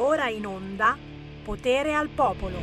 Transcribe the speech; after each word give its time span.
Ora 0.00 0.28
in 0.28 0.46
onda 0.46 0.96
Potere 1.42 1.92
al 1.92 2.08
Popolo. 2.08 2.58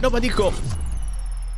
No, 0.00 0.08
ma 0.10 0.18
dico, 0.20 0.52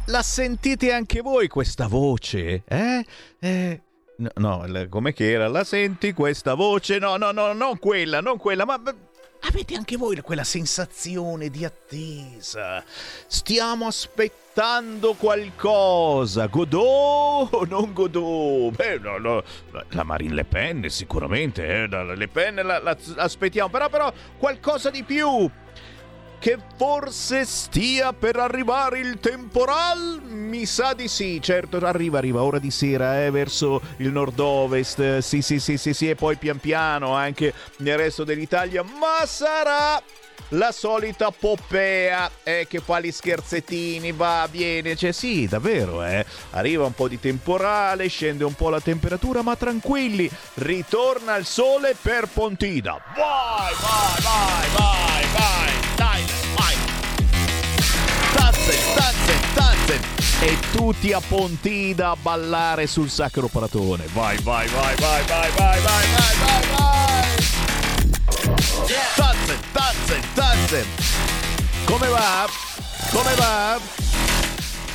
la 0.06 0.22
sentite 0.22 0.92
anche 0.92 1.20
voi 1.20 1.48
questa 1.48 1.86
voce? 1.86 2.62
Eh? 2.66 3.04
Eh? 3.38 3.82
No, 4.16 4.64
no 4.66 4.86
come 4.88 5.12
che 5.12 5.30
era? 5.30 5.48
La 5.48 5.64
senti 5.64 6.14
questa 6.14 6.54
voce? 6.54 6.98
No, 6.98 7.16
no, 7.16 7.32
no, 7.32 7.52
non 7.52 7.78
quella, 7.78 8.20
non 8.20 8.38
quella, 8.38 8.64
ma 8.64 8.80
avete 9.46 9.74
anche 9.74 9.96
voi 9.96 10.20
quella 10.20 10.44
sensazione 10.44 11.48
di 11.50 11.64
attesa? 11.64 12.82
Stiamo 13.26 13.86
aspettando 13.86 15.14
qualcosa. 15.14 16.46
Godot 16.46 17.52
o 17.52 17.64
non 17.68 17.92
Godot? 17.92 18.74
Beh, 18.74 18.98
no, 18.98 19.18
no, 19.18 19.42
la 19.90 20.02
Marine 20.02 20.34
Le 20.34 20.44
Pen 20.44 20.88
sicuramente, 20.88 21.66
eh? 21.66 21.86
Le 21.88 22.28
Pen 22.28 22.56
la, 22.56 22.80
la, 22.80 22.96
aspettiamo, 23.16 23.68
però, 23.68 23.88
però 23.88 24.12
qualcosa 24.38 24.90
di 24.90 25.02
più 25.02 25.50
che 26.44 26.58
forse 26.76 27.46
stia 27.46 28.12
per 28.12 28.36
arrivare 28.36 28.98
il 28.98 29.18
temporal? 29.18 30.20
Mi 30.24 30.66
sa 30.66 30.92
di 30.92 31.08
sì, 31.08 31.40
certo, 31.40 31.78
arriva, 31.78 32.18
arriva, 32.18 32.42
ora 32.42 32.58
di 32.58 32.70
sera, 32.70 33.24
eh, 33.24 33.30
verso 33.30 33.80
il 33.96 34.10
nord-ovest, 34.10 35.20
sì, 35.20 35.40
sì, 35.40 35.58
sì, 35.58 35.78
sì, 35.78 35.94
sì, 35.94 36.10
e 36.10 36.14
poi 36.14 36.36
pian 36.36 36.58
piano 36.58 37.14
anche 37.14 37.54
nel 37.78 37.96
resto 37.96 38.24
dell'Italia, 38.24 38.82
ma 38.82 39.24
sarà 39.24 40.02
la 40.50 40.72
solita 40.72 41.30
Poppea 41.30 42.30
eh, 42.42 42.66
che 42.68 42.80
fa 42.80 43.00
gli 43.00 43.10
scherzettini, 43.10 44.12
va, 44.12 44.46
viene, 44.50 44.96
cioè 44.96 45.12
sì, 45.12 45.46
davvero, 45.46 46.04
eh. 46.04 46.24
Arriva 46.50 46.84
un 46.84 46.92
po' 46.92 47.08
di 47.08 47.18
temporale, 47.18 48.08
scende 48.08 48.44
un 48.44 48.54
po' 48.54 48.68
la 48.68 48.80
temperatura, 48.80 49.42
ma 49.42 49.56
tranquilli, 49.56 50.30
ritorna 50.54 51.36
il 51.36 51.46
sole 51.46 51.96
per 52.00 52.28
Pontida. 52.32 53.00
Vai, 53.14 53.74
vai, 53.80 54.20
vai, 54.22 54.68
vai, 54.76 55.26
vai, 55.32 55.72
dai, 55.96 56.22
vai. 56.56 56.76
Tazze, 58.34 58.78
tazze, 58.94 59.34
tazze. 59.54 60.00
E 60.40 60.58
tutti 60.72 61.12
a 61.12 61.20
Pontida 61.20 62.10
a 62.10 62.16
ballare 62.16 62.86
sul 62.86 63.08
sacro 63.08 63.48
pratone. 63.48 64.04
Vai, 64.12 64.36
vai, 64.38 64.66
vai, 64.68 64.94
vai, 64.96 65.22
vai, 65.24 65.50
vai, 65.50 65.80
vai, 65.80 65.80
vai, 65.80 66.36
vai, 66.36 66.76
vai. 66.76 67.13
Dotson, 68.44 69.58
Dotson, 69.72 70.20
Dotson. 70.34 70.84
Come 71.86 72.08
va? 72.08 72.46
Come 73.10 73.34
va? 73.36 73.80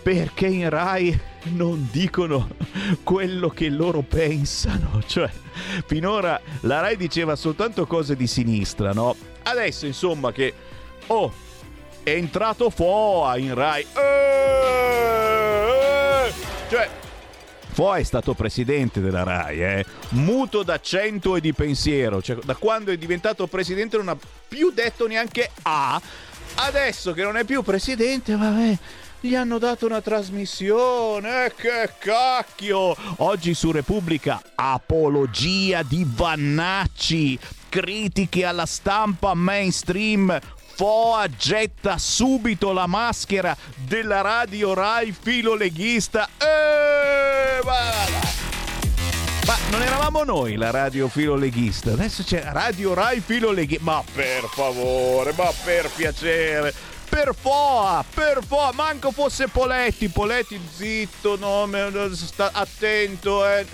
Perché 0.00 0.46
in 0.46 0.70
Rai 0.70 1.20
non 1.46 1.88
dicono 1.90 2.50
quello 3.02 3.48
che 3.48 3.68
loro 3.68 4.02
pensano. 4.02 5.02
Cioè, 5.08 5.28
finora 5.86 6.40
la 6.60 6.82
Rai 6.82 6.96
diceva 6.96 7.34
soltanto 7.34 7.84
cose 7.84 8.14
di 8.14 8.28
sinistra, 8.28 8.92
no? 8.92 9.16
Adesso, 9.42 9.86
insomma, 9.86 10.30
che... 10.30 10.54
Oh, 11.08 11.32
è 12.02 12.10
entrato 12.10 12.70
Foa 12.70 13.36
in 13.36 13.54
Rai. 13.54 13.86
Eh, 13.94 14.00
eh, 16.26 16.32
cioè, 16.70 16.88
Foa 17.70 17.96
è 17.96 18.02
stato 18.02 18.34
presidente 18.34 19.00
della 19.00 19.22
RAI, 19.22 19.62
eh? 19.62 19.84
muto 20.10 20.62
d'accento 20.62 21.36
e 21.36 21.40
di 21.40 21.52
pensiero, 21.52 22.20
cioè, 22.20 22.36
da 22.44 22.56
quando 22.56 22.90
è 22.90 22.96
diventato 22.96 23.46
presidente 23.46 23.96
non 23.96 24.08
ha 24.08 24.16
più 24.48 24.70
detto 24.70 25.06
neanche 25.06 25.50
A 25.62 26.00
Adesso 26.60 27.12
che 27.12 27.22
non 27.22 27.36
è 27.36 27.44
più 27.44 27.62
presidente, 27.62 28.36
vabbè, 28.36 28.76
gli 29.20 29.34
hanno 29.36 29.58
dato 29.58 29.86
una 29.86 30.00
trasmissione. 30.00 31.46
Eh, 31.46 31.54
che 31.54 31.92
cacchio! 31.98 32.96
Oggi 33.18 33.54
su 33.54 33.70
Repubblica, 33.70 34.42
apologia 34.56 35.82
di 35.84 36.04
Vannacci, 36.04 37.38
critiche 37.68 38.44
alla 38.44 38.66
stampa 38.66 39.34
mainstream. 39.34 40.36
Foa 40.78 41.26
getta 41.26 41.98
subito 41.98 42.70
la 42.70 42.86
maschera 42.86 43.56
della 43.74 44.20
radio 44.20 44.74
Rai 44.74 45.12
filoleghista. 45.12 46.28
Eh, 46.38 47.60
va! 47.64 47.82
Ma 49.44 49.56
non 49.72 49.82
eravamo 49.82 50.22
noi 50.22 50.54
la 50.54 50.70
radio 50.70 51.08
filo 51.08 51.34
leghista, 51.34 51.90
adesso 51.90 52.22
c'è 52.22 52.44
Radio 52.52 52.94
Rai 52.94 53.18
filo 53.18 53.50
leghista. 53.50 53.82
Ma 53.82 54.04
per 54.14 54.44
favore, 54.54 55.34
ma 55.36 55.50
per 55.64 55.90
piacere. 55.90 56.72
Per 57.08 57.34
Foa, 57.34 58.04
per 58.14 58.44
Foa, 58.46 58.70
manco 58.72 59.10
fosse 59.10 59.48
Poletti, 59.48 60.08
Poletti 60.08 60.60
zitto, 60.76 61.36
no, 61.36 61.68
sta 62.14 62.50
attento, 62.52 63.44
eh. 63.44 63.66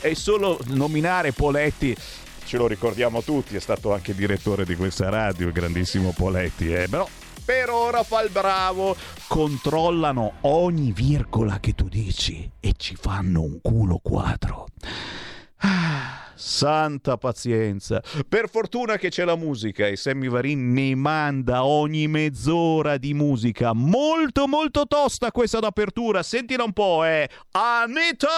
È 0.00 0.12
solo 0.12 0.60
nominare 0.66 1.32
Poletti 1.32 1.96
ce 2.44 2.56
lo 2.56 2.66
ricordiamo 2.66 3.22
tutti, 3.22 3.56
è 3.56 3.60
stato 3.60 3.92
anche 3.92 4.14
direttore 4.14 4.64
di 4.64 4.76
questa 4.76 5.08
radio, 5.08 5.46
il 5.46 5.52
grandissimo 5.52 6.12
Poletti, 6.16 6.72
eh. 6.72 6.88
però 6.88 7.08
per 7.44 7.70
ora 7.70 8.02
fa 8.02 8.22
il 8.22 8.30
bravo. 8.30 8.96
Controllano 9.26 10.34
ogni 10.42 10.92
virgola 10.92 11.58
che 11.58 11.74
tu 11.74 11.88
dici 11.88 12.48
e 12.60 12.74
ci 12.76 12.94
fanno 12.96 13.42
un 13.42 13.60
culo 13.60 13.98
quadro. 14.02 14.66
Ah, 15.56 16.32
santa 16.34 17.16
pazienza. 17.16 18.02
Per 18.28 18.48
fortuna 18.48 18.96
che 18.96 19.08
c'è 19.08 19.24
la 19.24 19.36
musica 19.36 19.86
e 19.86 19.96
Sammy 19.96 20.28
Varin 20.28 20.72
ne 20.72 20.94
manda 20.94 21.64
ogni 21.64 22.06
mezz'ora 22.08 22.96
di 22.96 23.14
musica. 23.14 23.72
Molto 23.72 24.46
molto 24.46 24.86
tosta 24.86 25.32
questa 25.32 25.58
d'apertura. 25.60 26.22
Sentila 26.22 26.64
un 26.64 26.72
po', 26.72 27.04
eh. 27.04 27.28
Anita! 27.52 28.30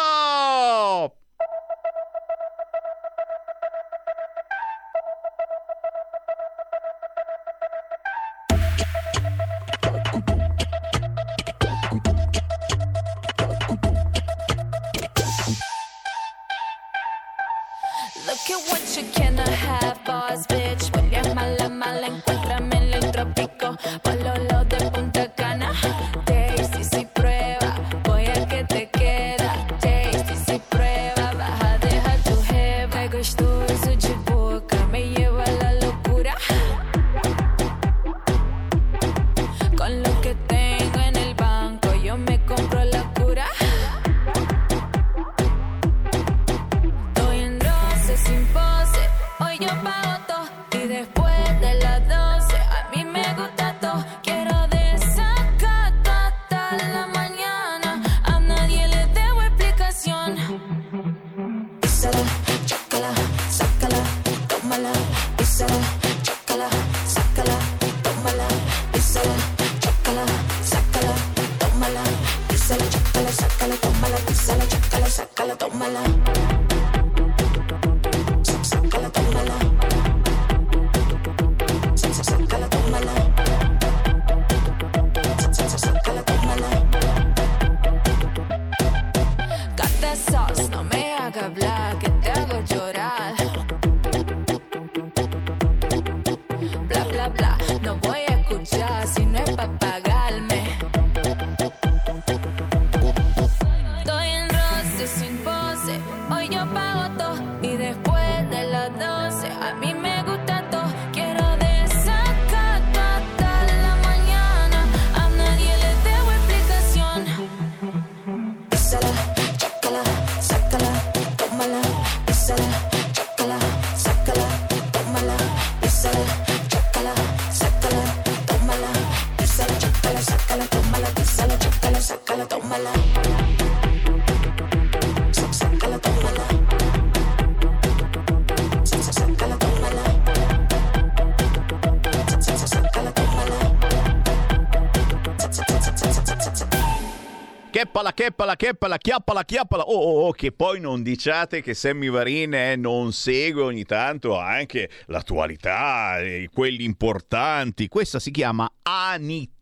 Cheppala, 148.35 148.57
cheppala, 148.57 148.99
chiappala, 148.99 149.45
chiappala. 149.45 149.83
Oh, 149.85 149.95
oh, 149.95 150.27
oh, 150.27 150.33
che 150.33 150.51
poi 150.51 150.81
non 150.81 151.05
diciate 151.05 151.63
che 151.63 151.73
Sammy 151.73 152.11
Varin 152.11 152.53
eh, 152.53 152.75
non 152.75 153.13
segue 153.13 153.63
ogni 153.63 153.85
tanto 153.85 154.37
anche 154.37 154.91
l'attualità, 155.07 156.19
eh, 156.19 156.51
quelli 156.53 156.83
importanti. 156.83 157.87
Questa 157.87 158.19
si 158.19 158.33
chiama 158.33 158.69
Anita. 159.15 159.53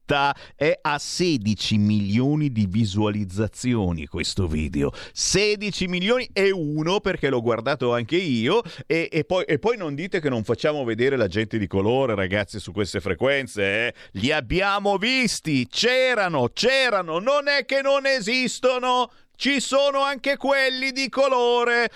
È 0.54 0.78
a 0.82 0.98
16 0.98 1.78
milioni 1.78 2.52
di 2.52 2.66
visualizzazioni 2.66 4.06
questo 4.06 4.46
video. 4.46 4.92
16 5.12 5.86
milioni 5.86 6.28
e 6.34 6.50
uno 6.50 7.00
perché 7.00 7.30
l'ho 7.30 7.40
guardato 7.40 7.94
anche 7.94 8.16
io. 8.16 8.62
E, 8.86 9.08
e 9.10 9.24
poi, 9.24 9.44
e 9.44 9.58
poi 9.58 9.76
non 9.78 9.94
dite 9.94 10.20
che 10.20 10.28
non 10.28 10.44
facciamo 10.44 10.84
vedere 10.84 11.16
la 11.16 11.28
gente 11.28 11.56
di 11.56 11.66
colore, 11.66 12.14
ragazzi, 12.14 12.58
su 12.58 12.72
queste 12.72 13.00
frequenze. 13.00 13.62
Eh? 13.62 13.94
Li 14.12 14.32
abbiamo 14.32 14.98
visti, 14.98 15.66
c'erano, 15.68 16.50
c'erano, 16.52 17.18
non 17.18 17.48
è 17.48 17.64
che 17.64 17.80
non 17.80 18.04
esistono, 18.04 19.10
ci 19.36 19.60
sono 19.60 20.02
anche 20.02 20.36
quelli 20.36 20.92
di 20.92 21.08
colore. 21.08 21.90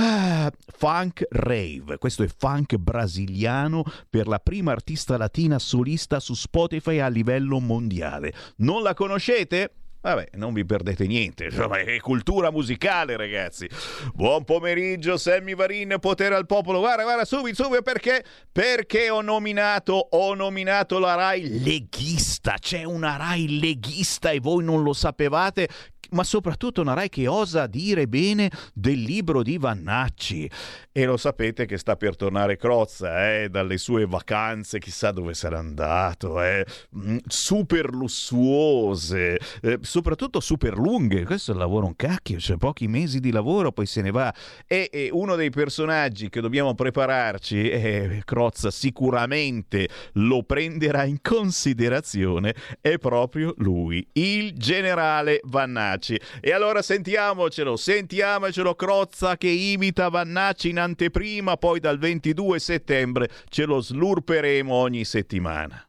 Ah, 0.00 0.48
funk 0.76 1.26
rave, 1.28 1.98
questo 1.98 2.22
è 2.22 2.28
funk 2.28 2.76
brasiliano 2.76 3.82
per 4.08 4.28
la 4.28 4.38
prima 4.38 4.70
artista 4.70 5.16
latina 5.16 5.58
solista 5.58 6.20
su 6.20 6.34
Spotify 6.34 7.00
a 7.00 7.08
livello 7.08 7.58
mondiale. 7.58 8.32
Non 8.58 8.84
la 8.84 8.94
conoscete? 8.94 9.72
Vabbè, 10.00 10.28
non 10.34 10.52
vi 10.52 10.64
perdete 10.64 11.04
niente, 11.08 11.46
insomma, 11.46 11.80
è 11.80 11.98
cultura 11.98 12.52
musicale, 12.52 13.16
ragazzi. 13.16 13.68
Buon 14.14 14.44
pomeriggio, 14.44 15.16
Sammy 15.16 15.56
Varin, 15.56 15.96
potere 15.98 16.36
al 16.36 16.46
popolo. 16.46 16.78
Guarda, 16.78 17.02
guarda, 17.02 17.24
subito, 17.24 17.64
subito, 17.64 17.82
perché? 17.82 18.24
Perché 18.52 19.10
ho 19.10 19.20
nominato, 19.20 19.94
ho 19.94 20.32
nominato 20.34 21.00
la 21.00 21.16
Rai 21.16 21.60
leghista. 21.60 22.54
C'è 22.60 22.84
una 22.84 23.16
Rai 23.16 23.58
leghista 23.58 24.30
e 24.30 24.38
voi 24.38 24.62
non 24.62 24.84
lo 24.84 24.92
sapevate 24.92 25.68
ma 26.10 26.24
soprattutto 26.24 26.80
una 26.80 26.94
Rai 26.94 27.08
che 27.08 27.26
osa 27.26 27.66
dire 27.66 28.06
bene 28.06 28.50
del 28.74 29.00
libro 29.00 29.42
di 29.42 29.58
Vannacci. 29.58 30.50
E 30.92 31.04
lo 31.04 31.16
sapete 31.16 31.66
che 31.66 31.78
sta 31.78 31.96
per 31.96 32.16
tornare 32.16 32.56
Crozza, 32.56 33.32
eh, 33.32 33.48
dalle 33.48 33.78
sue 33.78 34.06
vacanze, 34.06 34.78
chissà 34.78 35.12
dove 35.12 35.34
sarà 35.34 35.58
andato, 35.58 36.42
eh, 36.42 36.64
mm, 36.96 37.18
super 37.26 37.90
lussuose, 37.90 39.38
eh, 39.62 39.78
soprattutto 39.80 40.40
super 40.40 40.76
lunghe. 40.76 41.24
Questo 41.24 41.52
è 41.52 41.54
il 41.54 41.60
lavoro 41.60 41.86
un 41.86 41.96
cacchio, 41.96 42.38
c'è 42.38 42.56
pochi 42.56 42.88
mesi 42.88 43.20
di 43.20 43.30
lavoro, 43.30 43.72
poi 43.72 43.86
se 43.86 44.02
ne 44.02 44.10
va. 44.10 44.32
E, 44.66 44.88
e 44.92 45.08
uno 45.12 45.36
dei 45.36 45.50
personaggi 45.50 46.28
che 46.28 46.40
dobbiamo 46.40 46.74
prepararci, 46.74 47.70
eh, 47.70 48.22
Crozza 48.24 48.70
sicuramente 48.70 49.88
lo 50.14 50.42
prenderà 50.42 51.04
in 51.04 51.18
considerazione, 51.22 52.54
è 52.80 52.98
proprio 52.98 53.54
lui, 53.58 54.06
il 54.14 54.52
generale 54.54 55.40
Vannacci. 55.44 55.97
E 56.40 56.52
allora 56.52 56.82
sentiamocelo, 56.82 57.76
sentiamocelo 57.76 58.74
Crozza 58.74 59.36
che 59.36 59.48
imita 59.48 60.08
Vannacci 60.08 60.70
in 60.70 60.78
anteprima, 60.78 61.56
poi 61.56 61.80
dal 61.80 61.98
22 61.98 62.58
settembre 62.58 63.28
ce 63.48 63.64
lo 63.64 63.80
slurperemo 63.80 64.72
ogni 64.72 65.04
settimana. 65.04 65.82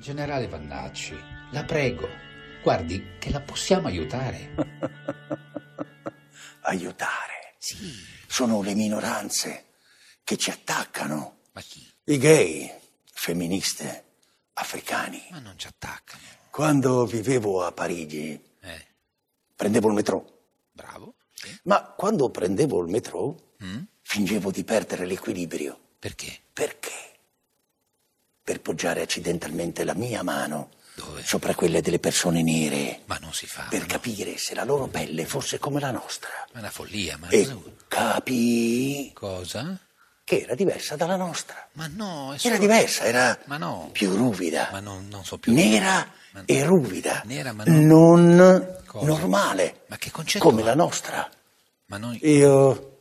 Generale 0.00 0.46
Vannacci, 0.46 1.16
la 1.50 1.64
prego, 1.64 2.08
guardi 2.62 3.16
che 3.18 3.30
la 3.30 3.40
possiamo 3.40 3.88
aiutare. 3.88 4.54
aiutare. 6.62 7.54
Sì, 7.58 7.76
Sono 8.26 8.62
le 8.62 8.74
minoranze 8.74 9.64
che 10.22 10.36
ci 10.36 10.50
attaccano. 10.50 11.38
ma 11.52 11.60
chi? 11.60 11.86
I 12.04 12.18
gay, 12.18 12.70
femministe, 13.12 14.04
africani. 14.58 15.26
Ma 15.30 15.38
non 15.40 15.54
ci 15.58 15.66
attaccano. 15.66 16.22
Quando 16.50 17.06
vivevo 17.06 17.64
a 17.64 17.72
Parigi 17.72 18.40
Eh, 18.60 18.86
prendevo 19.54 19.88
il 19.88 19.94
metro. 19.94 20.38
bravo. 20.72 21.14
Sì. 21.32 21.56
Ma 21.64 21.82
quando 21.82 22.30
prendevo 22.30 22.80
il 22.82 22.88
metro 22.88 23.46
Mm? 23.62 23.82
fingevo 24.02 24.50
di 24.52 24.62
perdere 24.64 25.04
l'equilibrio. 25.04 25.78
Perché? 25.98 26.38
Perché? 26.52 26.92
Per 28.42 28.60
poggiare 28.60 29.02
accidentalmente 29.02 29.82
la 29.84 29.94
mia 29.94 30.22
mano 30.22 30.70
Dove? 30.94 31.22
sopra 31.24 31.54
quelle 31.54 31.80
delle 31.82 31.98
persone 31.98 32.42
nere. 32.42 33.02
Ma 33.06 33.18
non 33.20 33.32
si 33.32 33.46
fa. 33.46 33.66
Per 33.68 33.80
no? 33.80 33.86
capire 33.86 34.38
se 34.38 34.54
la 34.54 34.64
loro 34.64 34.86
pelle 34.86 35.26
fosse 35.26 35.58
come 35.58 35.80
la 35.80 35.90
nostra. 35.90 36.30
Ma 36.52 36.58
è 36.58 36.62
una 36.62 36.70
follia, 36.70 37.16
ma 37.18 37.28
E 37.28 37.46
capii 37.88 39.12
Cosa? 39.12 39.78
Che 40.28 40.42
era 40.42 40.54
diversa 40.54 40.94
dalla 40.94 41.16
nostra. 41.16 41.66
Ma 41.72 41.86
no, 41.86 42.26
è 42.26 42.32
Era 42.32 42.38
solo... 42.38 42.58
diversa, 42.58 43.04
era 43.04 43.38
no. 43.56 43.88
più 43.92 44.14
ruvida. 44.14 44.68
Ma 44.70 44.80
non, 44.80 45.08
non 45.08 45.24
so 45.24 45.38
più. 45.38 45.54
nera 45.54 46.06
Ma- 46.32 46.42
e 46.44 46.64
ruvida. 46.64 47.22
Nera, 47.24 47.54
ma 47.54 47.64
no. 47.64 47.80
non 47.80 48.76
Cosa? 48.84 49.06
normale. 49.06 49.84
Ma 49.86 49.96
che 49.96 50.10
concetto 50.10 50.44
Come 50.44 50.60
ha? 50.60 50.66
la 50.66 50.74
nostra. 50.74 51.26
Ma 51.86 51.96
noi... 51.96 52.18
Io 52.28 52.98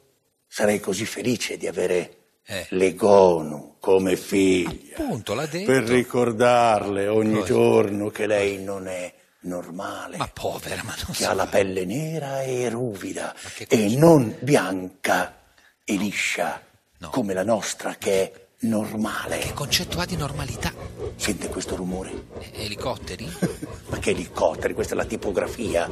sarei 0.48 0.79
così 0.79 1.05
felice 1.05 1.57
di 1.57 1.67
avere 1.67 2.15
Eh. 2.46 2.65
le 2.69 2.96
Gonu 2.96 3.75
come 3.81 4.15
figlia. 4.15 4.96
Appunto, 4.96 5.34
l'ha 5.34 5.48
detto. 5.48 5.69
Per 5.69 5.84
ricordarle 5.84 7.07
ogni 7.10 7.34
Cosa? 7.41 7.46
giorno 7.46 8.10
che 8.10 8.25
lei 8.25 8.63
non 8.63 8.88
è 8.88 9.13
normale. 9.41 10.15
Ma 10.15 10.29
povera, 10.29 10.81
ma 10.84 10.96
non 10.96 11.07
che 11.07 11.13
si 11.13 11.25
ha 11.25 11.34
la 11.34 11.48
pelle 11.48 11.84
nera 11.84 12.41
e 12.43 12.69
ruvida 12.69 13.36
che 13.53 13.65
e 13.67 13.98
non 13.98 14.34
bianca 14.39 15.36
e 15.84 15.93
liscia 15.98 16.62
No. 16.99 17.09
come 17.09 17.33
la 17.33 17.43
nostra 17.43 17.95
che 17.95 18.23
è 18.31 18.47
normale. 18.61 19.37
Che 19.39 19.53
concetto 19.53 19.99
ha 19.99 20.05
di 20.05 20.15
normalità? 20.15 20.73
Sente 21.15 21.47
questo 21.47 21.75
rumore? 21.75 22.11
Eh, 22.39 22.63
Elicotteri? 22.65 23.25
Ma 23.89 23.99
che 23.99 24.09
elicotteri, 24.09 24.73
questa 24.73 24.93
è 24.93 24.97
la 24.97 25.05
tipografia. 25.05 25.87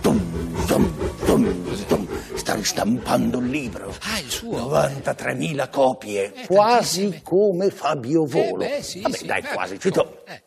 Tum, 0.00 0.64
tum, 0.66 1.24
tum, 1.26 1.84
tum. 1.86 2.34
Sta 2.36 2.54
ristampando 2.54 3.38
il 3.38 3.48
libro. 3.50 3.94
Ah, 4.00 4.18
il 4.18 4.30
suo? 4.30 4.56
93.000 4.70 5.68
copie, 5.70 6.32
Eh, 6.32 6.46
quasi 6.46 7.00
tantissime. 7.02 7.22
come 7.22 7.70
Fabio 7.70 8.24
Volo. 8.24 8.64
Eh, 8.64 8.68
beh, 8.68 8.82
sì, 8.82 9.00
Vabbè, 9.02 9.16
sì, 9.16 9.26
dai, 9.26 9.40
eh, 9.42 9.48
quasi. 9.52 9.74
no, 9.74 9.80
Cito. 9.80 10.24
Eh, 10.26 10.42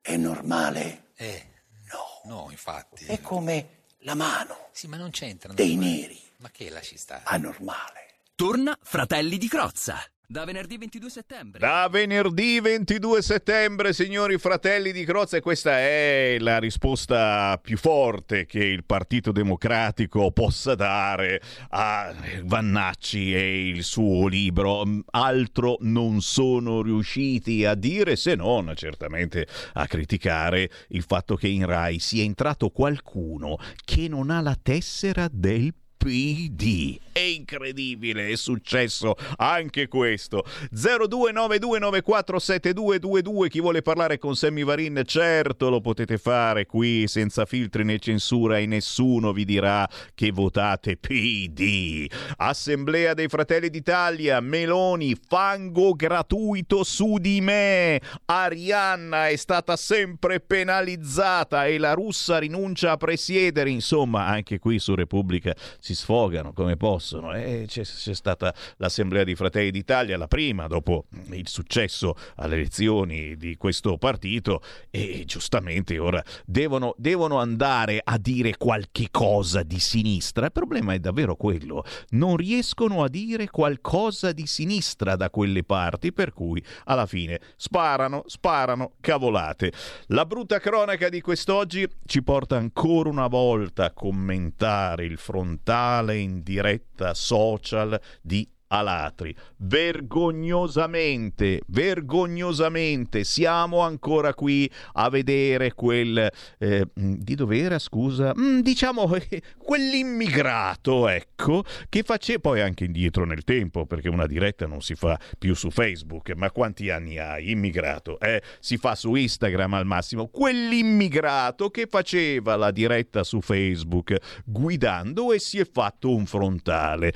È 0.00 0.16
normale? 0.16 1.04
eh, 1.16 1.42
No. 1.90 2.34
no, 2.34 2.48
infatti. 2.50 3.06
È 3.06 3.20
come 3.22 3.84
la 4.00 4.14
mano 4.14 4.68
Sì, 4.72 4.86
ma 4.88 4.96
non 4.98 5.10
c'entrano. 5.10 5.54
dei 5.54 5.76
neri. 5.76 6.20
Ma 6.38 6.50
che 6.50 6.68
lasci 6.68 6.96
stare? 6.98 7.22
Anormale. 7.24 8.02
Torna 8.36 8.76
Fratelli 8.82 9.38
di 9.38 9.46
Crozza. 9.46 9.96
Da 10.26 10.44
venerdì 10.44 10.76
22 10.76 11.08
settembre. 11.08 11.60
Da 11.60 11.86
venerdì 11.88 12.58
22 12.58 13.22
settembre, 13.22 13.92
signori 13.92 14.38
fratelli 14.38 14.90
di 14.90 15.04
Crozza, 15.04 15.36
e 15.36 15.40
questa 15.40 15.78
è 15.78 16.38
la 16.40 16.58
risposta 16.58 17.56
più 17.62 17.76
forte 17.76 18.44
che 18.44 18.58
il 18.58 18.84
Partito 18.84 19.30
Democratico 19.30 20.32
possa 20.32 20.74
dare 20.74 21.40
a 21.68 22.12
Vannacci 22.42 23.32
e 23.32 23.68
il 23.68 23.84
suo 23.84 24.26
libro. 24.26 24.82
Altro 25.10 25.76
non 25.82 26.20
sono 26.20 26.82
riusciti 26.82 27.64
a 27.64 27.76
dire, 27.76 28.16
se 28.16 28.34
non 28.34 28.72
certamente 28.74 29.46
a 29.74 29.86
criticare 29.86 30.68
il 30.88 31.04
fatto 31.04 31.36
che 31.36 31.46
in 31.46 31.66
Rai 31.66 32.00
sia 32.00 32.24
entrato 32.24 32.70
qualcuno 32.70 33.58
che 33.84 34.08
non 34.08 34.30
ha 34.30 34.40
la 34.40 34.58
tessera 34.60 35.28
del 35.30 35.72
PD. 35.96 36.98
È 37.12 37.20
incredibile, 37.20 38.28
è 38.28 38.36
successo 38.36 39.14
anche 39.36 39.88
questo. 39.88 40.44
0292947222, 40.74 43.48
chi 43.48 43.60
vuole 43.60 43.82
parlare 43.82 44.18
con 44.18 44.34
Sammy 44.34 44.64
Varin, 44.64 45.02
certo 45.06 45.70
lo 45.70 45.80
potete 45.80 46.18
fare 46.18 46.66
qui 46.66 47.06
senza 47.06 47.46
filtri 47.46 47.84
né 47.84 47.98
censura 47.98 48.58
e 48.58 48.66
nessuno 48.66 49.32
vi 49.32 49.44
dirà 49.44 49.88
che 50.14 50.32
votate 50.32 50.96
PD. 50.96 52.10
Assemblea 52.36 53.14
dei 53.14 53.28
Fratelli 53.28 53.70
d'Italia, 53.70 54.40
Meloni, 54.40 55.16
fango 55.28 55.94
gratuito 55.94 56.82
su 56.84 57.18
di 57.18 57.40
me. 57.40 58.00
Arianna 58.24 59.28
è 59.28 59.36
stata 59.36 59.76
sempre 59.76 60.40
penalizzata 60.40 61.66
e 61.66 61.78
la 61.78 61.92
russa 61.92 62.38
rinuncia 62.38 62.92
a 62.92 62.96
presiedere. 62.96 63.70
Insomma, 63.70 64.26
anche 64.26 64.58
qui 64.58 64.78
su 64.78 64.94
Repubblica 64.94 65.54
si 65.84 65.94
sfogano 65.94 66.54
come 66.54 66.78
possono. 66.78 67.34
E 67.34 67.66
c'è, 67.68 67.82
c'è 67.82 68.14
stata 68.14 68.54
l'Assemblea 68.78 69.22
di 69.22 69.34
Fratelli 69.34 69.70
d'Italia, 69.70 70.16
la 70.16 70.26
prima 70.26 70.66
dopo 70.66 71.04
il 71.26 71.46
successo 71.46 72.16
alle 72.36 72.54
elezioni 72.54 73.36
di 73.36 73.58
questo 73.58 73.98
partito 73.98 74.62
e 74.88 75.24
giustamente 75.26 75.98
ora 75.98 76.24
devono, 76.46 76.94
devono 76.96 77.38
andare 77.38 78.00
a 78.02 78.16
dire 78.16 78.56
qualche 78.56 79.08
cosa 79.10 79.62
di 79.62 79.78
sinistra. 79.78 80.46
Il 80.46 80.52
problema 80.52 80.94
è 80.94 80.98
davvero 80.98 81.36
quello, 81.36 81.84
non 82.10 82.38
riescono 82.38 83.04
a 83.04 83.08
dire 83.10 83.50
qualcosa 83.50 84.32
di 84.32 84.46
sinistra 84.46 85.16
da 85.16 85.28
quelle 85.28 85.64
parti, 85.64 86.14
per 86.14 86.32
cui 86.32 86.64
alla 86.84 87.04
fine 87.04 87.38
sparano, 87.56 88.22
sparano 88.24 88.92
cavolate. 89.02 89.70
La 90.06 90.24
brutta 90.24 90.58
cronaca 90.60 91.10
di 91.10 91.20
quest'oggi 91.20 91.86
ci 92.06 92.22
porta 92.22 92.56
ancora 92.56 93.10
una 93.10 93.26
volta 93.26 93.84
a 93.84 93.92
commentare 93.92 95.04
il 95.04 95.18
frontale 95.18 95.72
in 96.14 96.42
diretta 96.42 97.14
social 97.14 98.00
di 98.22 98.48
Alatri. 98.74 99.34
Vergognosamente, 99.58 101.60
vergognosamente 101.68 103.22
siamo 103.22 103.80
ancora 103.80 104.34
qui 104.34 104.68
a 104.94 105.08
vedere 105.08 105.74
quel 105.74 106.28
eh, 106.58 106.86
di 106.92 107.34
dove 107.36 107.58
era, 107.58 107.78
scusa, 107.78 108.32
mm, 108.36 108.60
diciamo 108.60 109.14
eh, 109.28 109.42
quell'immigrato, 109.56 111.08
ecco, 111.08 111.62
che 111.88 112.02
faceva 112.02 112.40
poi 112.40 112.60
anche 112.60 112.84
indietro 112.84 113.24
nel 113.24 113.44
tempo, 113.44 113.86
perché 113.86 114.08
una 114.08 114.26
diretta 114.26 114.66
non 114.66 114.82
si 114.82 114.96
fa 114.96 115.18
più 115.38 115.54
su 115.54 115.70
Facebook, 115.70 116.32
ma 116.34 116.50
quanti 116.50 116.90
anni 116.90 117.18
hai? 117.18 117.50
Immigrato, 117.50 118.18
eh? 118.18 118.42
Si 118.58 118.76
fa 118.76 118.96
su 118.96 119.14
Instagram 119.14 119.74
al 119.74 119.86
massimo. 119.86 120.26
Quell'immigrato 120.26 121.70
che 121.70 121.86
faceva 121.86 122.56
la 122.56 122.72
diretta 122.72 123.22
su 123.22 123.40
Facebook 123.40 124.16
guidando 124.44 125.32
e 125.32 125.38
si 125.38 125.60
è 125.60 125.68
fatto 125.70 126.12
un 126.12 126.26
frontale. 126.26 127.12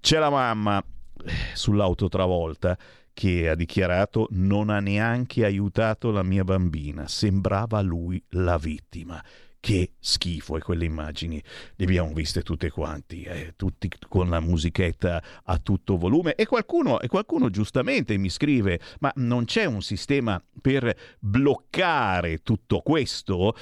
C'è 0.00 0.18
la 0.18 0.30
mamma 0.30 0.82
sull'auto 1.54 2.08
travolta 2.08 2.76
che 3.16 3.48
ha 3.48 3.54
dichiarato 3.54 4.26
non 4.32 4.68
ha 4.68 4.78
neanche 4.78 5.46
aiutato 5.46 6.10
la 6.10 6.22
mia 6.22 6.44
bambina, 6.44 7.08
sembrava 7.08 7.80
lui 7.80 8.22
la 8.30 8.58
vittima. 8.58 9.24
Che 9.58 9.94
schifo 9.98 10.58
e 10.58 10.60
quelle 10.60 10.84
immagini 10.84 11.42
le 11.76 11.84
abbiamo 11.84 12.12
viste 12.12 12.42
tutte 12.42 12.70
quanti, 12.70 13.22
eh, 13.22 13.54
tutti 13.56 13.90
con 14.06 14.28
la 14.28 14.38
musichetta 14.38 15.20
a 15.42 15.58
tutto 15.58 15.96
volume 15.96 16.34
e 16.34 16.46
qualcuno, 16.46 17.00
e 17.00 17.08
qualcuno 17.08 17.48
giustamente 17.50 18.16
mi 18.18 18.28
scrive 18.28 18.78
ma 19.00 19.10
non 19.16 19.44
c'è 19.46 19.64
un 19.64 19.82
sistema 19.82 20.40
per 20.60 20.94
bloccare 21.18 22.42
tutto 22.42 22.80
questo? 22.80 23.56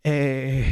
Eh, 0.00 0.64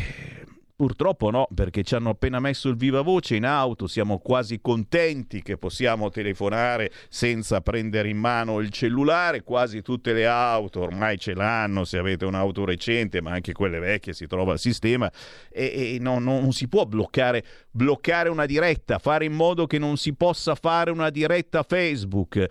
Purtroppo 0.74 1.30
no, 1.30 1.46
perché 1.54 1.84
ci 1.84 1.94
hanno 1.94 2.10
appena 2.10 2.40
messo 2.40 2.68
il 2.68 2.76
viva 2.76 3.02
voce 3.02 3.36
in 3.36 3.44
auto, 3.44 3.86
siamo 3.86 4.18
quasi 4.18 4.60
contenti 4.60 5.42
che 5.42 5.56
possiamo 5.56 6.10
telefonare 6.10 6.90
senza 7.08 7.60
prendere 7.60 8.08
in 8.08 8.16
mano 8.16 8.58
il 8.58 8.70
cellulare, 8.70 9.42
quasi 9.42 9.82
tutte 9.82 10.12
le 10.12 10.26
auto 10.26 10.80
ormai 10.80 11.18
ce 11.18 11.34
l'hanno, 11.34 11.84
se 11.84 11.98
avete 11.98 12.24
un'auto 12.24 12.64
recente, 12.64 13.20
ma 13.20 13.30
anche 13.32 13.52
quelle 13.52 13.78
vecchie 13.78 14.12
si 14.12 14.26
trova 14.26 14.54
il 14.54 14.58
sistema 14.58 15.12
e, 15.50 15.94
e 15.94 15.98
no, 16.00 16.18
non 16.18 16.52
si 16.52 16.66
può 16.68 16.84
bloccare, 16.84 17.44
bloccare 17.70 18.28
una 18.28 18.46
diretta, 18.46 18.98
fare 18.98 19.26
in 19.26 19.34
modo 19.34 19.66
che 19.66 19.78
non 19.78 19.96
si 19.96 20.14
possa 20.14 20.54
fare 20.54 20.90
una 20.90 21.10
diretta 21.10 21.62
Facebook. 21.62 22.46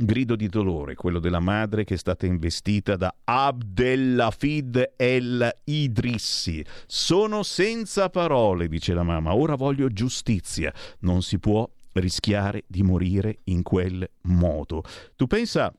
Grido 0.00 0.36
di 0.36 0.46
dolore, 0.46 0.94
quello 0.94 1.18
della 1.18 1.40
madre 1.40 1.82
che 1.82 1.94
è 1.94 1.96
stata 1.96 2.24
investita 2.24 2.94
da 2.94 3.12
Abdellafid 3.24 4.92
El 4.94 5.50
Idrissi. 5.64 6.64
Sono 6.86 7.42
senza 7.42 8.08
parole, 8.08 8.68
dice 8.68 8.94
la 8.94 9.02
mamma. 9.02 9.34
Ora 9.34 9.56
voglio 9.56 9.88
giustizia. 9.88 10.72
Non 11.00 11.22
si 11.22 11.40
può 11.40 11.68
rischiare 11.94 12.62
di 12.68 12.84
morire 12.84 13.40
in 13.46 13.64
quel 13.64 14.08
modo. 14.22 14.84
Tu 15.16 15.26
pensa 15.26 15.74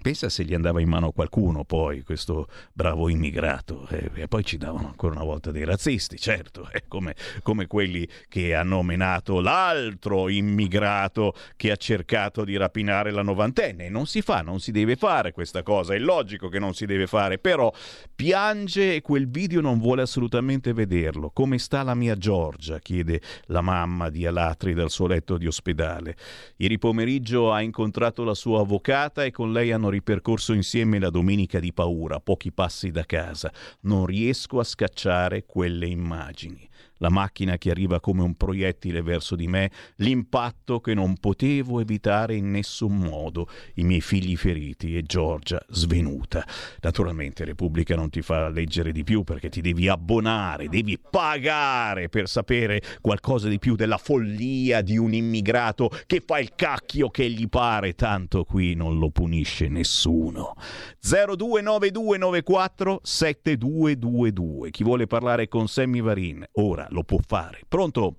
Pensa 0.00 0.28
se 0.28 0.44
gli 0.44 0.54
andava 0.54 0.80
in 0.80 0.88
mano 0.88 1.10
qualcuno 1.12 1.64
poi, 1.64 2.02
questo 2.02 2.48
bravo 2.72 3.08
immigrato, 3.08 3.86
eh, 3.90 4.10
e 4.14 4.28
poi 4.28 4.44
ci 4.44 4.56
davano 4.56 4.86
ancora 4.86 5.14
una 5.14 5.24
volta 5.24 5.50
dei 5.50 5.64
razzisti, 5.64 6.18
certo, 6.18 6.68
eh, 6.72 6.84
come, 6.88 7.14
come, 7.42 7.66
quelli 7.66 8.08
che 8.28 8.54
hanno 8.54 8.82
menato 8.82 9.40
l'altro 9.40 10.28
immigrato 10.28 11.34
che 11.56 11.70
ha 11.70 11.76
cercato 11.76 12.44
di 12.44 12.56
rapinare 12.56 13.10
la 13.10 13.22
novantenne. 13.22 13.88
Non 13.88 14.06
si 14.06 14.22
fa, 14.22 14.40
non 14.40 14.60
si 14.60 14.70
deve 14.70 14.96
fare 14.96 15.32
questa 15.32 15.62
cosa, 15.62 15.94
è 15.94 15.98
logico 15.98 16.48
che 16.48 16.58
non 16.58 16.74
si 16.74 16.86
deve 16.86 17.06
fare, 17.06 17.38
però 17.38 17.72
piange 18.14 18.94
e 18.94 19.00
quel 19.00 19.28
video 19.28 19.60
non 19.60 19.78
vuole 19.78 20.02
assolutamente 20.02 20.72
vederlo. 20.72 21.30
Come 21.30 21.58
sta 21.58 21.82
la 21.82 21.94
mia 21.94 22.16
Giorgia? 22.16 22.78
chiede 22.78 23.20
la 23.46 23.60
mamma 23.60 24.10
di 24.10 24.26
Alatri 24.26 24.74
dal 24.74 24.90
suo 24.90 25.06
letto 25.06 25.36
di 25.36 25.46
ospedale. 25.46 26.16
Ieri 26.56 26.78
pomeriggio 26.78 27.52
ha 27.52 27.60
incontrato 27.60 28.24
la 28.24 28.34
sua 28.34 28.60
avvocata 28.60 29.24
e 29.24 29.30
con 29.30 29.52
lei 29.52 29.72
hanno 29.72 29.87
ripercorso 29.90 30.52
insieme 30.52 30.98
la 30.98 31.10
domenica 31.10 31.58
di 31.60 31.72
paura, 31.72 32.20
pochi 32.20 32.52
passi 32.52 32.90
da 32.90 33.04
casa. 33.04 33.52
Non 33.82 34.06
riesco 34.06 34.60
a 34.60 34.64
scacciare 34.64 35.44
quelle 35.44 35.86
immagini. 35.86 36.68
La 36.98 37.10
macchina 37.10 37.58
che 37.58 37.70
arriva 37.70 38.00
come 38.00 38.22
un 38.22 38.34
proiettile 38.34 39.02
verso 39.02 39.36
di 39.36 39.46
me, 39.46 39.70
l'impatto 39.96 40.80
che 40.80 40.94
non 40.94 41.16
potevo 41.18 41.80
evitare 41.80 42.34
in 42.34 42.50
nessun 42.50 42.96
modo, 42.96 43.48
i 43.74 43.84
miei 43.84 44.00
figli 44.00 44.36
feriti 44.36 44.96
e 44.96 45.02
Giorgia 45.02 45.60
svenuta. 45.68 46.44
Naturalmente 46.80 47.44
Repubblica 47.44 47.94
non 47.94 48.10
ti 48.10 48.22
fa 48.22 48.48
leggere 48.48 48.92
di 48.92 49.04
più 49.04 49.22
perché 49.22 49.48
ti 49.48 49.60
devi 49.60 49.88
abbonare, 49.88 50.68
devi 50.68 50.98
pagare 50.98 52.08
per 52.08 52.28
sapere 52.28 52.82
qualcosa 53.00 53.48
di 53.48 53.58
più 53.58 53.76
della 53.76 53.98
follia 53.98 54.82
di 54.82 54.96
un 54.96 55.12
immigrato 55.12 55.90
che 56.06 56.22
fa 56.24 56.38
il 56.38 56.54
cacchio 56.54 57.10
che 57.10 57.28
gli 57.30 57.48
pare, 57.48 57.94
tanto 57.94 58.44
qui 58.44 58.74
non 58.74 58.98
lo 58.98 59.10
punisce 59.10 59.68
nessuno. 59.68 60.54
029294 61.00 63.00
7222. 63.02 64.70
Chi 64.70 64.82
vuole 64.82 65.06
parlare 65.06 65.48
con 65.48 65.68
Sammy 65.68 66.00
Varin 66.00 66.44
ora 66.52 66.87
lo 66.90 67.02
può 67.02 67.18
fare. 67.26 67.60
Pronto? 67.68 68.14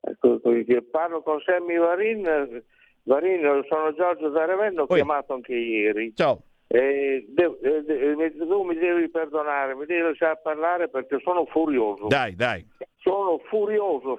Ecco, 0.00 0.40
parlo 0.90 1.22
con 1.22 1.40
Sammy 1.40 1.76
Varin. 1.78 2.62
Varin, 3.04 3.64
sono 3.68 3.94
Giorgio 3.94 4.28
da 4.30 4.44
Ravenna, 4.44 4.82
ho 4.82 4.86
chiamato 4.86 5.34
anche 5.34 5.54
ieri. 5.54 6.14
Ciao. 6.14 6.42
Eh, 6.66 7.26
de- 7.28 7.58
eh, 7.62 7.82
de- 7.82 8.36
tu 8.36 8.62
mi 8.62 8.74
devi 8.76 9.08
perdonare, 9.10 9.74
mi 9.74 9.84
devi 9.86 10.00
lasciare 10.02 10.40
parlare 10.42 10.88
perché 10.88 11.18
sono 11.22 11.44
furioso. 11.46 12.06
Dai, 12.08 12.34
dai. 12.34 12.66
Sono 12.96 13.38
furioso, 13.50 14.18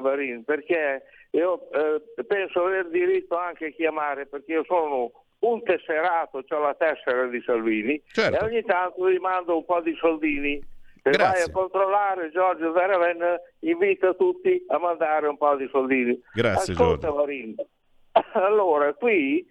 Varin, 0.00 0.44
perché 0.44 1.02
io 1.32 1.68
eh, 1.72 2.24
penso 2.24 2.64
aver 2.64 2.88
diritto 2.88 3.36
anche 3.36 3.66
a 3.66 3.70
chiamare 3.70 4.26
perché 4.26 4.52
io 4.52 4.64
sono 4.64 5.10
un 5.40 5.62
tesserato, 5.64 6.44
ho 6.48 6.58
la 6.60 6.74
tessera 6.74 7.26
di 7.26 7.42
Salvini 7.44 8.00
Certo. 8.06 8.38
e 8.38 8.46
ogni 8.46 8.62
tanto 8.62 9.04
vi 9.04 9.18
mando 9.18 9.56
un 9.56 9.64
po' 9.64 9.80
di 9.80 9.94
soldini. 9.96 10.62
Se 11.02 11.10
vai 11.10 11.18
Grazie. 11.18 11.44
a 11.44 11.50
controllare 11.50 12.30
Giorgio 12.30 12.70
da 12.70 12.86
Ravenna, 12.86 13.40
invita 13.60 14.14
tutti 14.14 14.64
a 14.68 14.78
mandare 14.78 15.26
un 15.26 15.36
po' 15.36 15.56
di 15.56 15.68
soldini. 15.68 16.20
Grazie, 16.32 16.74
Ascolta, 16.74 17.08
Giorgio. 17.08 17.16
Varin. 17.16 17.54
Allora, 18.34 18.92
qui 18.94 19.44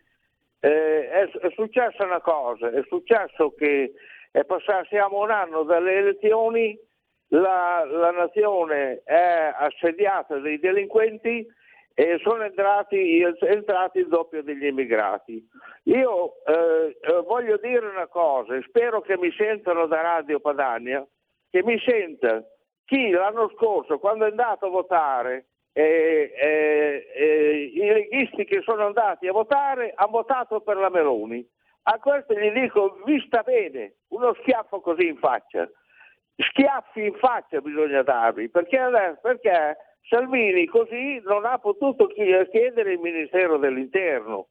eh, 0.59 1.09
è, 1.09 1.29
è 1.29 1.51
successa 1.55 2.05
una 2.05 2.21
cosa, 2.21 2.69
è 2.69 2.81
successo 2.87 3.53
che 3.57 3.93
è 4.31 4.45
passato, 4.45 4.85
siamo 4.85 5.21
un 5.21 5.31
anno 5.31 5.63
dalle 5.63 5.95
elezioni, 5.95 6.79
la, 7.29 7.83
la 7.85 8.11
nazione 8.11 9.01
è 9.03 9.53
assediata 9.53 10.37
dai 10.37 10.59
delinquenti 10.59 11.45
e 11.93 12.19
sono 12.23 12.43
entrati, 12.43 13.21
è 13.21 13.33
entrato 13.41 13.99
il 13.99 14.07
doppio 14.07 14.41
degli 14.41 14.65
immigrati. 14.65 15.45
Io 15.83 16.33
eh, 16.45 16.97
eh, 17.01 17.21
voglio 17.25 17.57
dire 17.57 17.87
una 17.87 18.07
cosa, 18.07 18.57
spero 18.67 19.01
che 19.01 19.17
mi 19.17 19.31
sentano 19.33 19.87
da 19.87 20.01
Radio 20.01 20.39
Padania, 20.39 21.05
che 21.51 21.63
mi 21.63 21.77
senta 21.79 22.43
chi 22.85 23.09
l'anno 23.11 23.49
scorso, 23.55 23.99
quando 23.99 24.25
è 24.25 24.29
andato 24.29 24.65
a 24.65 24.69
votare, 24.69 25.45
eh, 25.73 26.33
eh, 26.35 27.07
eh, 27.15 27.71
i 27.73 27.85
leghisti 27.85 28.43
che 28.43 28.61
sono 28.61 28.85
andati 28.85 29.27
a 29.27 29.31
votare 29.31 29.93
hanno 29.95 30.11
votato 30.11 30.61
per 30.61 30.77
la 30.77 30.89
Meloni. 30.89 31.47
A 31.83 31.97
questo 31.99 32.33
gli 32.33 32.51
dico, 32.51 32.99
vi 33.05 33.23
sta 33.25 33.41
bene, 33.43 33.95
uno 34.09 34.33
schiaffo 34.41 34.81
così 34.81 35.07
in 35.07 35.17
faccia. 35.17 35.69
Schiaffi 36.35 37.05
in 37.05 37.15
faccia 37.15 37.61
bisogna 37.61 38.01
darvi, 38.01 38.49
perché, 38.49 38.79
perché 39.21 39.77
Salvini 40.07 40.65
così 40.65 41.21
non 41.23 41.45
ha 41.45 41.57
potuto 41.59 42.07
chiedere 42.07 42.93
il 42.93 42.99
Ministero 42.99 43.57
dell'Interno. 43.57 44.49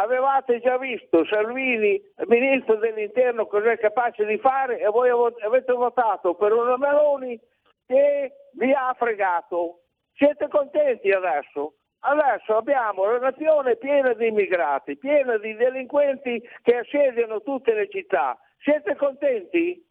Avevate 0.00 0.60
già 0.60 0.78
visto 0.78 1.24
Salvini, 1.24 2.00
Ministro 2.26 2.76
dell'Interno, 2.76 3.46
cosa 3.46 3.72
è 3.72 3.78
capace 3.78 4.24
di 4.24 4.38
fare 4.38 4.78
e 4.78 4.86
voi 4.86 5.10
avete 5.10 5.72
votato 5.72 6.34
per 6.34 6.52
una 6.52 6.76
Meloni 6.76 7.38
che 7.84 8.32
vi 8.52 8.72
ha 8.72 8.94
fregato. 8.96 9.80
Siete 10.14 10.46
contenti 10.46 11.10
adesso? 11.10 11.74
Adesso 12.00 12.56
abbiamo 12.56 13.08
una 13.08 13.18
nazione 13.18 13.74
piena 13.74 14.12
di 14.12 14.28
immigrati, 14.28 14.96
piena 14.96 15.36
di 15.36 15.54
delinquenti 15.56 16.48
che 16.62 16.76
assediano 16.76 17.42
tutte 17.42 17.74
le 17.74 17.88
città. 17.88 18.38
Siete 18.60 18.94
contenti? 18.94 19.84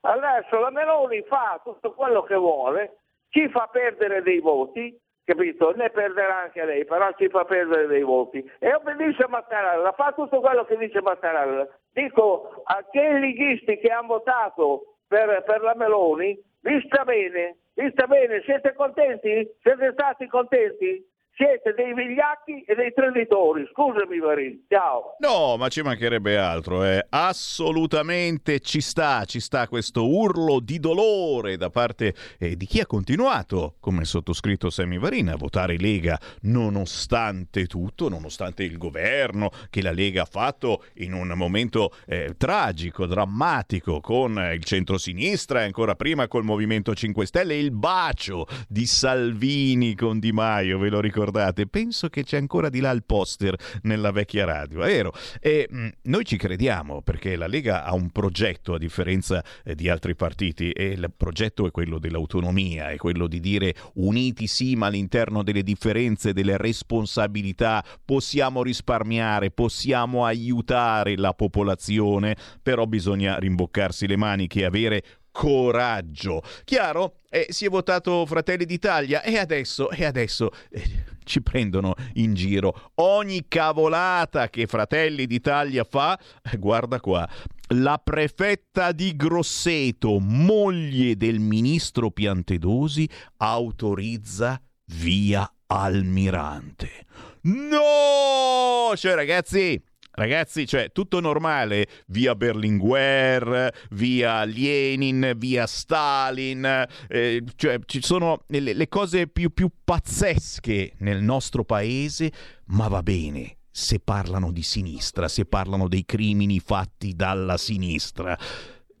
Adesso 0.00 0.58
la 0.58 0.70
Meloni 0.70 1.20
fa 1.24 1.60
tutto 1.62 1.92
quello 1.92 2.22
che 2.22 2.34
vuole, 2.34 3.00
ci 3.28 3.46
fa 3.50 3.68
perdere 3.70 4.22
dei 4.22 4.40
voti, 4.40 4.98
capito? 5.30 5.72
Ne 5.76 5.90
perderà 5.90 6.42
anche 6.42 6.64
lei, 6.64 6.84
però 6.84 7.12
ci 7.16 7.28
fa 7.28 7.44
perdere 7.44 7.86
dei 7.86 8.02
voti. 8.02 8.38
E 8.58 8.74
obbedisce 8.74 9.22
a 9.22 9.28
Mattarella, 9.28 9.92
fa 9.92 10.12
tutto 10.12 10.40
quello 10.40 10.64
che 10.64 10.76
dice 10.76 11.00
Mattarella. 11.00 11.66
Dico 11.92 12.62
a 12.64 12.82
quei 12.84 13.20
leghisti 13.20 13.78
che 13.78 13.88
hanno 13.88 14.08
votato 14.08 14.96
per, 15.06 15.42
per 15.44 15.62
la 15.62 15.74
Meloni, 15.76 16.38
vi 16.62 16.82
sta 16.86 17.04
bene, 17.04 17.58
vi 17.74 17.90
sta 17.92 18.06
bene, 18.06 18.42
siete 18.44 18.74
contenti? 18.74 19.48
Siete 19.62 19.92
stati 19.92 20.26
contenti? 20.26 21.04
Siete 21.40 21.72
dei 21.74 21.94
vigliacchi 21.94 22.64
e 22.66 22.74
dei 22.74 22.92
traditori. 22.92 23.66
Scusami 23.72 24.18
Marin, 24.18 24.62
ciao. 24.68 25.16
No, 25.20 25.56
ma 25.56 25.68
ci 25.68 25.80
mancherebbe 25.80 26.36
altro, 26.36 26.84
eh. 26.84 27.06
Assolutamente 27.08 28.60
ci 28.60 28.82
sta, 28.82 29.24
ci 29.24 29.40
sta 29.40 29.66
questo 29.66 30.06
urlo 30.06 30.60
di 30.60 30.78
dolore 30.78 31.56
da 31.56 31.70
parte 31.70 32.12
eh, 32.38 32.56
di 32.56 32.66
chi 32.66 32.80
ha 32.80 32.86
continuato, 32.86 33.76
come 33.80 34.04
sottoscritto 34.04 34.68
Sammy 34.68 34.98
Varin, 34.98 35.30
a 35.30 35.36
votare 35.36 35.78
Lega 35.78 36.20
nonostante 36.42 37.64
tutto, 37.64 38.10
nonostante 38.10 38.62
il 38.62 38.76
governo 38.76 39.48
che 39.70 39.80
la 39.80 39.92
Lega 39.92 40.22
ha 40.22 40.28
fatto 40.30 40.84
in 40.96 41.14
un 41.14 41.32
momento 41.34 41.94
eh, 42.06 42.34
tragico, 42.36 43.06
drammatico, 43.06 44.00
con 44.00 44.32
il 44.52 44.62
centrosinistra 44.62 45.62
e 45.62 45.64
ancora 45.64 45.94
prima 45.94 46.28
col 46.28 46.44
Movimento 46.44 46.94
5 46.94 47.24
Stelle, 47.24 47.56
il 47.56 47.70
bacio 47.70 48.46
di 48.68 48.84
Salvini 48.84 49.94
con 49.94 50.18
Di 50.18 50.32
Maio, 50.32 50.78
ve 50.78 50.90
lo 50.90 51.00
ricordate? 51.00 51.28
Penso 51.68 52.08
che 52.08 52.24
c'è 52.24 52.36
ancora 52.36 52.68
di 52.68 52.80
là 52.80 52.90
il 52.90 53.04
poster 53.04 53.56
nella 53.82 54.10
vecchia 54.10 54.44
radio, 54.44 54.82
è 54.82 54.86
vero. 54.86 55.12
E 55.40 55.66
mh, 55.70 55.88
noi 56.02 56.24
ci 56.24 56.36
crediamo 56.36 57.02
perché 57.02 57.36
la 57.36 57.46
Lega 57.46 57.84
ha 57.84 57.94
un 57.94 58.10
progetto 58.10 58.74
a 58.74 58.78
differenza 58.78 59.42
eh, 59.64 59.74
di 59.74 59.88
altri 59.88 60.14
partiti 60.14 60.70
e 60.70 60.86
il 60.86 61.12
progetto 61.16 61.66
è 61.66 61.70
quello 61.70 61.98
dell'autonomia, 61.98 62.90
è 62.90 62.96
quello 62.96 63.26
di 63.26 63.40
dire 63.40 63.74
uniti 63.94 64.46
sì 64.46 64.76
ma 64.76 64.86
all'interno 64.86 65.42
delle 65.42 65.62
differenze, 65.62 66.32
delle 66.32 66.56
responsabilità 66.56 67.84
possiamo 68.04 68.62
risparmiare, 68.62 69.50
possiamo 69.50 70.24
aiutare 70.24 71.16
la 71.16 71.32
popolazione, 71.32 72.36
però 72.62 72.86
bisogna 72.86 73.38
rimboccarsi 73.38 74.06
le 74.06 74.16
maniche 74.16 74.60
e 74.60 74.64
avere 74.64 75.02
coraggio. 75.30 76.42
Chiaro? 76.64 77.20
Eh, 77.28 77.46
si 77.50 77.64
è 77.64 77.68
votato 77.68 78.26
Fratelli 78.26 78.64
d'Italia 78.64 79.22
e 79.22 79.38
adesso, 79.38 79.90
e 79.90 80.04
adesso 80.04 80.50
eh, 80.70 80.82
ci 81.30 81.42
prendono 81.42 81.94
in 82.14 82.34
giro. 82.34 82.90
Ogni 82.96 83.46
cavolata 83.46 84.50
che 84.50 84.66
Fratelli 84.66 85.26
d'Italia 85.26 85.84
fa, 85.84 86.18
eh, 86.42 86.58
guarda 86.58 87.00
qua, 87.00 87.26
la 87.74 88.00
prefetta 88.02 88.90
di 88.90 89.14
Grosseto, 89.14 90.18
moglie 90.18 91.16
del 91.16 91.38
ministro 91.38 92.10
Piantedosi, 92.10 93.08
autorizza 93.36 94.60
via 94.86 95.48
Almirante. 95.66 97.06
No! 97.42 98.92
Cioè 98.96 99.14
ragazzi, 99.14 99.80
Ragazzi, 100.12 100.66
cioè, 100.66 100.90
tutto 100.92 101.20
normale, 101.20 101.86
via 102.08 102.34
Berlinguer, 102.34 103.72
via 103.90 104.44
Lenin, 104.44 105.34
via 105.36 105.66
Stalin, 105.66 106.86
eh, 107.08 107.42
cioè 107.56 107.78
ci 107.86 108.02
sono 108.02 108.42
le, 108.48 108.74
le 108.74 108.88
cose 108.88 109.28
più, 109.28 109.52
più 109.52 109.70
pazzesche 109.84 110.94
nel 110.98 111.22
nostro 111.22 111.64
paese, 111.64 112.32
ma 112.66 112.88
va 112.88 113.02
bene 113.02 113.56
se 113.70 114.00
parlano 114.00 114.50
di 114.50 114.62
sinistra, 114.62 115.28
se 115.28 115.44
parlano 115.44 115.86
dei 115.86 116.04
crimini 116.04 116.58
fatti 116.58 117.14
dalla 117.14 117.56
sinistra 117.56 118.36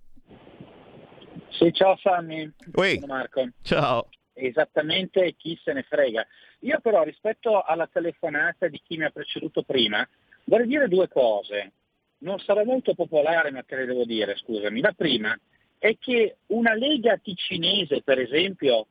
Sì, 1.51 1.73
ciao 1.73 1.97
Sammy. 1.97 2.51
Ui. 2.75 2.95
Sono 2.95 3.07
Marco. 3.07 3.49
Ciao. 3.63 4.09
Esattamente 4.33 5.35
chi 5.37 5.61
se 5.65 5.73
ne 5.73 5.83
frega. 5.83 6.25
Io 6.61 6.79
però 6.81 7.03
rispetto 7.03 7.63
alla 7.63 7.89
telefonata 7.93 8.69
di 8.69 8.81
chi 8.85 8.97
mi 8.97 9.03
ha 9.05 9.11
preceduto 9.11 9.65
prima, 9.65 10.09
vorrei 10.45 10.69
dire 10.69 10.87
due 10.87 11.09
cose. 11.09 11.73
Non 12.19 12.39
sarò 12.39 12.63
molto 12.63 12.95
popolare, 12.95 13.51
ma 13.51 13.65
te 13.65 13.75
le 13.75 13.87
devo 13.87 14.05
dire, 14.05 14.37
scusami. 14.37 14.81
La 14.81 14.93
prima 14.93 15.37
è 15.79 15.97
che 15.99 16.39
una 16.47 16.75
lega 16.75 17.17
ticinese, 17.17 18.03
per 18.03 18.19
esempio, 18.19 18.87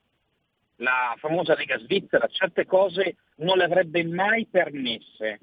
la 0.78 1.16
famosa 1.18 1.56
lega 1.56 1.78
svizzera, 1.80 2.28
certe 2.28 2.66
cose 2.66 3.16
non 3.38 3.58
le 3.58 3.66
avrebbe 3.66 4.04
mai 4.04 4.46
permesse, 4.46 5.40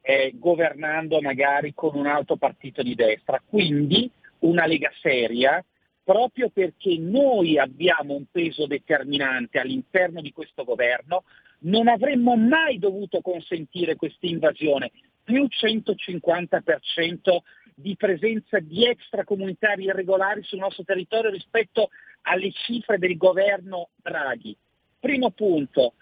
eh, 0.00 0.32
governando 0.34 1.20
magari 1.20 1.74
con 1.74 1.96
un 1.96 2.06
altro 2.06 2.36
partito 2.36 2.82
di 2.82 2.94
destra. 2.94 3.42
Quindi 3.44 4.10
una 4.40 4.66
lega 4.66 4.90
seria, 5.00 5.62
proprio 6.02 6.50
perché 6.50 6.96
noi 6.98 7.58
abbiamo 7.58 8.14
un 8.14 8.24
peso 8.30 8.66
determinante 8.66 9.58
all'interno 9.58 10.20
di 10.20 10.32
questo 10.32 10.64
governo, 10.64 11.24
non 11.60 11.88
avremmo 11.88 12.36
mai 12.36 12.78
dovuto 12.78 13.20
consentire 13.20 13.96
questa 13.96 14.26
invasione, 14.26 14.90
più 15.22 15.46
150% 15.46 17.38
di 17.80 17.96
presenza 17.96 18.58
di 18.60 18.86
extracomunitari 18.86 19.84
irregolari 19.84 20.42
sul 20.42 20.58
nostro 20.58 20.84
territorio 20.84 21.30
rispetto 21.30 21.90
alle 22.22 22.52
cifre 22.52 22.98
del 22.98 23.16
governo 23.16 23.90
Draghi. 23.96 24.56
Primo 24.98 25.30
punto. 25.30 25.94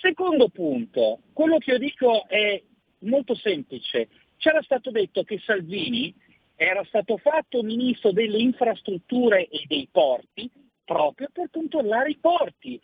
Secondo 0.00 0.48
punto, 0.48 1.20
quello 1.32 1.58
che 1.58 1.72
io 1.72 1.78
dico 1.78 2.26
è 2.28 2.62
molto 3.00 3.34
semplice. 3.34 4.08
C'era 4.36 4.62
stato 4.62 4.90
detto 4.90 5.24
che 5.24 5.38
Salvini 5.44 6.14
era 6.54 6.84
stato 6.84 7.16
fatto 7.18 7.62
ministro 7.62 8.12
delle 8.12 8.38
infrastrutture 8.38 9.48
e 9.48 9.64
dei 9.66 9.88
porti 9.90 10.50
proprio 10.84 11.28
per 11.32 11.50
controllare 11.50 12.10
i 12.10 12.18
porti. 12.18 12.80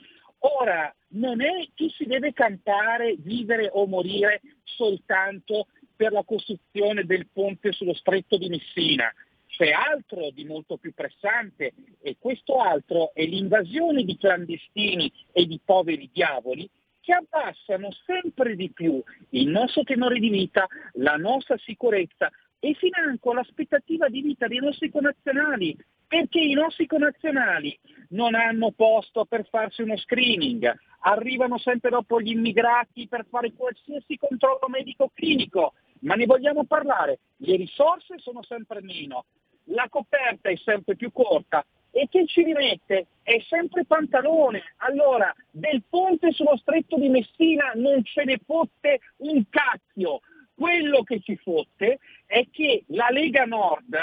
Ora, 0.61 0.95
non 1.15 1.41
è 1.41 1.67
chi 1.75 1.91
si 1.97 2.05
deve 2.05 2.33
cantare, 2.33 3.17
vivere 3.19 3.71
o 3.73 3.87
morire 3.87 4.43
soltanto 4.63 5.69
per 5.97 6.13
la 6.13 6.25
costruzione 6.25 7.05
del 7.05 7.29
ponte 7.33 7.73
sullo 7.73 7.95
stretto 7.95 8.37
di 8.37 8.49
Messina. 8.49 9.13
C'è 9.47 9.71
altro 9.71 10.31
di 10.31 10.45
molto 10.45 10.77
più 10.77 10.93
pressante 10.93 11.73
e 12.03 12.17
questo 12.19 12.59
altro 12.59 13.13
è 13.15 13.25
l'invasione 13.25 14.03
di 14.03 14.17
clandestini 14.17 15.13
e 15.33 15.47
di 15.47 15.61
poveri 15.65 16.11
diavoli 16.13 16.69
che 17.01 17.13
abbassano 17.13 17.91
sempre 18.07 18.57
di 18.57 18.71
più 18.71 19.01
il 19.31 19.49
nostro 19.49 19.83
tenore 19.83 20.19
di 20.19 20.31
vita, 20.31 20.67
la 20.95 21.17
nostra 21.17 21.57
sicurezza 21.59 22.31
e 22.59 22.75
financo 22.75 23.35
l'aspettativa 23.35 24.09
di 24.09 24.23
vita 24.23 24.49
dei 24.49 24.59
nostri 24.59 24.91
connazionali, 24.91 25.77
perché 26.09 26.41
i 26.41 26.55
nostri 26.55 26.87
connazionali 26.87 27.79
non 28.09 28.35
hanno 28.35 28.71
posto 28.71 29.27
per 29.27 29.47
farsi 29.51 29.83
uno 29.83 29.99
screening, 29.99 30.73
arrivano 31.01 31.59
sempre 31.59 31.91
dopo 31.91 32.21
gli 32.23 32.31
immigrati 32.31 33.07
per 33.07 33.27
fare 33.29 33.53
qualsiasi 33.53 34.17
controllo 34.17 34.67
medico 34.69 35.11
clinico, 35.13 35.75
ma 36.05 36.15
ne 36.15 36.27
vogliamo 36.27 36.65
parlare, 36.65 37.19
le 37.37 37.57
risorse 37.57 38.19
sono 38.19 38.43
sempre 38.43 38.81
meno, 38.83 39.25
la 39.69 39.87
coperta 39.89 40.49
è 40.49 40.57
sempre 40.57 40.97
più 40.97 41.11
corta 41.13 41.65
e 41.91 42.09
chi 42.09 42.27
ci 42.27 42.43
rimette 42.43 43.07
è 43.23 43.41
sempre 43.49 43.85
pantalone. 43.85 44.63
Allora, 44.79 45.33
del 45.51 45.83
ponte 45.89 46.33
sullo 46.33 46.57
stretto 46.57 46.99
di 46.99 47.09
Messina 47.09 47.73
non 47.75 48.03
ce 48.05 48.25
ne 48.25 48.39
fotte 48.45 49.01
un 49.19 49.45
cacchio. 49.49 50.21
Quello 50.55 51.03
che 51.03 51.21
ci 51.21 51.37
fotte 51.37 51.99
è 52.27 52.47
che 52.51 52.85
la 52.89 53.09
Lega 53.11 53.45
Nord, 53.45 53.97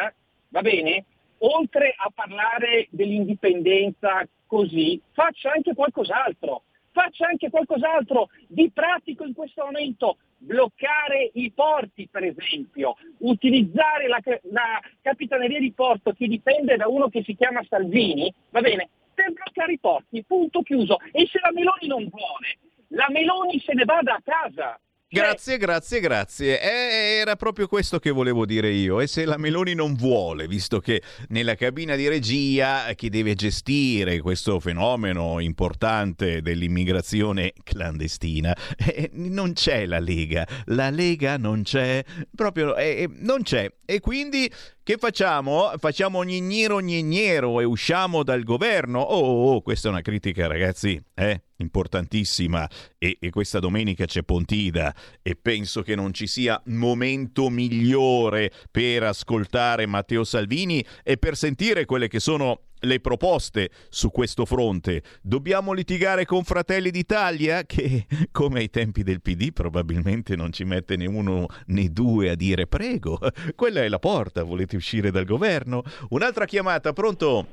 va 0.50 0.62
bene, 0.62 1.06
oltre 1.40 1.94
a 1.96 2.10
parlare 2.14 2.88
dell'indipendenza 2.92 4.26
così, 4.48 5.00
faccia 5.12 5.52
anche 5.52 5.74
qualcos'altro. 5.74 6.64
Faccia 6.94 7.28
anche 7.28 7.50
qualcos'altro 7.50 8.30
di 8.48 8.70
pratico 8.70 9.24
in 9.24 9.34
questo 9.34 9.64
momento. 9.64 10.18
Bloccare 10.44 11.30
i 11.34 11.52
porti, 11.52 12.08
per 12.10 12.24
esempio, 12.24 12.96
utilizzare 13.20 14.08
la, 14.08 14.20
la 14.52 14.82
capitaneria 15.00 15.60
di 15.60 15.72
porto 15.72 16.14
che 16.14 16.28
dipende 16.28 16.78
da 16.78 16.88
uno 16.88 17.10
che 17.10 17.22
si 17.24 17.36
chiama 17.36 17.64
Salvini, 17.70 18.34
va 18.50 18.60
bene, 18.62 18.90
per 19.14 19.32
bloccare 19.34 19.74
i 19.74 19.80
porti, 19.80 20.24
punto 20.26 20.62
chiuso. 20.64 20.98
E 21.12 21.28
se 21.28 21.40
la 21.40 21.52
Meloni 21.54 21.86
non 21.86 22.10
vuole, 22.10 22.58
la 22.88 23.06
Meloni 23.10 23.60
se 23.60 23.74
ne 23.74 23.86
vada 23.86 24.16
a 24.16 24.22
casa. 24.24 24.80
Grazie, 25.14 25.58
grazie, 25.58 26.00
grazie. 26.00 26.62
Eh, 26.62 27.18
era 27.20 27.36
proprio 27.36 27.68
questo 27.68 28.00
che 28.00 28.12
volevo 28.12 28.46
dire 28.46 28.70
io. 28.72 29.02
E 29.02 29.08
se 29.08 29.26
la 29.26 29.36
Meloni 29.36 29.74
non 29.74 29.94
vuole, 29.94 30.48
visto 30.48 30.80
che 30.80 31.02
nella 31.28 31.56
cabina 31.56 31.98
di 31.98 32.08
regia 32.08 32.94
chi 32.94 33.10
deve 33.10 33.36
gestire 33.36 34.22
questo 34.22 34.62
fenomeno 34.62 35.40
importante 35.40 36.42
dell'immigrazione 36.42 37.52
clandestina, 37.62 38.56
eh, 38.80 39.10
non 39.16 39.52
c'è 39.52 39.86
la 39.86 40.00
Lega. 40.00 40.48
La 40.68 40.90
Lega 40.90 41.36
non 41.36 41.64
c'è, 41.64 42.02
proprio 42.34 42.78
eh, 42.78 43.10
non 43.18 43.42
c'è. 43.44 43.70
E 43.84 44.00
quindi 44.00 44.50
che 44.92 44.98
facciamo? 44.98 45.72
Facciamo 45.78 46.22
gnignero 46.22 46.80
gnignero 46.80 47.62
e 47.62 47.64
usciamo 47.64 48.24
dal 48.24 48.44
governo? 48.44 49.00
Oh, 49.00 49.20
oh, 49.20 49.54
oh, 49.54 49.62
questa 49.62 49.88
è 49.88 49.92
una 49.92 50.02
critica, 50.02 50.48
ragazzi, 50.48 51.02
eh? 51.14 51.44
importantissima. 51.58 52.70
E, 52.98 53.18
e 53.22 53.30
questa 53.30 53.60
domenica 53.60 54.06
c'è 54.06 54.24
Pontida 54.24 54.94
e 55.22 55.38
penso 55.38 55.82
che 55.82 55.96
non 55.96 56.14
ci 56.14 56.28
sia 56.28 56.62
momento 56.66 57.50
migliore 57.50 58.52
per 58.70 59.04
ascoltare 59.04 59.86
Matteo 59.86 60.26
Salvini 60.26 60.86
e 61.04 61.16
per 61.16 61.38
sentire 61.38 61.86
quelle 61.86 62.10
che 62.10 62.20
sono 62.20 62.71
le 62.82 63.00
proposte 63.00 63.70
su 63.90 64.12
questo 64.12 64.46
fronte. 64.46 65.02
Dobbiamo 65.22 65.74
litigare 65.74 66.26
con 66.26 66.44
Fratelli 66.44 66.92
d'Italia 66.92 67.64
che, 67.64 68.06
come 68.32 68.60
ai 68.60 68.70
tempi 68.70 69.04
del 69.04 69.22
PD, 69.22 69.52
probabilmente 69.54 70.36
non 70.36 70.52
ci 70.52 70.64
mette 70.64 70.96
né 70.96 71.08
uno 71.08 71.48
né 71.68 71.90
due 71.90 72.30
a 72.30 72.36
dire 72.36 72.68
prego. 72.68 73.20
Quella 73.56 73.82
è 73.82 73.90
la 73.90 74.00
porta, 74.00 74.44
volete 74.44 74.76
uscire 74.76 75.12
dal 75.12 75.26
governo? 75.26 75.84
Un'altra 76.10 76.46
chiamata, 76.46 76.94
pronto? 76.94 77.48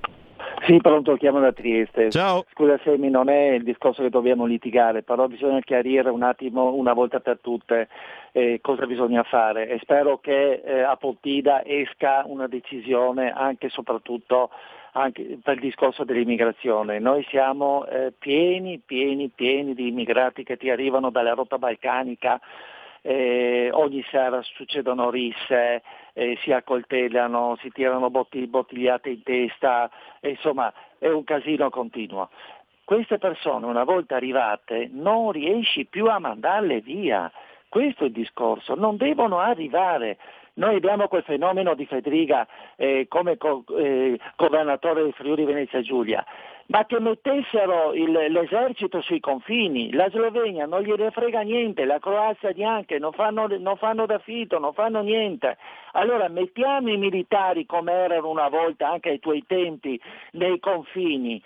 Sì, 0.67 0.79
pronto, 0.79 1.17
chiamo 1.17 1.41
da 1.41 1.53
Trieste. 1.53 2.11
Ciao. 2.11 2.45
Scusa 2.53 2.79
Semi, 2.83 3.11
non 3.11 3.29
è 3.29 3.53
il 3.53 3.63
discorso 3.63 4.03
che 4.03 4.11
dobbiamo 4.11 4.45
litigare, 4.45 5.03
però 5.03 5.27
bisogna 5.29 5.61
chiarire 5.61 6.11
un 6.11 6.23
attimo, 6.23 6.75
una 6.75 6.93
volta 6.93 7.21
per 7.21 7.39
tutte, 7.41 7.89
eh, 8.33 8.59
cosa 8.61 8.87
bisogna 8.87 9.23
fare 9.23 9.69
e 9.69 9.79
spero 9.81 10.19
che 10.19 10.63
eh, 10.65 10.81
a 10.81 10.97
Pontida 10.97 11.65
esca 11.65 12.25
una 12.27 12.47
decisione 12.47 13.33
anche 13.33 13.67
e 13.67 13.71
soprattutto 13.71 14.51
anche 14.93 15.39
per 15.43 15.55
il 15.55 15.61
discorso 15.61 16.05
dell'immigrazione. 16.05 16.99
Noi 16.99 17.25
siamo 17.29 17.87
eh, 17.87 18.13
pieni, 18.19 18.79
pieni, 18.85 19.29
pieni 19.29 19.75
di 19.75 19.89
immigrati 19.89 20.45
che 20.45 20.57
ti 20.57 20.71
arrivano 20.71 21.11
dalla 21.11 21.35
rotta 21.35 21.59
balcanica, 21.59 22.41
eh, 23.03 23.71
ogni 23.73 24.05
sera 24.11 24.43
succedono 24.43 25.11
risse, 25.11 25.83
eh, 26.13 26.37
si 26.43 26.53
accoltellano, 26.53 27.57
si 27.61 27.71
tirano 27.71 28.11
botti- 28.11 28.47
bottigliate 28.47 29.11
in 29.11 29.23
testa, 29.23 29.91
insomma 30.21 30.73
è 30.99 31.09
un 31.09 31.25
casino 31.25 31.71
continuo. 31.71 32.31
Queste 32.85 33.19
persone 33.19 33.67
una 33.67 33.85
volta 33.85 34.17
arrivate 34.17 34.89
non 34.91 35.31
riesci 35.31 35.85
più 35.85 36.07
a 36.07 36.19
mandarle 36.19 36.81
via, 36.81 37.31
questo 37.69 38.05
è 38.05 38.07
il 38.07 38.13
discorso, 38.13 38.75
non 38.75 38.97
devono 38.97 39.39
arrivare. 39.39 40.17
Noi 40.59 40.75
abbiamo 40.75 41.07
quel 41.07 41.23
fenomeno 41.23 41.75
di 41.75 41.87
Federica 41.87 42.47
eh, 42.75 43.07
come 43.09 43.37
co- 43.37 43.63
eh, 43.77 44.19
governatore 44.35 45.05
di 45.05 45.13
Friuli 45.13 45.45
Venezia 45.45 45.81
Giulia, 45.83 46.25
ma 46.67 46.85
che 46.85 46.99
mettessero 46.99 47.95
il, 47.95 48.11
l'esercito 48.11 49.01
sui 49.01 49.21
confini, 49.21 49.93
la 49.93 50.11
Slovenia 50.11 50.67
non 50.67 50.83
gliene 50.83 51.13
frega 51.13 51.43
niente, 51.43 51.85
la 51.85 52.01
Croazia 52.01 52.51
neanche, 52.57 52.99
non 52.99 53.13
fanno, 53.13 53.47
non 53.47 53.77
fanno 53.77 54.05
da 54.05 54.19
fito, 54.19 54.59
non 54.59 54.73
fanno 54.73 55.01
niente. 55.01 55.59
Allora 55.93 56.27
mettiamo 56.29 56.91
i 56.91 56.97
militari 56.97 57.65
come 57.65 57.93
erano 57.93 58.29
una 58.29 58.49
volta 58.49 58.91
anche 58.91 59.11
ai 59.11 59.21
tuoi 59.21 59.45
tempi 59.47 59.99
nei 60.33 60.59
confini. 60.59 61.41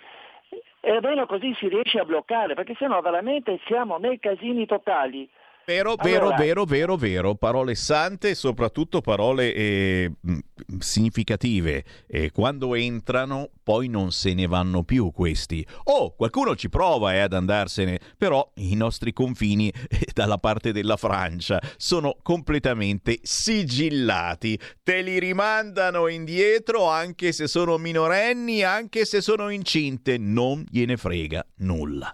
E 0.79 0.91
almeno 0.91 1.27
così 1.27 1.53
si 1.59 1.67
riesce 1.67 1.99
a 1.99 2.03
bloccare, 2.03 2.55
perché 2.55 2.73
sennò 2.79 2.99
veramente 2.99 3.59
siamo 3.67 3.97
nei 3.97 4.19
casini 4.19 4.65
totali. 4.65 5.29
Vero, 5.65 5.95
vero, 5.95 6.35
vero, 6.35 6.65
vero, 6.65 6.97
vero. 6.97 7.35
Parole 7.35 7.75
sante 7.75 8.31
e 8.31 8.35
soprattutto 8.35 8.99
parole 8.99 9.53
eh, 9.53 10.11
significative. 10.79 11.85
E 12.05 12.31
quando 12.31 12.75
entrano 12.75 13.49
poi 13.63 13.87
non 13.87 14.11
se 14.11 14.33
ne 14.33 14.45
vanno 14.45 14.83
più 14.83 15.11
questi. 15.11 15.65
Oh, 15.85 16.15
qualcuno 16.15 16.57
ci 16.57 16.67
prova 16.67 17.13
eh, 17.13 17.19
ad 17.19 17.31
andarsene, 17.31 17.97
però 18.17 18.51
i 18.55 18.75
nostri 18.75 19.13
confini 19.13 19.69
eh, 19.69 20.07
dalla 20.13 20.37
parte 20.37 20.73
della 20.73 20.97
Francia 20.97 21.61
sono 21.77 22.17
completamente 22.21 23.19
sigillati. 23.21 24.59
Te 24.83 25.01
li 25.01 25.17
rimandano 25.17 26.09
indietro 26.09 26.89
anche 26.89 27.31
se 27.31 27.47
sono 27.47 27.77
minorenni, 27.77 28.63
anche 28.63 29.05
se 29.05 29.21
sono 29.21 29.47
incinte. 29.47 30.17
Non 30.17 30.65
gliene 30.69 30.97
frega 30.97 31.45
nulla. 31.59 32.13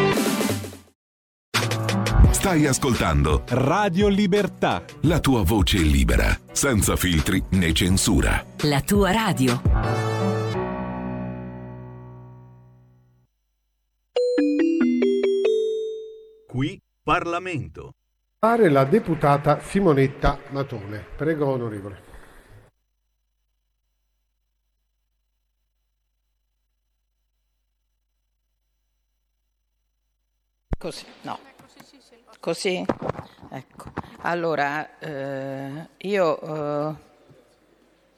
Stai 2.41 2.65
ascoltando 2.65 3.43
Radio 3.49 4.07
Libertà. 4.07 4.83
la 5.01 5.19
tua 5.19 5.43
voce 5.43 5.77
libera, 5.77 6.35
senza 6.51 6.95
filtri 6.95 7.39
né 7.51 7.71
censura. 7.71 8.43
La 8.61 8.81
tua 8.81 9.11
radio. 9.11 9.61
Qui 16.47 16.81
Parlamento. 17.03 17.93
Fare 18.39 18.69
la 18.69 18.85
deputata 18.85 19.59
Simonetta 19.61 20.39
Matone. 20.49 21.05
Prego, 21.15 21.45
onorevole. 21.45 22.03
Così, 30.79 31.05
no. 31.21 31.50
Così? 32.41 32.83
Ecco. 33.51 33.91
Allora, 34.21 34.97
eh, 34.97 35.87
io 35.97 36.41
eh, 36.89 36.95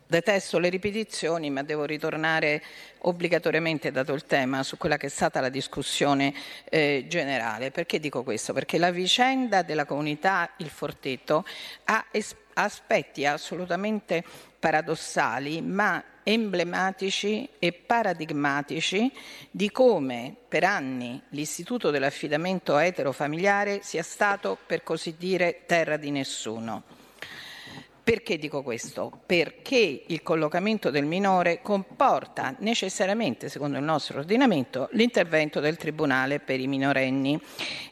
detesto 0.08 0.60
le 0.60 0.70
ripetizioni, 0.70 1.50
ma 1.50 1.62
devo 1.62 1.84
ritornare 1.84 2.64
obbligatoriamente, 3.00 3.92
dato 3.92 4.14
il 4.14 4.24
tema, 4.24 4.64
su 4.64 4.78
quella 4.78 4.96
che 4.96 5.08
è 5.08 5.10
stata 5.10 5.42
la 5.42 5.50
discussione 5.50 6.34
eh, 6.70 7.04
generale. 7.10 7.72
Perché 7.72 8.00
dico 8.00 8.24
questo? 8.24 8.54
Perché 8.54 8.78
la 8.78 8.92
vicenda 8.92 9.62
della 9.62 9.84
comunità 9.84 10.52
Il 10.60 10.70
Forteto 10.70 11.44
ha 11.84 12.06
es- 12.10 12.34
aspetti 12.54 13.26
assolutamente 13.26 14.24
paradossali, 14.60 15.62
ma 15.62 16.04
emblematici 16.24 17.48
e 17.60 17.74
paradigmatici 17.74 19.12
di 19.52 19.70
come 19.72 20.36
per 20.48 20.64
anni 20.64 21.22
l'istituto 21.30 21.92
dell'affidamento 21.92 22.78
eterofamiliare 22.78 23.82
sia 23.84 24.04
stato, 24.04 24.58
per 24.66 24.84
così 24.84 25.16
dire, 25.18 25.64
terra 25.66 25.98
di 25.98 26.12
nessuno. 26.12 26.84
Perché 28.04 28.38
dico 28.38 28.64
questo? 28.64 29.22
Perché 29.26 30.04
il 30.08 30.22
collocamento 30.24 30.90
del 30.90 31.06
minore 31.06 31.62
comporta 31.62 32.54
necessariamente, 32.60 33.48
secondo 33.48 33.78
il 33.78 33.84
nostro 33.84 34.20
ordinamento, 34.20 34.90
l'intervento 34.92 35.62
del 35.62 35.78
Tribunale 35.78 36.42
per 36.42 36.60
i 36.60 36.68
minorenni. 36.68 37.40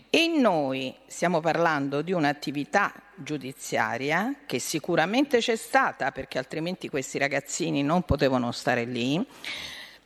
E 0.10 0.28
noi 0.28 0.94
stiamo 1.08 1.40
parlando 1.40 2.02
di 2.02 2.12
un'attività 2.12 2.94
giudiziaria 3.24 4.36
che 4.46 4.60
sicuramente 4.60 5.40
c'è 5.40 5.56
stata, 5.56 6.12
perché 6.12 6.38
altrimenti 6.38 6.90
questi 6.90 7.18
ragazzini 7.18 7.84
non 7.84 8.04
potevano 8.04 8.52
stare 8.52 8.86
lì, 8.86 9.24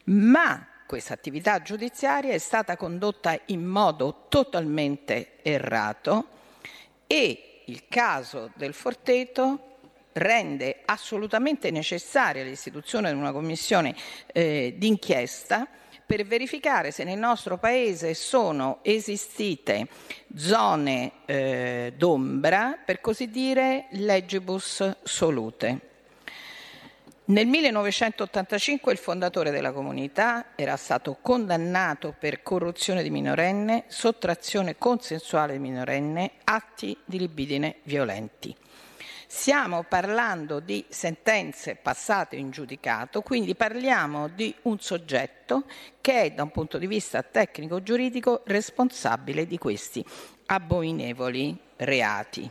ma 0.06 0.68
questa 0.86 1.14
attività 1.14 1.62
giudiziaria 1.62 2.34
è 2.34 2.38
stata 2.38 2.78
condotta 2.78 3.38
in 3.46 3.66
modo 3.66 4.26
totalmente 4.30 5.38
errato 5.42 6.28
e 7.08 7.62
il 7.66 7.84
caso 7.88 8.52
del 8.56 8.74
Forteto 8.74 9.74
rende 10.14 10.82
assolutamente 10.86 11.72
necessaria 11.72 12.44
l'istituzione 12.44 13.12
di 13.12 13.18
una 13.18 13.32
commissione 13.32 13.96
eh, 14.28 14.76
d'inchiesta 14.78 15.68
per 16.06 16.26
verificare 16.26 16.92
se 16.92 17.04
nel 17.04 17.18
nostro 17.18 17.58
Paese 17.58 18.14
sono 18.14 18.80
esistite 18.84 19.88
zone 20.36 21.12
eh, 21.26 21.94
d'ombra, 21.98 22.78
per 22.84 23.02
così 23.02 23.30
dire, 23.30 23.88
legibus 23.92 24.98
solute. 25.04 25.94
Nel 27.28 27.48
1985 27.48 28.92
il 28.92 29.00
fondatore 29.00 29.50
della 29.50 29.72
comunità 29.72 30.52
era 30.56 30.78
stato 30.78 31.18
condannato 31.20 32.14
per 32.18 32.44
corruzione 32.44 33.02
di 33.02 33.10
minorenne, 33.10 33.86
sottrazione 33.88 34.78
consensuale 34.78 35.54
di 35.54 35.60
minorenne, 35.60 36.34
atti 36.44 36.96
di 37.04 37.18
libidine 37.18 37.78
violenti. 37.82 38.56
Stiamo 39.28 39.84
parlando 39.84 40.60
di 40.60 40.86
sentenze 40.88 41.76
passate 41.76 42.36
in 42.36 42.52
giudicato, 42.52 43.22
quindi 43.22 43.56
parliamo 43.56 44.28
di 44.28 44.54
un 44.64 44.80
soggetto 44.80 45.64
che 46.00 46.22
è 46.22 46.32
da 46.32 46.44
un 46.44 46.52
punto 46.52 46.78
di 46.78 46.86
vista 46.86 47.24
tecnico-giuridico 47.24 48.44
responsabile 48.46 49.48
di 49.48 49.58
questi 49.58 50.06
abominevoli 50.46 51.58
reati. 51.78 52.50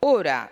Ora, 0.00 0.50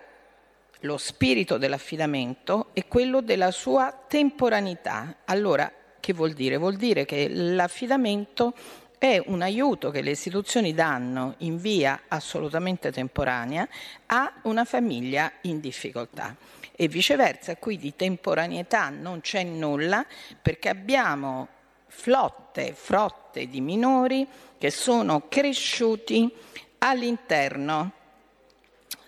lo 0.81 0.99
spirito 0.99 1.57
dell'affidamento 1.57 2.69
è 2.75 2.87
quello 2.87 3.23
della 3.23 3.51
sua 3.51 3.99
temporanità. 4.07 5.17
Allora, 5.25 5.73
che 5.99 6.13
vuol 6.13 6.33
dire? 6.33 6.59
Vuol 6.59 6.77
dire 6.77 7.07
che 7.07 7.29
l'affidamento 7.29 8.55
è 8.99 9.23
un 9.27 9.43
aiuto 9.43 9.91
che 9.91 10.01
le 10.01 10.11
istituzioni 10.13 10.73
danno 10.73 11.35
in 11.39 11.59
via 11.59 12.03
assolutamente 12.09 12.91
temporanea 12.91 13.69
a 14.07 14.33
una 14.43 14.65
famiglia 14.65 15.31
in 15.43 15.61
difficoltà. 15.61 16.35
E 16.73 16.89
viceversa, 16.89 17.57
qui 17.57 17.79
di 17.79 17.95
temporaneità 17.95 18.89
non 18.89 19.21
c'è 19.21 19.43
nulla 19.43 20.05
perché 20.41 20.69
abbiamo 20.69 21.49
flotte, 21.87 22.75
frotte 22.75 23.49
di 23.49 23.61
minori 23.61 24.27
che 24.59 24.71
sono 24.71 25.29
cresciuti 25.29 26.31
all'interno 26.79 27.93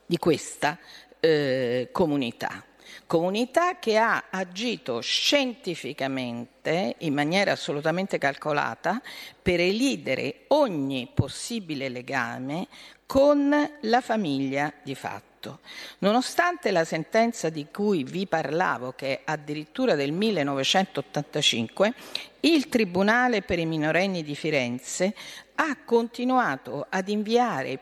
di 0.07 0.16
questa 0.16 0.79
eh, 1.20 1.88
comunità. 1.92 2.64
Comunità 3.09 3.79
che 3.79 3.97
ha 3.97 4.25
agito 4.29 5.01
scientificamente 5.01 6.97
in 6.99 7.14
maniera 7.14 7.53
assolutamente 7.53 8.18
calcolata 8.18 9.01
per 9.40 9.61
elidere 9.61 10.40
ogni 10.49 11.09
possibile 11.14 11.88
legame 11.88 12.66
con 13.07 13.51
la 13.81 14.01
famiglia 14.03 14.71
di 14.83 14.94
fatto. 14.94 15.61
Nonostante 16.01 16.71
la 16.71 16.85
sentenza 16.85 17.49
di 17.49 17.68
cui 17.73 18.05
vi 18.05 18.27
parlavo, 18.27 18.92
che 18.92 19.21
è 19.21 19.23
addirittura 19.25 19.94
del 19.94 20.12
1985, 20.12 21.94
il 22.40 22.68
Tribunale 22.68 23.40
per 23.40 23.59
i 23.59 23.64
minorenni 23.64 24.23
di 24.23 24.35
Firenze 24.35 25.14
ha 25.55 25.79
continuato 25.83 26.85
ad 26.87 27.09
inviare 27.09 27.79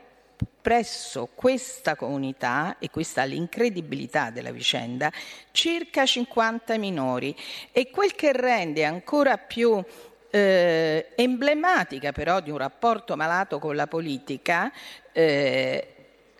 presso 0.67 1.29
questa 1.33 1.95
comunità, 1.95 2.75
e 2.77 2.89
questa 2.89 3.23
è 3.23 3.27
l'incredibilità 3.27 4.31
della 4.31 4.51
vicenda, 4.51 5.09
circa 5.51 6.05
50 6.05 6.77
minori. 6.77 7.33
E 7.71 7.89
quel 7.89 8.13
che 8.15 8.33
rende 8.33 8.83
ancora 8.83 9.37
più 9.37 9.81
eh, 10.29 11.07
emblematica 11.15 12.11
però 12.11 12.41
di 12.41 12.51
un 12.51 12.57
rapporto 12.57 13.15
malato 13.15 13.59
con 13.59 13.77
la 13.77 13.87
politica 13.87 14.69
eh, 15.13 15.87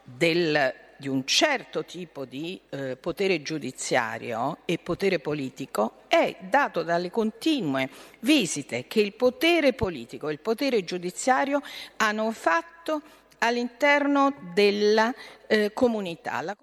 del, 0.04 0.74
di 0.98 1.08
un 1.08 1.26
certo 1.26 1.86
tipo 1.86 2.26
di 2.26 2.60
eh, 2.68 2.98
potere 2.98 3.42
giudiziario 3.42 4.58
e 4.66 4.78
potere 4.78 5.20
politico 5.20 6.00
è 6.10 6.36
dato 6.42 6.84
dalle 6.84 7.12
continue 7.12 7.90
visite 8.20 8.88
che 8.90 9.00
il 9.00 9.14
potere 9.14 9.72
politico 9.72 10.28
e 10.28 10.34
il 10.34 10.40
potere 10.40 10.84
giudiziario 10.84 11.62
hanno 11.96 12.30
fatto 12.32 13.02
all'interno 13.40 14.34
della 14.54 15.14
eh, 15.48 15.72
comunità. 15.74 16.42
La... 16.42 16.56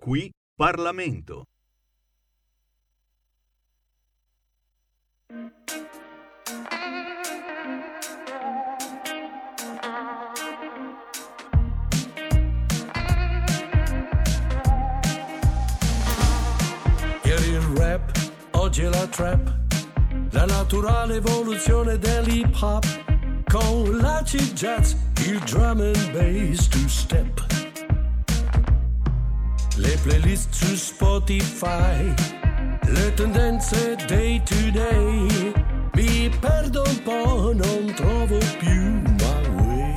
Qui 0.00 0.30
Parlamento. 0.54 1.44
Ieri 17.24 17.48
il 17.50 17.60
rap, 17.76 18.12
oggi 18.52 18.82
la 18.82 19.06
trap 19.06 19.61
la 20.32 20.44
naturale 20.46 21.16
evoluzione 21.16 21.98
dell'hip 21.98 22.54
hop 22.60 22.84
con 23.50 23.98
l'acid 23.98 24.52
jazz, 24.54 24.94
il 25.26 25.38
drum 25.40 25.80
and 25.80 26.12
bass 26.12 26.68
two 26.68 26.88
step. 26.88 27.40
Le 29.76 29.96
playlist 30.02 30.52
su 30.52 30.74
Spotify, 30.74 32.14
le 32.86 33.14
tendenze 33.14 33.96
day 34.06 34.40
to 34.44 34.70
day. 34.72 35.52
Mi 35.94 36.30
perdo 36.40 36.82
un 36.86 37.02
po', 37.02 37.52
non 37.54 37.92
trovo 37.94 38.38
più 38.58 39.02
my 39.18 39.48
way. 39.56 39.94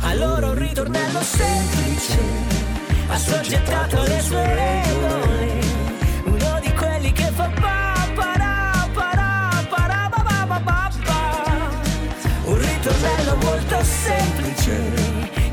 Allora 0.00 0.48
un 0.48 0.58
ritornello 0.58 1.22
semplice, 1.22 2.18
assoggettato 3.08 3.98
alle 3.98 4.20
sue 4.20 4.54
regole 4.54 5.29
ritornello 12.80 13.36
molto 13.42 13.84
semplice 13.84 14.80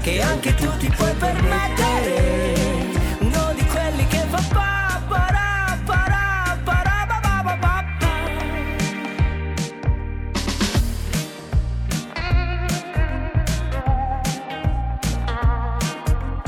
che 0.02 0.22
anche 0.22 0.56
tu 0.56 0.78
ti 0.78 0.90
puoi 0.96 1.13
permettere 1.16 2.63
uno 3.20 3.54
di 3.54 3.66
quelli 3.66 4.08
che 4.08 4.26
fa 4.30 4.42
pa 4.54 5.02
para 5.10 5.78
para 5.84 6.58
para 6.63 7.06
ba 7.06 7.20
ba 7.22 7.42
ba 7.44 7.58
ba 7.60 7.84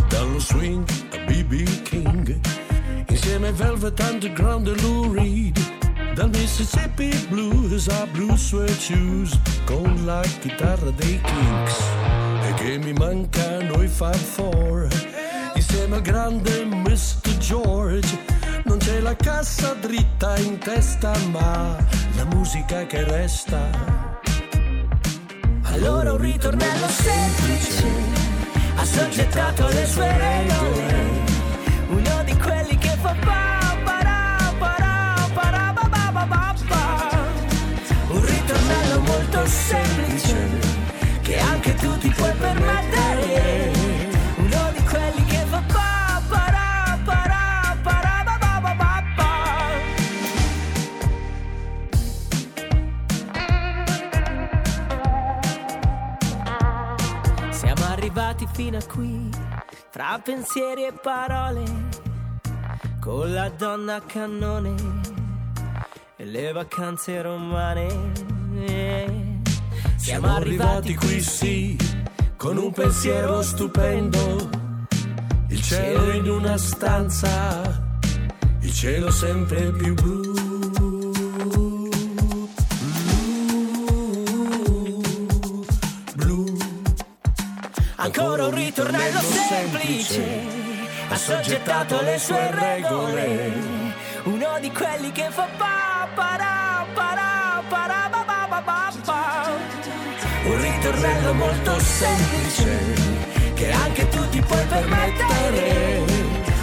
Dallo 0.08 0.39
swing 0.39 0.89
a 1.12 1.18
BB 1.26 1.82
King, 1.84 2.39
insieme 3.08 3.48
ai 3.48 3.54
Velvet 3.54 4.00
Underground 4.00 4.68
e 4.68 4.82
Lou 4.82 5.12
Reed. 5.12 5.68
Dal 6.13 6.30
Mississippi 6.30 7.10
Blues 7.30 7.88
a 7.88 8.06
Blue 8.12 8.38
Suede 8.38 8.74
Shoes, 8.74 9.39
con 9.65 10.02
la 10.06 10.22
chitarra 10.39 10.91
dei 10.91 11.19
Kinks. 11.22 11.76
E 12.43 12.54
che 12.56 12.78
mi 12.78 12.93
mancano 12.93 13.82
i 13.82 13.88
Fab 13.88 14.15
Four, 14.15 14.88
insieme 15.56 15.95
al 15.95 16.02
grande 16.02 16.65
Mr. 16.65 17.38
George. 17.38 18.17
Non 18.65 18.78
c'è 18.78 19.00
la 19.00 19.15
cassa 19.15 19.74
dritta 19.74 20.38
in 20.38 20.58
testa, 20.58 21.13
ma 21.32 21.76
la 22.15 22.26
musica 22.26 22.86
che 22.86 23.04
resta. 23.04 24.17
allora 25.80 26.12
un 26.12 26.17
ritornello 26.17 26.88
semplice 26.88 27.86
assoggettato 28.76 29.65
alle 29.65 29.86
sue 29.86 30.17
regole 30.17 31.28
uno 31.89 32.24
di 32.26 32.36
quelli 32.38 32.78
che 32.78 32.98
fa 33.02 33.15
pa 33.19 33.49
semplice 40.30 40.78
che 41.22 41.39
anche 41.39 41.74
tu 41.76 41.98
ti 41.98 42.10
puoi 42.10 42.34
permettere 42.34 43.72
uno 44.38 44.72
di 44.74 44.84
quelli 44.84 45.24
che 45.26 45.46
fa 45.46 45.63
pa 45.68 46.22
para 46.28 47.00
para 47.04 47.78
para 47.82 48.24
ba 48.24 48.38
ba 48.38 48.60
ba 48.62 48.74
ba 48.76 49.04
ba 49.15 49.28
arrivati 57.92 58.48
fino 58.54 58.78
a 58.78 58.86
qui, 58.86 59.30
fra 59.89 60.20
pensieri 60.24 60.86
e 60.86 60.94
parole, 60.94 61.63
con 63.00 63.34
la 63.34 63.50
donna 63.50 63.96
a 63.96 64.02
cannone 64.02 64.76
e 66.15 66.26
le 66.26 66.52
vacanze 66.52 67.20
romane. 67.22 69.29
Siamo 70.00 70.34
arrivati 70.34 70.96
qui 70.96 71.22
sì, 71.22 71.78
con 72.38 72.58
un 72.58 72.72
pensiero 72.72 73.42
stupendo, 73.42 74.50
il 75.50 75.62
cielo 75.62 76.12
in 76.14 76.30
una 76.30 76.58
stanza, 76.58 77.98
il 78.62 78.74
cielo 78.74 79.12
sempre 79.12 79.72
più 79.74 79.94
blu. 79.94 80.38
Ancora 87.98 88.46
un 88.46 88.56
ritornello 88.56 89.20
semplice, 89.20 90.24
assoggettato 91.10 92.00
alle 92.00 92.18
sue 92.18 92.52
regole. 92.52 93.52
Uno 94.24 94.58
di 94.62 94.72
quelli 94.72 95.12
che 95.12 95.28
fa 95.30 95.48
pa 95.58 96.08
Ritornello 101.00 101.34
molto 101.34 101.80
semplice, 101.80 102.94
che 103.54 103.72
anche 103.72 104.10
tu 104.10 104.28
ti 104.28 104.42
puoi 104.42 104.66
permettere. 104.66 106.04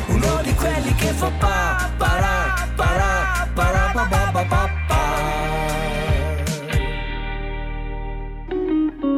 Uno 0.09 0.41
di 0.43 0.53
quelli 0.53 0.95
che 0.95 1.07
fa 1.07 1.31
pa 1.31 1.91
para 1.97 2.69
para 2.77 3.51
para 3.55 3.93
ba 3.95 4.05
ba 4.05 4.31
ba 4.33 4.45
ba 4.45 4.71
ba. 4.89 5.05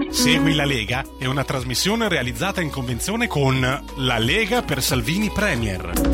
Segui 0.09 0.55
la 0.55 0.65
Lega 0.65 1.05
è 1.19 1.27
una 1.27 1.43
trasmissione 1.43 2.09
realizzata 2.09 2.61
in 2.61 2.71
convenzione 2.71 3.27
con 3.27 3.59
La 3.97 4.19
Lega 4.19 4.63
per 4.63 4.81
Salvini 4.81 5.33
Premier. 5.33 6.08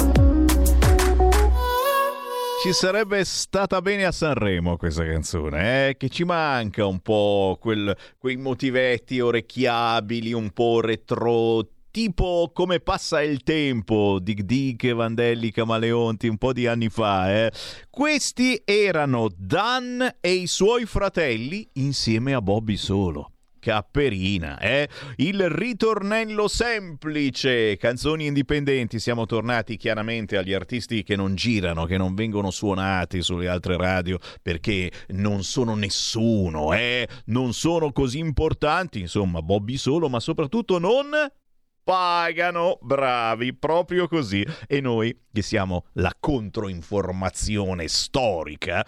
Ci 2.65 2.73
sarebbe 2.73 3.23
stata 3.27 3.83
bene 3.83 4.07
a 4.07 4.11
Sanremo 4.11 4.79
questa 4.79 5.05
canzone, 5.05 5.89
eh? 5.89 5.97
che 5.99 6.09
ci 6.09 6.25
manca 6.25 6.87
un 6.87 7.01
po' 7.01 7.59
quel- 7.61 7.95
quei 8.17 8.39
motivetti 8.39 9.21
orecchiabili, 9.21 10.33
un 10.33 10.49
po' 10.49 10.81
retro, 10.81 11.69
tipo 11.91 12.51
come 12.55 12.81
passa 12.81 13.21
il 13.21 13.43
tempo, 13.43 14.19
Dig 14.19 14.41
Dig, 14.41 14.95
Vandelli, 14.95 15.51
Camaleonti, 15.51 16.27
un 16.27 16.39
po' 16.39 16.55
di 16.55 16.67
anni 16.67 16.89
fa. 16.89 17.31
Eh? 17.35 17.53
Questi 17.91 18.63
erano 18.65 19.29
Dan 19.37 20.17
e 20.19 20.33
i 20.33 20.47
suoi 20.47 20.87
fratelli 20.87 21.69
insieme 21.75 22.33
a 22.33 22.41
Bobby 22.41 22.77
Solo. 22.79 23.34
Capperina, 23.65 24.59
eh? 24.59 24.91
Il 25.17 25.49
ritornello 25.49 26.49
semplice, 26.49 27.79
canzoni 27.79 28.27
indipendenti, 28.27 28.99
siamo 28.99 29.25
tornati 29.25 29.79
chiaramente 29.79 30.37
agli 30.37 30.53
artisti 30.53 31.03
che 31.03 31.17
non 31.17 31.35
girano, 31.35 31.87
che 31.87 31.97
non 31.97 32.15
vengono 32.15 32.51
suonati 32.51 33.23
sulle 33.23 33.49
altre 33.49 33.79
radio 33.79 34.19
perché 34.43 34.93
non 35.13 35.45
sono 35.45 35.75
nessuno, 35.77 36.75
eh? 36.75 37.09
Non 37.29 37.55
sono 37.55 37.91
così 37.91 38.19
importanti, 38.19 39.01
insomma, 39.01 39.41
Bobby 39.41 39.79
solo, 39.79 40.11
ma 40.11 40.21
soprattutto 40.21 40.79
non 40.79 41.09
pagano, 41.83 42.79
bravi, 42.83 43.55
proprio 43.55 44.09
così. 44.09 44.47
E 44.67 44.83
noi, 44.83 45.19
che 45.33 45.41
siamo 45.41 45.87
la 45.95 46.15
controinformazione 46.21 47.89
storica, 47.89 48.85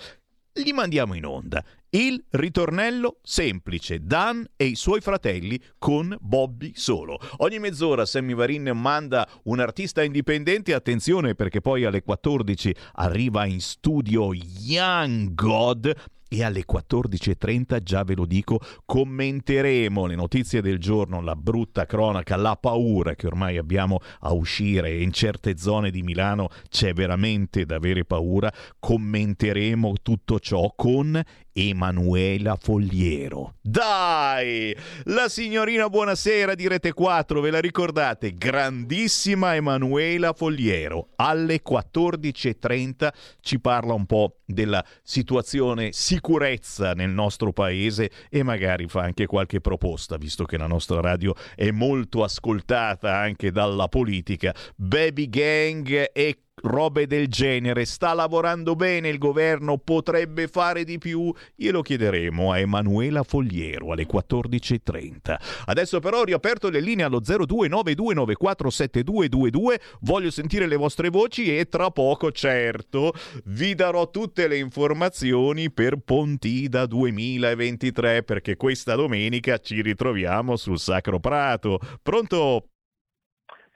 li 0.62 0.72
mandiamo 0.72 1.14
in 1.14 1.24
onda. 1.24 1.64
Il 1.90 2.22
ritornello 2.30 3.18
semplice, 3.22 4.00
Dan 4.04 4.46
e 4.56 4.66
i 4.66 4.74
suoi 4.74 5.00
fratelli 5.00 5.60
con 5.78 6.14
Bobby 6.20 6.72
solo. 6.74 7.18
Ogni 7.38 7.58
mezz'ora 7.58 8.04
Sammy 8.04 8.34
Varin 8.34 8.70
manda 8.74 9.26
un 9.44 9.60
artista 9.60 10.02
indipendente, 10.02 10.74
attenzione 10.74 11.34
perché 11.34 11.60
poi 11.60 11.84
alle 11.84 12.02
14 12.02 12.74
arriva 12.94 13.46
in 13.46 13.60
studio 13.60 14.32
Young 14.34 15.34
God 15.34 15.94
e 16.28 16.42
alle 16.42 16.64
14.30, 16.70 17.82
già 17.82 18.02
ve 18.02 18.14
lo 18.14 18.26
dico, 18.26 18.60
commenteremo 18.84 20.06
le 20.06 20.14
notizie 20.14 20.60
del 20.60 20.78
giorno, 20.78 21.20
la 21.20 21.36
brutta 21.36 21.86
cronaca, 21.86 22.36
la 22.36 22.56
paura 22.56 23.14
che 23.14 23.26
ormai 23.26 23.56
abbiamo 23.56 24.00
a 24.20 24.32
uscire 24.32 24.94
in 24.96 25.12
certe 25.12 25.56
zone 25.56 25.90
di 25.90 26.02
Milano 26.02 26.48
c'è 26.68 26.92
veramente 26.92 27.64
da 27.64 27.76
avere 27.76 28.04
paura. 28.04 28.52
Commenteremo 28.78 29.94
tutto 30.02 30.38
ciò 30.40 30.72
con 30.74 31.22
Emanuela 31.58 32.58
Fogliero. 32.60 33.54
Dai! 33.62 34.76
La 35.04 35.30
signorina 35.30 35.88
Buonasera 35.88 36.54
di 36.54 36.68
Rete 36.68 36.92
4, 36.92 37.40
ve 37.40 37.50
la 37.50 37.60
ricordate? 37.60 38.34
Grandissima 38.36 39.54
Emanuela 39.54 40.34
Fogliero. 40.34 41.08
Alle 41.16 41.62
14.30 41.66 43.08
ci 43.40 43.58
parla 43.58 43.94
un 43.94 44.04
po' 44.04 44.40
della 44.44 44.84
situazione 45.02 45.92
sicurezza 45.92 46.92
nel 46.92 47.10
nostro 47.10 47.54
paese 47.54 48.10
e 48.28 48.42
magari 48.42 48.86
fa 48.86 49.00
anche 49.00 49.24
qualche 49.24 49.62
proposta, 49.62 50.18
visto 50.18 50.44
che 50.44 50.58
la 50.58 50.66
nostra 50.66 51.00
radio 51.00 51.34
è 51.54 51.70
molto 51.70 52.22
ascoltata 52.22 53.16
anche 53.16 53.50
dalla 53.50 53.88
politica. 53.88 54.54
Baby 54.76 55.30
Gang 55.30 56.10
e 56.12 56.40
robe 56.62 57.06
del 57.06 57.28
genere. 57.28 57.84
Sta 57.84 58.14
lavorando 58.14 58.74
bene 58.74 59.08
il 59.08 59.18
governo? 59.18 59.78
Potrebbe 59.78 60.48
fare 60.48 60.82
di 60.84 60.98
più? 60.98 61.32
Glielo 61.54 61.82
chiederemo 61.82 62.50
a 62.52 62.58
Emanuela 62.58 63.22
Fogliero 63.22 63.92
alle 63.92 64.06
14.30. 64.06 65.36
Adesso 65.66 66.00
però 66.00 66.20
ho 66.20 66.24
riaperto 66.24 66.70
le 66.70 66.80
linee 66.80 67.04
allo 67.04 67.20
0292947222. 67.20 69.80
Voglio 70.00 70.30
sentire 70.30 70.66
le 70.66 70.76
vostre 70.76 71.10
voci 71.10 71.54
e 71.56 71.68
tra 71.68 71.90
poco, 71.90 72.32
certo, 72.32 73.12
vi 73.44 73.74
darò 73.74 74.10
tutte 74.10 74.48
le 74.48 74.56
informazioni 74.58 75.70
per 75.70 75.98
Pontida 75.98 76.86
2023 76.86 78.22
perché 78.22 78.56
questa 78.56 78.94
domenica 78.94 79.58
ci 79.58 79.82
ritroviamo 79.82 80.56
sul 80.56 80.78
Sacro 80.78 81.20
Prato. 81.20 81.78
Pronto? 82.02 82.70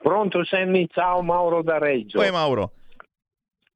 Pronto 0.02 0.42
Sammy, 0.46 0.86
ciao 0.88 1.20
Mauro 1.20 1.62
da 1.62 1.76
Reggio. 1.76 2.18
Poi 2.18 2.30
Mauro. 2.30 2.72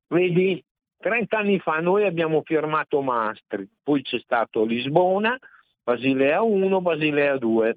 Vedi, 0.06 0.62
30 0.96 1.37
anni 1.37 1.58
fa 1.58 1.80
noi 1.80 2.06
abbiamo 2.06 2.40
firmato 2.42 3.02
Maastricht, 3.02 3.70
poi 3.82 4.00
c'è 4.00 4.18
stato 4.20 4.64
Lisbona, 4.64 5.38
Basilea 5.82 6.40
1, 6.40 6.80
Basilea 6.80 7.37
2. 7.37 7.76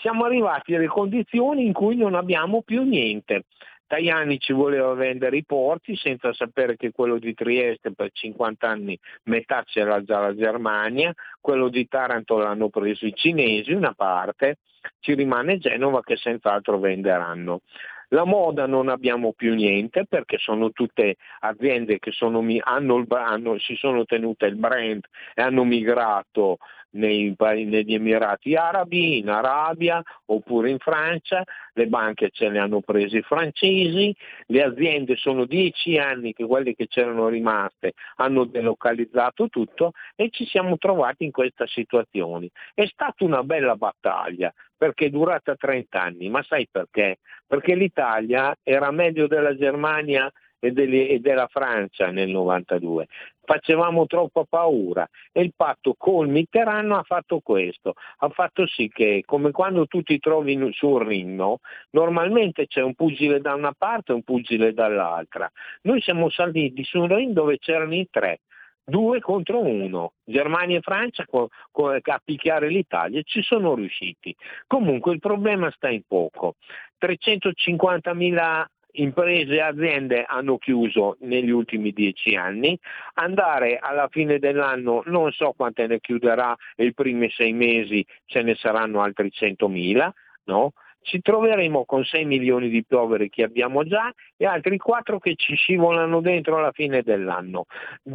Siamo 0.00 0.24
arrivati 0.24 0.74
alle 0.74 0.86
condizioni 0.86 1.66
in 1.66 1.74
cui 1.74 1.96
non 1.96 2.14
abbiamo 2.14 2.62
più 2.62 2.82
niente. 2.82 3.44
Tajani 3.86 4.38
ci 4.38 4.52
voleva 4.52 4.92
vendere 4.94 5.36
i 5.36 5.44
porti 5.44 5.96
senza 5.96 6.32
sapere 6.32 6.76
che 6.76 6.90
quello 6.90 7.18
di 7.18 7.34
Trieste 7.34 7.92
per 7.92 8.10
50 8.12 8.68
anni 8.68 8.98
metà 9.24 9.62
c'era 9.64 10.02
già 10.02 10.20
la 10.20 10.34
Germania, 10.34 11.12
quello 11.40 11.68
di 11.68 11.86
Taranto 11.86 12.38
l'hanno 12.38 12.68
preso 12.68 13.06
i 13.06 13.14
cinesi 13.14 13.72
una 13.72 13.92
parte, 13.94 14.58
ci 15.00 15.14
rimane 15.14 15.58
Genova 15.58 16.02
che 16.02 16.16
senz'altro 16.16 16.78
venderanno. 16.78 17.60
La 18.08 18.24
moda 18.24 18.66
non 18.66 18.88
abbiamo 18.88 19.32
più 19.32 19.54
niente 19.54 20.04
perché 20.06 20.38
sono 20.38 20.70
tutte 20.70 21.16
aziende 21.40 21.98
che 21.98 22.12
sono, 22.12 22.44
hanno 22.60 23.04
hanno- 23.08 23.58
si 23.58 23.74
sono 23.76 24.04
tenute 24.04 24.46
il 24.46 24.56
brand 24.56 25.04
e 25.34 25.42
hanno 25.42 25.64
migrato 25.64 26.58
nei, 26.94 27.34
negli 27.38 27.94
Emirati 27.94 28.54
Arabi, 28.54 29.18
in 29.18 29.28
Arabia 29.28 30.02
oppure 30.26 30.70
in 30.70 30.78
Francia, 30.78 31.44
le 31.74 31.86
banche 31.86 32.30
ce 32.30 32.48
le 32.48 32.58
hanno 32.58 32.80
prese 32.80 33.18
i 33.18 33.22
francesi, 33.22 34.14
le 34.46 34.62
aziende 34.62 35.16
sono 35.16 35.44
dieci 35.44 35.98
anni 35.98 36.32
che 36.32 36.44
quelle 36.44 36.74
che 36.74 36.86
c'erano 36.86 37.28
rimaste 37.28 37.92
hanno 38.16 38.44
delocalizzato 38.44 39.48
tutto 39.48 39.92
e 40.14 40.30
ci 40.30 40.46
siamo 40.46 40.76
trovati 40.78 41.24
in 41.24 41.30
questa 41.30 41.66
situazione. 41.66 42.48
È 42.74 42.86
stata 42.86 43.24
una 43.24 43.42
bella 43.42 43.76
battaglia 43.76 44.52
perché 44.76 45.06
è 45.06 45.10
durata 45.10 45.54
30 45.54 46.00
anni, 46.00 46.28
ma 46.28 46.42
sai 46.42 46.68
perché? 46.70 47.18
Perché 47.46 47.74
l'Italia 47.74 48.56
era 48.62 48.90
meglio 48.90 49.26
della 49.26 49.56
Germania 49.56 50.30
e, 50.64 50.72
delle- 50.72 51.08
e 51.08 51.18
della 51.20 51.46
Francia 51.46 52.10
nel 52.10 52.30
92. 52.30 53.06
Facevamo 53.44 54.06
troppa 54.06 54.44
paura 54.48 55.06
e 55.30 55.42
il 55.42 55.52
patto 55.54 55.94
col 55.98 56.28
Mitterrand 56.28 56.90
ha 56.92 57.02
fatto 57.02 57.40
questo, 57.40 57.92
ha 58.18 58.28
fatto 58.30 58.66
sì 58.66 58.88
che 58.88 59.22
come 59.26 59.50
quando 59.50 59.86
tu 59.86 60.00
ti 60.02 60.18
trovi 60.18 60.52
in- 60.52 60.72
sul 60.72 61.04
ring, 61.04 61.34
no? 61.34 61.58
normalmente 61.90 62.66
c'è 62.66 62.80
un 62.80 62.94
pugile 62.94 63.40
da 63.40 63.52
una 63.52 63.74
parte 63.76 64.12
e 64.12 64.14
un 64.14 64.22
pugile 64.22 64.72
dall'altra. 64.72 65.50
Noi 65.82 66.00
siamo 66.00 66.30
saliti 66.30 66.82
su 66.84 67.00
un 67.00 67.14
ring 67.14 67.32
dove 67.32 67.58
c'erano 67.58 67.94
i 67.94 68.08
tre, 68.10 68.40
due 68.82 69.20
contro 69.20 69.60
uno, 69.60 70.12
Germania 70.24 70.78
e 70.78 70.82
Francia 70.82 71.24
a 71.26 72.20
picchiare 72.24 72.68
l'Italia 72.68 73.20
ci 73.22 73.42
sono 73.42 73.74
riusciti. 73.74 74.34
Comunque 74.66 75.12
il 75.12 75.20
problema 75.20 75.70
sta 75.70 75.88
in 75.90 76.02
poco. 76.06 76.54
350.000 76.98 78.66
imprese 78.94 79.54
e 79.54 79.60
aziende 79.60 80.24
hanno 80.24 80.58
chiuso 80.58 81.16
negli 81.20 81.50
ultimi 81.50 81.92
dieci 81.92 82.34
anni, 82.36 82.78
andare 83.14 83.78
alla 83.78 84.08
fine 84.08 84.38
dell'anno 84.38 85.02
non 85.06 85.32
so 85.32 85.52
quante 85.56 85.86
ne 85.86 86.00
chiuderà 86.00 86.54
e 86.76 86.86
i 86.86 86.94
primi 86.94 87.30
sei 87.30 87.52
mesi 87.52 88.04
ce 88.26 88.42
ne 88.42 88.54
saranno 88.54 89.00
altri 89.00 89.30
100.000, 89.32 90.10
no? 90.44 90.72
Ci 91.04 91.20
troveremo 91.20 91.84
con 91.84 92.02
6 92.02 92.24
milioni 92.24 92.70
di 92.70 92.82
poveri 92.82 93.28
che 93.28 93.42
abbiamo 93.42 93.84
già 93.84 94.10
e 94.38 94.46
altri 94.46 94.78
4 94.78 95.18
che 95.18 95.34
ci 95.36 95.54
scivolano 95.54 96.22
dentro 96.22 96.56
alla 96.56 96.72
fine 96.72 97.02
dell'anno. 97.02 97.66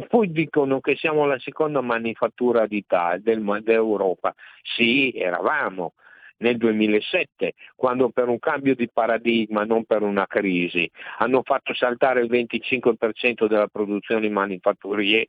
Poi 0.08 0.32
dicono 0.32 0.80
che 0.80 0.96
siamo 0.96 1.24
la 1.24 1.38
seconda 1.38 1.80
manifattura 1.82 2.66
d'Europa. 2.66 4.34
Sì, 4.62 5.12
eravamo 5.14 5.92
nel 6.40 6.56
2007, 6.56 7.54
quando 7.74 8.10
per 8.10 8.28
un 8.28 8.38
cambio 8.38 8.74
di 8.74 8.88
paradigma, 8.92 9.64
non 9.64 9.84
per 9.84 10.02
una 10.02 10.26
crisi, 10.26 10.90
hanno 11.18 11.42
fatto 11.42 11.74
saltare 11.74 12.20
il 12.20 12.30
25% 12.30 13.46
della 13.46 13.68
produzione 13.68 14.28
manifatturiera. 14.28 15.26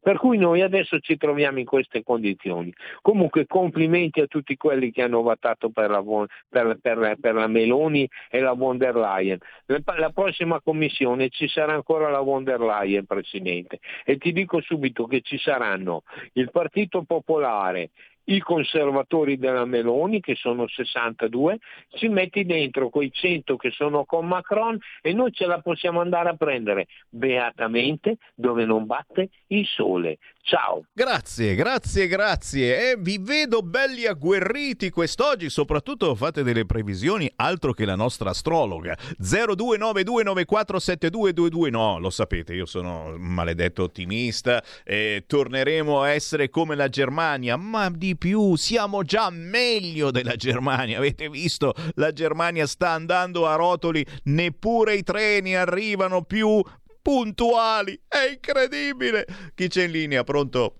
Per 0.00 0.16
cui 0.18 0.38
noi 0.38 0.60
adesso 0.62 0.98
ci 1.00 1.16
troviamo 1.16 1.58
in 1.58 1.64
queste 1.64 2.02
condizioni. 2.02 2.72
Comunque 3.00 3.46
complimenti 3.46 4.20
a 4.20 4.26
tutti 4.26 4.56
quelli 4.56 4.90
che 4.90 5.02
hanno 5.02 5.22
votato 5.22 5.70
per 5.70 5.90
la, 5.90 6.02
per- 6.48 6.78
per- 6.80 7.16
per 7.20 7.34
la 7.34 7.46
Meloni 7.46 8.08
e 8.30 8.40
la 8.40 8.52
von 8.52 8.78
der 8.78 8.94
Leyen. 8.94 9.38
La 9.66 10.10
prossima 10.10 10.60
commissione 10.60 11.28
ci 11.30 11.48
sarà 11.48 11.72
ancora 11.72 12.10
la 12.10 12.20
von 12.20 12.44
der 12.44 12.60
Leyen, 12.60 13.06
Presidente. 13.06 13.80
E 14.04 14.18
ti 14.18 14.32
dico 14.32 14.60
subito 14.60 15.06
che 15.06 15.20
ci 15.20 15.38
saranno 15.38 16.02
il 16.34 16.50
Partito 16.50 17.02
Popolare, 17.02 17.90
i 18.24 18.38
conservatori 18.40 19.38
della 19.38 19.64
Meloni, 19.64 20.20
che 20.20 20.34
sono 20.34 20.66
62, 20.66 21.58
ci 21.94 22.08
metti 22.08 22.44
dentro 22.44 22.88
quei 22.88 23.10
100 23.12 23.56
che 23.56 23.70
sono 23.70 24.04
con 24.04 24.26
Macron 24.26 24.78
e 25.00 25.12
noi 25.12 25.32
ce 25.32 25.46
la 25.46 25.60
possiamo 25.60 26.00
andare 26.00 26.28
a 26.28 26.36
prendere 26.36 26.86
beatamente 27.08 28.18
dove 28.34 28.64
non 28.64 28.86
batte 28.86 29.30
il 29.48 29.66
sole. 29.66 30.18
Ciao. 30.44 30.84
Grazie, 30.92 31.54
grazie, 31.54 32.08
grazie. 32.08 32.90
E 32.90 32.96
vi 32.98 33.18
vedo 33.20 33.62
belli 33.62 34.06
agguerriti 34.06 34.90
quest'oggi, 34.90 35.48
soprattutto 35.48 36.16
fate 36.16 36.42
delle 36.42 36.66
previsioni, 36.66 37.30
altro 37.36 37.72
che 37.72 37.84
la 37.84 37.94
nostra 37.94 38.30
astrologa. 38.30 38.98
0292947222. 39.20 41.70
No, 41.70 42.00
lo 42.00 42.10
sapete, 42.10 42.54
io 42.54 42.66
sono 42.66 43.14
un 43.14 43.20
maledetto 43.20 43.84
ottimista 43.84 44.60
e 44.82 45.22
torneremo 45.28 46.02
a 46.02 46.10
essere 46.10 46.50
come 46.50 46.74
la 46.74 46.88
Germania, 46.88 47.54
ma 47.56 47.88
di 47.88 48.16
più, 48.16 48.56
siamo 48.56 49.04
già 49.04 49.30
meglio 49.30 50.10
della 50.10 50.34
Germania. 50.34 50.98
Avete 50.98 51.28
visto? 51.28 51.72
La 51.94 52.10
Germania 52.10 52.66
sta 52.66 52.90
andando 52.90 53.46
a 53.46 53.54
rotoli, 53.54 54.04
neppure 54.24 54.96
i 54.96 55.04
treni 55.04 55.54
arrivano 55.54 56.24
più 56.24 56.60
puntuali. 57.02 58.00
È 58.08 58.30
incredibile. 58.32 59.26
Chi 59.54 59.68
c'è 59.68 59.84
in 59.84 59.90
linea? 59.90 60.22
Pronto? 60.24 60.76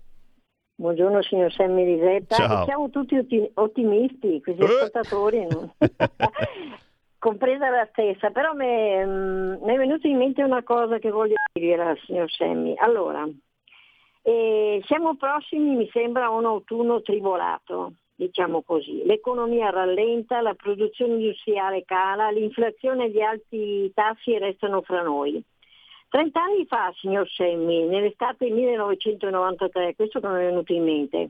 Buongiorno 0.75 1.21
signor 1.21 1.51
Sammy 1.53 1.85
Lisetta, 1.85 2.35
Ciao. 2.35 2.65
siamo 2.65 2.89
tutti 2.89 3.15
otti- 3.15 3.51
ottimisti, 3.53 4.41
questi 4.41 4.61
Eh. 4.63 4.65
ascoltatori, 4.65 5.47
compresa 7.19 7.69
la 7.69 7.87
stessa, 7.91 8.31
però 8.31 8.53
mm, 8.53 9.63
mi 9.63 9.73
è 9.73 9.77
venuta 9.77 10.07
in 10.07 10.17
mente 10.17 10.41
una 10.41 10.63
cosa 10.63 10.97
che 10.97 11.11
voglio 11.11 11.35
dire 11.53 11.81
al 11.81 11.99
signor 12.05 12.29
Sammy. 12.31 12.73
Allora, 12.77 13.23
eh, 14.23 14.81
siamo 14.85 15.15
prossimi, 15.15 15.75
mi 15.75 15.89
sembra, 15.93 16.25
a 16.25 16.31
un 16.31 16.45
autunno 16.45 17.01
tribolato, 17.01 17.93
diciamo 18.15 18.63
così. 18.63 19.03
L'economia 19.05 19.69
rallenta, 19.69 20.41
la 20.41 20.55
produzione 20.55 21.13
industriale 21.13 21.83
cala, 21.85 22.31
l'inflazione 22.31 23.05
e 23.05 23.09
gli 23.11 23.21
alti 23.21 23.91
tassi 23.93 24.37
restano 24.39 24.81
fra 24.81 25.01
noi. 25.03 25.41
Trent'anni 26.13 26.67
fa, 26.67 26.93
signor 26.99 27.27
Semmi, 27.27 27.87
nell'estate 27.87 28.47
1993, 28.47 29.95
questo 29.95 30.19
che 30.19 30.27
mi 30.27 30.35
è 30.35 30.45
venuto 30.45 30.71
in 30.71 30.83
mente, 30.83 31.29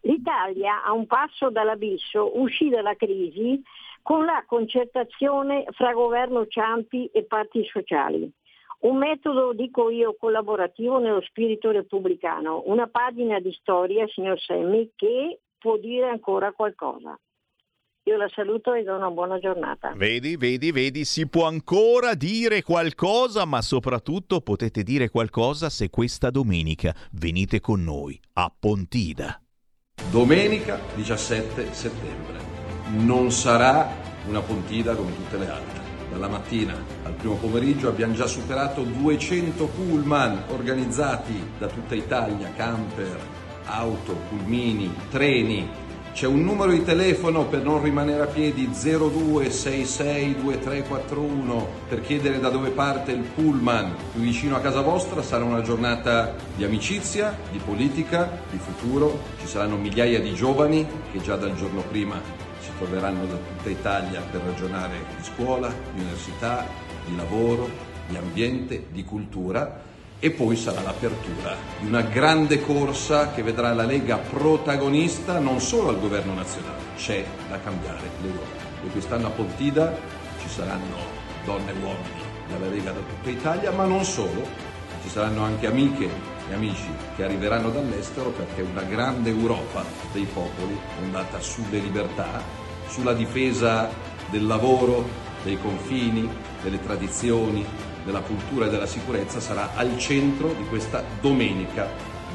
l'Italia 0.00 0.82
a 0.82 0.90
un 0.90 1.06
passo 1.06 1.50
dall'abisso 1.50 2.36
uscì 2.36 2.68
dalla 2.68 2.96
crisi 2.96 3.62
con 4.02 4.24
la 4.24 4.42
concertazione 4.44 5.66
fra 5.70 5.92
governo 5.92 6.48
Ciampi 6.48 7.08
e 7.12 7.26
parti 7.26 7.64
sociali. 7.66 8.28
Un 8.80 8.96
metodo, 8.96 9.52
dico 9.52 9.88
io, 9.88 10.16
collaborativo 10.18 10.98
nello 10.98 11.20
spirito 11.20 11.70
repubblicano, 11.70 12.64
una 12.66 12.88
pagina 12.88 13.38
di 13.38 13.52
storia, 13.52 14.04
signor 14.08 14.40
Semmi, 14.40 14.90
che 14.96 15.38
può 15.56 15.76
dire 15.76 16.08
ancora 16.08 16.50
qualcosa. 16.50 17.16
Io 18.08 18.16
la 18.16 18.30
saluto 18.34 18.72
e 18.72 18.84
do 18.84 18.96
una 18.96 19.10
buona 19.10 19.38
giornata. 19.38 19.92
Vedi, 19.94 20.38
vedi, 20.38 20.72
vedi, 20.72 21.04
si 21.04 21.28
può 21.28 21.46
ancora 21.46 22.14
dire 22.14 22.62
qualcosa, 22.62 23.44
ma 23.44 23.60
soprattutto 23.60 24.40
potete 24.40 24.82
dire 24.82 25.10
qualcosa 25.10 25.68
se 25.68 25.90
questa 25.90 26.30
domenica 26.30 26.94
venite 27.12 27.60
con 27.60 27.84
noi 27.84 28.18
a 28.32 28.50
Pontida. 28.58 29.38
Domenica 30.10 30.80
17 30.94 31.74
settembre. 31.74 32.38
Non 32.92 33.30
sarà 33.30 33.86
una 34.26 34.40
pontida 34.40 34.94
come 34.94 35.14
tutte 35.14 35.36
le 35.36 35.50
altre. 35.50 35.80
Dalla 36.10 36.28
mattina 36.28 36.82
al 37.02 37.12
primo 37.12 37.34
pomeriggio 37.34 37.90
abbiamo 37.90 38.14
già 38.14 38.26
superato 38.26 38.84
200 38.84 39.66
pullman 39.66 40.44
organizzati 40.48 41.34
da 41.58 41.66
tutta 41.66 41.94
Italia, 41.94 42.50
camper, 42.56 43.18
auto, 43.66 44.14
pulmini, 44.30 44.90
treni. 45.10 45.87
C'è 46.18 46.26
un 46.26 46.42
numero 46.42 46.72
di 46.72 46.82
telefono 46.82 47.46
per 47.46 47.62
non 47.62 47.80
rimanere 47.80 48.24
a 48.24 48.26
piedi 48.26 48.68
02662341 48.70 51.64
per 51.88 52.00
chiedere 52.00 52.40
da 52.40 52.48
dove 52.48 52.70
parte 52.70 53.12
il 53.12 53.22
pullman 53.22 53.94
più 54.10 54.22
vicino 54.22 54.56
a 54.56 54.60
casa 54.60 54.80
vostra. 54.80 55.22
Sarà 55.22 55.44
una 55.44 55.62
giornata 55.62 56.34
di 56.56 56.64
amicizia, 56.64 57.38
di 57.52 57.58
politica, 57.58 58.36
di 58.50 58.58
futuro. 58.58 59.16
Ci 59.38 59.46
saranno 59.46 59.76
migliaia 59.76 60.18
di 60.18 60.34
giovani 60.34 60.84
che 61.12 61.20
già 61.20 61.36
dal 61.36 61.54
giorno 61.54 61.82
prima 61.82 62.20
si 62.58 62.70
troveranno 62.78 63.24
da 63.26 63.36
tutta 63.36 63.70
Italia 63.70 64.20
per 64.28 64.40
ragionare 64.40 64.96
di 65.16 65.22
scuola, 65.22 65.68
di 65.68 66.00
università, 66.00 66.66
di 67.06 67.14
lavoro, 67.14 67.70
di 68.08 68.16
ambiente, 68.16 68.86
di 68.90 69.04
cultura 69.04 69.87
e 70.20 70.30
poi 70.30 70.56
sarà 70.56 70.82
l'apertura 70.82 71.56
di 71.78 71.86
una 71.86 72.02
grande 72.02 72.60
corsa 72.60 73.30
che 73.30 73.42
vedrà 73.42 73.72
la 73.72 73.84
Lega 73.84 74.16
protagonista 74.16 75.38
non 75.38 75.60
solo 75.60 75.90
al 75.90 76.00
governo 76.00 76.34
nazionale, 76.34 76.82
c'è 76.96 77.24
da 77.48 77.60
cambiare 77.60 78.10
l'Europa. 78.20 78.66
E 78.84 78.88
quest'anno 78.88 79.28
a 79.28 79.30
Pontida 79.30 79.96
ci 80.40 80.48
saranno 80.48 80.96
donne 81.44 81.70
e 81.70 81.74
uomini 81.74 82.26
dalla 82.48 82.68
Lega 82.68 82.90
da 82.90 83.00
tutta 83.00 83.30
Italia, 83.30 83.70
ma 83.70 83.84
non 83.84 84.04
solo, 84.04 84.46
ci 85.02 85.08
saranno 85.08 85.44
anche 85.44 85.66
amiche 85.66 86.08
e 86.50 86.54
amici 86.54 86.90
che 87.14 87.22
arriveranno 87.22 87.70
dall'estero 87.70 88.30
perché 88.30 88.62
una 88.62 88.82
grande 88.82 89.30
Europa 89.30 89.84
dei 90.12 90.26
popoli, 90.32 90.76
fondata 90.96 91.38
sulle 91.40 91.78
libertà, 91.78 92.42
sulla 92.88 93.12
difesa 93.12 93.88
del 94.30 94.46
lavoro, 94.46 95.26
dei 95.44 95.58
confini, 95.60 96.28
delle 96.62 96.82
tradizioni, 96.82 97.64
della 98.08 98.20
cultura 98.20 98.66
e 98.66 98.70
della 98.70 98.86
sicurezza 98.86 99.38
sarà 99.38 99.74
al 99.74 99.98
centro 99.98 100.54
di 100.54 100.64
questa 100.66 101.04
domenica, 101.20 101.86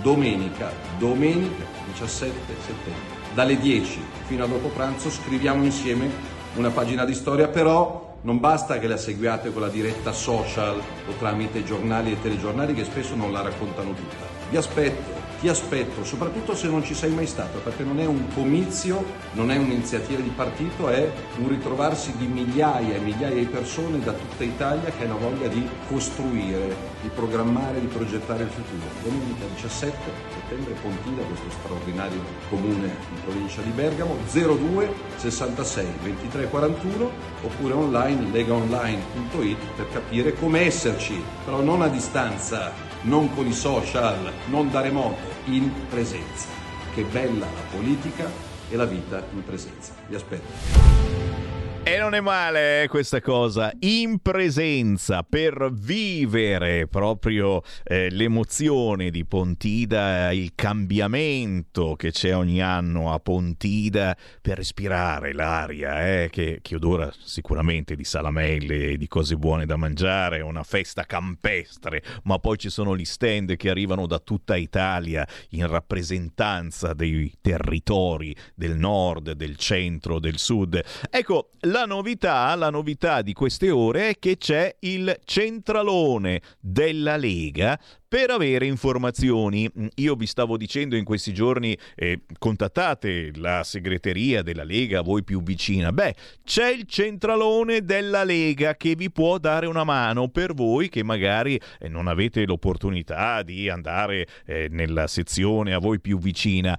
domenica, 0.04 0.72
domenica 1.00 1.66
17 1.92 2.38
settembre. 2.64 3.22
Dalle 3.34 3.58
10 3.58 4.00
fino 4.26 4.44
a 4.44 4.48
dopo 4.48 4.68
pranzo 4.68 5.10
scriviamo 5.10 5.64
insieme 5.64 6.12
una 6.56 6.70
pagina 6.70 7.06
di 7.06 7.16
storia, 7.16 7.48
però 7.48 8.18
non 8.22 8.40
basta 8.40 8.78
che 8.78 8.86
la 8.86 8.98
seguiate 8.98 9.52
con 9.52 9.64
la 9.64 9.68
diretta 9.68 10.12
social 10.12 10.78
o 10.78 11.12
tramite 11.18 11.64
giornali 11.64 12.12
e 12.12 12.22
telegiornali 12.22 12.76
che 12.76 12.84
spesso 12.84 13.16
non 13.16 13.32
la 13.32 13.42
raccontano 13.42 13.94
tutta. 13.94 14.26
Vi 14.52 14.58
aspetto, 14.58 15.23
ti 15.44 15.50
aspetto, 15.50 16.06
soprattutto 16.06 16.56
se 16.56 16.70
non 16.70 16.86
ci 16.86 16.94
sei 16.94 17.12
mai 17.12 17.28
stato, 17.28 17.60
perché 17.60 17.84
non 17.84 18.00
è 18.00 18.06
un 18.06 18.34
comizio, 18.34 19.04
non 19.34 19.52
è 19.52 19.58
un'iniziativa 19.58 20.22
di 20.22 20.30
partito, 20.30 20.88
è 20.88 21.12
un 21.36 21.50
ritrovarsi 21.50 22.16
di 22.16 22.28
migliaia 22.28 22.96
e 22.96 23.00
migliaia 23.00 23.36
di 23.36 23.46
persone 23.46 24.00
da 24.00 24.14
tutta 24.14 24.46
Italia 24.46 24.90
che 24.90 25.04
hanno 25.04 25.18
voglia 25.18 25.50
di 25.50 25.68
costruire, 25.90 26.74
di 27.02 27.10
programmare, 27.14 27.82
di 27.82 27.88
progettare 27.88 28.44
il 28.44 28.50
futuro. 28.52 28.88
Domenica 29.04 29.44
17 29.54 29.98
settembre 30.34 30.76
Pontida, 30.82 31.24
questo 31.24 31.50
straordinario 31.60 32.22
comune 32.48 32.86
in 32.86 33.22
provincia 33.26 33.62
di 33.64 33.72
Bergamo, 33.72 34.16
02 34.32 34.94
66 35.18 35.88
23 36.04 36.48
41 36.48 37.12
oppure 37.42 37.74
online 37.74 38.32
legaonline.it 38.32 39.58
per 39.76 39.90
capire 39.92 40.36
come 40.36 40.62
esserci, 40.62 41.22
però 41.44 41.60
non 41.60 41.82
a 41.82 41.90
distanza, 41.90 42.93
non 43.04 43.34
con 43.34 43.48
i 43.48 43.54
social, 43.54 44.32
non 44.48 44.70
da 44.72 44.82
remoto, 44.82 45.22
in 45.46 45.72
presenza. 45.90 46.48
Che 46.94 47.04
bella 47.04 47.46
la 47.46 47.76
politica 47.76 48.30
e 48.70 48.76
la 48.76 48.86
vita 48.86 49.24
in 49.34 49.44
presenza. 49.44 49.94
Vi 50.08 50.16
aspetto. 50.16 51.53
E 51.86 51.98
non 51.98 52.16
è 52.16 52.22
male 52.22 52.84
eh, 52.84 52.88
questa 52.88 53.20
cosa, 53.20 53.70
in 53.80 54.20
presenza 54.20 55.22
per 55.22 55.70
vivere 55.74 56.88
proprio 56.88 57.62
eh, 57.84 58.10
l'emozione 58.10 59.10
di 59.12 59.26
Pontida, 59.26 60.32
il 60.32 60.54
cambiamento 60.56 61.98
che 61.98 62.12
c'è 62.12 62.34
ogni 62.34 62.62
anno 62.62 63.12
a 63.12 63.20
Pontida 63.20 64.16
per 64.42 64.60
respirare 64.60 65.34
l'aria 65.34 66.24
eh, 66.24 66.30
che, 66.32 66.60
che 66.62 66.76
odora 66.76 67.12
sicuramente 67.22 67.98
di 67.98 68.06
salamelle 68.06 68.92
e 68.92 68.98
di 68.98 69.10
cose 69.10 69.36
buone 69.36 69.66
da 69.66 69.76
mangiare, 69.76 70.40
una 70.40 70.64
festa 70.64 71.04
campestre, 71.04 72.02
ma 72.24 72.40
poi 72.40 72.58
ci 72.60 72.70
sono 72.70 72.96
gli 72.96 73.04
stand 73.04 73.58
che 73.58 73.70
arrivano 73.70 74.08
da 74.08 74.20
tutta 74.20 74.56
Italia 74.56 75.28
in 75.50 75.68
rappresentanza 75.68 76.94
dei 76.94 77.30
territori 77.42 78.34
del 78.56 78.78
nord, 78.78 79.34
del 79.34 79.58
centro, 79.58 80.20
del 80.20 80.38
sud. 80.38 80.82
Ecco, 81.10 81.50
la 81.74 81.86
novità, 81.86 82.54
la 82.54 82.70
novità 82.70 83.24
di 83.24 83.34
queste 83.34 83.72
ore 83.72 84.10
è 84.10 84.20
che 84.20 84.38
c'è 84.38 84.76
il 84.82 85.20
centralone 85.26 86.40
della 86.60 87.18
Lega 87.18 87.80
per 88.08 88.30
avere 88.30 88.68
informazioni. 88.68 89.68
Io 89.96 90.14
vi 90.14 90.28
stavo 90.28 90.56
dicendo 90.56 90.96
in 90.96 91.04
questi 91.04 91.34
giorni 91.34 91.76
eh, 91.96 92.26
contattate 92.38 93.32
la 93.38 93.64
segreteria 93.64 94.44
della 94.44 94.64
Lega 94.64 95.00
a 95.00 95.02
voi 95.02 95.24
più 95.24 95.42
vicina. 95.42 95.92
Beh, 95.92 96.14
c'è 96.44 96.70
il 96.70 96.84
centralone 96.86 97.82
della 97.82 98.24
Lega 98.24 98.76
che 98.76 98.94
vi 98.94 99.12
può 99.12 99.40
dare 99.40 99.66
una 99.66 99.84
mano 99.84 100.28
per 100.28 100.54
voi 100.54 100.90
che 100.90 101.02
magari 101.02 101.60
eh, 101.80 101.90
non 101.90 102.06
avete 102.06 102.46
l'opportunità 102.46 103.42
di 103.42 103.68
andare 103.68 104.28
eh, 104.46 104.68
nella 104.70 105.08
sezione 105.08 105.74
a 105.74 105.80
voi 105.80 106.00
più 106.00 106.20
vicina. 106.20 106.78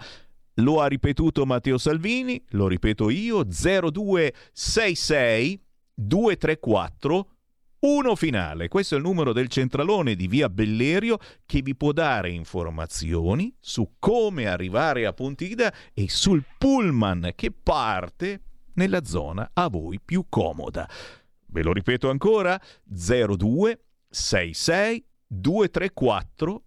Lo 0.59 0.81
ha 0.81 0.87
ripetuto 0.87 1.45
Matteo 1.47 1.79
Salvini, 1.79 2.41
lo 2.51 2.69
ripeto 2.69 3.11
io, 3.11 3.43
0266 3.45 5.61
234 5.95 7.29
1 7.81 8.15
finale. 8.17 8.69
Questo 8.69 8.95
è 8.95 8.99
il 8.99 9.05
numero 9.05 9.35
del 9.35 9.49
centralone 9.49 10.15
di 10.15 10.27
via 10.27 10.49
Bellerio 10.49 11.19
che 11.45 11.61
vi 11.61 11.77
può 11.77 11.93
dare 11.93 12.31
informazioni 12.31 13.55
su 13.61 13.97
come 13.99 14.47
arrivare 14.47 15.05
a 15.05 15.13
Pontida 15.13 15.71
e 15.93 16.09
sul 16.09 16.43
pullman 16.57 17.33
che 17.35 17.53
parte 17.53 18.41
nella 18.75 19.05
zona 19.05 19.51
a 19.53 19.69
voi 19.69 20.01
più 20.01 20.25
comoda. 20.31 20.89
Ve 21.47 21.63
lo 21.63 21.73
ripeto 21.73 22.09
ancora, 22.09 22.59
0266 22.85 25.05
234 25.27 26.63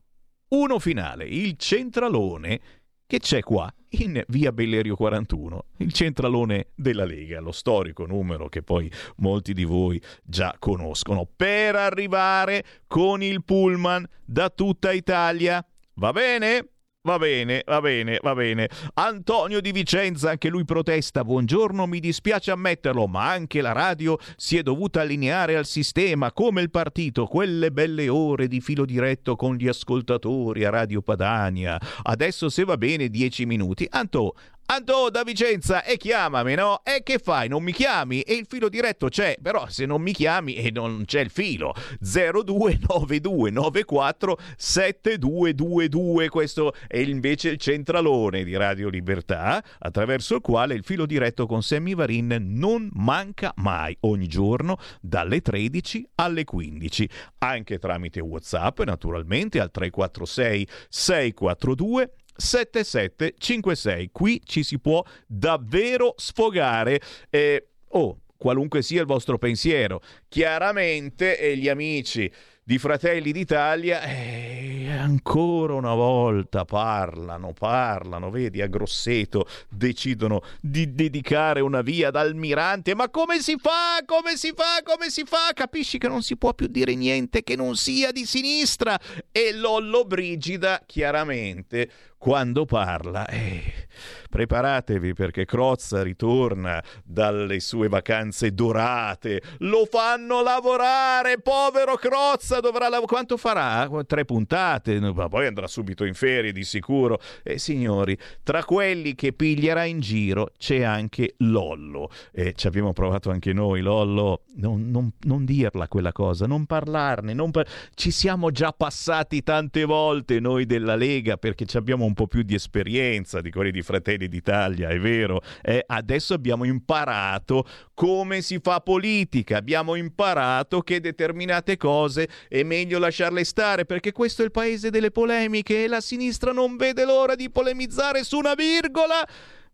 1 0.49 0.79
finale. 0.79 1.25
Il 1.25 1.55
centralone 1.57 2.61
che 3.07 3.19
c'è 3.19 3.41
qua 3.41 3.73
in 3.89 4.23
via 4.27 4.51
Bellerio 4.51 4.95
41, 4.95 5.65
il 5.77 5.93
centralone 5.93 6.67
della 6.75 7.05
Lega, 7.05 7.39
lo 7.39 7.51
storico 7.51 8.05
numero 8.05 8.49
che 8.49 8.61
poi 8.61 8.91
molti 9.17 9.53
di 9.53 9.63
voi 9.63 10.01
già 10.23 10.55
conoscono, 10.59 11.27
per 11.33 11.75
arrivare 11.75 12.63
con 12.87 13.21
il 13.21 13.43
pullman 13.43 14.05
da 14.25 14.49
tutta 14.49 14.91
Italia. 14.91 15.65
Va 15.93 16.11
bene? 16.11 16.67
Va 17.07 17.17
bene, 17.17 17.63
va 17.65 17.79
bene, 17.79 18.19
va 18.21 18.35
bene. 18.35 18.69
Antonio 18.95 19.61
di 19.61 19.71
Vicenza, 19.71 20.31
anche 20.31 20.49
lui 20.49 20.65
protesta. 20.65 21.23
Buongiorno, 21.23 21.87
mi 21.87 22.01
dispiace 22.01 22.51
ammetterlo, 22.51 23.07
ma 23.07 23.31
anche 23.31 23.61
la 23.61 23.71
radio 23.71 24.17
si 24.35 24.57
è 24.57 24.61
dovuta 24.61 24.99
allineare 24.99 25.55
al 25.55 25.65
sistema, 25.65 26.33
come 26.33 26.61
il 26.61 26.69
partito. 26.69 27.25
Quelle 27.25 27.71
belle 27.71 28.09
ore 28.09 28.49
di 28.49 28.59
filo 28.59 28.83
diretto 28.83 29.37
con 29.37 29.55
gli 29.55 29.69
ascoltatori 29.69 30.65
a 30.65 30.69
Radio 30.69 31.01
Padania. 31.01 31.79
Adesso, 32.03 32.49
se 32.49 32.65
va 32.65 32.75
bene, 32.75 33.07
dieci 33.07 33.45
minuti. 33.45 33.87
Anto, 33.89 34.35
Anto 34.69 35.09
da 35.09 35.23
Vicenza 35.23 35.85
e 35.85 35.95
chiamami, 35.95 36.53
no? 36.53 36.81
E 36.83 37.01
che 37.01 37.19
fai? 37.19 37.47
Non 37.47 37.63
mi 37.63 37.71
chiami? 37.71 38.19
E 38.19 38.33
il 38.33 38.47
filo 38.49 38.67
diretto 38.67 39.07
c'è, 39.07 39.37
però 39.41 39.65
se 39.69 39.85
non 39.85 40.01
mi 40.01 40.11
chiami 40.11 40.55
e 40.55 40.71
non 40.71 41.05
c'è 41.05 41.21
il 41.21 41.29
filo. 41.29 41.73
029294 42.01 44.37
7222, 44.57 46.27
questo 46.27 46.73
è 46.85 46.97
invece 46.97 47.47
il 47.47 47.59
centralone 47.59 48.43
di 48.43 48.57
Radio 48.57 48.89
Libertà, 48.89 49.63
attraverso 49.79 50.35
il 50.35 50.41
quale 50.41 50.73
il 50.73 50.83
filo 50.83 51.05
diretto 51.05 51.45
con 51.45 51.63
Sammy 51.63 51.95
Varin 51.95 52.35
non 52.37 52.89
manca 52.91 53.53
mai, 53.55 53.95
ogni 54.01 54.27
giorno 54.27 54.77
dalle 54.99 55.39
13 55.39 56.09
alle 56.15 56.43
15, 56.43 57.09
anche 57.37 57.79
tramite 57.79 58.19
WhatsApp 58.19 58.81
naturalmente 58.81 59.61
al 59.61 59.71
346 59.71 60.67
642 60.89 62.11
7756. 62.37 64.09
Qui 64.11 64.41
ci 64.45 64.63
si 64.63 64.79
può 64.79 65.03
davvero 65.25 66.13
sfogare. 66.17 67.01
Eh, 67.29 67.67
oh, 67.89 68.21
qualunque 68.37 68.81
sia 68.81 69.01
il 69.01 69.07
vostro 69.07 69.37
pensiero. 69.37 70.01
Chiaramente 70.27 71.37
eh, 71.39 71.57
gli 71.57 71.67
amici 71.67 72.31
di 72.67 72.79
Fratelli 72.79 73.31
d'Italia 73.31 74.01
eh, 74.01 74.89
ancora 74.91 75.73
una 75.75 75.93
volta 75.93 76.65
parlano, 76.65 77.53
parlano, 77.53 78.29
vedi, 78.29 78.61
a 78.61 78.67
Grosseto 78.67 79.47
decidono 79.69 80.41
di 80.59 80.93
dedicare 80.93 81.61
una 81.61 81.79
via 81.81 82.09
ad 82.09 82.17
Almirante, 82.17 82.93
ma 82.93 83.09
come 83.09 83.39
si 83.39 83.55
fa? 83.57 84.03
Come 84.05 84.35
si 84.35 84.51
fa? 84.53 84.81
Come 84.83 85.09
si 85.09 85.23
fa? 85.25 85.51
Capisci 85.53 85.97
che 85.97 86.09
non 86.09 86.23
si 86.23 86.35
può 86.35 86.53
più 86.53 86.67
dire 86.67 86.93
niente 86.93 87.41
che 87.41 87.55
non 87.55 87.77
sia 87.77 88.11
di 88.11 88.25
sinistra 88.25 88.99
e 89.31 89.53
Lollo 89.53 90.03
Brigida 90.03 90.81
chiaramente 90.85 91.89
quando 92.17 92.65
parla 92.65 93.25
eh, 93.27 93.86
preparatevi 94.29 95.13
perché 95.13 95.45
Crozza 95.45 96.03
ritorna 96.03 96.83
dalle 97.03 97.59
sue 97.59 97.87
vacanze 97.87 98.51
dorate. 98.53 99.41
Lo 99.59 99.85
fanno 99.89 100.41
lavorare 100.41 101.39
povero 101.39 101.95
Crozza 101.95 102.59
dovrà 102.59 102.89
lavorare 102.89 103.05
quanto 103.07 103.37
farà? 103.37 103.89
tre 104.05 104.25
puntate? 104.25 104.99
Ma 104.99 105.27
poi 105.27 105.47
andrà 105.47 105.67
subito 105.67 106.03
in 106.03 106.13
ferie 106.13 106.51
di 106.51 106.63
sicuro. 106.63 107.19
E 107.43 107.57
signori 107.57 108.17
tra 108.43 108.63
quelli 108.63 109.15
che 109.15 109.33
piglierà 109.33 109.85
in 109.85 109.99
giro 109.99 110.51
c'è 110.57 110.81
anche 110.81 111.35
Lollo. 111.37 112.09
E 112.31 112.53
ci 112.53 112.67
abbiamo 112.67 112.93
provato 112.93 113.29
anche 113.29 113.53
noi 113.53 113.81
Lollo. 113.81 114.43
Non, 114.57 114.89
non, 114.89 115.11
non 115.21 115.45
dirla 115.45 115.87
quella 115.87 116.11
cosa 116.11 116.45
non 116.47 116.65
parlarne 116.65 117.33
non 117.33 117.51
par- 117.51 117.67
ci 117.93 118.11
siamo 118.11 118.49
già 118.51 118.71
passati 118.71 119.43
tante 119.43 119.85
volte 119.85 120.39
noi 120.39 120.65
della 120.65 120.95
Lega 120.95 121.37
perché 121.37 121.65
abbiamo 121.77 122.05
un 122.05 122.13
po' 122.13 122.27
più 122.27 122.41
di 122.41 122.55
esperienza 122.55 123.39
di 123.39 123.51
quelli 123.51 123.71
di 123.71 123.81
Fratelli 123.87 124.27
d'Italia, 124.27 124.89
è 124.89 124.99
vero. 124.99 125.41
Eh, 125.63 125.81
adesso 125.87 126.33
abbiamo 126.33 126.65
imparato 126.65 127.65
come 127.93 128.41
si 128.41 128.59
fa 128.61 128.81
politica, 128.81 129.57
abbiamo 129.57 129.95
imparato 129.95 130.81
che 130.81 130.99
determinate 130.99 131.77
cose 131.77 132.27
è 132.49 132.63
meglio 132.63 132.99
lasciarle 132.99 133.45
stare 133.45 133.85
perché 133.85 134.11
questo 134.11 134.41
è 134.41 134.45
il 134.45 134.51
paese 134.51 134.89
delle 134.89 135.09
polemiche 135.09 135.85
e 135.85 135.87
la 135.87 136.01
sinistra 136.01 136.51
non 136.51 136.75
vede 136.75 137.05
l'ora 137.05 137.35
di 137.35 137.49
polemizzare 137.49 138.23
su 138.23 138.37
una 138.37 138.53
virgola. 138.55 139.25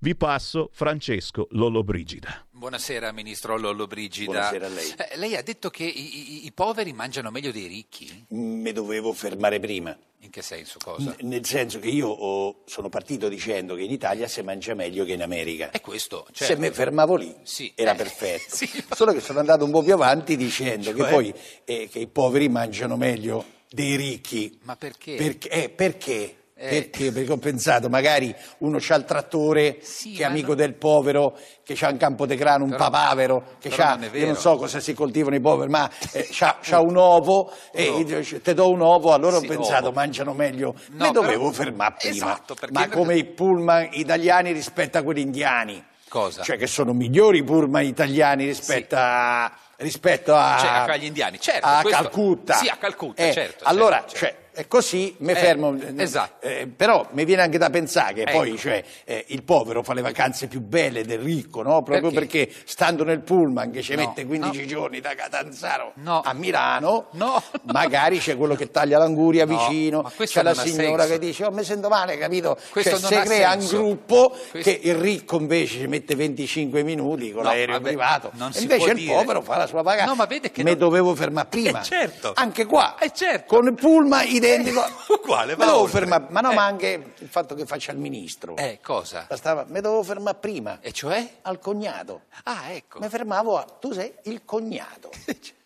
Vi 0.04 0.16
passo 0.16 0.70
Francesco 0.74 1.48
Lollobrigida. 1.52 2.46
Buonasera 2.52 3.14
Ministro 3.14 3.58
Lollobrigida. 3.58 4.26
Buonasera 4.50 4.66
a 4.66 4.70
lei. 4.70 4.94
Eh, 4.98 5.16
lei 5.18 5.38
ha 5.38 5.42
detto 5.42 5.70
che 5.70 5.86
i, 5.86 6.42
i- 6.42 6.46
i 6.46 6.52
poveri 6.52 6.92
mangiano 6.92 7.32
meglio 7.32 7.54
dei 7.54 7.68
ricchi? 7.68 8.26
Mi 8.32 8.74
dovevo 8.74 9.14
fermare 9.14 9.62
prima. 9.62 9.98
In 10.20 10.30
che 10.30 10.42
senso? 10.42 10.78
Cosa? 10.84 11.16
N- 11.22 11.28
nel 11.30 11.46
senso 11.46 11.80
che 11.80 11.88
io 11.88 12.10
oh, 12.10 12.64
sono 12.66 12.90
partito 12.90 13.30
dicendo 13.30 13.76
che 13.76 13.84
in 13.84 13.92
Italia 13.92 14.28
si 14.28 14.42
mangia 14.42 14.74
meglio 14.74 15.06
che 15.06 15.14
in 15.14 15.22
America. 15.22 15.70
È 15.72 15.80
questo, 15.80 16.26
Se 16.34 16.48
certo. 16.48 16.62
mi 16.62 16.70
fermavo 16.72 17.16
lì 17.16 17.34
Sì. 17.44 17.72
era 17.74 17.94
Eh, 17.94 17.96
perfetto. 17.96 18.44
sì. 18.58 18.70
Solo 18.94 19.14
che 19.14 19.22
sono 19.22 19.40
andato 19.40 19.64
un 19.64 19.72
po' 19.72 19.84
più 19.84 19.94
avanti 19.94 20.36
dicendo 20.36 20.94
Cioè? 20.94 20.96
che 20.96 21.04
poi 21.14 21.34
eh, 21.64 21.88
che 21.90 22.00
i 22.00 22.08
poveri 22.08 22.50
mangiano 22.50 22.98
meglio 22.98 23.46
dei 23.70 23.96
ricchi. 23.96 24.60
Ma 24.64 24.76
perché? 24.76 25.16
Perché? 25.16 25.48
eh, 25.50 25.70
perché? 25.70 26.38
Eh. 26.64 26.70
Perché? 26.70 27.12
Perché 27.12 27.32
ho 27.34 27.38
pensato, 27.38 27.90
magari 27.90 28.34
uno 28.60 28.78
c'ha 28.80 28.96
il 28.96 29.04
trattore 29.04 29.80
Sì, 29.82 30.14
che 30.14 30.24
è 30.24 30.26
amico 30.26 30.50
no- 30.50 30.56
del 30.56 30.76
povero, 30.76 31.38
che 31.62 31.74
c'ha 31.76 31.90
un 31.90 31.98
campo 31.98 32.26
de 32.26 32.36
grano, 32.38 32.64
un 32.64 32.70
Però- 32.70 32.90
papavero, 32.90 33.44
che 33.60 33.68
c'ha, 33.70 33.96
non 33.98 34.10
io 34.14 34.26
non 34.28 34.36
so 34.38 34.56
cosa 34.56 34.80
si 34.80 34.94
coltivano 34.94 35.36
i 35.36 35.42
poveri, 35.42 35.70
ma 35.70 35.90
eh, 36.14 36.26
c'ha, 36.32 36.58
c'ha 36.62 36.80
un 36.80 36.96
ovo 36.96 37.52
e 37.74 37.84
io 37.84 38.22
te 38.42 38.54
do 38.54 38.70
un 38.70 38.82
ovo, 38.82 39.12
allora 39.14 39.40
Sì, 39.40 39.46
ho 39.46 39.48
pensato, 39.50 39.88
ovo. 39.88 39.92
mangiano 39.96 40.34
meglio. 40.34 40.74
No, 40.92 41.06
Mi 41.08 41.12
dovevo 41.12 41.52
fermare 41.52 41.96
prima, 42.00 42.14
Esatto, 42.16 42.54
perché 42.56 42.74
ma 42.74 42.86
in 42.86 42.92
come 42.92 43.16
i 43.18 43.26
pullman 43.26 43.90
italiani 43.92 44.52
rispetto 44.54 44.98
a 44.98 45.04
quelli 45.04 45.22
indiani. 45.22 45.84
Cosa? 46.08 46.44
Cioè 46.44 46.58
che 46.58 46.68
sono 46.68 46.94
migliori 46.94 47.40
i 47.40 47.44
pullman 47.44 47.84
italiani 47.84 48.46
rispetto 48.46 48.96
a... 48.98 49.52
Rispetto 49.76 50.34
a, 50.36 50.58
Cioè, 50.60 50.94
agli 50.96 51.06
indiani, 51.06 51.40
certo. 51.42 51.66
a 51.66 51.82
questo- 51.82 52.02
Calcutta. 52.04 52.54
Sì, 52.54 52.68
a 52.70 52.78
Calcutta, 52.78 53.22
Eh, 53.28 53.34
certo. 53.34 53.64
Allora, 53.66 53.98
certo, 54.08 54.16
cioè, 54.18 54.36
E 54.56 54.68
così 54.68 55.16
mi 55.20 55.32
Eh, 55.32 55.36
fermo. 55.36 55.76
esatto. 55.98 56.46
Eh, 56.46 56.68
però 56.68 57.08
mi 57.12 57.26
viene 57.26 57.42
anche 57.42 57.58
da 57.58 57.70
pensare 57.72 58.14
che 58.14 58.22
Ecco. 58.22 58.32
poi 58.38 58.58
cioè, 58.58 58.84
eh, 59.04 59.26
il 59.30 59.42
povero 59.44 59.82
fa 59.82 59.94
le 59.94 60.02
vacanze 60.02 60.46
più 60.48 60.62
belle 60.62 61.04
del 61.06 61.20
ricco, 61.20 61.64
no? 61.64 61.82
Proprio 61.82 62.12
Perché? 62.12 62.46
perché, 62.48 62.62
stando 62.66 63.04
nel 63.04 63.22
pullman 63.22 63.72
che 63.72 63.82
ci 63.82 63.96
No, 63.96 64.06
mette 64.06 64.26
15 64.26 64.60
no. 64.62 64.66
giorni 64.68 65.00
da 65.00 65.16
Catanzaro 65.16 65.94
No. 65.96 66.22
a 66.24 66.34
Milano, 66.34 67.08
No. 67.14 67.42
magari 67.64 68.20
c'è 68.20 68.38
quello 68.38 68.54
che 68.56 68.70
taglia 68.70 69.00
l'anguria 69.00 69.46
No, 69.46 69.58
vicino, 69.58 70.12
c'è 70.18 70.44
la 70.44 70.54
signora 70.54 71.04
senso. 71.04 71.20
che 71.20 71.26
dice 71.26 71.46
oh 71.46 71.52
mi 71.52 71.64
sento 71.64 71.90
male, 71.90 72.18
capito? 72.18 72.56
Questo 72.70 73.00
Cioè, 73.00 73.18
ha 73.18 73.24
crea 73.24 73.54
un 73.54 73.60
senso. 73.62 73.78
gruppo 73.78 74.36
Questo- 74.52 74.70
che 74.70 74.80
il 74.84 74.96
ricco 74.96 75.38
invece 75.40 75.80
ci 75.80 75.88
mette 75.88 76.14
25 76.16 76.84
minuti 76.84 77.32
con 77.32 77.44
l'aereo 77.44 77.74
vabbè, 77.76 77.88
privato, 77.88 78.32
invece 78.60 78.90
il 78.92 78.96
dire. 78.98 79.14
povero 79.16 79.42
fa 79.42 79.58
la 79.58 79.66
sua 79.68 79.82
vacanza. 79.82 80.06
No, 80.12 80.16
ma 80.16 80.26
vede 80.26 80.52
che 80.52 80.62
Mi 80.64 80.70
non- 80.70 80.80
dovevo 80.80 81.16
fermare 81.16 81.48
prima. 81.50 81.82
Eh, 81.82 81.84
certo. 81.84 82.34
Anche 82.36 82.66
qua. 82.66 82.98
Eh, 83.00 83.12
certo. 83.14 83.56
Con 83.56 83.66
il 83.66 83.74
pullman 83.74 84.26
identico. 84.46 84.84
Uguale, 85.10 85.54
Mi 85.54 85.60
va 85.60 85.66
dovevo 85.66 85.88
fermare, 85.88 86.26
ma 86.30 86.42
no, 86.42 86.52
Eh. 86.52 86.56
ma 86.56 86.66
anche 86.66 87.14
il 87.18 87.28
fatto 87.28 87.56
che 87.56 87.66
faccia 87.66 87.92
il 87.92 87.98
ministro. 87.98 88.56
Eh, 88.58 88.80
cosa? 88.82 89.26
Bastava, 89.28 89.66
mi 89.68 89.82
dovevo 89.82 90.04
fermare 90.04 90.38
prima. 90.40 90.80
E 90.82 90.92
cioè? 90.92 91.38
Al 91.44 91.60
cognato. 91.60 92.24
Ah, 92.44 92.72
ecco. 92.72 93.00
Mi 93.00 93.10
fermavo 93.10 93.58
a, 93.58 93.64
tu 93.64 93.92
sei 93.94 94.14
il 94.24 94.44
cognato. 94.46 95.10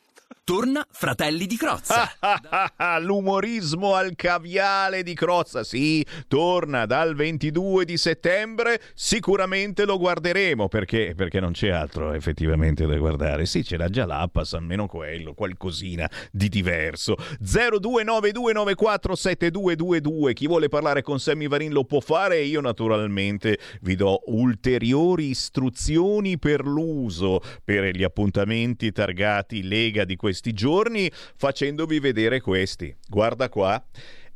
Torna 0.48 0.88
Fratelli 0.89 1.45
di 1.45 1.58
Crozza. 1.58 2.10
L'umorismo 3.02 3.95
al 3.95 4.16
caviale 4.16 5.04
di 5.04 5.14
Crozza, 5.14 5.66
sì, 5.66 6.06
torna 6.30 6.86
dal 6.86 7.16
22 7.16 7.84
di 7.84 7.98
settembre, 7.98 8.80
sicuramente 8.93 9.84
lo 9.84 9.98
guarderemo 9.98 10.70
perché, 10.70 11.16
perché 11.18 11.41
non 11.41 11.52
c'è 11.52 11.68
altro 11.68 12.14
effettivamente 12.14 12.86
da 12.86 12.95
guardare. 12.95 13.45
Sì, 13.45 13.62
c'era 13.62 13.89
già 13.89 14.06
l'Appas, 14.06 14.54
almeno 14.54 14.88
quello, 14.88 15.34
qualcosina 15.34 16.10
di 16.32 16.48
diverso. 16.48 17.18
0292947222, 17.43 20.32
chi 20.32 20.48
vuole 20.48 20.70
parlare 20.70 21.02
con 21.02 21.20
Sammy 21.20 21.50
Varin 21.50 21.74
lo 21.74 21.84
può 21.84 22.00
fare 22.00 22.38
e 22.38 22.45
io 22.45 22.62
naturalmente 22.62 23.60
vi 23.82 23.95
do 23.95 24.22
ulteriori 24.28 25.26
istruzioni 25.26 26.39
per 26.39 26.66
l'uso 26.66 27.41
per 27.66 27.93
gli 27.93 28.04
appuntamenti 28.04 28.93
targati 28.93 29.62
Lega 29.62 30.06
di 30.06 30.16
questi 30.38 30.54
giorni 30.54 31.12
facendovi 31.36 32.00
vedere 32.00 32.42
questi. 32.42 32.96
Guarda 33.08 33.50
qua. 33.50 33.84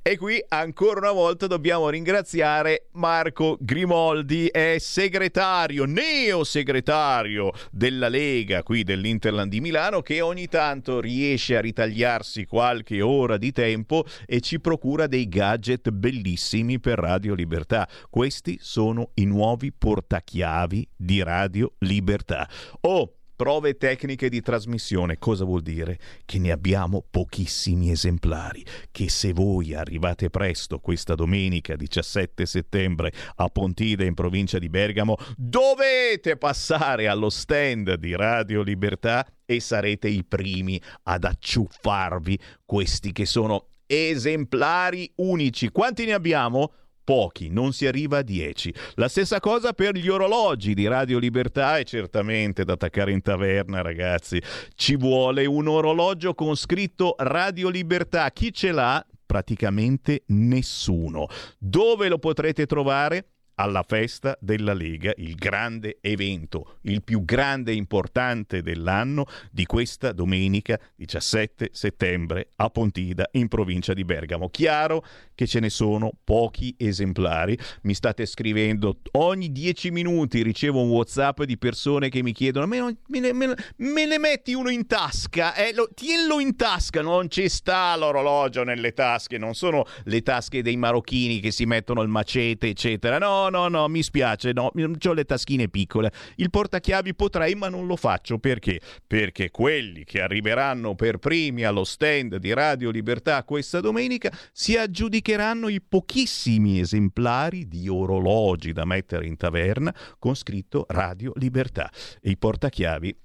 E 0.03 0.17
qui 0.17 0.43
ancora 0.47 0.99
una 0.99 1.11
volta 1.11 1.45
dobbiamo 1.45 1.87
ringraziare 1.89 2.87
Marco 2.93 3.55
Grimoldi, 3.59 4.47
è 4.47 4.77
segretario, 4.79 5.85
neosegretario 5.85 7.51
della 7.69 8.09
Lega 8.09 8.63
qui 8.63 8.81
dell'Interland 8.81 9.51
di 9.51 9.61
Milano 9.61 10.01
che 10.01 10.21
ogni 10.21 10.47
tanto 10.47 10.99
riesce 10.99 11.55
a 11.55 11.61
ritagliarsi 11.61 12.45
qualche 12.45 12.99
ora 13.03 13.37
di 13.37 13.51
tempo 13.51 14.03
e 14.25 14.39
ci 14.39 14.59
procura 14.59 15.05
dei 15.05 15.29
gadget 15.29 15.91
bellissimi 15.91 16.79
per 16.79 16.97
Radio 16.97 17.35
Libertà. 17.35 17.87
Questi 18.09 18.57
sono 18.59 19.11
i 19.15 19.25
nuovi 19.25 19.71
portachiavi 19.71 20.89
di 20.95 21.21
Radio 21.21 21.73
Libertà. 21.77 22.49
Oh, 22.81 23.17
Prove 23.41 23.75
tecniche 23.75 24.29
di 24.29 24.39
trasmissione, 24.39 25.17
cosa 25.17 25.45
vuol 25.45 25.63
dire? 25.63 25.97
Che 26.25 26.37
ne 26.37 26.51
abbiamo 26.51 27.03
pochissimi 27.09 27.89
esemplari, 27.89 28.63
che 28.91 29.09
se 29.09 29.33
voi 29.33 29.73
arrivate 29.73 30.29
presto 30.29 30.77
questa 30.77 31.15
domenica 31.15 31.75
17 31.75 32.45
settembre 32.45 33.11
a 33.37 33.47
Pontida 33.47 34.03
in 34.03 34.13
provincia 34.13 34.59
di 34.59 34.69
Bergamo, 34.69 35.17
dovete 35.35 36.37
passare 36.37 37.07
allo 37.07 37.31
stand 37.31 37.95
di 37.95 38.15
Radio 38.15 38.61
Libertà 38.61 39.25
e 39.43 39.59
sarete 39.59 40.07
i 40.07 40.23
primi 40.23 40.79
ad 41.05 41.23
acciuffarvi 41.23 42.39
questi 42.63 43.11
che 43.11 43.25
sono 43.25 43.69
esemplari 43.87 45.11
unici. 45.15 45.69
Quanti 45.69 46.05
ne 46.05 46.13
abbiamo? 46.13 46.73
Pochi, 47.03 47.49
non 47.49 47.73
si 47.73 47.87
arriva 47.87 48.19
a 48.19 48.21
10. 48.21 48.73
La 48.95 49.07
stessa 49.07 49.39
cosa 49.39 49.73
per 49.73 49.95
gli 49.95 50.07
orologi 50.07 50.73
di 50.73 50.87
Radio 50.87 51.17
Libertà 51.17 51.77
e 51.77 51.83
certamente 51.83 52.63
da 52.63 52.73
attaccare 52.73 53.11
in 53.11 53.21
taverna, 53.21 53.81
ragazzi. 53.81 54.41
Ci 54.75 54.95
vuole 54.95 55.45
un 55.45 55.67
orologio 55.67 56.33
con 56.33 56.55
scritto 56.55 57.15
Radio 57.17 57.69
Libertà. 57.69 58.29
Chi 58.31 58.53
ce 58.53 58.71
l'ha? 58.71 59.05
Praticamente 59.25 60.23
nessuno. 60.27 61.27
Dove 61.57 62.07
lo 62.07 62.19
potrete 62.19 62.65
trovare? 62.65 63.25
Alla 63.55 63.83
festa 63.87 64.37
della 64.39 64.73
Lega, 64.73 65.13
il 65.17 65.35
grande 65.35 65.97
evento, 66.01 66.77
il 66.81 67.03
più 67.03 67.23
grande 67.25 67.71
e 67.71 67.75
importante 67.75 68.61
dell'anno 68.61 69.25
di 69.51 69.65
questa 69.65 70.11
domenica 70.11 70.79
17 70.95 71.69
settembre 71.71 72.49
a 72.57 72.69
Pontida 72.69 73.27
in 73.33 73.47
provincia 73.47 73.93
di 73.93 74.03
Bergamo. 74.03 74.49
Chiaro 74.49 75.03
che 75.35 75.47
ce 75.47 75.59
ne 75.59 75.69
sono 75.69 76.11
pochi 76.23 76.73
esemplari, 76.77 77.57
mi 77.83 77.93
state 77.93 78.25
scrivendo 78.25 78.99
ogni 79.11 79.51
10 79.51 79.91
minuti 79.91 80.43
ricevo 80.43 80.81
un 80.81 80.89
WhatsApp 80.89 81.43
di 81.43 81.57
persone 81.57 82.09
che 82.09 82.21
mi 82.23 82.31
chiedono 82.31 82.67
me, 82.67 82.79
non- 82.79 82.97
me 83.07 83.19
ne, 83.19 83.33
me 83.33 83.55
me 83.77 84.05
ne 84.05 84.17
metti 84.19 84.53
uno 84.53 84.69
in 84.69 84.85
tasca, 84.87 85.55
eh, 85.55 85.73
lo- 85.73 85.89
tienilo 85.93 86.39
in 86.39 86.55
tasca, 86.55 87.01
non 87.01 87.29
ci 87.29 87.49
sta 87.49 87.95
l'orologio 87.95 88.63
nelle 88.63 88.93
tasche, 88.93 89.37
non 89.37 89.53
sono 89.55 89.85
le 90.05 90.21
tasche 90.21 90.61
dei 90.61 90.77
marocchini 90.77 91.39
che 91.39 91.51
si 91.51 91.65
mettono 91.65 92.01
il 92.01 92.07
macete 92.07 92.67
eccetera, 92.69 93.17
no 93.17 93.40
no 93.49 93.67
no 93.67 93.87
mi 93.87 94.03
spiace, 94.03 94.51
no, 94.53 94.71
ho 94.73 95.13
le 95.13 95.25
taschine 95.25 95.67
piccole, 95.69 96.11
il 96.35 96.49
portachiavi 96.49 97.15
potrei 97.15 97.55
ma 97.55 97.69
non 97.69 97.87
lo 97.87 97.95
faccio 97.95 98.37
perché? 98.37 98.79
Perché 99.05 99.51
quelli 99.51 100.03
che 100.03 100.21
arriveranno 100.21 100.95
per 100.95 101.17
primi 101.17 101.63
allo 101.63 101.83
stand 101.83 102.37
di 102.37 102.53
Radio 102.53 102.89
Libertà 102.89 103.43
questa 103.43 103.79
domenica 103.79 104.31
si 104.51 104.77
aggiudicheranno 104.77 105.67
i 105.67 105.81
pochissimi 105.81 106.79
esemplari 106.79 107.67
di 107.67 107.87
orologi 107.87 108.71
da 108.71 108.85
mettere 108.85 109.25
in 109.25 109.37
taverna 109.37 109.93
con 110.19 110.35
scritto 110.35 110.85
Radio 110.89 111.33
Libertà 111.35 111.91
e 112.21 112.29
i 112.29 112.37
portachiavi 112.37 113.15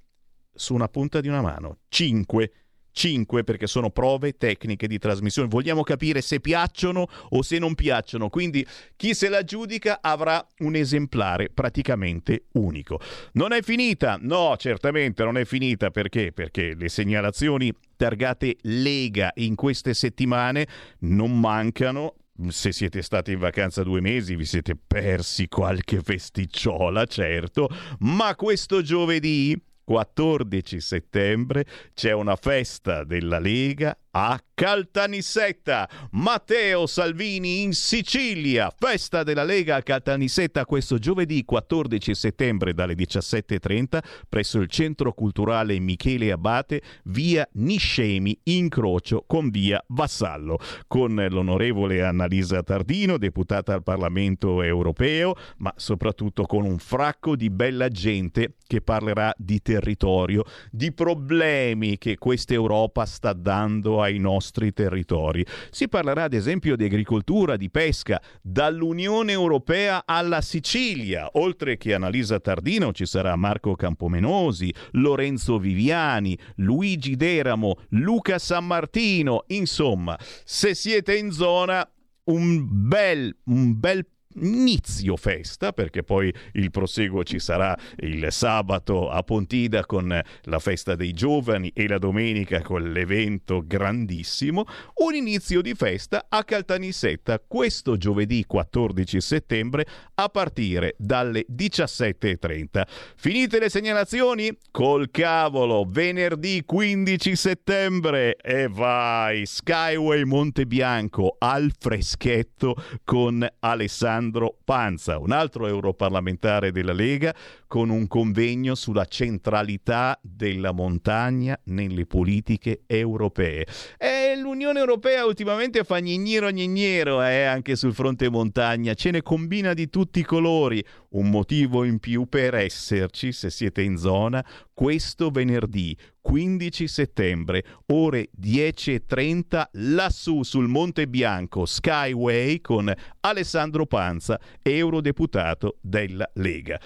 su 0.57 0.75
una 0.75 0.89
punta 0.89 1.21
di 1.21 1.29
una 1.29 1.43
mano. 1.43 1.79
5. 1.89 2.53
5 2.97 3.45
perché 3.45 3.67
sono 3.67 3.91
prove 3.91 4.39
tecniche 4.39 4.89
di 4.89 4.99
trasmissione. 4.99 5.49
Vogliamo 5.49 5.83
capire 5.83 6.23
se 6.23 6.41
piacciono 6.41 7.07
o 7.29 7.43
se 7.43 7.59
non 7.59 7.75
piacciono. 7.75 8.31
Quindi 8.31 8.67
chi 8.97 9.13
se 9.13 9.29
la 9.29 9.45
giudica 9.45 9.99
avrà 10.01 10.45
un 10.61 10.75
esemplare 10.75 11.51
praticamente 11.51 12.47
unico. 12.53 12.99
Non 13.33 13.53
è 13.53 13.61
finita? 13.61 14.19
No, 14.19 14.57
certamente 14.57 15.23
non 15.25 15.37
è 15.37 15.45
finita 15.45 15.91
perché? 15.91 16.33
Perché 16.33 16.75
le 16.75 16.89
segnalazioni 16.89 17.71
targate 17.97 18.57
Lega 18.63 19.31
in 19.35 19.57
queste 19.57 19.93
settimane 19.93 20.67
non 21.01 21.39
mancano 21.39 22.15
se 22.49 22.73
siete 22.73 23.01
stati 23.03 23.33
in 23.33 23.39
vacanza 23.39 23.83
due 23.83 24.03
mesi 24.03 24.37
vi 24.37 24.45
siete 24.45 24.77
persi 24.77 25.49
qualche 25.49 26.01
festicciola, 26.05 27.05
certo, 27.07 27.69
ma 28.01 28.35
questo 28.35 28.83
giovedì 28.83 29.59
14 29.87 30.81
settembre 30.81 31.65
c'è 31.95 32.11
una 32.11 32.35
festa 32.35 33.05
della 33.05 33.39
Lega 33.39 33.97
a 34.19 34.41
Caltanissetta. 34.55 35.87
Matteo 36.13 36.87
Salvini 36.87 37.61
in 37.61 37.75
Sicilia. 37.75 38.73
Festa 38.75 39.23
della 39.23 39.43
Lega 39.43 39.77
a 39.77 39.83
Caltanissetta 39.83 40.65
questo 40.65 40.97
giovedì 40.97 41.45
14 41.45 42.15
settembre 42.15 42.73
dalle 42.73 42.95
17.30 42.95 43.99
presso 44.27 44.59
il 44.59 44.69
Centro 44.69 45.13
Culturale 45.13 45.79
Michele 45.79 46.33
Abate, 46.33 46.81
via 47.05 47.47
Niscemi, 47.53 48.41
incrocio 48.45 49.25
con 49.27 49.51
via 49.51 49.85
Vassallo, 49.89 50.57
con 50.87 51.15
l'onorevole 51.29 52.03
Annalisa 52.03 52.63
Tardino, 52.63 53.19
deputata 53.19 53.75
al 53.75 53.83
Parlamento 53.83 54.63
europeo, 54.63 55.35
ma 55.59 55.71
soprattutto 55.77 56.45
con 56.47 56.65
un 56.65 56.79
fracco 56.79 57.37
di 57.37 57.51
bella 57.51 57.89
gente 57.89 58.55
che 58.67 58.81
parlerà 58.81 59.35
di 59.37 59.61
territorio, 59.61 60.45
di 60.71 60.93
problemi 60.93 61.99
che 61.99 62.17
questa 62.17 62.55
Europa 62.55 63.05
sta 63.05 63.35
dando 63.35 64.05
ai 64.07 64.19
nostri 64.19 64.73
territori. 64.73 65.45
Si 65.71 65.89
parlerà 65.89 66.25
ad 66.25 66.33
esempio 66.33 66.77
di 66.77 66.85
agricoltura, 66.85 67.57
di 67.57 67.71
pesca, 67.71 68.21
dall'Unione 68.41 69.33
Europea 69.33 70.03
alla 70.07 70.41
Sicilia. 70.41 71.29
Oltre 71.35 71.77
che 71.77 71.95
Annalisa 71.95 72.41
Tardino 72.41 72.93
ci 72.93 73.07
sarà 73.07 73.37
Marco 73.37 73.75
Campomenosi, 73.75 74.73
Lorenzo 74.93 75.59
Viviani, 75.59 76.39
Luigi 76.57 77.17
Deramo, 77.17 77.77
Luca 77.91 78.39
San 78.39 78.67
Martino. 78.67 79.45
Insomma, 79.49 80.19
se 80.45 80.75
siete 80.75 81.17
in 81.17 81.31
zona, 81.31 81.89
un 82.25 82.67
bel, 82.89 83.37
un 83.45 83.79
bel 83.79 84.07
inizio 84.41 85.17
festa, 85.17 85.73
perché 85.73 86.03
poi 86.03 86.33
il 86.53 86.71
proseguo 86.71 87.25
ci 87.25 87.39
sarà 87.39 87.77
il 87.99 88.27
sabato 88.31 89.09
a 89.11 89.23
Pontida 89.23 89.87
con 89.87 90.21
la 90.43 90.59
festa 90.59 90.95
dei 90.95 91.13
giovani 91.13 91.71
e 91.75 91.89
la 91.89 91.99
domenica 91.99 92.63
con 92.63 92.91
l'evento 92.93 93.63
grandissimo, 93.65 94.65
un 94.97 95.15
inizio 95.15 95.61
di 95.61 95.75
festa 95.75 96.27
a 96.29 96.45
Caltanissetta 96.45 97.41
questo 97.47 97.97
giovedì 97.97 98.45
14 98.47 99.21
settembre 99.21 99.87
a 100.15 100.29
partire 100.29 100.95
dalle 100.99 101.47
17.30. 101.51 102.83
Finite 103.17 103.59
le 103.59 103.69
segnalazioni? 103.69 104.57
Col 104.71 105.11
cavolo, 105.11 105.87
venerdì 105.89 106.63
15 106.65 107.37
settembre 107.37 108.37
e 108.37 108.69
vai, 108.69 109.47
Skyway 109.47 110.25
Montebianco 110.25 111.37
al 111.39 111.73
freschetto 111.79 112.75
con 113.05 113.47
Alessandro 113.61 114.26
Panza, 114.65 115.19
un 115.19 115.33
altro 115.33 115.67
europarlamentare 115.67 116.73
della 116.73 116.93
Lega, 116.93 117.35
con 117.67 117.91
un 117.91 118.07
convegno 118.07 118.75
sulla 118.75 119.05
centralità 119.05 120.19
della 120.23 120.73
montagna 120.73 121.59
nelle 121.65 122.07
politiche 122.07 122.83
europee. 122.87 123.67
E 123.99 124.37
l'Unione 124.37 124.79
Europea 124.79 125.25
ultimamente 125.25 125.85
fa 125.85 125.99
gnignero 125.99 126.49
gnignero 126.51 127.23
eh, 127.23 127.45
anche 127.45 127.77
sul 127.77 127.95
fronte 127.95 128.29
montagna, 128.29 128.95
ce 128.95 129.11
ne 129.11 129.23
combina 129.23 129.75
di 129.75 129.89
tutti 129.89 130.21
i 130.21 130.25
colori, 130.25 130.85
un 131.11 131.31
motivo 131.31 131.85
in 131.85 131.99
più 131.99 132.27
per 132.27 132.55
esserci 132.55 133.33
se 133.33 133.51
siete 133.51 133.83
in 133.83 133.97
zona 133.97 134.45
questo 134.77 135.31
venerdì 135.31 135.97
15 136.27 136.89
settembre, 136.89 137.63
ore 137.93 138.31
10.30, 138.37 139.63
lassù 139.95 140.43
sul 140.43 140.67
Monte 140.67 141.07
Bianco, 141.07 141.67
Skyway 141.67 142.61
con 142.61 142.93
Alessandro 143.21 143.87
Panza, 143.87 144.41
eurodeputato 144.61 145.77
della 145.81 146.29
Lega. 146.35 146.81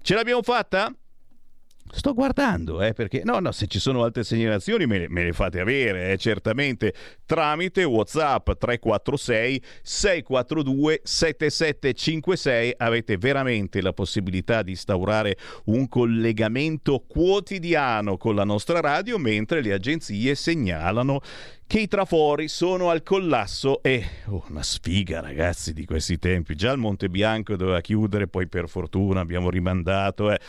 Ce 0.00 0.14
l'abbiamo 0.14 0.42
fatta? 0.42 0.94
Sto 1.90 2.12
guardando, 2.12 2.82
eh, 2.82 2.92
perché 2.92 3.22
no, 3.24 3.38
no, 3.38 3.52
se 3.52 3.66
ci 3.66 3.78
sono 3.78 4.04
altre 4.04 4.24
segnalazioni 4.24 4.86
me 4.86 4.98
le, 4.98 5.08
me 5.08 5.24
le 5.24 5.32
fate 5.32 5.60
avere, 5.60 6.12
eh, 6.12 6.16
certamente 6.18 6.92
tramite 7.24 7.84
WhatsApp 7.84 8.50
346 8.58 9.62
642 9.82 11.00
7756 11.02 12.74
avete 12.76 13.16
veramente 13.16 13.80
la 13.80 13.92
possibilità 13.92 14.62
di 14.62 14.72
instaurare 14.72 15.36
un 15.64 15.88
collegamento 15.88 17.04
quotidiano 17.06 18.16
con 18.16 18.34
la 18.34 18.44
nostra 18.44 18.80
radio 18.80 19.18
mentre 19.18 19.62
le 19.62 19.72
agenzie 19.72 20.34
segnalano 20.34 21.20
che 21.68 21.80
i 21.80 21.86
trafori 21.86 22.48
sono 22.48 22.88
al 22.88 23.02
collasso 23.02 23.82
e 23.82 24.02
oh, 24.28 24.44
una 24.48 24.62
sfiga 24.62 25.20
ragazzi 25.20 25.74
di 25.74 25.84
questi 25.84 26.18
tempi, 26.18 26.54
già 26.54 26.72
il 26.72 26.78
Monte 26.78 27.10
Bianco 27.10 27.56
doveva 27.56 27.82
chiudere, 27.82 28.26
poi 28.26 28.46
per 28.46 28.70
fortuna 28.70 29.20
abbiamo 29.20 29.50
rimandato, 29.50 30.32
eh. 30.32 30.40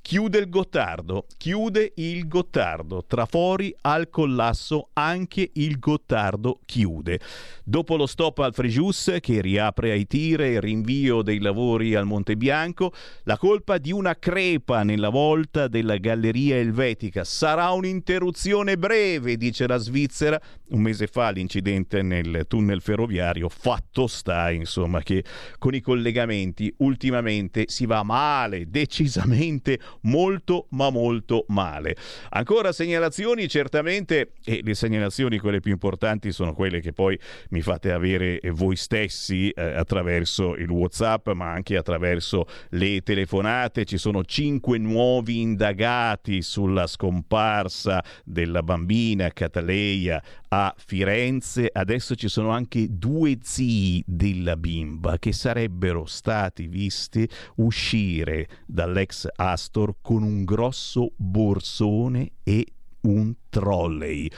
Chiude 0.00 0.38
il 0.38 0.48
Gottardo, 0.48 1.26
chiude 1.36 1.92
il 1.96 2.26
Gottardo, 2.26 3.04
trafori 3.06 3.76
al 3.82 4.08
collasso, 4.08 4.88
anche 4.94 5.50
il 5.52 5.78
Gottardo 5.78 6.60
chiude. 6.64 7.20
Dopo 7.62 7.94
lo 7.96 8.06
stop 8.06 8.38
al 8.38 8.54
Frejus 8.54 9.18
che 9.20 9.42
riapre 9.42 9.90
ai 9.90 10.06
tire 10.06 10.52
e 10.52 10.60
rinvio 10.60 11.20
dei 11.20 11.40
lavori 11.40 11.94
al 11.94 12.06
Monte 12.06 12.38
Bianco, 12.38 12.94
la 13.24 13.36
colpa 13.36 13.76
di 13.76 13.92
una 13.92 14.18
crepa 14.18 14.82
nella 14.82 15.10
volta 15.10 15.68
della 15.68 15.98
Galleria 15.98 16.56
Elvetica. 16.56 17.22
Sarà 17.24 17.70
un'interruzione 17.72 18.78
breve, 18.78 19.36
dice 19.36 19.66
la 19.66 19.76
Svizzera. 19.76 20.40
Un 20.70 20.82
mese 20.82 21.06
fa 21.06 21.30
l'incidente 21.30 22.02
nel 22.02 22.44
tunnel 22.46 22.82
ferroviario, 22.82 23.48
fatto 23.48 24.06
sta 24.06 24.50
insomma 24.50 25.02
che 25.02 25.24
con 25.58 25.74
i 25.74 25.80
collegamenti 25.80 26.72
ultimamente 26.78 27.64
si 27.68 27.86
va 27.86 28.02
male, 28.02 28.68
decisamente 28.68 29.78
molto 30.02 30.66
ma 30.70 30.90
molto 30.90 31.46
male. 31.48 31.96
Ancora 32.30 32.72
segnalazioni 32.72 33.48
certamente 33.48 34.32
e 34.44 34.60
le 34.62 34.74
segnalazioni 34.74 35.38
quelle 35.38 35.60
più 35.60 35.72
importanti 35.72 36.32
sono 36.32 36.52
quelle 36.52 36.80
che 36.80 36.92
poi 36.92 37.18
mi 37.50 37.62
fate 37.62 37.92
avere 37.92 38.40
voi 38.52 38.76
stessi 38.76 39.48
eh, 39.50 39.62
attraverso 39.62 40.54
il 40.54 40.68
Whatsapp 40.68 41.28
ma 41.30 41.50
anche 41.50 41.76
attraverso 41.76 42.46
le 42.70 43.00
telefonate. 43.00 43.86
Ci 43.86 43.96
sono 43.96 44.22
cinque 44.24 44.76
nuovi 44.78 45.40
indagati 45.40 46.42
sulla 46.42 46.86
scomparsa 46.86 48.04
della 48.24 48.62
bambina 48.62 49.30
Cataleia 49.30 50.22
a 50.58 50.74
Firenze. 50.76 51.70
Adesso 51.72 52.14
ci 52.16 52.28
sono 52.28 52.50
anche 52.50 52.86
due 52.90 53.38
zii 53.40 54.02
della 54.06 54.56
bimba 54.56 55.18
che 55.18 55.32
sarebbero 55.32 56.04
stati 56.04 56.66
visti 56.66 57.28
uscire 57.56 58.48
dall'ex 58.66 59.28
Astor 59.36 59.96
con 60.00 60.22
un 60.22 60.44
grosso 60.44 61.12
borsone 61.16 62.32
e 62.42 62.66
un 63.02 63.32
trolley. 63.48 64.30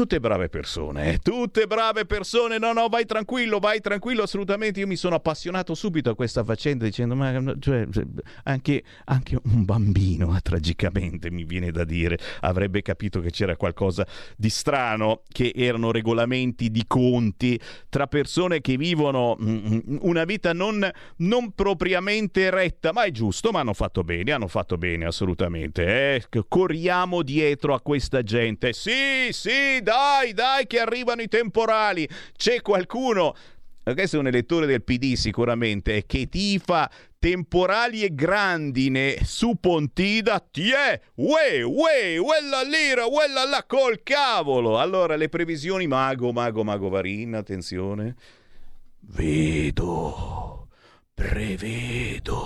Tutte 0.00 0.18
brave 0.18 0.48
persone, 0.48 1.12
eh? 1.12 1.18
tutte 1.18 1.66
brave 1.66 2.06
persone. 2.06 2.56
No, 2.56 2.72
no, 2.72 2.88
vai 2.88 3.04
tranquillo, 3.04 3.58
vai 3.58 3.82
tranquillo. 3.82 4.22
Assolutamente. 4.22 4.80
Io 4.80 4.86
mi 4.86 4.96
sono 4.96 5.16
appassionato 5.16 5.74
subito 5.74 6.08
a 6.08 6.14
questa 6.14 6.42
faccenda 6.42 6.86
dicendo: 6.86 7.14
Ma 7.14 7.38
cioè, 7.58 7.86
anche, 8.44 8.82
anche 9.04 9.38
un 9.44 9.66
bambino, 9.66 10.34
eh, 10.34 10.40
tragicamente 10.40 11.30
mi 11.30 11.44
viene 11.44 11.70
da 11.70 11.84
dire, 11.84 12.18
avrebbe 12.40 12.80
capito 12.80 13.20
che 13.20 13.28
c'era 13.28 13.56
qualcosa 13.56 14.06
di 14.38 14.48
strano, 14.48 15.20
che 15.28 15.52
erano 15.54 15.92
regolamenti 15.92 16.70
di 16.70 16.84
conti 16.86 17.60
tra 17.90 18.06
persone 18.06 18.62
che 18.62 18.78
vivono 18.78 19.36
mm, 19.38 19.98
una 20.00 20.24
vita 20.24 20.54
non, 20.54 20.90
non 21.16 21.52
propriamente 21.52 22.48
retta, 22.48 22.94
ma 22.94 23.02
è 23.02 23.10
giusto. 23.10 23.50
Ma 23.50 23.60
hanno 23.60 23.74
fatto 23.74 24.02
bene, 24.02 24.32
hanno 24.32 24.48
fatto 24.48 24.78
bene, 24.78 25.04
assolutamente. 25.04 26.14
Eh? 26.14 26.24
Corriamo 26.48 27.20
dietro 27.20 27.74
a 27.74 27.82
questa 27.82 28.22
gente. 28.22 28.72
Sì, 28.72 29.28
sì, 29.32 29.82
dai, 29.90 30.32
dai, 30.32 30.68
che 30.68 30.78
arrivano 30.78 31.20
i 31.20 31.26
temporali. 31.26 32.08
C'è 32.36 32.62
qualcuno. 32.62 33.34
Questo 33.82 34.16
è 34.16 34.20
un 34.20 34.28
elettore 34.28 34.66
del 34.66 34.84
PD 34.84 35.14
sicuramente 35.14 36.04
che 36.06 36.28
tifa 36.28 36.88
temporali 37.18 38.04
e 38.04 38.14
grandine 38.14 39.18
su 39.24 39.56
Pontida, 39.58 40.38
tiè, 40.38 41.00
uè, 41.16 41.62
uè, 41.62 42.18
quella 42.22 42.62
lira, 42.62 43.06
quella 43.06 43.44
là 43.44 43.64
col 43.66 44.04
cavolo. 44.04 44.78
Allora, 44.78 45.16
le 45.16 45.28
previsioni, 45.28 45.88
mago, 45.88 46.30
mago, 46.30 46.62
mago 46.62 46.88
Varin, 46.88 47.34
attenzione. 47.34 48.14
Vedo, 49.00 50.68
prevedo. 51.12 52.38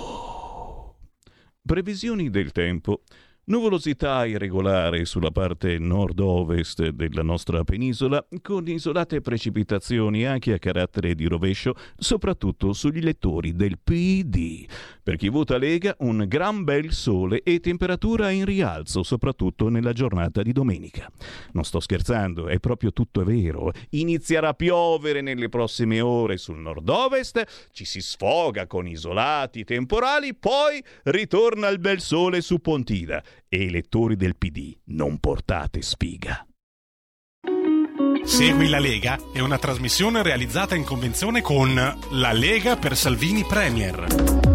Previsioni 1.61 2.31
del 2.31 2.51
tempo. 2.51 3.01
Nuvolosità 3.47 4.25
irregolare 4.25 5.05
sulla 5.05 5.29
parte 5.29 5.77
nord-ovest 5.77 6.87
della 6.89 7.21
nostra 7.21 7.63
penisola, 7.63 8.25
con 8.41 8.67
isolate 8.67 9.21
precipitazioni 9.21 10.25
anche 10.25 10.53
a 10.53 10.57
carattere 10.57 11.13
di 11.13 11.27
rovescio, 11.27 11.75
soprattutto 11.95 12.73
sugli 12.73 13.01
lettori 13.01 13.53
del 13.53 13.77
PD. 13.77 14.65
Per 15.03 15.15
chi 15.17 15.29
vota 15.29 15.59
Lega, 15.59 15.95
un 15.99 16.25
gran 16.27 16.63
bel 16.63 16.91
sole 16.91 17.43
e 17.43 17.59
temperatura 17.59 18.31
in 18.31 18.45
rialzo, 18.45 19.03
soprattutto 19.03 19.69
nella 19.69 19.93
giornata 19.93 20.41
di 20.41 20.51
domenica. 20.51 21.07
Non 21.51 21.65
sto 21.65 21.79
scherzando, 21.79 22.47
è 22.47 22.57
proprio 22.57 22.93
tutto 22.93 23.23
vero. 23.23 23.71
Inizierà 23.91 24.47
a 24.49 24.53
piovere 24.55 25.21
nelle 25.21 25.49
prossime 25.49 26.01
ore 26.01 26.37
sul 26.37 26.57
nord-ovest, 26.57 27.69
ci 27.73 27.85
si 27.85 28.01
sfoga 28.01 28.65
con 28.65 28.87
isolati 28.87 29.63
temporali, 29.63 30.33
poi 30.33 30.83
ritorna 31.03 31.67
il 31.67 31.77
bel 31.77 31.99
sole 31.99 32.41
su 32.41 32.57
Pontida 32.57 33.23
e 33.47 33.65
elettori 33.65 34.15
del 34.15 34.35
PD 34.35 34.75
non 34.85 35.19
portate 35.19 35.81
sfiga. 35.81 36.45
Segui 38.23 38.69
la 38.69 38.79
Lega 38.79 39.19
è 39.31 39.39
una 39.39 39.59
trasmissione 39.59 40.23
realizzata 40.23 40.75
in 40.75 40.83
convenzione 40.83 41.41
con 41.41 41.75
La 42.11 42.31
Lega 42.33 42.75
per 42.75 42.97
Salvini 42.97 43.43
Premier. 43.43 44.54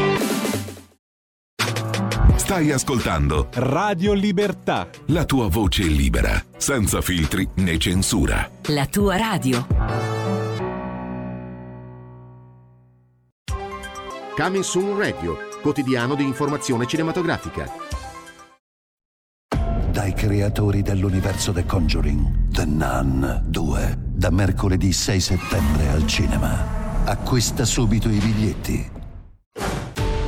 Stai 2.51 2.69
ascoltando 2.71 3.47
Radio 3.53 4.11
Libertà. 4.11 4.89
la 5.05 5.23
tua 5.23 5.47
voce 5.47 5.83
libera, 5.83 6.43
senza 6.57 6.99
filtri 6.99 7.47
né 7.55 7.77
censura. 7.77 8.51
La 8.63 8.85
tua 8.87 9.15
radio. 9.15 9.65
Coming 14.35 14.63
Soon 14.65 14.97
Radio, 14.97 15.37
quotidiano 15.61 16.13
di 16.13 16.23
informazione 16.23 16.85
cinematografica. 16.87 17.71
Dai 19.89 20.13
creatori 20.13 20.81
dell'universo 20.81 21.53
The 21.53 21.65
Conjuring, 21.65 22.49
The 22.49 22.65
Nun 22.65 23.43
2, 23.45 23.97
da 23.97 24.29
mercoledì 24.29 24.91
6 24.91 25.19
settembre 25.21 25.87
al 25.87 26.05
cinema. 26.05 27.05
Acquista 27.05 27.63
subito 27.63 28.09
i 28.09 28.17
biglietti. 28.17 28.99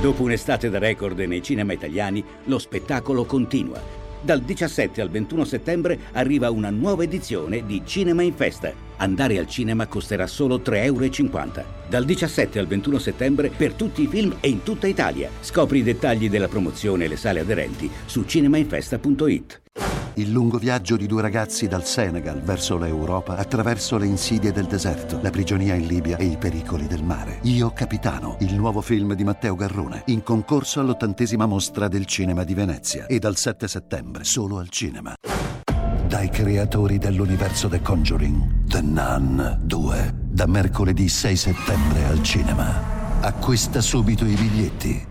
Dopo 0.03 0.23
un'estate 0.23 0.69
da 0.69 0.79
record 0.79 1.17
nei 1.17 1.41
cinema 1.41 1.71
italiani, 1.71 2.21
lo 2.47 2.59
spettacolo 2.59 3.23
continua. 3.23 3.81
Dal 4.19 4.41
17 4.41 4.99
al 4.99 5.09
21 5.09 5.45
settembre 5.45 5.97
arriva 6.11 6.51
una 6.51 6.69
nuova 6.69 7.03
edizione 7.03 7.65
di 7.65 7.83
Cinema 7.85 8.21
in 8.21 8.33
Festa. 8.33 8.82
Andare 8.97 9.37
al 9.37 9.47
cinema 9.47 9.87
costerà 9.87 10.27
solo 10.27 10.57
3,50 10.57 10.75
euro. 10.83 11.63
Dal 11.87 12.05
17 12.05 12.59
al 12.59 12.67
21 12.67 12.97
settembre 12.97 13.49
per 13.49 13.73
tutti 13.73 14.03
i 14.03 14.07
film 14.07 14.37
e 14.39 14.49
in 14.49 14.63
tutta 14.63 14.87
Italia. 14.87 15.29
Scopri 15.39 15.79
i 15.79 15.83
dettagli 15.83 16.29
della 16.29 16.47
promozione 16.47 17.05
e 17.05 17.07
le 17.07 17.17
sale 17.17 17.39
aderenti 17.39 17.89
su 18.05 18.23
cinemainfesta.it. 18.23 19.61
Il 20.15 20.29
lungo 20.31 20.59
viaggio 20.59 20.95
di 20.95 21.07
due 21.07 21.23
ragazzi 21.23 21.67
dal 21.67 21.85
Senegal 21.85 22.39
verso 22.41 22.77
l'Europa 22.77 23.35
attraverso 23.35 23.97
le 23.97 24.05
insidie 24.05 24.51
del 24.51 24.65
deserto, 24.65 25.19
la 25.23 25.31
prigionia 25.31 25.73
in 25.73 25.87
Libia 25.87 26.17
e 26.17 26.25
i 26.25 26.37
pericoli 26.37 26.85
del 26.85 27.03
mare. 27.03 27.39
Io 27.43 27.71
Capitano, 27.73 28.37
il 28.41 28.53
nuovo 28.53 28.81
film 28.81 29.15
di 29.15 29.23
Matteo 29.23 29.55
Garrone, 29.55 30.03
in 30.07 30.21
concorso 30.21 30.79
all'ottantesima 30.79 31.47
mostra 31.47 31.87
del 31.87 32.05
cinema 32.05 32.43
di 32.43 32.53
Venezia 32.53 33.07
e 33.07 33.17
dal 33.17 33.37
7 33.37 33.67
settembre 33.67 34.23
solo 34.23 34.59
al 34.59 34.69
cinema. 34.69 35.15
Dai 36.07 36.29
creatori 36.29 36.97
dell'universo 36.97 37.67
The 37.67 37.81
Conjuring, 37.81 38.65
The 38.65 38.81
Nun 38.81 39.59
2, 39.61 40.11
da 40.13 40.45
mercoledì 40.45 41.07
6 41.07 41.35
settembre 41.35 42.05
al 42.05 42.21
cinema. 42.21 43.21
Acquista 43.21 43.81
subito 43.81 44.25
i 44.25 44.35
biglietti. 44.35 45.07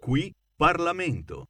Qui 0.00 0.34
Parlamento. 0.56 1.46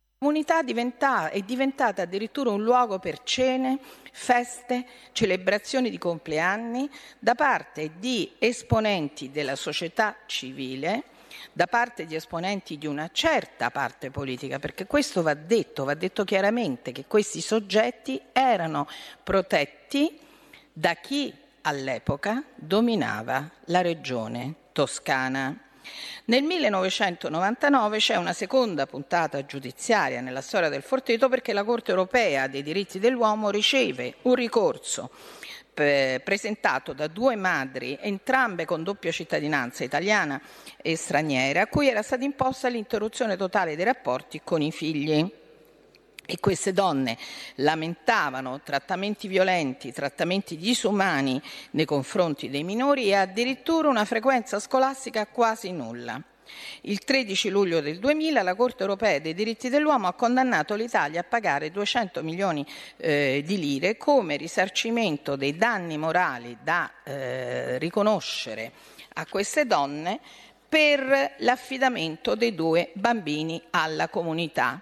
Diventa- 0.64 1.30
è 1.30 1.40
diventata 1.40 2.03
addirittura 2.03 2.51
un 2.51 2.62
luogo 2.62 2.98
per 2.98 3.22
cene, 3.22 3.80
feste, 4.12 4.86
celebrazioni 5.12 5.88
di 5.88 5.96
compleanni 5.98 6.88
da 7.18 7.34
parte 7.34 7.92
di 7.98 8.30
esponenti 8.38 9.30
della 9.30 9.57
società 9.57 10.14
civile, 10.26 11.05
da 11.53 11.66
parte 11.66 12.07
di 12.07 12.14
esponenti 12.14 12.78
di 12.78 12.86
una 12.86 13.11
certa 13.12 13.70
parte 13.70 14.11
politica, 14.11 14.59
perché 14.59 14.86
questo 14.86 15.22
va 15.22 15.34
detto, 15.34 15.84
va 15.84 15.94
detto 15.94 16.24
chiaramente 16.24 16.92
che 16.92 17.05
questi 17.07 17.40
soggetti 17.40 18.20
erano 18.32 18.88
protetti 19.22 20.18
da 20.72 20.94
chi 20.94 21.34
all'epoca 21.62 22.42
dominava 22.55 23.51
la 23.66 23.80
regione 23.80 24.55
toscana. 24.72 25.57
Nel 26.26 26.42
1999 26.44 27.98
c'è 27.98 28.16
una 28.16 28.32
seconda 28.32 28.86
puntata 28.86 29.44
giudiziaria 29.44 30.20
nella 30.20 30.42
storia 30.42 30.68
del 30.68 30.82
Forteto 30.82 31.28
perché 31.28 31.53
la 31.53 31.64
Corte 31.64 31.90
europea 31.90 32.46
dei 32.46 32.62
diritti 32.62 32.98
dell'uomo 32.98 33.51
riceve 33.51 34.16
un 34.22 34.34
ricorso 34.34 35.11
eh, 35.81 36.20
presentato 36.22 36.93
da 36.93 37.07
due 37.07 37.37
madri, 37.37 37.99
entrambe 38.01 38.64
con 38.64 38.83
doppia 38.83 39.11
cittadinanza 39.11 39.85
italiana 39.85 40.41
e 40.81 40.97
straniera, 40.97 41.62
a 41.62 41.66
cui 41.66 41.89
era 41.89 42.03
stata 42.03 42.24
imposta 42.24 42.68
l'interruzione 42.68 43.37
totale 43.37 43.76
dei 43.76 43.85
rapporti 43.85 44.41
con 44.45 44.62
i 44.62 44.72
figli. 44.72 45.39
E 46.26 46.39
queste 46.39 46.72
donne 46.72 47.18
lamentavano 47.57 48.61
trattamenti 48.62 49.26
violenti, 49.26 49.93
trattamenti 49.93 50.57
disumani 50.57 51.43
nei 51.72 51.85
confronti 51.85 52.49
dei 52.49 52.62
minori 52.62 53.07
e 53.07 53.14
addirittura 53.14 53.89
una 53.89 54.05
frequenza 54.05 54.61
scolastica 54.61 55.26
quasi 55.26 55.72
nulla. 55.72 56.22
Il 56.82 57.01
13 57.01 57.48
luglio 57.51 57.80
del 57.80 57.98
2000 57.98 58.42
la 58.42 58.55
Corte 58.55 58.82
europea 58.82 59.18
dei 59.18 59.34
diritti 59.34 59.68
dell'uomo 59.68 60.07
ha 60.07 60.14
condannato 60.14 60.74
l'Italia 60.74 61.20
a 61.20 61.24
pagare 61.24 61.70
200 61.70 62.22
milioni 62.22 62.64
eh, 62.96 63.42
di 63.44 63.59
lire 63.59 63.96
come 63.96 64.36
risarcimento 64.36 65.36
dei 65.36 65.57
danni 65.57 65.98
morali 65.98 66.57
da 66.62 66.90
eh, 67.05 67.78
riconoscere 67.78 68.72
a 69.14 69.26
queste 69.26 69.66
donne 69.66 70.20
per 70.68 71.34
l'affidamento 71.38 72.34
dei 72.34 72.55
due 72.55 72.90
bambini 72.94 73.61
alla 73.70 74.09
comunità. 74.09 74.80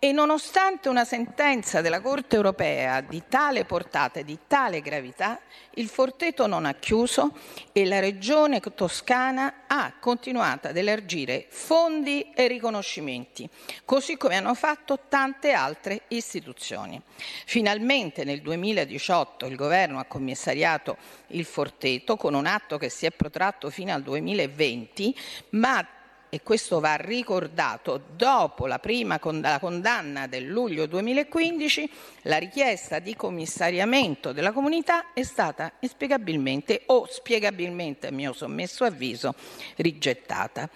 E 0.00 0.12
nonostante 0.12 0.88
una 0.88 1.04
sentenza 1.04 1.80
della 1.80 2.00
Corte 2.00 2.36
europea 2.36 3.00
di 3.00 3.24
tale 3.28 3.64
portata 3.64 4.20
e 4.20 4.24
di 4.24 4.38
tale 4.46 4.80
gravità, 4.80 5.40
il 5.74 5.88
Forteto 5.88 6.46
non 6.46 6.66
ha 6.66 6.74
chiuso 6.74 7.36
e 7.72 7.84
la 7.84 7.98
Regione 7.98 8.60
Toscana 8.60 9.64
ha 9.66 9.94
continuato 9.98 10.68
ad 10.68 10.76
elargire 10.76 11.46
fondi 11.48 12.30
e 12.32 12.46
riconoscimenti, 12.46 13.48
così 13.84 14.16
come 14.16 14.36
hanno 14.36 14.54
fatto 14.54 15.00
tante 15.08 15.50
altre 15.50 16.02
istituzioni. 16.08 17.02
Finalmente 17.44 18.22
nel 18.22 18.40
2018 18.40 19.46
il 19.46 19.56
Governo 19.56 19.98
ha 19.98 20.04
commissariato 20.04 20.96
il 21.28 21.44
Forteto 21.44 22.16
con 22.16 22.34
un 22.34 22.46
atto 22.46 22.78
che 22.78 22.88
si 22.88 23.04
è 23.04 23.10
protratto 23.10 23.68
fino 23.68 23.92
al 23.92 24.02
2020, 24.04 25.16
ma 25.50 25.84
e 26.30 26.42
questo 26.42 26.80
va 26.80 26.94
ricordato, 26.96 28.02
dopo 28.14 28.66
la 28.66 28.78
prima 28.78 29.18
condanna 29.18 30.26
del 30.26 30.46
luglio 30.46 30.86
2015, 30.86 31.90
la 32.22 32.36
richiesta 32.36 32.98
di 32.98 33.16
commissariamento 33.16 34.32
della 34.32 34.52
comunità 34.52 35.12
è 35.12 35.22
stata 35.22 35.72
inspiegabilmente 35.80 36.82
o 36.86 37.06
spiegabilmente, 37.08 38.08
a 38.08 38.10
mio 38.10 38.32
sommesso 38.32 38.84
avviso, 38.84 39.34
rigettata. 39.76 40.68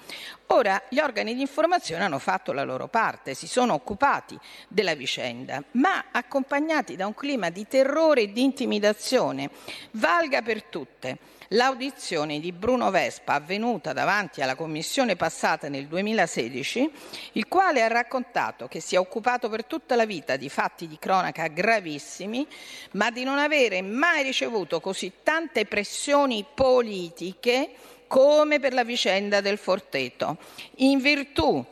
Ora, 0.47 0.83
gli 0.89 0.99
organi 0.99 1.35
di 1.35 1.41
informazione 1.41 2.05
hanno 2.05 2.19
fatto 2.19 2.53
la 2.53 2.65
loro 2.65 2.89
parte, 2.89 3.35
si 3.35 3.47
sono 3.47 3.73
occupati 3.73 4.39
della 4.69 4.95
vicenda, 4.95 5.63
ma 5.73 6.07
accompagnati 6.11 6.97
da 6.97 7.07
un 7.07 7.15
clima 7.15 7.49
di 7.49 7.67
terrore 7.67 8.23
e 8.23 8.33
di 8.33 8.43
intimidazione, 8.43 9.51
valga 9.93 10.43
per 10.43 10.65
tutte 10.65 11.19
l'audizione 11.53 12.41
di 12.41 12.53
Bruno 12.53 12.91
Vespa 12.91 13.35
avvenuta 13.35 13.93
davanti 13.93 14.43
alla 14.43 14.55
commissione 14.55 15.17
passata 15.17 15.69
nel 15.69 15.87
2016, 15.87 16.91
il 17.33 17.49
quale 17.49 17.83
ha 17.83 17.89
raccontato 17.89 18.69
che 18.69 18.81
si 18.81 18.95
è 18.95 18.99
occupato 18.99 19.49
per 19.49 19.65
tutta 19.65 19.95
la 19.95 20.07
vita 20.07 20.37
di 20.37 20.49
fatti 20.49 20.87
di 20.87 20.99
cronaca 20.99 21.49
gravissimi, 21.49 22.47
ma 22.93 23.11
di 23.11 23.25
non 23.25 23.39
avere 23.39 23.83
mai 23.83 24.23
ricevuto 24.23 24.81
così 24.81 25.13
tante 25.23 25.67
pressioni 25.67 26.45
politiche 26.53 27.71
come 28.07 28.61
per 28.61 28.75
la 28.75 28.85
vicenda 28.85 29.41
del 29.41 29.57
Forteto, 29.57 30.37
in 30.77 30.99
virtù 31.01 31.65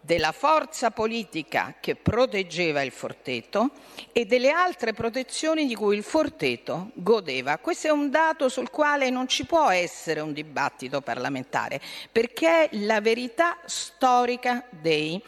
della 0.00 0.32
forza 0.32 0.90
politica 0.90 1.74
che 1.78 1.94
proteggeva 1.94 2.82
il 2.82 2.90
Forteto 2.90 3.70
e 4.12 4.24
delle 4.24 4.50
altre 4.50 4.92
protezioni 4.92 5.66
di 5.66 5.74
cui 5.74 5.96
il 5.96 6.02
Forteto 6.02 6.90
godeva. 6.94 7.58
Questo 7.58 7.88
è 7.88 7.90
un 7.90 8.10
dato 8.10 8.48
sul 8.48 8.70
quale 8.70 9.10
non 9.10 9.28
ci 9.28 9.44
può 9.44 9.68
essere 9.68 10.20
un 10.20 10.32
dibattito 10.32 11.00
parlamentare, 11.00 11.80
perché 12.10 12.68
è 12.70 12.76
la 12.78 13.00
verità 13.00 13.58
storica 13.66 14.64
dei 14.70 15.22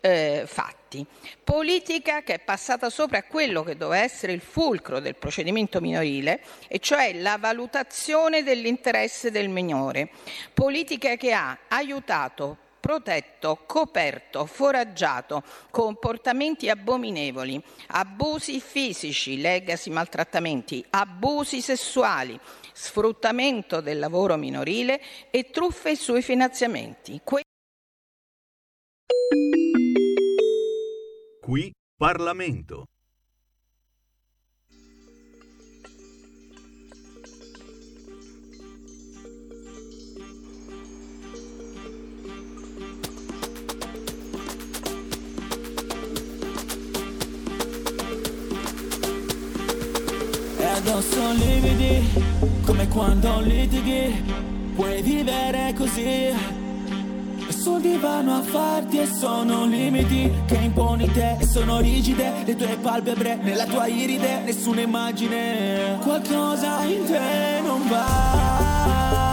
eh, 0.00 0.44
fatti. 0.46 1.04
Politica 1.42 2.22
che 2.22 2.34
è 2.34 2.38
passata 2.38 2.88
sopra 2.88 3.18
a 3.18 3.24
quello 3.24 3.62
che 3.62 3.76
doveva 3.76 4.02
essere 4.02 4.32
il 4.32 4.40
fulcro 4.40 5.00
del 5.00 5.16
procedimento 5.16 5.80
minorile, 5.80 6.40
e 6.68 6.78
cioè 6.78 7.14
la 7.14 7.36
valutazione 7.38 8.42
dell'interesse 8.42 9.30
del 9.30 9.48
minore. 9.48 10.10
Politica 10.54 11.16
che 11.16 11.32
ha 11.32 11.58
aiutato 11.68 12.66
protetto, 12.92 13.64
coperto, 13.66 14.46
foraggiato 14.46 15.42
comportamenti 15.70 16.70
abominevoli, 16.70 17.62
abusi 17.88 18.62
fisici, 18.62 19.42
legacy 19.42 19.90
maltrattamenti, 19.90 20.82
abusi 20.88 21.60
sessuali, 21.60 22.40
sfruttamento 22.72 23.82
del 23.82 23.98
lavoro 23.98 24.38
minorile 24.38 25.02
e 25.30 25.50
truffe 25.50 25.96
sui 25.96 26.22
finanziamenti. 26.22 27.20
Que- 27.22 27.42
Qui 31.42 31.70
Parlamento. 31.94 32.86
Ricordo 50.88 51.06
solividi 51.10 52.08
come 52.64 52.88
quando 52.88 53.40
litighi. 53.40 54.24
Puoi 54.74 55.02
vivere 55.02 55.74
così 55.76 56.32
sul 57.48 57.82
divano 57.82 58.36
a 58.36 58.42
farti 58.42 58.98
e 58.98 59.06
sono 59.06 59.66
limiti 59.66 60.32
che 60.46 60.54
imponi 60.54 61.10
te 61.12 61.36
e 61.40 61.46
sono 61.46 61.80
rigide. 61.80 62.32
Le 62.42 62.56
tue 62.56 62.78
palpebre 62.80 63.36
nella 63.36 63.66
tua 63.66 63.86
iride 63.86 64.40
nessuna 64.44 64.80
immagine 64.80 65.98
qualcosa 66.00 66.82
in 66.84 67.04
te 67.04 67.60
non 67.62 67.86
va. 67.88 69.26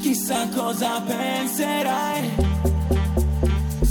Chissà 0.00 0.48
cosa 0.52 1.00
penserai. 1.02 2.77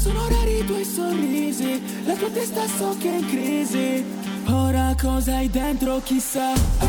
Sono 0.07 0.25
rari 0.29 0.59
i 0.59 0.63
tuoi 0.63 0.85
sorrisi, 0.85 1.81
la 2.05 2.13
tua 2.13 2.29
testa 2.29 2.65
so 2.65 2.95
che 2.97 3.11
è 3.11 3.17
in 3.17 3.27
crisi. 3.27 4.05
Ora 4.45 4.95
cosa 4.97 5.35
hai 5.35 5.49
dentro, 5.49 5.99
chissà. 6.01 6.86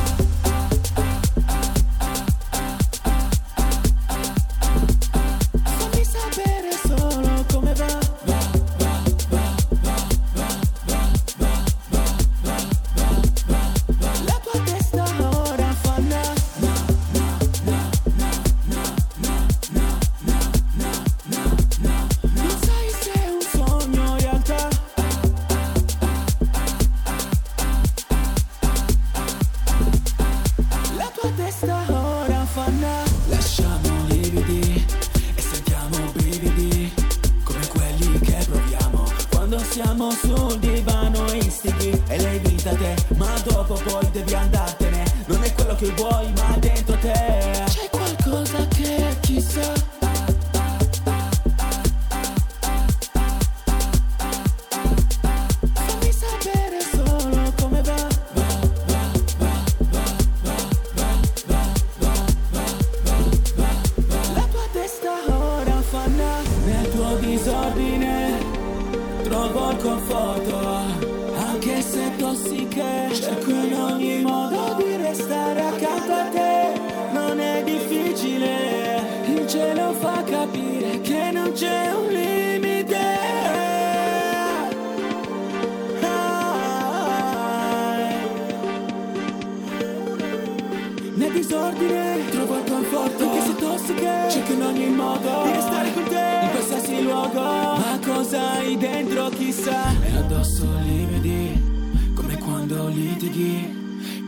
Disordine. 91.49 92.29
Trovo 92.31 92.59
il 92.59 92.65
conforto. 92.71 93.31
Anche 93.31 93.47
se 93.47 93.55
tossiche 93.57 94.27
Cerco 94.31 94.53
in 94.53 94.63
ogni 94.63 94.89
modo 94.91 95.43
Di 95.45 95.53
restare 95.53 95.93
con 95.95 96.05
te 96.05 96.41
In 96.43 96.51
qualsiasi 96.51 97.03
luogo. 97.03 97.41
Ma 97.41 97.99
cosa 98.05 98.53
hai 98.53 98.77
dentro 98.77 99.29
chissà. 99.31 99.91
E 100.03 100.17
addosso 100.17 100.67
lividi 100.83 102.13
Come 102.15 102.39
quando 102.39 102.89
litighi. 102.89 103.77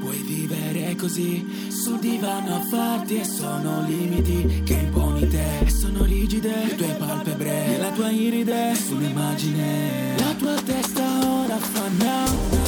Puoi 0.01 0.16
vivere 0.23 0.97
così 0.97 1.68
Sul 1.68 1.99
divano 1.99 2.57
a 2.57 2.61
farti. 2.61 3.21
E 3.21 3.25
sono 3.25 3.85
limiti 3.87 4.62
Che 4.64 4.75
imponi 4.75 5.29
te. 5.29 5.59
E 5.61 5.71
sono 5.71 6.05
rigide 6.05 6.64
Le 6.64 6.75
tue 6.75 6.97
palpebre 6.99 7.75
E 7.75 7.79
la 7.79 7.91
tua 7.91 8.11
iride 8.11 8.75
Sull'immagine. 8.75 10.16
La 10.16 10.35
tua 10.39 10.55
testa 10.62 11.03
ora 11.03 11.57
fa 11.59 11.89
now 11.99 12.60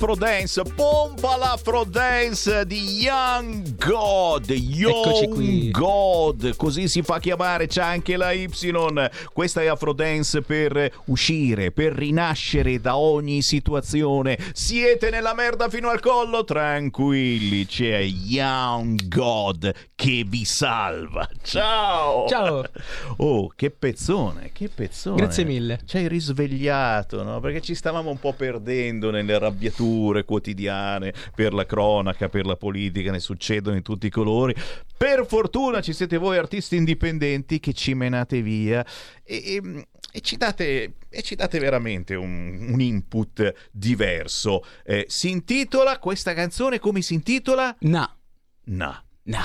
Prudência. 0.00 0.64
Pô, 0.64 0.89
pompa 1.20 1.36
l'Afrodance 1.36 2.64
di 2.66 3.02
Young 3.02 3.76
God, 3.76 4.48
Young 4.48 5.28
qui. 5.28 5.70
God, 5.70 6.56
così 6.56 6.88
si 6.88 7.02
fa 7.02 7.18
chiamare, 7.18 7.66
c'è 7.66 7.82
anche 7.82 8.16
la 8.16 8.32
Y. 8.32 8.48
Questa 9.32 9.60
è 9.60 9.66
Afrodance 9.66 10.40
per 10.40 10.90
uscire, 11.06 11.72
per 11.72 11.92
rinascere 11.92 12.80
da 12.80 12.96
ogni 12.96 13.42
situazione. 13.42 14.38
Siete 14.54 15.10
nella 15.10 15.34
merda 15.34 15.68
fino 15.68 15.90
al 15.90 16.00
collo? 16.00 16.44
Tranquilli, 16.44 17.66
c'è 17.66 17.98
Young 17.98 19.06
God 19.08 19.74
che 19.94 20.24
vi 20.26 20.44
salva. 20.46 21.28
Ciao! 21.42 22.26
Ciao. 22.28 22.64
Oh, 23.18 23.52
che 23.54 23.70
pezzone, 23.70 24.50
che 24.52 24.70
pezzone. 24.74 25.16
Grazie 25.16 25.44
mille. 25.44 25.80
Ci 25.84 25.98
hai 25.98 26.08
risvegliato, 26.08 27.22
no? 27.22 27.40
Perché 27.40 27.60
ci 27.60 27.74
stavamo 27.74 28.08
un 28.08 28.18
po' 28.18 28.32
perdendo 28.32 29.10
nelle 29.10 29.34
arrabbiature 29.34 30.24
quotidiane 30.24 31.09
per 31.34 31.52
la 31.52 31.66
cronaca, 31.66 32.28
per 32.28 32.46
la 32.46 32.56
politica, 32.56 33.10
ne 33.10 33.20
succedono 33.20 33.76
in 33.76 33.82
tutti 33.82 34.06
i 34.06 34.10
colori. 34.10 34.54
Per 34.96 35.26
fortuna 35.26 35.80
ci 35.80 35.92
siete 35.92 36.16
voi 36.18 36.36
artisti 36.38 36.76
indipendenti 36.76 37.60
che 37.60 37.72
ci 37.72 37.94
menate 37.94 38.42
via 38.42 38.84
e, 39.22 39.54
e- 39.56 39.86
e 40.12 40.20
ci, 40.22 40.36
date, 40.36 40.94
e 41.08 41.22
ci 41.22 41.36
date 41.36 41.60
veramente 41.60 42.16
un, 42.16 42.66
un 42.72 42.80
input 42.80 43.68
diverso. 43.70 44.64
Eh, 44.84 45.04
si 45.08 45.30
intitola 45.30 45.98
questa 46.00 46.34
canzone 46.34 46.80
come 46.80 47.00
si 47.00 47.14
intitola? 47.14 47.74
Na. 47.80 48.12
Na. 48.64 49.04
Na. 49.24 49.42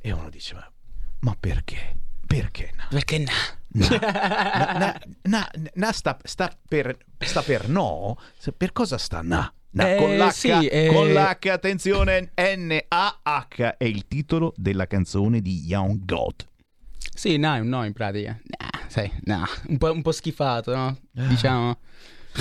E 0.00 0.12
uno 0.12 0.30
dice 0.30 0.54
ma, 0.54 0.72
ma 1.20 1.36
perché? 1.38 1.96
Perché 2.26 2.72
na? 2.76 2.86
Perché 2.88 3.18
na? 3.18 3.32
Na, 3.68 3.98
na, 4.78 5.00
na, 5.22 5.50
na 5.74 5.92
sta, 5.92 6.16
sta 6.24 6.56
per, 6.66 6.96
sta 7.18 7.42
per 7.42 7.68
no? 7.68 8.16
Per 8.56 8.72
cosa 8.72 8.96
sta 8.96 9.20
na? 9.20 9.52
Na, 9.76 9.92
Eh, 9.92 9.96
con 9.96 10.16
l'H, 10.16 10.28
sì, 10.30 10.66
eh. 10.68 10.88
con 10.90 11.12
l'H, 11.12 11.50
attenzione, 11.50 12.30
N-A-H 12.34 13.74
è 13.76 13.84
il 13.84 14.08
titolo 14.08 14.54
della 14.56 14.86
canzone 14.86 15.42
di 15.42 15.64
Young 15.66 16.02
God. 16.02 16.48
Sì, 17.14 17.36
no, 17.36 17.54
è 17.54 17.58
un 17.58 17.68
no 17.68 17.84
in 17.84 17.92
pratica. 17.92 18.40
Nah, 18.42 18.86
sai, 18.88 19.12
nah, 19.24 19.46
un 19.68 19.76
po', 19.76 19.92
un 19.92 20.00
po' 20.00 20.12
schifato, 20.12 20.74
no? 20.74 20.98
Ah. 21.16 21.26
Diciamo. 21.26 21.78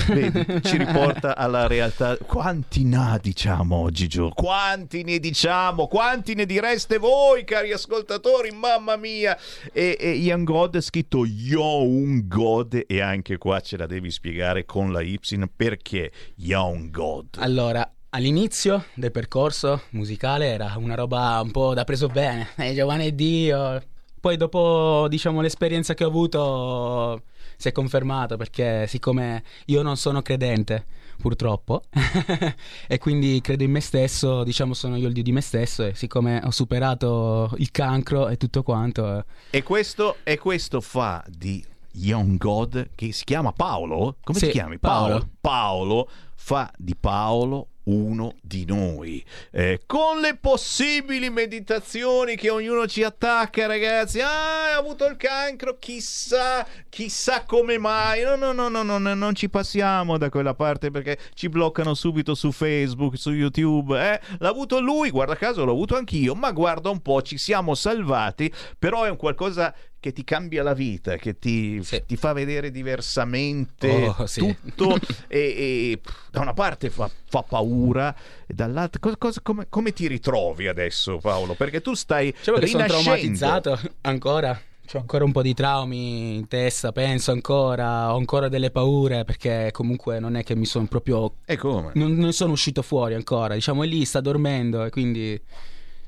Vedi, 0.07 0.61
ci 0.63 0.77
riporta 0.77 1.35
alla 1.35 1.67
realtà. 1.67 2.17
Quanti 2.17 2.85
na 2.85 3.19
diciamo 3.21 3.75
oggi, 3.75 4.07
Gio? 4.07 4.29
Quanti 4.29 5.03
ne 5.03 5.19
diciamo? 5.19 5.87
Quanti 5.87 6.35
ne 6.35 6.45
direste 6.45 6.97
voi, 6.97 7.43
cari 7.43 7.71
ascoltatori? 7.71 8.51
Mamma 8.51 8.95
mia! 8.95 9.37
E, 9.71 9.97
e 9.99 10.09
Young 10.11 10.45
God 10.45 10.77
è 10.77 10.81
scritto 10.81 11.25
Young 11.25 12.27
God 12.27 12.83
e 12.87 13.01
anche 13.01 13.37
qua 13.37 13.59
ce 13.59 13.77
la 13.77 13.85
devi 13.85 14.11
spiegare 14.11 14.65
con 14.65 14.91
la 14.91 15.01
Y 15.01 15.19
perché 15.55 16.11
Young 16.35 16.91
God. 16.91 17.37
Allora, 17.37 17.89
all'inizio 18.09 18.85
del 18.93 19.11
percorso 19.11 19.83
musicale 19.91 20.47
era 20.47 20.73
una 20.77 20.95
roba 20.95 21.39
un 21.43 21.51
po' 21.51 21.73
da 21.73 21.83
preso 21.83 22.07
bene. 22.07 22.49
Eh, 22.57 22.73
Giovanni 22.73 23.13
Dio, 23.13 23.81
poi 24.19 24.37
dopo 24.37 25.07
diciamo 25.09 25.41
l'esperienza 25.41 25.93
che 25.93 26.03
ho 26.03 26.07
avuto 26.07 27.23
si 27.57 27.67
è 27.67 27.71
confermato 27.71 28.37
perché 28.37 28.85
siccome 28.87 29.43
io 29.65 29.81
non 29.81 29.97
sono 29.97 30.21
credente 30.21 30.85
purtroppo 31.17 31.83
e 32.87 32.97
quindi 32.97 33.39
credo 33.41 33.63
in 33.63 33.71
me 33.71 33.79
stesso, 33.79 34.43
diciamo 34.43 34.73
sono 34.73 34.95
io 34.97 35.07
il 35.07 35.13
dio 35.13 35.23
di 35.23 35.31
me 35.31 35.41
stesso 35.41 35.83
e 35.85 35.95
siccome 35.95 36.41
ho 36.43 36.51
superato 36.51 37.51
il 37.57 37.71
cancro 37.71 38.27
e 38.27 38.37
tutto 38.37 38.63
quanto... 38.63 39.19
eh, 39.19 39.23
E 39.51 39.63
questo, 39.63 40.17
e 40.23 40.37
questo 40.37 40.81
fa 40.81 41.23
di 41.27 41.63
Young 41.93 42.37
God, 42.37 42.89
che 42.95 43.13
si 43.13 43.23
chiama 43.23 43.53
Paolo? 43.53 44.17
Come 44.23 44.37
Sì, 44.39 44.47
ti 44.47 44.51
chiami? 44.51 44.77
Paolo. 44.77 45.29
Paolo 45.39 46.09
fa 46.35 46.71
di 46.77 46.95
Paolo 46.95 47.67
uno 47.85 48.35
di 48.41 48.65
noi. 48.65 49.23
Eh, 49.51 49.81
con 49.85 50.19
le 50.19 50.35
possibili 50.35 51.29
meditazioni 51.29 52.35
che 52.35 52.49
ognuno 52.49 52.87
ci 52.87 53.03
attacca, 53.03 53.65
ragazzi. 53.65 54.21
Ah, 54.21 54.65
hai 54.65 54.73
avuto 54.73 55.05
il 55.05 55.17
cancro, 55.17 55.77
chissà, 55.79 56.65
chissà 56.89 57.43
come 57.43 57.77
mai. 57.77 58.23
No, 58.23 58.35
no, 58.35 58.51
no, 58.51 58.69
no, 58.69 58.83
no, 58.83 58.97
no, 58.97 59.13
non 59.13 59.35
ci 59.35 59.49
passiamo 59.49 60.17
da 60.17 60.29
quella 60.29 60.53
parte 60.53 60.91
perché 60.91 61.17
ci 61.33 61.49
bloccano 61.49 61.93
subito 61.93 62.35
su 62.35 62.51
Facebook, 62.51 63.17
su 63.17 63.31
YouTube. 63.31 63.97
Eh? 63.97 64.19
L'ha 64.39 64.49
avuto 64.49 64.79
lui, 64.79 65.09
guarda 65.09 65.35
caso 65.35 65.63
l'ho 65.65 65.71
avuto 65.71 65.95
anch'io, 65.95 66.35
ma 66.35 66.51
guarda 66.51 66.89
un 66.89 67.01
po', 67.01 67.21
ci 67.21 67.37
siamo 67.37 67.75
salvati, 67.75 68.51
però 68.77 69.03
è 69.03 69.09
un 69.09 69.17
qualcosa 69.17 69.73
che 70.05 70.13
ti 70.13 70.23
cambia 70.23 70.61
la 70.61 70.75
vita, 70.75 71.15
che 71.15 71.39
ti, 71.39 71.81
ti 72.05 72.15
fa 72.15 72.31
vedere 72.31 72.69
diversamente 72.69 74.13
Oh, 74.15 74.27
sì. 74.27 74.39
tutto 74.39 74.99
e, 75.27 75.39
e, 75.39 75.99
da 76.29 76.41
una 76.41 76.53
parte 76.53 76.91
fa, 76.91 77.09
fa 77.27 77.41
paura 77.41 78.15
e 78.45 78.53
dall'altra 78.53 78.99
cosa- 78.99 79.17
cosa- 79.17 79.39
come, 79.41 79.65
come 79.67 79.93
ti 79.93 80.07
ritrovi 80.07 80.67
adesso 80.67 81.17
Paolo? 81.17 81.55
Perché 81.55 81.81
tu 81.81 81.95
stai 81.95 82.31
Diciamo 82.37 82.59
che 82.59 82.67
sono 82.67 82.83
rinascendo. 82.83 83.17
traumatizzato 83.17 83.79
ancora. 84.01 84.61
Ho 84.93 84.99
ancora 84.99 85.23
un 85.23 85.31
po' 85.31 85.41
di 85.41 85.55
traumi 85.55 86.35
in 86.35 86.47
testa, 86.47 86.91
penso 86.91 87.31
ancora, 87.31 88.13
ho 88.13 88.17
ancora 88.17 88.47
delle 88.47 88.69
paure 88.69 89.23
perché 89.25 89.69
comunque 89.71 90.19
non 90.19 90.35
è 90.35 90.43
che 90.43 90.55
mi 90.55 90.65
sono 90.67 90.85
proprio... 90.85 91.37
E 91.45 91.57
come? 91.57 91.89
Non, 91.95 92.13
non 92.13 92.31
sono 92.31 92.51
uscito 92.51 92.83
fuori 92.83 93.15
ancora, 93.15 93.55
diciamo 93.55 93.81
è 93.83 93.87
lì, 93.87 94.05
sta 94.05 94.21
dormendo 94.21 94.85
e 94.85 94.91
quindi 94.91 95.41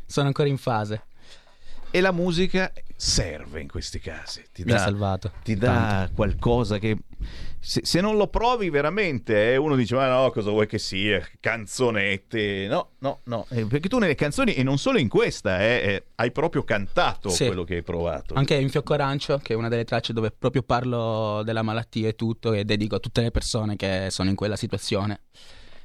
sono 0.05 0.27
ancora 0.27 0.47
in 0.47 0.57
fase. 0.59 1.01
E 1.89 1.99
la 2.01 2.11
musica 2.11 2.71
serve 2.97 3.61
in 3.61 3.67
questi 3.69 3.99
casi. 3.99 4.43
Ti 4.51 4.63
dà, 4.63 4.79
salvato, 4.79 5.31
Ti 5.43 5.55
dà 5.55 6.09
qualcosa 6.13 6.79
che... 6.79 6.97
Se, 7.59 7.81
se 7.83 8.01
non 8.01 8.17
lo 8.17 8.27
provi 8.27 8.69
veramente, 8.69 9.51
eh, 9.53 9.57
uno 9.57 9.75
dice: 9.75 9.95
Ma 9.95 10.07
no, 10.07 10.29
cosa 10.31 10.51
vuoi 10.51 10.67
che 10.67 10.77
sia? 10.77 11.21
Canzonette. 11.39 12.67
No, 12.67 12.91
no, 12.99 13.19
no. 13.25 13.45
Eh, 13.49 13.65
perché 13.65 13.89
tu 13.89 13.97
nelle 13.97 14.15
canzoni, 14.15 14.53
e 14.53 14.63
non 14.63 14.77
solo 14.77 14.99
in 14.99 15.09
questa, 15.09 15.59
eh, 15.61 15.65
eh, 15.65 16.03
hai 16.15 16.31
proprio 16.31 16.63
cantato 16.63 17.29
Sì. 17.29 17.47
quello 17.47 17.63
che 17.63 17.75
hai 17.75 17.83
provato. 17.83 18.35
Anche 18.35 18.55
in 18.55 18.69
Fiocco 18.69 18.93
Arancio, 18.93 19.37
che 19.39 19.53
è 19.53 19.55
una 19.55 19.69
delle 19.69 19.83
tracce 19.83 20.13
dove 20.13 20.31
proprio 20.31 20.61
parlo 20.63 21.41
della 21.43 21.61
malattia 21.63 22.07
e 22.07 22.15
tutto, 22.15 22.53
e 22.53 22.63
dedico 22.63 22.95
a 22.95 22.99
tutte 22.99 23.21
le 23.21 23.31
persone 23.31 23.75
che 23.75 24.07
sono 24.11 24.29
in 24.29 24.35
quella 24.35 24.55
situazione. 24.55 25.21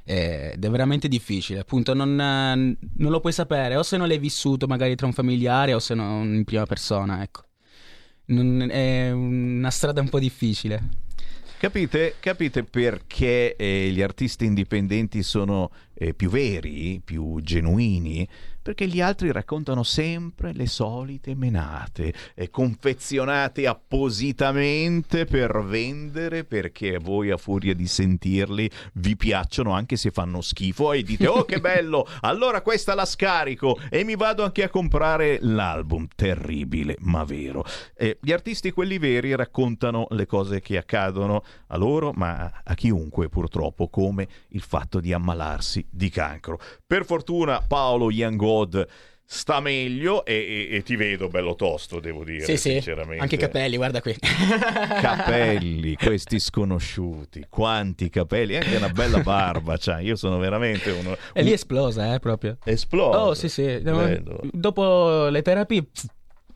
Ed 0.05 0.63
è 0.63 0.69
veramente 0.69 1.07
difficile, 1.07 1.59
appunto, 1.59 1.93
non, 1.93 2.19
eh, 2.19 2.77
non 2.97 3.11
lo 3.11 3.19
puoi 3.21 3.31
sapere, 3.33 3.75
o 3.77 3.83
se 3.83 3.97
non 3.97 4.07
l'hai 4.07 4.17
vissuto 4.17 4.67
magari 4.67 4.95
tra 4.95 5.05
un 5.05 5.13
familiare 5.13 5.73
o 5.73 5.79
se 5.79 5.93
non 5.93 6.33
in 6.33 6.43
prima 6.43 6.65
persona, 6.65 7.21
ecco. 7.23 7.43
Non- 8.25 8.69
è 8.69 9.11
una 9.11 9.69
strada 9.69 10.01
un 10.01 10.09
po' 10.09 10.19
difficile. 10.19 11.01
Capite, 11.57 12.15
capite 12.19 12.65
perché 12.65 13.55
eh, 13.55 13.89
gli 13.93 14.01
artisti 14.01 14.43
indipendenti 14.43 15.23
sono 15.23 15.71
eh, 15.93 16.13
più 16.13 16.29
veri, 16.29 17.01
più 17.03 17.39
genuini? 17.41 18.27
Perché 18.63 18.87
gli 18.87 19.01
altri 19.01 19.29
raccontano 19.33 19.83
sempre 19.83 20.53
le 20.53 20.67
solite 20.67 21.35
menate, 21.35 22.13
eh, 22.33 22.49
confezionate 22.49 23.67
appositamente 23.67 25.25
per 25.25 25.63
vendere, 25.65 26.45
perché 26.45 26.97
voi 26.97 27.29
a 27.29 27.35
furia 27.35 27.75
di 27.75 27.85
sentirli 27.85 28.69
vi 28.93 29.17
piacciono 29.17 29.71
anche 29.73 29.97
se 29.97 30.11
fanno 30.11 30.39
schifo 30.39 30.93
e 30.93 31.03
dite 31.03 31.27
oh 31.27 31.43
che 31.43 31.59
bello, 31.61 32.07
allora 32.21 32.61
questa 32.61 32.95
la 32.95 33.05
scarico 33.05 33.77
e 33.89 34.05
mi 34.05 34.15
vado 34.15 34.45
anche 34.45 34.63
a 34.63 34.69
comprare 34.69 35.39
l'album. 35.41 36.07
Terribile, 36.15 36.95
ma 36.99 37.25
vero. 37.25 37.65
Eh, 37.95 38.17
gli 38.21 38.31
artisti, 38.31 38.71
quelli 38.71 38.97
veri, 38.97 39.35
raccontano 39.35 40.07
le 40.11 40.25
cose 40.25 40.61
che 40.61 40.77
accadono 40.77 41.43
a 41.67 41.77
loro, 41.77 42.13
ma 42.15 42.49
a 42.63 42.73
chiunque 42.75 43.27
purtroppo, 43.27 43.89
come 43.89 44.27
il 44.49 44.61
fatto 44.61 45.01
di 45.01 45.11
ammalarsi 45.11 45.85
di 45.89 46.09
cancro. 46.09 46.59
Per 46.85 47.03
fortuna 47.03 47.61
Paolo 47.61 48.09
Young 48.09 48.41
God 48.53 48.87
sta 49.25 49.59
meglio 49.61 50.25
e, 50.25 50.67
e- 50.69 50.75
e 50.75 50.83
ti 50.83 50.95
vedo 50.95 51.27
bello 51.27 51.55
tosto, 51.55 51.99
devo 51.99 52.23
dire, 52.23 52.43
Sì, 52.43 52.57
sì, 52.57 52.71
sinceramente. 52.71 53.21
anche 53.21 53.35
i 53.35 53.37
capelli, 53.39 53.77
guarda 53.77 53.99
qui. 54.01 54.15
Capelli, 55.01 55.95
questi 55.95 56.39
sconosciuti, 56.39 57.45
quanti 57.49 58.09
capelli, 58.09 58.55
anche 58.57 58.75
una 58.75 58.89
bella 58.89 59.19
barba, 59.21 59.77
c'ha. 59.77 59.99
io 59.99 60.15
sono 60.15 60.37
veramente 60.37 60.91
uno... 60.91 61.15
E 61.33 61.41
lì 61.41 61.51
esplosa, 61.51 62.13
eh, 62.13 62.19
proprio. 62.19 62.57
Esplosa. 62.63 63.23
Oh, 63.25 63.33
sì, 63.33 63.49
sì. 63.49 63.63
Bello. 63.79 64.39
Dopo 64.51 65.27
le 65.29 65.41
terapie... 65.41 65.83
pff, 65.83 66.05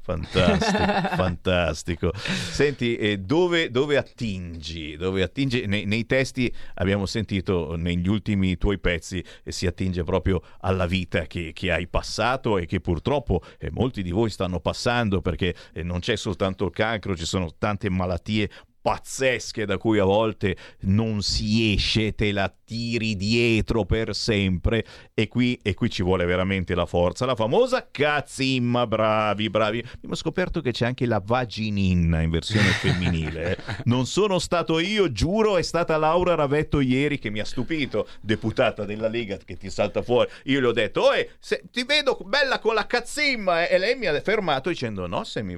Fantastico, 0.08 0.84
fantastico. 1.16 2.12
Senti, 2.16 2.96
eh, 2.96 3.18
dove, 3.18 3.70
dove 3.70 3.98
attingi? 3.98 4.96
Dove 4.96 5.22
attingi? 5.22 5.66
Nei, 5.66 5.84
nei 5.84 6.06
testi 6.06 6.54
abbiamo 6.76 7.06
sentito 7.06 7.76
negli 7.76 8.08
ultimi 8.08 8.58
tuoi 8.58 8.80
pezzi 8.80 9.22
eh, 9.44 9.52
si 9.52 9.68
attinge 9.68 10.06
proprio 10.06 10.42
alla 10.62 10.86
vita 10.86 11.24
che, 11.24 11.52
che 11.54 11.74
hai 11.74 11.88
passato 11.88 12.58
e 12.58 12.66
che 12.66 12.80
purtroppo 12.80 13.42
eh, 13.60 13.70
molti 13.70 14.02
di 14.02 14.12
voi 14.12 14.30
stanno 14.30 14.62
passando 14.62 15.20
perché 15.20 15.54
eh, 15.74 15.84
non 15.84 16.00
c'è 16.00 16.16
soltanto 16.16 16.64
il 16.64 16.72
cancro, 16.72 17.14
ci 17.14 17.26
sono 17.26 17.54
tante 17.58 17.90
malattie 17.90 18.50
pazzesche 18.88 19.66
da 19.66 19.78
cui 19.78 20.00
a 20.00 20.06
volte 20.06 20.56
non 20.84 21.22
si 21.22 21.74
esce, 21.74 22.16
te 22.16 22.32
la 22.32 22.50
tiri 22.64 23.18
dietro 23.18 23.84
per 23.84 24.16
sempre 24.16 24.86
e 25.14 25.28
qui, 25.28 25.60
e 25.62 25.74
qui 25.74 25.90
ci 25.90 26.04
vuole 26.04 26.24
veramente 26.24 26.74
la 26.74 26.86
forza, 26.86 27.26
la 27.26 27.36
famosa 27.36 27.90
cazzimma, 27.92 28.88
bravi, 28.88 29.50
bravi. 29.50 29.84
Abbiamo 29.94 30.16
scoperto 30.16 30.62
che 30.62 30.72
c'è 30.72 30.86
anche 30.86 31.06
la 31.06 31.22
vagininna 31.22 32.22
in 32.22 32.30
versione 32.30 32.70
femminile. 32.80 33.58
eh. 33.58 33.82
Non 33.84 34.06
sono 34.06 34.40
stato 34.40 34.80
io, 34.80 35.12
giuro, 35.12 35.58
è 35.58 35.64
stata 35.64 35.98
Laura 35.98 36.36
Ravetto 36.36 36.80
ieri 36.80 37.20
che 37.20 37.30
mi 37.30 37.42
ha 37.42 37.46
stupito, 37.46 38.08
deputata 38.22 38.86
della 38.86 39.10
Lega 39.10 39.36
che 39.36 39.58
ti 39.58 39.70
salta 39.70 40.02
fuori. 40.02 40.30
Io 40.46 40.62
le 40.62 40.68
ho 40.68 40.72
detto, 40.72 41.08
"Oe, 41.08 41.32
se- 41.40 41.64
ti 41.70 41.84
vedo 41.84 42.18
bella 42.24 42.60
con 42.60 42.74
la 42.74 42.88
cazzimma" 42.88 43.68
eh." 43.68 43.76
e 43.76 43.78
lei 43.80 43.98
mi 43.98 44.06
ha 44.06 44.18
fermato 44.22 44.70
dicendo 44.70 45.08
"No, 45.08 45.26
semi 45.26 45.58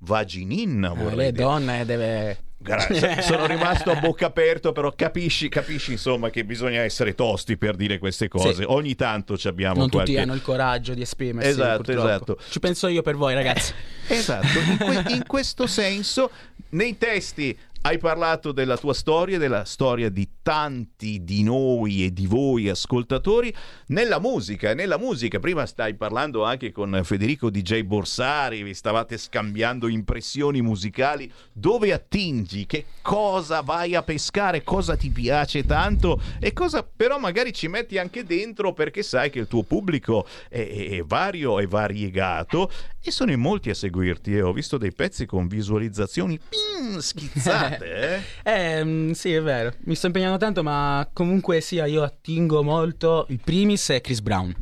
vagininna 0.00 0.92
eh, 0.92 0.94
vorrei 0.94 1.16
lei 1.16 1.28
è 1.28 1.32
dire." 1.32 1.42
donna 1.42 1.80
e 1.80 1.84
deve... 1.86 2.38
Grazie. 2.66 3.22
Sono 3.22 3.46
rimasto 3.46 3.92
a 3.92 3.94
bocca 4.00 4.26
aperta, 4.26 4.72
però 4.72 4.92
capisci, 4.94 5.48
capisci 5.48 5.92
insomma 5.92 6.30
che 6.30 6.44
bisogna 6.44 6.80
essere 6.82 7.14
tosti 7.14 7.56
per 7.56 7.76
dire 7.76 7.98
queste 7.98 8.26
cose. 8.28 8.54
Sì. 8.54 8.64
Ogni 8.66 8.96
tanto 8.96 9.38
ci 9.38 9.46
abbiamo 9.46 9.78
Non 9.78 9.88
qualche... 9.88 10.10
tutti 10.10 10.22
hanno 10.22 10.34
il 10.34 10.42
coraggio 10.42 10.92
di 10.92 11.02
esprimersi. 11.02 11.50
Esatto, 11.50 11.82
purtroppo. 11.82 12.08
esatto. 12.08 12.38
Ci 12.50 12.58
penso 12.58 12.88
io 12.88 13.02
per 13.02 13.14
voi, 13.14 13.34
ragazzi. 13.34 13.72
Esatto, 14.08 14.58
in, 14.58 14.76
que- 14.78 15.12
in 15.14 15.22
questo 15.28 15.66
senso, 15.66 16.30
nei 16.70 16.98
testi 16.98 17.56
hai 17.86 17.98
parlato 17.98 18.50
della 18.50 18.76
tua 18.76 18.92
storia, 18.92 19.38
della 19.38 19.64
storia 19.64 20.08
di 20.08 20.28
tanti 20.42 21.22
di 21.22 21.44
noi 21.44 22.04
e 22.04 22.12
di 22.12 22.26
voi 22.26 22.68
ascoltatori, 22.68 23.54
nella 23.88 24.18
musica, 24.18 24.74
nella 24.74 24.98
musica, 24.98 25.38
prima 25.38 25.64
stai 25.66 25.94
parlando 25.94 26.42
anche 26.42 26.72
con 26.72 27.00
Federico 27.04 27.48
DJ 27.48 27.82
Borsari, 27.82 28.64
vi 28.64 28.74
stavate 28.74 29.16
scambiando 29.16 29.86
impressioni 29.86 30.62
musicali, 30.62 31.32
dove 31.52 31.92
attingi, 31.92 32.66
che 32.66 32.86
cosa 33.02 33.60
vai 33.60 33.94
a 33.94 34.02
pescare, 34.02 34.64
cosa 34.64 34.96
ti 34.96 35.10
piace 35.10 35.64
tanto? 35.64 36.20
E 36.40 36.52
cosa 36.52 36.82
però 36.82 37.20
magari 37.20 37.52
ci 37.52 37.68
metti 37.68 37.98
anche 37.98 38.24
dentro 38.24 38.72
perché 38.72 39.04
sai 39.04 39.30
che 39.30 39.38
il 39.38 39.46
tuo 39.46 39.62
pubblico 39.62 40.26
è, 40.48 40.58
è- 40.58 41.04
vario 41.04 41.60
e 41.60 41.68
variegato 41.68 42.68
e 43.08 43.12
sono 43.12 43.30
in 43.30 43.40
molti 43.40 43.70
a 43.70 43.74
seguirti 43.74 44.34
e 44.34 44.42
ho 44.42 44.52
visto 44.52 44.78
dei 44.78 44.92
pezzi 44.92 45.26
con 45.26 45.46
visualizzazioni 45.46 46.38
pim, 46.38 46.98
schizzate. 46.98 48.24
Eh? 48.42 48.78
Eh, 48.80 49.14
sì, 49.14 49.32
è 49.32 49.42
vero. 49.42 49.72
Mi 49.84 49.94
sto 49.94 50.06
impegnando 50.06 50.38
tanto, 50.38 50.62
ma 50.62 51.08
comunque 51.12 51.60
sia, 51.60 51.86
io 51.86 52.02
attingo 52.02 52.62
molto. 52.62 53.26
Il 53.28 53.40
primis 53.42 53.88
è 53.90 54.00
Chris 54.00 54.20
Brown. 54.20 54.54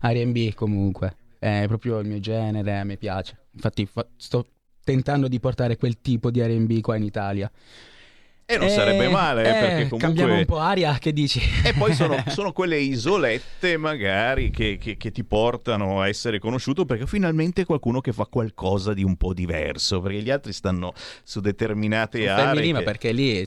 RB 0.00 0.54
comunque. 0.54 1.16
È 1.38 1.64
proprio 1.66 1.98
il 1.98 2.06
mio 2.06 2.20
genere, 2.20 2.84
mi 2.84 2.96
piace. 2.96 3.46
Infatti 3.52 3.86
fa- 3.86 4.06
sto 4.16 4.46
tentando 4.84 5.26
di 5.26 5.40
portare 5.40 5.76
quel 5.76 6.00
tipo 6.00 6.30
di 6.30 6.40
RB 6.40 6.80
qua 6.80 6.96
in 6.96 7.02
Italia. 7.02 7.50
E 8.48 8.58
non 8.58 8.68
sarebbe 8.68 9.08
male, 9.08 9.40
eh, 9.40 9.52
perché 9.52 9.74
comunque- 9.88 9.98
Cambiamo 9.98 10.34
un 10.36 10.44
po' 10.44 10.58
aria, 10.58 10.96
che 10.98 11.12
dici? 11.12 11.40
E 11.64 11.72
poi 11.74 11.92
sono, 11.94 12.14
sono 12.28 12.52
quelle 12.52 12.78
isolette 12.78 13.76
magari 13.76 14.50
che, 14.50 14.78
che- 14.80 14.96
che 14.96 15.10
ti 15.10 15.24
portano 15.24 16.00
a 16.00 16.06
essere 16.06 16.38
conosciuto 16.38 16.84
perché 16.84 17.06
finalmente 17.08 17.64
qualcuno 17.64 18.00
che 18.00 18.12
fa 18.12 18.26
qualcosa 18.26 18.94
di 18.94 19.02
un 19.02 19.16
po' 19.16 19.34
diverso, 19.34 20.00
perché 20.00 20.22
gli 20.22 20.30
altri 20.30 20.52
stanno 20.52 20.92
su 21.24 21.40
determinate 21.40 22.20
Fermi 22.24 22.40
aree. 22.42 22.62
lì, 22.62 22.72
ma 22.72 22.78
che- 22.78 22.84
perché 22.84 23.10
lì... 23.12 23.46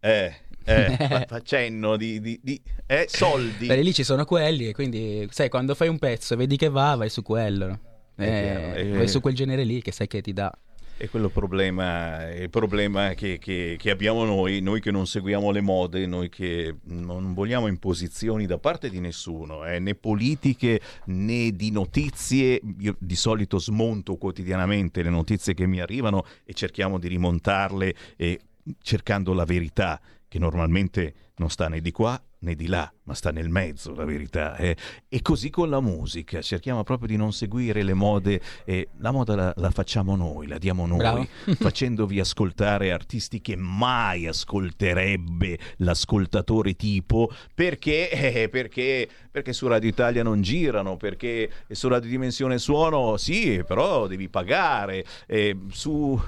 Eh, 0.00 0.34
eh, 0.64 0.96
fa- 1.08 1.24
facendo 1.26 1.96
di, 1.96 2.20
di- 2.20 2.38
di- 2.40 2.62
eh, 2.86 3.06
soldi. 3.08 3.66
Perché 3.66 3.82
lì 3.82 3.92
ci 3.92 4.04
sono 4.04 4.24
quelli 4.24 4.68
e 4.68 4.72
quindi, 4.72 5.26
sai, 5.32 5.48
quando 5.48 5.74
fai 5.74 5.88
un 5.88 5.98
pezzo 5.98 6.34
e 6.34 6.36
vedi 6.36 6.56
che 6.56 6.68
va, 6.68 6.94
vai 6.94 7.08
su 7.08 7.22
quello. 7.22 7.76
Eh, 8.14 8.92
vai 8.94 9.08
su 9.08 9.20
quel 9.20 9.34
genere 9.34 9.64
lì 9.64 9.82
che 9.82 9.90
sai 9.90 10.06
che 10.06 10.20
ti 10.20 10.32
dà. 10.32 10.52
È 11.00 11.08
quello 11.08 11.28
problema, 11.28 12.28
è 12.28 12.40
il 12.42 12.50
problema 12.50 13.14
che, 13.14 13.38
che- 13.38 13.76
che 13.78 13.90
abbiamo 13.90 14.24
noi, 14.24 14.60
noi 14.60 14.80
che 14.80 14.90
non 14.90 15.06
seguiamo 15.06 15.52
le 15.52 15.60
mode, 15.60 16.06
noi 16.06 16.28
che 16.28 16.74
non 16.86 17.34
vogliamo 17.34 17.68
imposizioni 17.68 18.46
da 18.46 18.58
parte 18.58 18.90
di 18.90 18.98
nessuno, 18.98 19.64
eh, 19.64 19.78
né 19.78 19.94
politiche 19.94 20.80
né 21.04 21.52
di 21.52 21.70
notizie. 21.70 22.60
Io 22.80 22.96
di 22.98 23.14
solito 23.14 23.60
smonto 23.60 24.16
quotidianamente 24.16 25.04
le 25.04 25.10
notizie 25.10 25.54
che 25.54 25.68
mi 25.68 25.80
arrivano 25.80 26.24
e 26.44 26.52
cerchiamo 26.52 26.98
di 26.98 27.06
rimontarle 27.06 27.94
eh, 28.16 28.40
cercando 28.82 29.32
la 29.34 29.44
verità, 29.44 30.00
che 30.26 30.40
normalmente 30.40 31.14
non 31.36 31.48
sta 31.48 31.68
né 31.68 31.80
di 31.80 31.92
qua 31.92 32.20
né 32.40 32.54
di 32.54 32.66
là, 32.66 32.90
ma 33.04 33.14
sta 33.14 33.30
nel 33.30 33.48
mezzo 33.48 33.94
la 33.94 34.04
verità. 34.04 34.56
eh. 34.56 34.76
E 35.08 35.22
così 35.22 35.50
con 35.50 35.68
la 35.68 35.80
musica, 35.80 36.40
cerchiamo 36.40 36.84
proprio 36.84 37.08
di 37.08 37.16
non 37.16 37.32
seguire 37.32 37.82
le 37.82 37.94
mode, 37.94 38.40
e 38.64 38.88
la 38.98 39.10
moda 39.10 39.34
la, 39.34 39.52
la 39.56 39.70
facciamo 39.70 40.14
noi, 40.16 40.46
la 40.46 40.58
diamo 40.58 40.86
noi, 40.86 40.98
Bravo. 40.98 41.26
facendovi 41.58 42.20
ascoltare 42.20 42.92
artisti 42.92 43.40
che 43.40 43.56
mai 43.56 44.26
ascolterebbe 44.26 45.58
l'ascoltatore 45.78 46.74
tipo, 46.74 47.30
perché, 47.54 48.10
eh, 48.10 48.48
perché, 48.48 49.08
perché 49.30 49.52
su 49.52 49.66
Radio 49.66 49.88
Italia 49.88 50.22
non 50.22 50.40
girano, 50.42 50.96
perché 50.96 51.50
su 51.70 51.88
Radio 51.88 52.08
Dimensione 52.08 52.58
Suono 52.58 53.16
sì, 53.16 53.62
però 53.66 54.06
devi 54.06 54.28
pagare, 54.28 55.04
eh, 55.26 55.56
su 55.70 56.20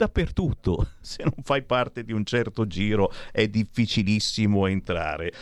dappertutto. 0.00 0.92
Se 1.00 1.22
non 1.22 1.42
fai 1.42 1.62
parte 1.62 2.02
di 2.04 2.12
un 2.12 2.24
certo 2.24 2.66
giro 2.66 3.12
è 3.30 3.46
difficilissimo 3.48 4.66
entrare. 4.66 5.32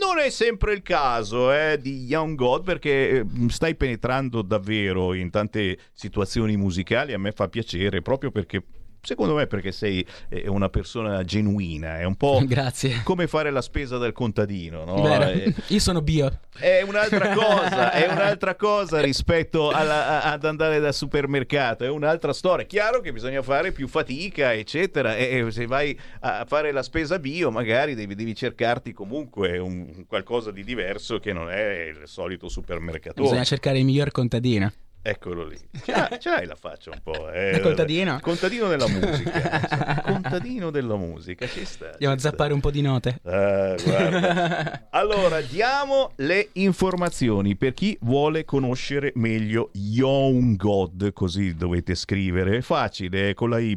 Non 0.00 0.18
è 0.18 0.30
sempre 0.30 0.72
il 0.72 0.82
caso 0.82 1.52
eh, 1.52 1.78
di 1.80 2.04
Young 2.04 2.36
God 2.36 2.64
perché 2.64 3.20
eh, 3.20 3.26
stai 3.48 3.76
penetrando 3.76 4.42
davvero 4.42 5.14
in 5.14 5.30
tante 5.30 5.78
situazioni 5.92 6.56
musicali, 6.56 7.12
a 7.12 7.18
me 7.18 7.32
fa 7.32 7.48
piacere 7.48 8.02
proprio 8.02 8.30
perché 8.30 8.62
secondo 9.06 9.34
me 9.34 9.46
perché 9.46 9.70
sei 9.70 10.04
eh, 10.28 10.48
una 10.48 10.68
persona 10.68 11.22
genuina, 11.22 11.98
è 12.00 12.04
un 12.04 12.16
po' 12.16 12.42
Grazie. 12.46 13.02
come 13.04 13.26
fare 13.28 13.50
la 13.50 13.62
spesa 13.62 13.98
del 13.98 14.12
contadino, 14.12 14.84
no? 14.84 15.22
Eh, 15.30 15.54
Io 15.68 15.78
sono 15.78 16.02
bio. 16.02 16.40
è 16.58 16.82
un'altra 16.86 17.34
cosa, 17.34 17.92
è 17.92 18.10
un'altra 18.10 18.56
cosa 18.56 19.00
rispetto 19.00 19.70
alla- 19.70 20.24
ad 20.24 20.44
andare 20.44 20.80
dal 20.80 20.92
supermercato, 20.94 21.84
è 21.84 21.88
un'altra 21.88 22.32
storia. 22.32 22.66
Chiaro 22.66 23.00
che 23.00 23.12
bisogna 23.12 23.42
fare 23.42 23.70
più 23.72 23.86
fatica, 23.86 24.52
eccetera, 24.52 25.16
e 25.16 25.34
e 25.36 25.50
se 25.50 25.66
vai 25.66 25.98
a 26.20 26.44
fare 26.46 26.72
la 26.72 26.82
spesa 26.82 27.18
bio 27.18 27.50
magari 27.50 27.94
devi, 27.94 28.14
devi 28.14 28.34
cercarti 28.34 28.92
comunque 28.92 29.58
un, 29.58 30.04
qualcosa 30.06 30.50
di 30.50 30.64
diverso 30.64 31.18
che 31.18 31.32
non 31.32 31.50
è 31.50 31.88
il 31.88 32.02
solito 32.04 32.48
supermercatore. 32.48 33.22
Bisogna 33.22 33.44
cercare 33.44 33.78
il 33.78 33.84
miglior 33.84 34.10
contadino. 34.10 34.72
Eccolo 35.08 35.46
lì. 35.46 35.56
Ce 35.84 35.92
l'hai, 35.92 36.18
ce 36.18 36.30
l'hai 36.30 36.46
la 36.46 36.56
faccia 36.56 36.90
un 36.90 36.98
po'. 37.00 37.30
Eh. 37.30 37.60
Contadino? 37.60 38.18
Contadino 38.20 38.66
della 38.66 38.88
musica. 38.90 40.02
contadino 40.04 40.70
della 40.72 40.96
musica, 40.96 41.46
ci 41.46 41.64
sta. 41.64 41.92
Andiamo 41.92 42.14
a 42.14 42.18
zappare 42.18 42.52
un 42.52 42.58
po' 42.58 42.72
di 42.72 42.82
note. 42.82 43.20
Eh. 43.22 43.74
Allora, 44.96 45.40
diamo 45.42 46.12
le 46.16 46.48
informazioni 46.54 47.54
per 47.54 47.74
chi 47.74 47.96
vuole 48.00 48.44
conoscere 48.44 49.12
meglio 49.16 49.70
Young 49.74 50.56
God, 50.56 51.12
così 51.12 51.54
dovete 51.54 51.94
scrivere. 51.94 52.56
È 52.56 52.60
facile, 52.62 53.30
è 53.30 53.34
con 53.34 53.50
la 53.50 53.58
Y. 53.58 53.76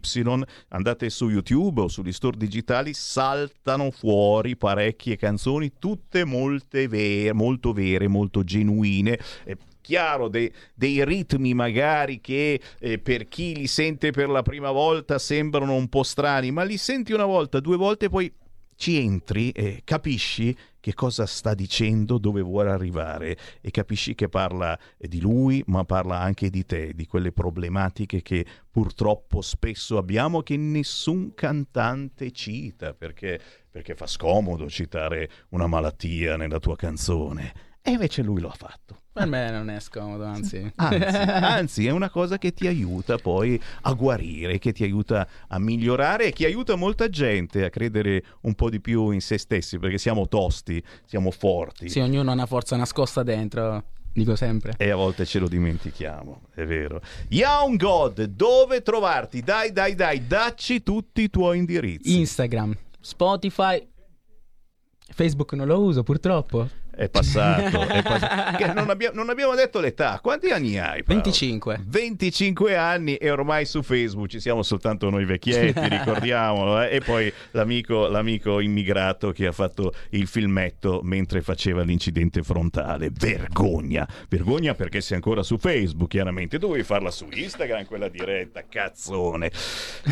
Andate 0.70 1.10
su 1.10 1.30
YouTube 1.30 1.82
o 1.82 1.88
sugli 1.90 2.14
store 2.14 2.38
digitali, 2.38 2.94
saltano 2.94 3.92
fuori 3.92 4.56
parecchie 4.56 5.18
canzoni, 5.18 5.74
tutte 5.78 6.24
molte 6.24 6.88
vere, 6.88 7.34
molto 7.34 7.74
vere, 7.74 8.08
molto 8.08 8.44
genuine. 8.44 9.20
Eh, 9.44 9.58
Chiaro, 9.90 10.28
dei, 10.28 10.54
dei 10.76 11.04
ritmi 11.04 11.56
magari 11.56 12.22
che 12.22 12.62
eh, 12.78 13.00
per 13.00 13.28
chi 13.28 13.56
li 13.56 13.66
sente 13.66 14.12
per 14.12 14.30
la 14.30 14.44
prima 14.44 14.70
volta 14.70 15.18
sembrano 15.18 15.74
un 15.74 15.88
po' 15.88 16.04
strani, 16.04 16.52
ma 16.52 16.62
li 16.62 16.78
senti 16.78 17.12
una 17.12 17.26
volta, 17.26 17.60
due 17.60 17.76
volte, 17.76 18.08
poi 18.08 18.32
ci 18.76 19.00
entri 19.00 19.50
e 19.50 19.82
capisci 19.84 20.56
che 20.80 20.94
cosa 20.94 21.26
sta 21.26 21.56
dicendo, 21.56 22.20
dove 22.20 22.42
vuole 22.42 22.70
arrivare 22.70 23.36
e 23.62 23.72
capisci 23.72 24.14
che 24.14 24.30
parla 24.30 24.78
eh, 24.96 25.08
di 25.08 25.20
lui, 25.20 25.64
ma 25.66 25.84
parla 25.86 26.20
anche 26.20 26.52
di 26.52 26.64
te, 26.68 26.94
di 26.94 27.08
quelle 27.08 27.32
problematiche 27.32 28.22
che 28.22 28.46
purtroppo 28.70 29.42
spesso 29.42 29.98
abbiamo 29.98 30.44
che 30.44 30.56
nessun 30.56 31.34
cantante 31.34 32.30
cita, 32.30 32.94
perché, 32.94 33.42
perché 33.72 33.96
fa 33.96 34.06
scomodo 34.06 34.70
citare 34.70 35.32
una 35.50 35.66
malattia 35.66 36.38
nella 36.38 36.60
tua 36.60 36.76
canzone. 36.76 37.69
E 37.82 37.92
invece 37.92 38.22
lui 38.22 38.42
lo 38.42 38.50
ha 38.50 38.56
fatto. 38.56 38.98
Per 39.12 39.28
me 39.28 39.50
non 39.52 39.70
è 39.70 39.80
scomodo, 39.80 40.24
anzi. 40.24 40.72
Anzi, 40.76 41.18
anzi, 41.18 41.88
è 41.88 41.90
una 41.90 42.10
cosa 42.10 42.38
che 42.38 42.54
ti 42.54 42.68
aiuta 42.68 43.18
poi 43.18 43.62
a 43.82 43.94
guarire, 43.94 44.60
che 44.60 44.72
ti 44.72 44.84
aiuta 44.84 45.28
a 45.48 45.60
migliorare 45.60 46.28
e 46.28 46.32
che 46.32 46.46
aiuta 46.46 46.76
molta 46.76 47.10
gente 47.10 47.66
a 47.66 47.70
credere 47.70 48.24
un 48.42 48.54
po' 48.54 48.70
di 48.70 48.80
più 48.80 49.10
in 49.12 49.20
se 49.20 49.38
stessi, 49.38 49.78
perché 49.78 49.98
siamo 49.98 50.28
tosti, 50.28 50.82
siamo 51.06 51.32
forti. 51.32 51.90
Sì, 51.90 52.00
ognuno 52.00 52.30
ha 52.30 52.34
una 52.34 52.46
forza 52.46 52.78
nascosta 52.78 53.24
dentro, 53.24 53.84
dico 54.14 54.36
sempre. 54.36 54.74
E 54.78 54.90
a 54.90 54.96
volte 54.96 55.26
ce 55.26 55.40
lo 55.40 55.50
dimentichiamo, 55.50 56.44
è 56.54 56.64
vero. 56.64 57.02
Young 57.30 57.78
God, 57.78 58.24
dove 58.24 58.82
trovarti? 58.82 59.42
Dai, 59.42 59.74
dai, 59.74 59.96
dai, 59.96 60.28
dacci 60.28 60.82
tutti 60.82 61.24
i 61.24 61.30
tuoi 61.30 61.58
indirizzi. 61.58 62.20
Instagram, 62.20 62.74
Spotify, 63.02 63.86
Facebook 65.12 65.54
non 65.54 65.68
lo 65.68 65.82
uso 65.82 66.04
purtroppo. 66.04 66.70
È 67.00 67.08
passato, 67.10 67.88
è 67.88 68.04
passato. 68.04 68.58
Che 68.58 68.74
non, 68.74 68.90
abbia- 68.90 69.12
non 69.14 69.30
abbiamo 69.30 69.56
detto 69.56 69.80
l'età. 69.80 70.20
Quanti 70.22 70.50
anni 70.50 70.78
hai? 70.78 71.02
Paolo? 71.02 71.22
25. 71.22 71.84
25 71.88 72.76
anni 72.76 73.16
e 73.16 73.32
ormai 73.32 73.66
su 73.66 73.82
Facebook 73.82 74.28
ci 74.28 74.42
siamo 74.42 74.64
soltanto 74.64 75.10
noi 75.10 75.24
vecchietti, 75.24 75.80
ricordiamolo. 75.88 76.82
eh. 76.82 76.96
E 76.96 77.00
poi 77.00 77.32
l'amico, 77.52 78.08
l'amico 78.10 78.60
immigrato 78.60 79.32
che 79.32 79.48
ha 79.48 79.54
fatto 79.54 79.94
il 80.10 80.28
filmetto 80.28 81.00
mentre 81.02 81.42
faceva 81.42 81.84
l'incidente 81.84 82.44
frontale. 82.44 83.10
Vergogna, 83.12 84.06
vergogna 84.28 84.74
perché 84.74 85.00
sei 85.00 85.16
ancora 85.16 85.42
su 85.42 85.58
Facebook, 85.58 86.10
chiaramente. 86.10 86.58
Dovevi 86.58 86.84
farla 86.84 87.12
su 87.12 87.30
Instagram, 87.32 87.86
quella 87.86 88.10
diretta, 88.10 88.66
cazzone. 88.68 89.50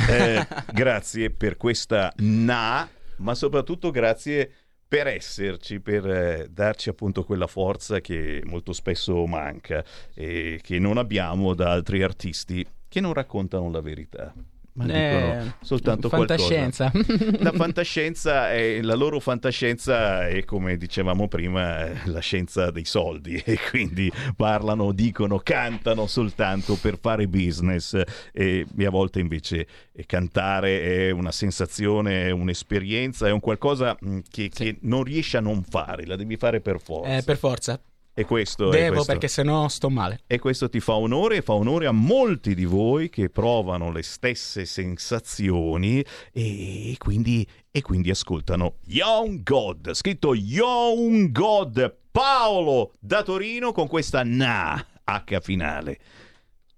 Eh, 0.10 0.48
grazie 0.72 1.32
per 1.32 1.58
questa 1.58 2.14
na, 2.20 2.88
ma 3.18 3.36
soprattutto 3.36 3.92
grazie 3.92 4.52
per 4.88 5.08
esserci, 5.08 5.80
per 5.82 6.10
eh, 6.10 6.48
darci 6.50 6.90
appunto 6.90 7.24
quella 7.24 7.48
forza 7.48 8.00
che 8.00 8.42
molto 8.46 8.72
spesso 8.74 9.26
manca 9.26 9.84
e 10.14 10.60
che 10.64 10.80
non 10.80 10.98
abbiamo 10.98 11.54
da 11.54 11.72
altri 11.72 12.04
artisti 12.04 12.66
che 12.88 13.02
non 13.02 13.14
raccontano 13.14 13.70
la 13.70 13.82
verità. 13.82 14.34
Ma 14.78 14.86
Eh, 14.86 15.38
dicono 15.40 15.56
soltanto 15.62 16.08
fantascienza. 16.10 16.92
qualcosa. 16.92 17.38
La 17.42 17.52
fantascienza 17.52 18.52
è 18.52 18.82
la 18.82 18.94
loro 18.94 19.20
fantascienza 19.20 20.28
è 20.28 20.46
come 20.46 20.78
dicevamo 20.78 21.28
prima 21.28 21.88
eh, 21.88 21.96
la 22.06 22.20
scienza 22.20 22.70
dei 22.70 22.86
soldi 22.86 23.42
e 23.44 23.58
quindi 23.72 24.12
parlano, 24.36 24.92
dicono, 24.92 25.40
cantano 25.40 26.06
soltanto 26.06 26.78
per 26.80 27.00
fare 27.00 27.28
business 27.28 28.00
e, 28.32 28.66
e 28.78 28.86
a 28.86 28.90
volte 28.92 29.20
invece 29.20 29.68
eh, 29.92 30.06
cantare 30.06 30.82
è 31.08 31.10
una 31.10 31.32
sensazione, 31.32 32.28
è 32.28 32.30
un'esperienza, 32.30 33.28
è 33.28 33.32
un 33.32 33.40
qualcosa 33.40 33.98
mh, 34.00 34.20
che, 34.30 34.50
che 34.50 34.78
non 34.82 35.04
riesci 35.04 35.38
a 35.38 35.42
non 35.42 35.64
fare, 35.64 36.06
la 36.06 36.16
devi 36.16 36.38
fare 36.38 36.62
per 36.62 36.80
forza. 36.80 37.18
Eh, 37.18 37.24
per 37.24 37.38
forza. 37.38 37.80
E 38.20 38.26
questo 38.26 38.70
Devo 38.70 38.96
questo. 38.96 39.12
perché 39.12 39.28
sennò 39.28 39.68
sto 39.68 39.92
male. 39.92 40.22
E 40.26 40.40
questo 40.40 40.70
ti 40.70 40.80
fa 40.80 40.96
onore 40.96 41.36
e 41.36 41.42
fa 41.44 41.54
onore 41.54 41.86
a 41.86 41.92
molti 41.92 42.56
di 42.56 42.66
voi 42.66 43.10
che 43.10 43.30
provano 43.30 43.92
le 43.92 44.02
stesse 44.02 44.66
sensazioni 44.66 46.04
e 46.34 46.96
quindi, 46.98 47.46
e 47.70 47.82
quindi 47.84 48.10
ascoltano 48.10 48.78
Young 48.86 49.44
God, 49.44 49.94
scritto 49.94 50.34
Young 50.34 51.32
God, 51.32 51.96
Paolo 52.10 52.94
da 53.00 53.22
Torino 53.22 53.72
con 53.72 53.88
questa 53.88 54.24
na 54.24 54.84
H 55.04 55.40
finale. 55.42 56.00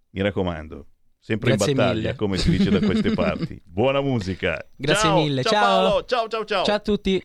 Mi 0.09 0.21
raccomando, 0.21 0.87
sempre 1.19 1.51
Grazie 1.51 1.71
in 1.71 1.77
battaglia, 1.77 1.93
mille. 2.01 2.15
come 2.15 2.37
si 2.37 2.49
dice 2.49 2.69
da 2.69 2.79
queste 2.81 3.11
parti. 3.15 3.61
Buona 3.63 4.01
musica. 4.01 4.61
Grazie 4.75 5.07
Ciao, 5.07 5.21
mille. 5.21 5.43
Ciao, 5.43 5.51
Ciao. 5.53 5.63
Paolo. 5.63 6.03
Ciao, 6.05 6.27
ciao, 6.27 6.43
ciao. 6.43 6.63
Ciao 6.65 6.75
a 6.75 6.79
tutti. 6.79 7.23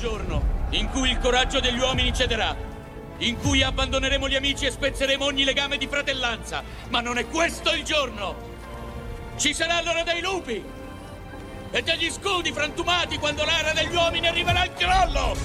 Giorno 0.00 0.42
in 0.70 0.88
cui 0.88 1.10
il 1.10 1.18
coraggio 1.18 1.60
degli 1.60 1.78
uomini 1.78 2.14
cederà, 2.14 2.56
in 3.18 3.36
cui 3.38 3.62
abbandoneremo 3.62 4.28
gli 4.28 4.34
amici 4.34 4.64
e 4.64 4.70
spezzeremo 4.70 5.24
ogni 5.24 5.44
legame 5.44 5.76
di 5.76 5.86
fratellanza. 5.86 6.62
Ma 6.88 7.00
non 7.00 7.18
è 7.18 7.26
questo 7.26 7.72
il 7.74 7.82
giorno! 7.82 8.48
Ci 9.36 9.52
sarà 9.52 9.82
l'ora 9.82 10.02
dei 10.02 10.22
lupi 10.22 10.64
e 11.70 11.82
degli 11.82 12.10
scudi 12.10 12.50
frantumati 12.50 13.18
quando 13.18 13.44
l'era 13.44 13.72
degli 13.72 13.94
uomini 13.94 14.26
arriverà 14.26 14.60
al 14.60 14.74
crollo! 14.74 15.36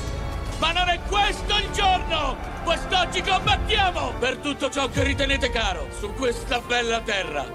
Ma 0.60 0.72
non 0.72 0.88
è 0.88 1.00
questo 1.02 1.58
il 1.58 1.70
giorno! 1.72 2.38
Quest'oggi 2.64 3.22
combattiamo 3.22 4.14
per 4.20 4.38
tutto 4.38 4.70
ciò 4.70 4.90
che 4.90 5.04
ritenete 5.04 5.50
caro 5.50 5.90
su 6.00 6.14
questa 6.14 6.60
bella 6.62 7.02
terra. 7.02 7.46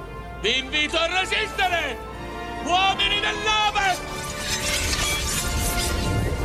Vi 0.41 0.59
invito 0.59 0.99
a 0.99 1.07
resistere! 1.07 1.97
Uomini 2.65 3.21
dell'Ovest! 3.21 4.80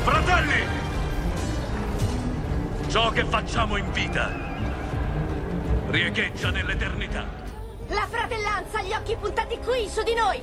Tutti! 0.06 0.65
Ciò 2.90 3.10
che 3.10 3.26
facciamo 3.26 3.77
in 3.77 3.91
vita 3.91 4.32
riecheggia 5.88 6.52
nell'eternità. 6.52 7.26
La 7.88 8.07
fratellanza 8.07 8.80
ha 8.80 8.82
gli 8.84 8.94
occhi 8.94 9.15
puntati 9.15 9.57
qui, 9.57 9.90
su 9.90 10.03
di 10.03 10.14
noi. 10.14 10.40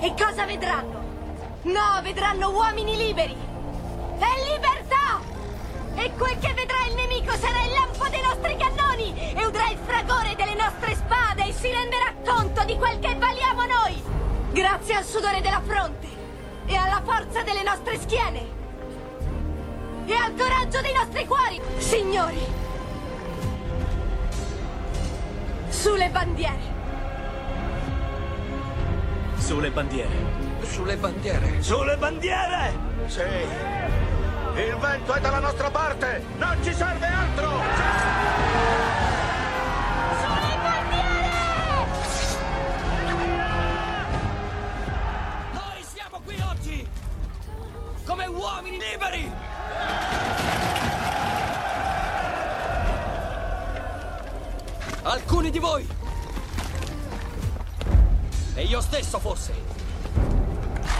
E 0.00 0.14
cosa 0.16 0.44
vedranno? 0.44 1.02
No, 1.62 2.00
vedranno 2.02 2.50
uomini 2.50 2.96
liberi. 2.96 3.34
E 4.18 4.52
libertà! 4.52 5.20
E 5.94 6.12
quel 6.16 6.38
che 6.38 6.52
vedrà 6.52 6.84
il 6.86 6.94
nemico 6.94 7.32
sarà 7.32 7.64
il 7.64 7.72
lampo 7.72 8.06
dei 8.08 8.22
nostri 8.22 8.56
cannoni 8.56 9.34
e 9.34 9.46
udrà 9.46 9.70
il 9.70 9.78
fragore 9.78 10.36
delle 10.36 10.54
nostre 10.54 10.94
spade 10.94 11.46
e 11.46 11.52
si 11.52 11.70
renderà 11.70 12.14
conto 12.24 12.64
di 12.64 12.76
quel 12.76 12.98
che 12.98 13.14
valiamo 13.14 13.64
noi. 13.64 14.02
Grazie 14.52 14.96
al 14.96 15.04
sudore 15.04 15.40
della 15.40 15.62
fronte 15.64 16.06
e 16.66 16.76
alla 16.76 17.02
forza 17.02 17.42
delle 17.42 17.62
nostre 17.62 17.98
schiene 17.98 18.59
e 20.06 20.14
al 20.14 20.34
coraggio 20.36 20.80
dei 20.80 20.92
nostri 20.92 21.26
cuori, 21.26 21.60
signori. 21.78 22.40
Sulle 25.68 26.08
bandiere. 26.10 26.78
Sulle 29.38 29.70
bandiere. 29.70 30.10
Sulle 30.62 30.96
bandiere. 30.96 31.62
Sulle 31.62 31.96
bandiere! 31.96 32.72
Sì. 33.06 33.20
Il 33.20 34.76
vento 34.76 35.12
è 35.12 35.20
dalla 35.20 35.38
nostra 35.38 35.70
parte. 35.70 36.22
Non 36.36 36.56
ci 36.62 36.72
serve 36.72 37.06
altro. 37.06 37.48
Noi 45.52 45.82
siamo 45.82 46.20
qui 46.24 46.36
oggi 46.40 46.88
come 48.04 48.26
uomini 48.26 48.78
liberi! 48.78 49.49
Alcuni 55.10 55.50
di 55.50 55.58
voi 55.58 55.84
e 58.54 58.62
io 58.62 58.80
stesso 58.80 59.18
forse 59.18 59.52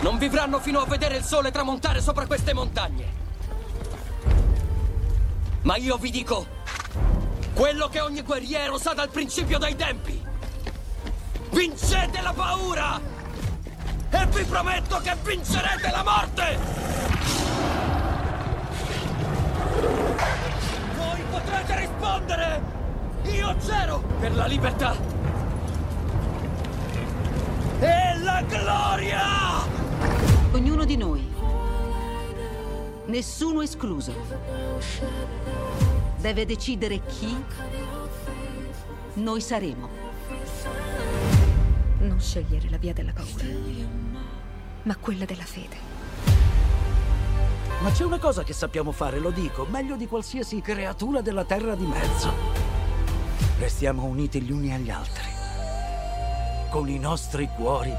non 0.01 0.19
vivranno 0.19 0.59
fino 0.59 0.81
a 0.81 0.85
vedere 0.85 1.16
il 1.19 1.23
sole 1.23 1.53
tramontare 1.53 2.01
sopra 2.01 2.27
queste 2.27 2.53
montagne. 2.53 3.07
Ma 5.62 5.77
io 5.77 5.97
vi 5.97 6.11
dico 6.11 6.45
quello 7.55 7.87
che 7.87 8.01
ogni 8.01 8.23
guerriero 8.23 8.78
sa 8.78 8.95
dal 8.95 9.11
principio 9.11 9.59
dei 9.59 9.77
tempi. 9.77 10.20
Vincete 11.51 12.20
la 12.20 12.32
paura! 12.32 13.01
E 14.11 14.27
vi 14.27 14.43
prometto 14.43 14.99
che 14.99 15.16
vincerete 15.23 15.89
la 15.89 16.03
morte! 16.03 16.59
Voi 20.97 21.23
potrete 21.31 21.77
rispondere! 21.78 22.80
Io 23.25 23.57
c'ero 23.59 24.03
per 24.19 24.35
la 24.35 24.47
libertà! 24.47 24.95
E 27.81 28.19
la 28.19 28.43
gloria! 28.43 29.23
Ognuno 30.53 30.85
di 30.85 30.97
noi, 30.97 31.29
nessuno 33.07 33.63
escluso, 33.63 34.13
deve 36.17 36.45
decidere 36.45 37.01
chi 37.07 37.45
noi 39.15 39.41
saremo. 39.41 39.89
Non 41.99 42.21
scegliere 42.21 42.69
la 42.71 42.79
via 42.79 42.93
della 42.93 43.13
paura, 43.13 43.45
ma 44.83 44.97
quella 44.97 45.25
della 45.25 45.45
fede. 45.45 45.77
Ma 47.83 47.91
c'è 47.91 48.05
una 48.05 48.19
cosa 48.19 48.43
che 48.43 48.53
sappiamo 48.53 48.93
fare, 48.93 49.19
lo 49.19 49.31
dico, 49.31 49.67
meglio 49.71 49.97
di 49.97 50.07
qualsiasi 50.07 50.61
creatura 50.61 51.23
della 51.23 51.45
terra 51.45 51.75
di 51.75 51.87
mezzo. 51.87 52.70
Restiamo 53.59 54.05
uniti 54.05 54.41
gli 54.41 54.53
uni 54.53 54.73
agli 54.73 54.91
altri, 54.91 55.29
con 56.71 56.89
i 56.89 56.99
nostri 56.99 57.49
cuori 57.55 57.93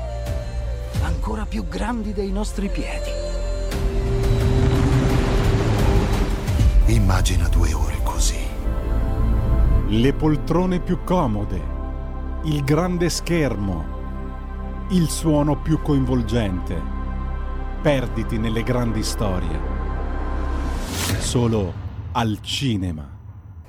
ancora 1.04 1.46
più 1.46 1.68
grandi 1.68 2.14
dei 2.14 2.32
nostri 2.32 2.70
piedi. 2.70 3.10
Immagina 6.86 7.48
due 7.48 7.74
ore 7.74 8.00
così. 8.04 8.40
Le 9.88 10.14
poltrone 10.14 10.80
più 10.80 11.04
comode, 11.04 11.62
il 12.44 12.64
grande 12.64 13.10
schermo, 13.10 14.00
il 14.90 15.10
suono 15.10 15.62
più 15.62 15.82
coinvolgente. 15.82 17.00
Perditi 17.82 18.38
nelle 18.38 18.64
grandi 18.64 19.04
storie. 19.04 19.60
Solo 21.20 21.74
al 22.12 22.40
cinema. 22.42 23.08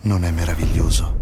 Non 0.03 0.25
è 0.25 0.31
meraviglioso? 0.31 1.22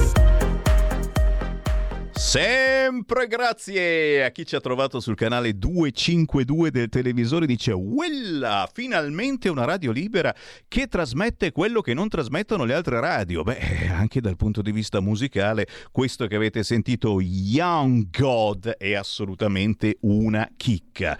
Sempre 2.23 3.25
grazie 3.27 4.23
a 4.23 4.29
chi 4.29 4.45
ci 4.45 4.55
ha 4.55 4.59
trovato 4.61 4.99
sul 5.01 5.15
canale 5.15 5.57
252 5.57 6.69
del 6.69 6.87
televisore. 6.87 7.47
Dice: 7.47 7.71
Uella, 7.73 8.69
finalmente 8.71 9.49
una 9.49 9.65
radio 9.65 9.91
libera 9.91 10.31
che 10.67 10.85
trasmette 10.87 11.51
quello 11.51 11.81
che 11.81 11.95
non 11.95 12.07
trasmettono 12.07 12.63
le 12.63 12.75
altre 12.75 13.01
radio. 13.01 13.41
Beh, 13.43 13.89
anche 13.91 14.21
dal 14.21 14.37
punto 14.37 14.61
di 14.61 14.71
vista 14.71 15.01
musicale, 15.01 15.67
questo 15.91 16.27
che 16.27 16.35
avete 16.35 16.61
sentito, 16.63 17.19
Young 17.19 18.07
God, 18.17 18.75
è 18.77 18.93
assolutamente 18.93 19.97
una 20.01 20.47
chicca. 20.55 21.17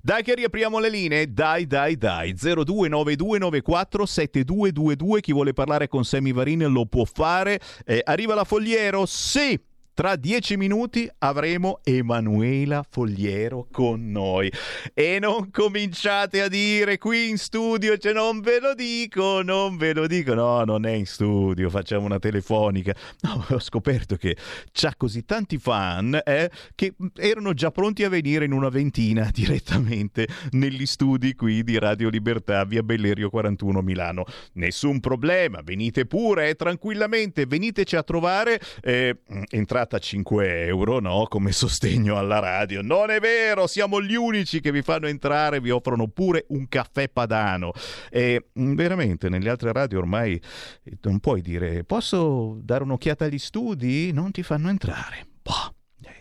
Dai 0.00 0.22
che 0.22 0.34
riapriamo 0.34 0.78
le 0.78 0.90
linee, 0.90 1.32
dai 1.32 1.66
dai 1.66 1.96
dai, 1.96 2.34
0292947222, 2.34 5.20
chi 5.20 5.32
vuole 5.32 5.54
parlare 5.54 5.88
con 5.88 6.04
Sammy 6.04 6.32
Varin 6.32 6.70
lo 6.70 6.84
può 6.86 7.04
fare, 7.04 7.58
Eh, 7.84 8.02
arriva 8.04 8.34
la 8.34 8.44
Fogliero, 8.44 9.06
sì! 9.06 9.58
Tra 9.94 10.16
dieci 10.16 10.56
minuti 10.56 11.06
avremo 11.18 11.80
Emanuela 11.84 12.82
Fogliero 12.88 13.66
con 13.70 14.10
noi. 14.10 14.50
E 14.94 15.18
non 15.20 15.50
cominciate 15.50 16.40
a 16.40 16.48
dire 16.48 16.96
qui 16.96 17.28
in 17.28 17.36
studio, 17.36 17.98
cioè 17.98 18.14
non 18.14 18.40
ve 18.40 18.58
lo 18.58 18.72
dico, 18.72 19.42
non 19.42 19.76
ve 19.76 19.92
lo 19.92 20.06
dico. 20.06 20.32
No, 20.32 20.64
non 20.64 20.86
è 20.86 20.92
in 20.92 21.04
studio, 21.04 21.68
facciamo 21.68 22.06
una 22.06 22.18
telefonica. 22.18 22.94
No, 23.20 23.44
ho 23.50 23.60
scoperto 23.60 24.16
che 24.16 24.34
c'ha 24.72 24.94
così 24.96 25.26
tanti 25.26 25.58
fan 25.58 26.18
eh, 26.24 26.50
che 26.74 26.94
erano 27.16 27.52
già 27.52 27.70
pronti 27.70 28.02
a 28.02 28.08
venire 28.08 28.46
in 28.46 28.52
una 28.52 28.70
ventina 28.70 29.28
direttamente 29.30 30.26
negli 30.52 30.86
studi 30.86 31.34
qui 31.34 31.62
di 31.62 31.78
Radio 31.78 32.08
Libertà, 32.08 32.64
via 32.64 32.82
Bellerio 32.82 33.28
41 33.28 33.82
Milano. 33.82 34.24
Nessun 34.54 35.00
problema, 35.00 35.60
venite 35.62 36.06
pure 36.06 36.48
eh, 36.48 36.54
tranquillamente, 36.54 37.44
veniteci 37.44 37.94
a 37.94 38.02
trovare. 38.02 38.58
Eh, 38.80 39.18
entrate 39.50 39.80
a 39.90 39.98
5 39.98 40.66
euro 40.66 41.00
no? 41.00 41.26
come 41.28 41.52
sostegno 41.52 42.16
alla 42.16 42.38
radio. 42.38 42.82
Non 42.82 43.10
è 43.10 43.20
vero, 43.20 43.66
siamo 43.66 44.00
gli 44.00 44.14
unici 44.14 44.60
che 44.60 44.72
vi 44.72 44.82
fanno 44.82 45.06
entrare, 45.06 45.60
vi 45.60 45.70
offrono 45.70 46.08
pure 46.08 46.44
un 46.48 46.68
caffè 46.68 47.08
padano. 47.08 47.72
E 48.10 48.50
mm, 48.58 48.74
veramente 48.74 49.28
nelle 49.28 49.50
altre 49.50 49.72
radio 49.72 49.98
ormai 49.98 50.40
eh, 50.84 50.98
non 51.02 51.20
puoi 51.20 51.40
dire 51.40 51.84
posso 51.84 52.58
dare 52.60 52.84
un'occhiata 52.84 53.24
agli 53.24 53.38
studi? 53.38 54.12
Non 54.12 54.30
ti 54.30 54.42
fanno 54.42 54.68
entrare. 54.68 55.26
Boh. 55.42 55.74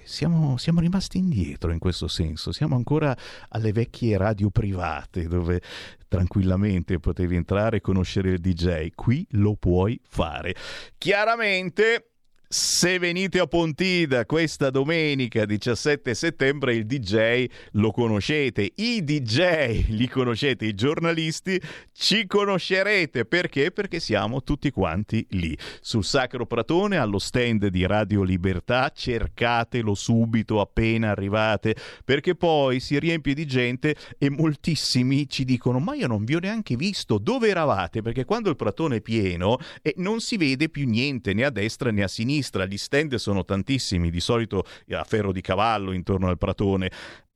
Siamo, 0.04 0.58
siamo 0.58 0.82
rimasti 0.82 1.20
indietro 1.20 1.72
in 1.72 1.80
questo 1.80 2.10
senso, 2.10 2.52
siamo 2.52 2.76
ancora 2.76 3.16
alle 3.50 3.72
vecchie 3.72 4.18
radio 4.18 4.50
private 4.50 5.26
dove 5.26 5.62
tranquillamente 6.10 7.00
potevi 7.00 7.38
entrare 7.38 7.78
e 7.78 7.82
conoscere 7.82 8.32
il 8.32 8.40
DJ. 8.40 8.90
Qui 8.94 9.26
lo 9.32 9.56
puoi 9.56 9.98
fare. 10.04 10.54
Chiaramente 10.98 12.11
Se 12.54 13.00
venite 13.00 13.40
a 13.40 13.48
Pontida 13.48 14.26
questa 14.26 14.70
domenica 14.72 15.46
17 15.46 16.14
settembre 16.14 16.76
il 16.76 16.86
DJ 16.86 17.46
lo 17.76 17.92
conoscete, 17.92 18.74
i 18.76 19.06
DJ 19.06 19.86
li 19.88 20.10
conoscete, 20.10 20.66
i 20.66 20.74
giornalisti 20.74 21.58
ci 21.94 22.28
conoscerete 22.28 23.24
perché? 23.24 23.72
Perché 23.72 24.02
siamo 24.02 24.44
tutti 24.44 24.70
quanti 24.70 25.26
lì 25.30 25.58
sul 25.80 26.04
Sacro 26.04 26.46
Pratone 26.46 26.98
allo 26.98 27.20
stand 27.20 27.68
di 27.68 27.86
Radio 27.86 28.22
Libertà, 28.22 28.92
cercatelo 28.94 29.96
subito 29.96 30.60
appena 30.60 31.12
arrivate 31.12 31.74
perché 32.04 32.36
poi 32.36 32.82
si 32.82 33.00
riempie 33.00 33.34
di 33.34 33.46
gente 33.46 33.96
e 34.18 34.30
moltissimi 34.30 35.30
ci 35.30 35.46
dicono 35.46 35.80
"Ma 35.80 35.96
io 35.96 36.08
non 36.08 36.26
vi 36.26 36.36
ho 36.36 36.40
neanche 36.40 36.76
visto, 36.76 37.18
dove 37.18 37.48
eravate?" 37.48 38.02
Perché 38.02 38.26
quando 38.26 38.50
il 38.50 38.58
Pratone 38.58 38.98
è 38.98 39.02
pieno 39.02 39.58
e 39.82 39.94
non 40.00 40.20
si 40.20 40.36
vede 40.36 40.68
più 40.68 40.86
niente 40.86 41.34
né 41.34 41.46
a 41.46 41.50
destra 41.50 41.92
né 41.92 42.04
a 42.04 42.10
sinistra 42.10 42.40
gli 42.66 42.78
stand 42.78 43.16
sono 43.16 43.46
tantissimi, 43.46 44.10
di 44.10 44.20
solito 44.20 44.66
a 44.92 45.04
ferro 45.04 45.32
di 45.32 45.42
cavallo 45.42 45.92
intorno 45.92 46.28
al 46.28 46.38
pratone. 46.38 46.90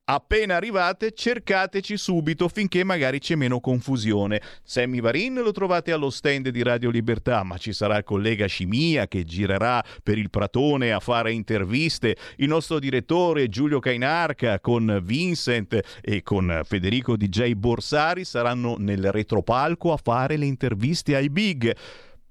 Appena 0.08 0.56
arrivate, 0.56 1.14
cercateci 1.14 1.98
subito 1.98 2.48
finché 2.48 2.84
magari 2.84 3.18
c'è 3.18 3.34
meno 3.34 3.60
confusione. 3.60 4.40
Sammy 4.62 5.02
Varin 5.02 5.34
lo 5.34 5.52
trovate 5.52 5.92
allo 5.92 6.12
stand 6.12 6.50
di 6.50 6.62
Radio 6.62 6.92
Libertà, 6.92 7.42
ma 7.42 7.58
ci 7.58 7.74
sarà 7.74 7.98
il 7.98 8.04
collega 8.04 8.46
Scimia 8.46 9.08
che 9.08 9.24
girerà 9.24 9.84
per 10.04 10.20
il 10.20 10.30
Pratone 10.30 10.92
a 10.92 11.00
fare 11.00 11.32
interviste. 11.32 12.16
Il 12.36 12.50
nostro 12.50 12.78
direttore 12.78 13.50
Giulio 13.50 13.80
Cainarca 13.80 14.60
con 14.60 15.02
Vincent 15.04 15.80
e 16.04 16.22
con 16.22 16.62
Federico 16.66 17.18
DJ 17.18 17.54
Borsari 17.54 18.26
saranno 18.26 18.76
nel 18.78 19.12
retropalco 19.12 19.92
a 19.92 19.98
fare 19.98 20.38
le 20.38 20.46
interviste 20.46 21.16
ai 21.16 21.32
big. 21.32 21.76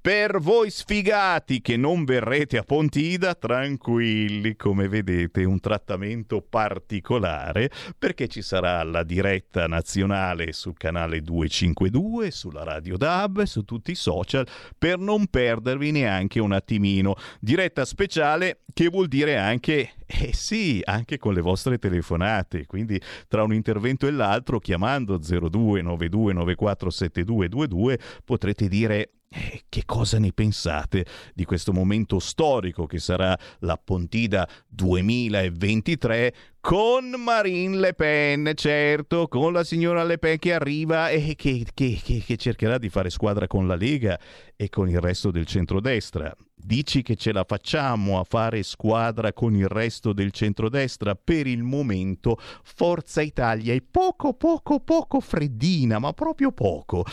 Per 0.05 0.39
voi 0.39 0.69
sfigati 0.69 1.63
che 1.63 1.79
non 1.79 2.05
verrete 2.05 2.59
a 2.59 2.63
Pontida, 2.63 3.35
tranquilli, 3.35 4.55
come 4.55 4.87
vedete, 4.87 5.45
un 5.45 5.59
trattamento 5.61 6.43
particolare 6.43 7.71
perché 7.99 8.29
ci 8.29 8.43
sarà 8.43 8.83
la 8.83 9.03
diretta 9.03 9.67
nazionale 9.67 10.53
sul 10.53 10.77
canale 10.77 11.23
252, 11.23 12.31
sulla 12.31 12.65
Radio 12.65 12.99
DAB, 12.99 13.45
su 13.45 13.63
tutti 13.63 13.93
i 13.93 13.95
social, 13.95 14.47
per 14.77 14.99
non 14.99 15.27
perdervi 15.27 15.91
neanche 15.91 16.39
un 16.39 16.53
attimino. 16.53 17.15
Diretta 17.41 17.87
speciale 17.87 18.65
che 18.75 18.89
vuol 18.89 19.09
dire 19.09 19.39
anche 19.39 19.93
eh 20.05 20.35
sì, 20.35 20.83
anche 20.85 21.17
con 21.17 21.33
le 21.33 21.41
vostre 21.41 21.79
telefonate, 21.79 22.67
quindi 22.67 23.01
tra 23.27 23.43
un 23.43 23.55
intervento 23.55 24.07
e 24.07 24.11
l'altro 24.11 24.59
chiamando 24.59 25.19
0292947222 25.19 27.99
potrete 28.23 28.69
dire 28.69 29.09
eh, 29.35 29.65
che 29.69 29.83
cosa 29.85 30.19
ne 30.19 30.33
pensate 30.33 31.05
di 31.35 31.45
questo 31.45 31.73
momento 31.73 32.21
storico 32.21 32.87
che 32.87 33.01
sarà 33.01 33.37
la 33.61 33.77
Pontida 33.77 34.49
2023 34.69 36.35
con 36.61 37.11
Marine 37.19 37.77
Le 37.77 37.95
Pen, 37.95 38.53
certo, 38.55 39.27
con 39.27 39.53
la 39.53 39.65
signora 39.65 40.05
Le 40.05 40.19
Pen 40.19 40.39
che 40.39 40.55
arriva 40.55 41.09
e 41.11 41.35
che, 41.35 41.67
che, 41.75 42.01
che, 42.03 42.23
che 42.25 42.37
cercherà 42.37 42.79
di 42.79 42.89
fare 42.89 43.11
squadra 43.11 43.47
con 43.47 43.67
la 43.67 43.75
Lega 43.75 44.19
e 44.55 44.69
con 44.69 44.89
il 44.89 45.01
resto 45.01 45.31
del 45.31 45.47
centrodestra. 45.47 46.35
Dici 46.55 47.03
che 47.03 47.17
ce 47.17 47.33
la 47.33 47.45
facciamo 47.45 48.19
a 48.19 48.25
fare 48.25 48.63
squadra 48.63 49.33
con 49.35 49.55
il 49.55 49.69
resto 49.69 50.13
del 50.15 50.31
centrodestra? 50.31 51.15
Per 51.15 51.47
il 51.47 51.63
momento 51.63 52.39
Forza 52.63 53.21
Italia 53.21 53.75
è 53.75 53.83
poco, 53.83 54.33
poco, 54.33 54.81
poco 54.81 55.21
freddina, 55.21 55.99
ma 55.99 56.13
proprio 56.13 56.53
poco. 56.53 57.05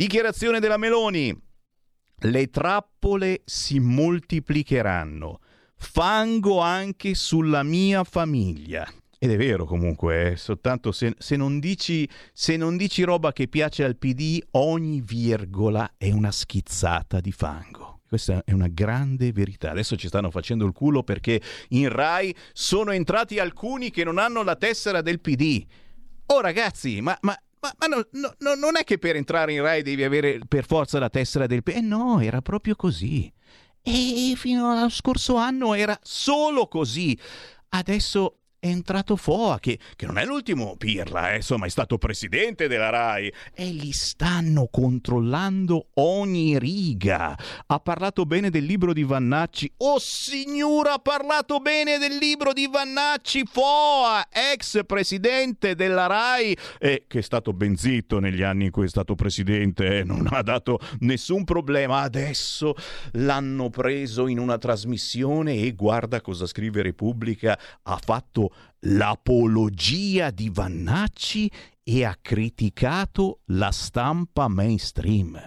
Dichiarazione 0.00 0.60
della 0.60 0.78
Meloni. 0.78 1.38
Le 2.20 2.48
trappole 2.48 3.42
si 3.44 3.78
moltiplicheranno. 3.80 5.40
Fango 5.76 6.60
anche 6.60 7.12
sulla 7.14 7.62
mia 7.62 8.02
famiglia. 8.04 8.90
Ed 9.18 9.30
è 9.30 9.36
vero 9.36 9.66
comunque, 9.66 10.30
eh, 10.30 10.36
soltanto 10.36 10.90
se, 10.90 11.14
se, 11.18 11.36
non 11.36 11.60
dici, 11.60 12.08
se 12.32 12.56
non 12.56 12.78
dici 12.78 13.02
roba 13.02 13.34
che 13.34 13.46
piace 13.46 13.84
al 13.84 13.98
PD, 13.98 14.42
ogni 14.52 15.02
virgola 15.02 15.92
è 15.98 16.10
una 16.10 16.32
schizzata 16.32 17.20
di 17.20 17.30
fango. 17.30 18.00
Questa 18.08 18.42
è 18.46 18.52
una 18.52 18.68
grande 18.68 19.32
verità. 19.32 19.70
Adesso 19.70 19.96
ci 19.96 20.08
stanno 20.08 20.30
facendo 20.30 20.64
il 20.64 20.72
culo 20.72 21.02
perché 21.02 21.42
in 21.68 21.90
Rai 21.90 22.34
sono 22.54 22.92
entrati 22.92 23.38
alcuni 23.38 23.90
che 23.90 24.04
non 24.04 24.16
hanno 24.16 24.42
la 24.44 24.56
tessera 24.56 25.02
del 25.02 25.20
PD. 25.20 25.62
Oh 26.28 26.40
ragazzi, 26.40 27.02
ma, 27.02 27.14
ma 27.20 27.38
ma, 27.60 27.74
ma 27.78 27.86
no, 27.86 28.06
no, 28.38 28.54
non 28.54 28.76
è 28.76 28.84
che 28.84 28.98
per 28.98 29.16
entrare 29.16 29.52
in 29.52 29.62
Rai 29.62 29.82
devi 29.82 30.02
avere 30.02 30.40
per 30.46 30.66
forza 30.66 30.98
la 30.98 31.10
tessera 31.10 31.46
del. 31.46 31.62
Eh 31.64 31.80
no, 31.80 32.20
era 32.20 32.40
proprio 32.40 32.74
così. 32.74 33.32
E 33.82 34.34
fino 34.36 34.70
allo 34.70 34.88
scorso 34.88 35.36
anno 35.36 35.74
era 35.74 35.98
solo 36.02 36.66
così. 36.68 37.18
Adesso 37.70 38.39
è 38.60 38.66
entrato 38.66 39.16
Foa, 39.16 39.58
che, 39.58 39.78
che, 39.96 40.04
non 40.04 40.18
è 40.18 40.24
l'ultimo 40.26 40.76
pirla, 40.76 41.32
eh, 41.32 41.36
insomma 41.36 41.64
è 41.64 41.70
stato 41.70 41.96
presidente 41.96 42.68
della 42.68 42.90
RAI 42.90 43.32
e 43.54 43.64
li 43.70 43.90
stanno 43.90 44.68
controllando 44.70 45.88
ogni 45.94 46.58
riga. 46.58 47.34
Ha 47.66 47.80
parlato 47.80 48.26
bene 48.26 48.50
del 48.50 48.64
libro 48.64 48.92
di 48.92 49.02
Vannacci. 49.02 49.72
Oh 49.78 49.98
signora, 49.98 50.94
ha 50.94 50.98
parlato 50.98 51.60
bene 51.60 51.96
del 51.96 52.18
libro 52.18 52.52
di 52.52 52.68
Vannacci 52.70 53.44
Foa, 53.50 54.28
ex 54.30 54.84
presidente 54.84 55.74
della 55.74 56.06
RAI, 56.06 56.54
e 56.78 57.04
che 57.08 57.20
è 57.20 57.22
stato 57.22 57.54
ben 57.54 57.76
zitto 57.76 58.18
negli 58.18 58.42
anni 58.42 58.66
in 58.66 58.70
cui 58.70 58.84
è 58.84 58.88
stato 58.88 59.14
presidente, 59.14 60.00
eh, 60.00 60.04
non 60.04 60.28
ha 60.30 60.42
dato 60.42 60.78
nessun 60.98 61.44
problema. 61.44 62.02
Adesso 62.02 62.74
l'hanno 63.12 63.70
preso 63.70 64.26
in 64.26 64.38
una 64.38 64.58
trasmissione 64.58 65.54
e 65.54 65.72
guarda 65.72 66.20
cosa 66.20 66.44
scrive 66.44 66.82
Repubblica, 66.82 67.58
ha 67.84 67.98
l'apologia 68.80 70.30
di 70.30 70.50
Vannacci 70.52 71.50
e 71.82 72.04
ha 72.04 72.16
criticato 72.20 73.40
la 73.46 73.70
stampa 73.70 74.48
mainstream. 74.48 75.40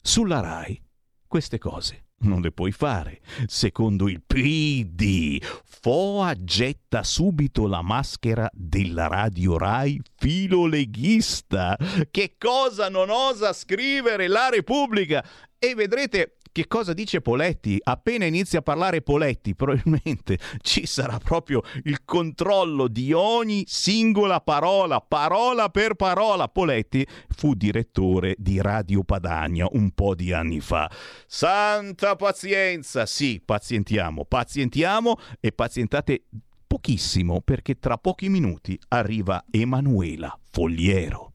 Sulla 0.00 0.40
RAI 0.40 0.82
queste 1.26 1.58
cose 1.58 2.06
non 2.22 2.40
le 2.40 2.50
puoi 2.50 2.72
fare. 2.72 3.20
Secondo 3.46 4.08
il 4.08 4.22
PD, 4.22 5.40
Foa 5.64 6.34
getta 6.34 7.02
subito 7.02 7.66
la 7.66 7.82
maschera 7.82 8.50
della 8.52 9.06
radio 9.06 9.56
Rai 9.56 10.00
filoleghista. 10.16 11.78
Che 12.10 12.34
cosa 12.36 12.88
non 12.88 13.10
osa 13.10 13.52
scrivere 13.52 14.28
la 14.28 14.48
Repubblica? 14.50 15.24
E 15.58 15.74
vedrete 15.74 16.36
che 16.52 16.66
cosa 16.66 16.92
dice 16.92 17.20
Poletti? 17.20 17.78
Appena 17.82 18.24
inizia 18.24 18.58
a 18.58 18.62
parlare 18.62 19.02
Poletti, 19.02 19.54
probabilmente 19.54 20.38
ci 20.62 20.86
sarà 20.86 21.18
proprio 21.18 21.62
il 21.84 22.04
controllo 22.04 22.88
di 22.88 23.12
ogni 23.12 23.64
singola 23.66 24.40
parola, 24.40 25.00
parola 25.00 25.68
per 25.68 25.94
parola. 25.94 26.48
Poletti 26.48 27.06
fu 27.28 27.54
direttore 27.54 28.34
di 28.38 28.60
Radio 28.60 29.04
Padania 29.04 29.68
un 29.70 29.90
po' 29.92 30.14
di 30.14 30.32
anni 30.32 30.60
fa. 30.60 30.90
Santa 31.26 32.16
pazienza! 32.16 33.06
Sì, 33.06 33.40
pazientiamo, 33.44 34.24
pazientiamo 34.24 35.16
e 35.38 35.52
pazientate 35.52 36.24
pochissimo 36.66 37.40
perché 37.40 37.78
tra 37.78 37.98
pochi 37.98 38.28
minuti 38.28 38.78
arriva 38.88 39.44
Emanuela 39.50 40.36
Fogliero. 40.50 41.32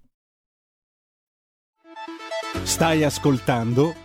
Stai 2.64 3.04
ascoltando 3.04 4.05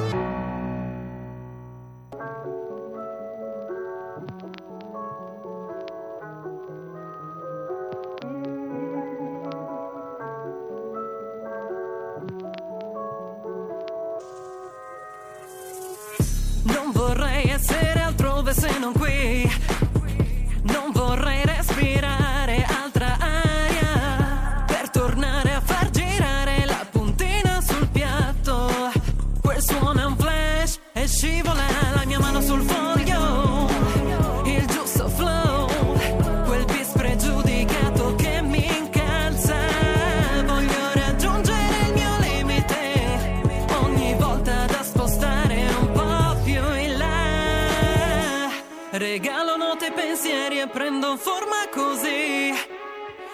Prendo 50.71 51.17
forma 51.17 51.67
così. 51.69 52.53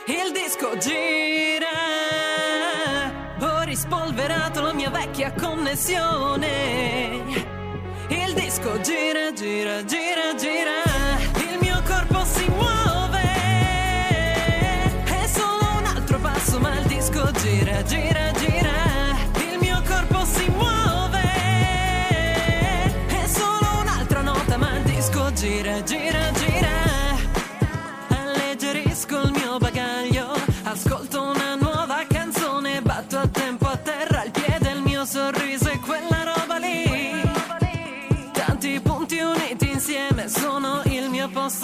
Il 0.07 0.31
disco 0.31 0.77
gira. 0.77 1.67
Ho 3.39 3.61
rispolverato 3.63 4.61
la 4.61 4.73
mia 4.73 4.89
vecchia 4.89 5.31
connessione. 5.33 7.23
Il 8.09 8.33
disco 8.33 8.79
gira, 8.81 9.31
gira, 9.33 9.83
gira. 9.85 10.06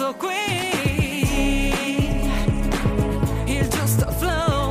Mio 0.04 0.12
posto 0.12 0.14
qui. 0.16 1.72
Il 3.46 3.68
giusto 3.68 4.10
flow, 4.10 4.70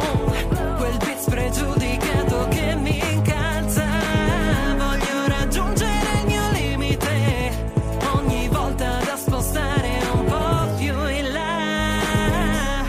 quel 0.77 0.97
beat 0.97 1.17
spregiudicato 1.17 2.47
che 2.49 2.75
mi 2.75 2.99
incalza. 3.13 3.85
Voglio 4.77 5.27
raggiungere 5.27 6.19
il 6.19 6.25
mio 6.27 6.51
limite, 6.51 7.51
ogni 8.15 8.47
volta 8.49 8.99
da 8.99 9.15
spostare 9.15 9.99
un 10.13 10.25
po' 10.25 10.75
più 10.77 11.07
in 11.09 11.31
là. 11.31 12.83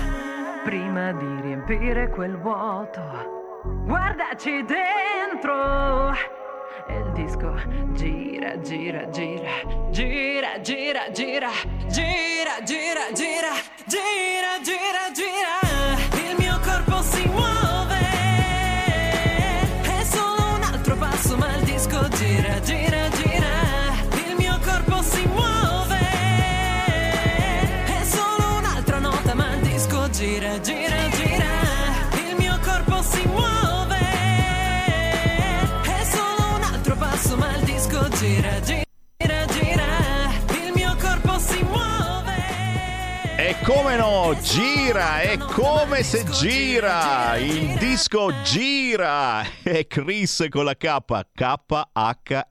Prima 0.65 1.13
di 1.13 1.41
riempire 1.41 2.11
quel 2.11 2.37
vuoto, 2.39 3.63
guardaci 3.85 4.65
dentro. 4.65 6.13
E 6.87 6.99
il 6.99 7.13
disco 7.13 7.55
gira, 7.93 8.61
gira, 8.61 9.09
gira, 9.09 9.51
gira, 9.91 10.61
gira, 10.61 11.11
gira, 11.13 11.49
gira, 11.95 12.61
gira, 12.67 13.05
gira, 13.15 13.53
gira, 13.89 14.59
gira, 14.67 15.11
gira. 15.15 15.64
Come 43.65 43.97
no, 43.97 44.37
gira, 44.43 45.21
è 45.21 45.39
come 45.39 46.03
se 46.03 46.23
gira, 46.25 47.37
il 47.39 47.79
disco 47.79 48.31
gira, 48.43 49.43
è 49.63 49.87
Chris 49.87 50.45
con 50.51 50.65
la 50.65 50.77
K, 50.77 50.99
K-H-R-I-S, 51.33 52.43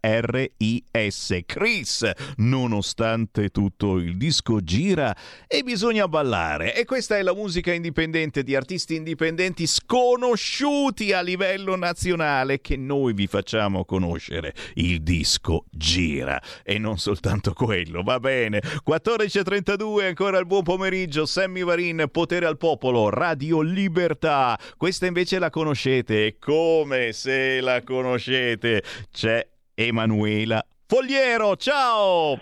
Chris, 1.45 2.11
nonostante 2.37 3.49
tutto 3.49 3.97
il 3.97 4.17
disco 4.17 4.61
gira 4.61 5.15
e 5.45 5.61
bisogna 5.61 6.07
ballare. 6.07 6.75
E 6.75 6.85
questa 6.85 7.15
è 7.15 7.21
la 7.21 7.35
musica 7.35 7.71
indipendente 7.71 8.41
di 8.41 8.55
artisti 8.55 8.95
indipendenti 8.95 9.67
sconosciuti 9.67 11.13
a 11.13 11.21
livello 11.21 11.75
nazionale 11.75 12.59
che 12.59 12.75
noi 12.75 13.13
vi 13.13 13.27
facciamo 13.27 13.85
conoscere, 13.85 14.55
il 14.75 15.03
disco 15.03 15.65
gira. 15.69 16.41
E 16.63 16.79
non 16.79 16.97
soltanto 16.97 17.53
quello, 17.53 18.01
va 18.01 18.19
bene, 18.19 18.59
14.32 18.59 20.07
ancora 20.07 20.39
il 20.39 20.47
buon 20.47 20.63
pomeriggio, 20.63 21.01
Sammy 21.11 21.63
Varin, 21.63 22.05
Potere 22.11 22.45
al 22.45 22.57
Popolo, 22.57 23.09
Radio 23.09 23.61
Libertà. 23.61 24.57
Questa 24.77 25.05
invece 25.05 25.39
la 25.39 25.49
conoscete, 25.49 26.37
come 26.39 27.11
se 27.13 27.61
la 27.61 27.81
conoscete. 27.83 28.83
C'è 29.11 29.47
Emanuela 29.75 30.65
Fogliero, 30.97 31.55
ciao! 31.55 32.37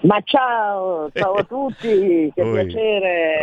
Ma 0.00 0.20
ciao, 0.22 1.10
ciao 1.12 1.32
a 1.32 1.42
tutti, 1.42 2.30
che 2.32 2.40
Oi. 2.40 2.66
piacere. 2.66 3.40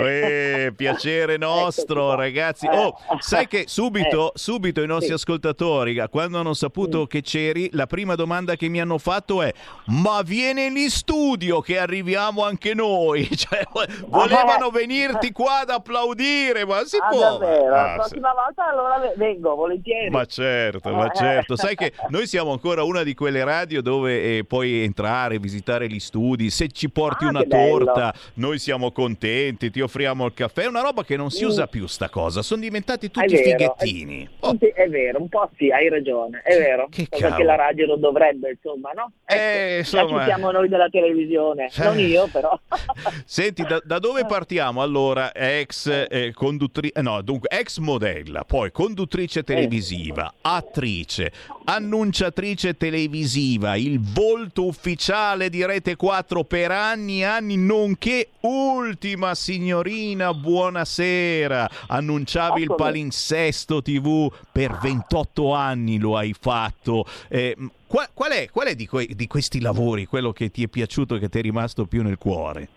Eh, 0.67 0.73
piacere 0.73 1.35
nostro, 1.37 2.15
ragazzi. 2.15 2.65
Oh, 2.71 2.95
sai 3.19 3.45
che 3.49 3.65
subito, 3.67 4.29
Eh. 4.29 4.31
subito 4.39 4.81
i 4.81 4.87
nostri 4.87 5.07
Sì. 5.07 5.13
ascoltatori, 5.15 6.01
quando 6.09 6.39
hanno 6.39 6.53
saputo 6.53 7.07
che 7.07 7.21
c'eri, 7.21 7.67
la 7.73 7.87
prima 7.87 8.15
domanda 8.15 8.55
che 8.55 8.69
mi 8.69 8.79
hanno 8.79 8.97
fatto 8.99 9.41
è: 9.41 9.51
Ma 9.87 10.21
viene 10.23 10.67
in 10.67 10.89
studio 10.89 11.59
che 11.59 11.77
arriviamo 11.77 12.45
anche 12.45 12.73
noi? 12.73 13.27
Cioè, 13.35 13.65
volevano 14.07 14.69
venirti 14.69 15.33
qua 15.33 15.59
ad 15.59 15.69
applaudire, 15.71 16.65
ma 16.65 16.85
si 16.85 16.95
Ah, 17.01 17.07
può? 17.09 17.19
davvero? 17.37 17.75
Ah, 17.75 17.81
la 17.81 17.89
sì. 17.89 17.95
prossima 17.97 18.33
volta 18.33 18.69
allora 18.69 18.97
ve- 18.99 19.13
vengo, 19.17 19.55
volentieri. 19.55 20.09
Ma 20.09 20.23
certo, 20.23 20.89
ma 20.93 21.09
certo. 21.09 21.57
Sai 21.57 21.75
che 21.75 21.91
noi 22.07 22.27
siamo 22.27 22.51
ancora 22.53 22.83
una 22.83 23.03
di 23.03 23.13
quelle 23.13 23.43
radio 23.43 23.81
dove 23.81 24.37
eh, 24.37 24.44
puoi 24.45 24.83
entrare, 24.83 25.39
visitare 25.39 25.87
gli 25.87 25.99
studi. 25.99 26.49
Se 26.49 26.67
ci 26.69 26.89
porti 26.89 27.25
Ah, 27.25 27.29
una 27.29 27.39
che 27.41 27.47
bello. 27.47 27.77
torta, 27.85 28.13
noi 28.35 28.57
siamo 28.59 28.91
contenti, 28.91 29.69
ti 29.71 29.81
offriamo 29.81 30.25
il 30.25 30.33
caffè. 30.33 30.63
È 30.63 30.67
una 30.67 30.81
roba 30.81 31.03
che 31.03 31.15
non 31.17 31.29
si 31.31 31.43
Mm. 31.43 31.47
usa 31.47 31.67
più 31.67 31.85
sta 31.87 32.09
cosa. 32.09 32.41
Sono 32.41 32.61
diventati 32.61 33.07
È 33.07 33.09
tutti 33.09 33.33
vero, 33.35 33.49
fighettini. 33.49 34.29
È, 34.39 34.45
sì, 34.59 34.65
è 34.73 34.87
vero, 34.89 35.21
un 35.21 35.29
po' 35.29 35.49
sì, 35.57 35.69
hai 35.71 35.89
ragione, 35.89 36.41
è 36.43 36.57
vero. 36.57 36.87
che 36.89 37.07
Cosa 37.09 37.23
cavolo. 37.29 37.39
che 37.39 37.43
la 37.45 37.55
radio 37.55 37.85
non 37.87 37.99
dovrebbe, 37.99 38.49
insomma, 38.51 38.91
no? 38.91 39.11
Ecco, 39.25 39.41
Eh, 39.41 39.77
insomma. 39.79 40.19
ci 40.19 40.25
siamo 40.25 40.51
noi 40.51 40.67
della 40.69 40.89
televisione, 40.89 41.69
Eh. 41.75 41.83
non 41.83 41.99
io 41.99 42.27
però. 42.31 42.57
Senti, 43.25 43.63
da, 43.63 43.81
da 43.83 43.99
dove 43.99 44.25
partiamo? 44.25 44.81
Allora, 44.81 45.33
ex 45.33 45.87
eh, 46.09 46.31
conduttrice, 46.33 47.01
no, 47.01 47.21
dunque, 47.21 47.49
ex 47.49 47.77
modella, 47.79 48.43
poi 48.45 48.71
conduttrice 48.71 49.43
televisiva, 49.43 50.33
attrice, 50.41 51.31
annunciatrice 51.65 52.75
televisiva, 52.75 53.75
il 53.75 53.99
volto 54.35 54.65
ufficiale 54.65 55.49
di 55.49 55.65
Rete 55.65 55.95
4 55.95 56.43
per 56.43 56.69
anni 56.69 57.21
e 57.21 57.23
anni, 57.23 57.55
nonché 57.55 58.31
ultima 58.41 59.33
signorina, 59.33 60.33
buonasera. 60.33 61.69
Annunciavi 61.87 62.63
il 62.63 62.73
palinsesto 62.75 63.81
TV 63.81 64.29
per 64.51 64.77
28 64.81 65.53
anni, 65.53 65.97
lo 65.99 66.17
hai 66.17 66.35
fatto. 66.37 67.05
Eh, 67.29 67.55
qua- 67.87 68.09
qual, 68.13 68.31
è, 68.31 68.49
qual 68.51 68.67
è 68.67 68.75
di, 68.75 68.85
que- 68.85 69.07
di 69.07 69.25
questi 69.25 69.61
lavori 69.61 70.05
quello 70.05 70.33
che 70.33 70.51
ti 70.51 70.63
è 70.63 70.67
piaciuto, 70.67 71.17
che 71.17 71.29
ti 71.29 71.39
è 71.39 71.41
rimasto 71.41 71.85
più 71.85 72.03
nel 72.03 72.17
cuore? 72.17 72.67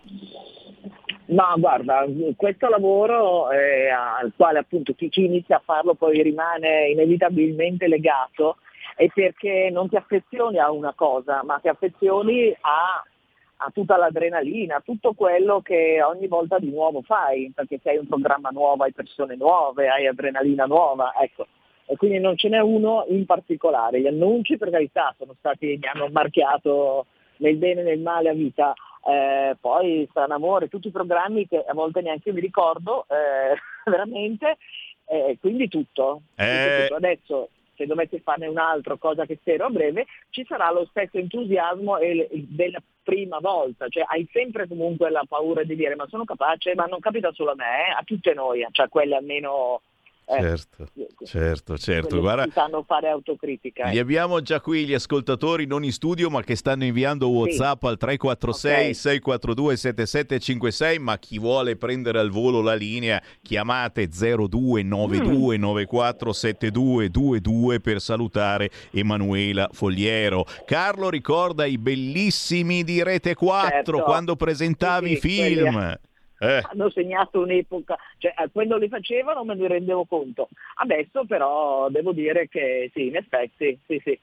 Ma 1.30 1.55
guarda, 1.59 2.06
questo 2.36 2.68
lavoro 2.68 3.51
eh, 3.51 3.89
al 3.89 4.32
quale 4.36 4.60
appunto 4.60 4.94
chi, 4.94 5.09
chi 5.09 5.24
inizia 5.24 5.56
a 5.56 5.62
farlo 5.62 5.94
poi 5.94 6.22
rimane 6.22 6.89
inevitabilmente 6.89 7.89
legato 7.89 8.59
è 8.99 9.07
perché 9.15 9.70
non 9.70 9.89
ti 9.89 9.95
affezioni 9.95 10.59
a 10.59 10.73
una 10.73 10.93
cosa, 10.93 11.45
ma 11.45 11.61
ti 11.61 11.69
affezioni 11.69 12.53
a, 12.61 13.01
a 13.59 13.70
tutta 13.73 13.97
l'adrenalina, 13.97 14.79
a 14.79 14.83
tutto 14.85 15.12
quello 15.12 15.61
che 15.61 16.03
ogni 16.03 16.27
volta 16.27 16.59
di 16.59 16.69
nuovo 16.69 17.03
fai, 17.03 17.53
perché 17.55 17.79
se 17.81 17.91
hai 17.91 17.99
un 17.99 18.09
programma 18.09 18.49
nuovo, 18.51 18.83
hai 18.83 18.93
persone 18.93 19.37
nuove, 19.37 19.89
hai 19.89 20.09
adrenalina 20.09 20.65
nuova, 20.65 21.12
ecco. 21.16 21.47
E 21.87 21.97
quindi 21.97 22.19
non 22.19 22.37
ce 22.37 22.49
n'è 22.49 22.59
uno 22.59 23.05
in 23.09 23.25
particolare. 23.25 24.01
Gli 24.01 24.09
annunci 24.09 24.59
per 24.59 24.70
carità 24.70 25.15
sono 25.16 25.37
stati, 25.39 25.79
mi 25.81 25.87
hanno 25.87 26.09
marchiato 26.11 27.07
nel 27.37 27.57
bene 27.57 27.83
e 27.83 27.85
nel 27.85 28.01
male 28.01 28.31
a 28.31 28.35
vita, 28.35 28.75
eh, 29.07 29.57
poi 29.61 30.09
Strano 30.11 30.35
Amore, 30.35 30.66
tutti 30.66 30.89
i 30.89 30.91
programmi 30.91 31.47
che 31.47 31.65
a 31.65 31.73
volte 31.73 32.01
neanche 32.01 32.33
mi 32.33 32.41
ricordo 32.41 33.07
eh, 33.09 33.55
veramente, 33.89 34.57
eh, 35.07 35.39
quindi 35.41 35.69
tutto. 35.69 36.23
Eh. 36.35 36.65
Tutto, 36.65 36.83
tutto. 36.83 36.95
Adesso 36.97 37.49
se 37.78 37.86
dovesse 37.86 38.20
farne 38.20 38.48
un 38.48 38.59
altro, 38.59 38.98
cosa 38.98 39.24
che 39.24 39.38
spero 39.40 39.66
a 39.66 39.70
breve, 39.70 40.06
ci 40.30 40.44
sarà 40.44 40.70
lo 40.72 40.84
stesso 40.90 41.16
entusiasmo 41.16 41.96
della 42.30 42.82
prima 43.05 43.38
volta, 43.38 43.88
cioè 43.88 44.05
hai 44.06 44.28
sempre 44.32 44.66
comunque 44.66 45.09
la 45.10 45.24
paura 45.26 45.62
di 45.62 45.76
dire 45.76 45.94
ma 45.94 46.06
sono 46.09 46.24
capace, 46.24 46.74
ma 46.74 46.84
non 46.84 46.98
capita 46.98 47.32
solo 47.32 47.52
a 47.52 47.55
me, 47.55 47.86
eh, 47.86 47.90
a 47.96 48.02
tutte 48.05 48.34
noi, 48.34 48.66
cioè 48.72 48.86
a 48.86 48.88
quelle 48.88 49.14
almeno 49.14 49.80
Eh, 50.30 50.40
Certo, 50.42 50.86
certo, 51.24 51.78
certo. 51.78 52.20
Guarda, 52.20 52.46
sanno 52.52 52.84
fare 52.86 53.09
autocritica. 53.09 53.88
li 53.88 53.96
eh. 53.96 54.00
abbiamo 54.00 54.40
già 54.42 54.60
qui 54.60 54.84
gli 54.84 54.92
ascoltatori 54.92 55.64
non 55.66 55.84
in 55.84 55.92
studio 55.92 56.28
ma 56.28 56.42
che 56.42 56.55
stanno 56.55 56.84
inviando 56.84 57.28
WhatsApp 57.30 57.82
al 57.84 57.96
346 57.96 58.88
Ok. 58.88 58.94
642 58.94 59.76
7756 59.76 60.98
ma 60.98 61.18
chi 61.18 61.38
vuole 61.38 61.76
prendere 61.76 62.18
al 62.18 62.30
volo 62.30 62.60
la 62.60 62.74
linea 62.74 63.22
chiamate 63.42 64.06
0292 64.09 65.56
94 65.56 66.32
7222 66.32 67.80
per 67.80 68.00
salutare 68.00 68.70
Emanuela 68.92 69.68
Fogliero. 69.72 70.44
Carlo 70.66 71.09
ricorda 71.10 71.64
i 71.64 71.78
bellissimi 71.78 72.84
di 72.84 73.02
Rete 73.02 73.34
4 73.34 73.68
Certo. 73.70 74.02
quando 74.02 74.36
presentavi 74.36 75.12
i 75.12 75.14
Sì, 75.16 75.20
sì, 75.20 75.42
film. 75.55 75.72
quelli- 75.72 75.96
Eh. 76.40 76.62
hanno 76.70 76.89
segnato 76.90 77.40
un'epoca, 77.40 77.97
cioè 78.19 78.32
eh, 78.39 78.48
quando 78.52 78.77
li 78.77 78.89
facevano 78.89 79.44
me 79.44 79.55
ne 79.55 79.66
rendevo 79.69 80.05
conto. 80.05 80.48
Adesso 80.77 81.24
però 81.24 81.89
devo 81.90 82.12
dire 82.12 82.48
che 82.48 82.90
sì, 82.94 83.06
in 83.06 83.16
effetti, 83.16 83.78
sì, 83.86 84.01
sì. 84.05 84.19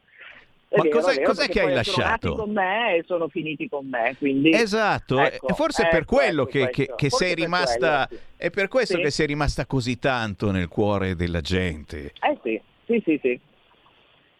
È 0.67 0.77
Ma 0.77 0.83
vero, 0.83 0.99
cos'è- 0.99 1.15
vero, 1.15 1.27
cos'è 1.27 1.47
che 1.47 1.59
hai 1.59 1.71
poi 1.73 1.83
sono 1.83 1.97
lasciato? 1.97 2.35
con 2.35 2.51
me 2.51 2.95
e 2.95 3.03
sono 3.05 3.27
finiti 3.27 3.69
con 3.69 3.87
me, 3.87 4.15
quindi... 4.17 4.51
Esatto, 4.51 5.19
Ecco, 5.19 5.53
forse 5.53 5.83
è 5.87 5.89
per 5.89 6.01
ecco, 6.01 6.15
quello 6.15 6.41
ecco 6.43 6.51
che, 6.51 6.69
che- 6.69 6.93
che 6.95 7.09
sei 7.09 7.29
per 7.33 7.37
rimasta 7.43 8.05
quello, 8.07 8.21
è 8.35 8.49
per 8.49 8.67
questo 8.67 8.95
Sì. 8.97 9.01
che 9.03 9.11
sei 9.11 9.27
rimasta 9.27 9.65
così 9.65 9.99
tanto 9.99 10.51
nel 10.51 10.67
cuore 10.67 11.15
della 11.15 11.41
gente. 11.41 12.11
Eh 12.19 12.37
sì, 12.43 12.59
sì, 12.85 13.01
sì, 13.05 13.19
sì. 13.21 13.39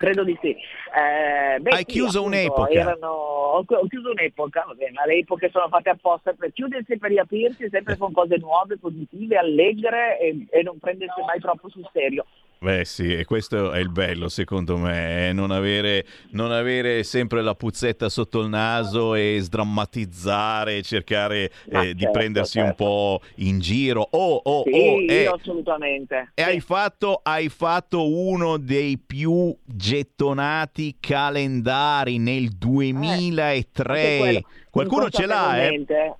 Credo 0.06 0.23
di 0.23 0.38
sì. 0.40 0.49
Eh, 0.49 1.60
beh, 1.60 1.72
Hai 1.72 1.77
sì, 1.80 1.86
chiuso 1.86 2.19
appunto, 2.19 2.38
un'epoca. 2.38 2.69
erano- 2.69 3.07
ho, 3.07 3.65
ho 3.68 3.88
chiuso 3.88 4.11
un'epoca, 4.11 4.65
va 4.68 4.73
bene, 4.76 4.91
ma 4.91 5.06
le 5.06 5.15
epoche 5.15 5.49
sono 5.49 5.68
fatte 5.68 5.90
apposta 5.90 6.34
per 6.34 6.52
chiudersi 6.53 6.91
e 6.94 6.98
per 6.99 7.10
riaprirsi 7.10 7.68
sempre 7.69 7.98
con 7.98 8.11
cose 8.11 8.38
nuove, 8.38 8.77
positive, 8.77 9.36
allegre 9.36 10.19
e, 10.19 10.45
e 10.52 10.61
non 10.61 10.77
prendersi 10.77 11.19
mai 11.26 11.40
troppo 11.40 11.69
sul 11.69 11.90
serio. 11.91 12.26
Beh 12.60 12.86
sì, 12.86 13.14
e 13.14 13.26
questo 13.26 13.72
è 13.72 13.80
il 13.80 13.90
bello 13.90 14.30
secondo 14.30 14.77
me, 14.77 15.27
eh, 15.27 15.34
non, 15.34 15.52
avere, 15.52 16.06
non 16.32 16.52
avere 16.52 17.03
sempre 17.03 17.41
la 17.41 17.53
puzzetta 17.53 18.10
sotto 18.10 18.41
il 18.41 18.49
naso 18.49 19.14
e 19.14 19.38
sdrammatizzare, 19.40 20.82
cercare 20.82 21.52
eh, 21.69 21.94
di 21.94 22.02
certo, 22.02 22.11
prendersi 22.11 22.57
un 22.57 22.65
certo. 22.68 22.84
po' 22.84 23.22
in 23.36 23.60
giro. 23.60 24.07
Oh, 24.11 24.41
oh, 24.44 24.64
Sì, 24.64 24.72
oh, 24.72 25.02
eh, 25.02 25.26
assolutamente. 25.27 26.32
E 26.34 26.41
hai 26.41 26.60
fatto, 26.60 27.19
hai 27.22 27.49
fatto 27.49 28.10
uno 28.10 28.57
dei 28.57 28.98
più 28.98 29.56
gettonati 29.64 30.98
calendari 30.99 32.18
nel 32.18 32.49
2003. 32.49 33.94
Anche 33.94 34.18
quello, 34.18 34.41
Qualcuno 34.69 35.10
ce 35.10 35.26
l'ha, 35.26 35.61
eh? 35.61 35.73
eh, 35.76 36.15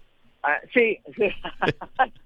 sì, 0.72 1.00
sì. 1.16 1.26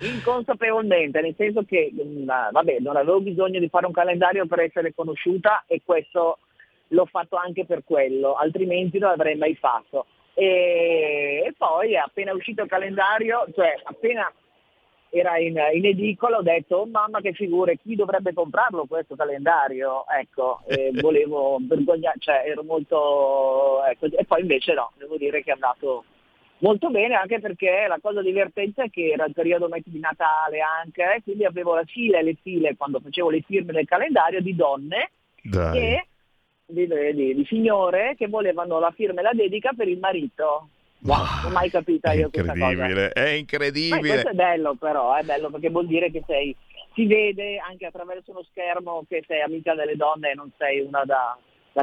inconsapevolmente, 0.00 1.20
nel 1.20 1.34
senso 1.36 1.62
che 1.64 1.92
mh, 1.92 2.24
vabbè, 2.24 2.78
non 2.80 2.96
avevo 2.96 3.20
bisogno 3.20 3.58
di 3.58 3.68
fare 3.68 3.86
un 3.86 3.92
calendario 3.92 4.46
per 4.46 4.60
essere 4.60 4.94
conosciuta 4.94 5.64
e 5.66 5.82
questo 5.84 6.38
l'ho 6.88 7.06
fatto 7.06 7.36
anche 7.36 7.64
per 7.64 7.82
quello, 7.84 8.34
altrimenti 8.34 8.98
non 8.98 9.10
l'avrei 9.10 9.36
mai 9.36 9.54
fatto. 9.54 10.06
E, 10.34 11.42
e 11.46 11.54
poi 11.56 11.96
appena 11.96 12.32
uscito 12.32 12.62
il 12.62 12.68
calendario, 12.68 13.46
cioè 13.54 13.78
appena 13.82 14.32
era 15.14 15.36
in, 15.36 15.60
in 15.74 15.84
edicola 15.84 16.38
ho 16.38 16.42
detto 16.42 16.76
oh 16.76 16.86
mamma 16.86 17.20
che 17.20 17.34
figure 17.34 17.76
chi 17.76 17.94
dovrebbe 17.94 18.32
comprarlo 18.32 18.86
questo 18.86 19.14
calendario 19.14 20.06
ecco 20.08 20.62
e 20.66 20.90
volevo 21.02 21.58
vergognare 21.60 22.16
cioè 22.18 22.44
ero 22.46 22.62
molto 22.62 23.84
ecco, 23.84 24.06
e 24.06 24.24
poi 24.24 24.40
invece 24.40 24.72
no 24.72 24.92
devo 24.96 25.18
dire 25.18 25.42
che 25.42 25.50
è 25.50 25.52
andato 25.52 26.04
molto 26.62 26.90
bene 26.90 27.14
anche 27.14 27.40
perché 27.40 27.86
la 27.88 27.98
cosa 28.00 28.22
divertente 28.22 28.84
è 28.84 28.90
che 28.90 29.10
era 29.10 29.24
il 29.26 29.32
periodo 29.32 29.68
di 29.84 29.98
Natale 29.98 30.60
anche 30.60 31.02
eh, 31.16 31.22
quindi 31.22 31.44
avevo 31.44 31.74
la 31.74 31.84
fila 31.84 32.18
e 32.18 32.22
le 32.22 32.36
file 32.40 32.76
quando 32.76 33.00
facevo 33.00 33.30
le 33.30 33.42
firme 33.42 33.72
del 33.72 33.86
calendario 33.86 34.40
di 34.40 34.54
donne 34.54 35.10
che 35.72 36.06
di, 36.64 36.86
di- 36.86 37.34
di 37.34 37.44
signore 37.46 38.14
che 38.16 38.28
volevano 38.28 38.78
la 38.78 38.90
firma 38.92 39.20
e 39.20 39.22
la 39.24 39.32
dedica 39.34 39.72
per 39.76 39.88
il 39.88 39.98
marito. 39.98 40.68
Non 41.00 41.16
ho 41.46 41.48
mai 41.50 41.68
capita 41.68 42.12
io 42.12 42.30
questa 42.30 42.52
cosa. 42.52 42.70
incredibile, 42.70 43.10
è 43.10 43.22
ma 43.22 43.30
incredibile. 43.30 43.98
questo 43.98 44.28
è 44.28 44.34
bello 44.34 44.74
però, 44.76 45.14
è 45.16 45.24
bello 45.24 45.50
perché 45.50 45.68
vuol 45.68 45.88
dire 45.88 46.12
che 46.12 46.22
sei, 46.26 46.54
si 46.94 47.06
vede 47.06 47.58
anche 47.58 47.86
attraverso 47.86 48.30
uno 48.30 48.44
schermo 48.44 49.04
che 49.08 49.24
sei 49.26 49.40
amica 49.42 49.74
delle 49.74 49.96
donne 49.96 50.30
e 50.30 50.34
non 50.34 50.50
sei 50.56 50.78
una 50.80 51.02
da, 51.04 51.36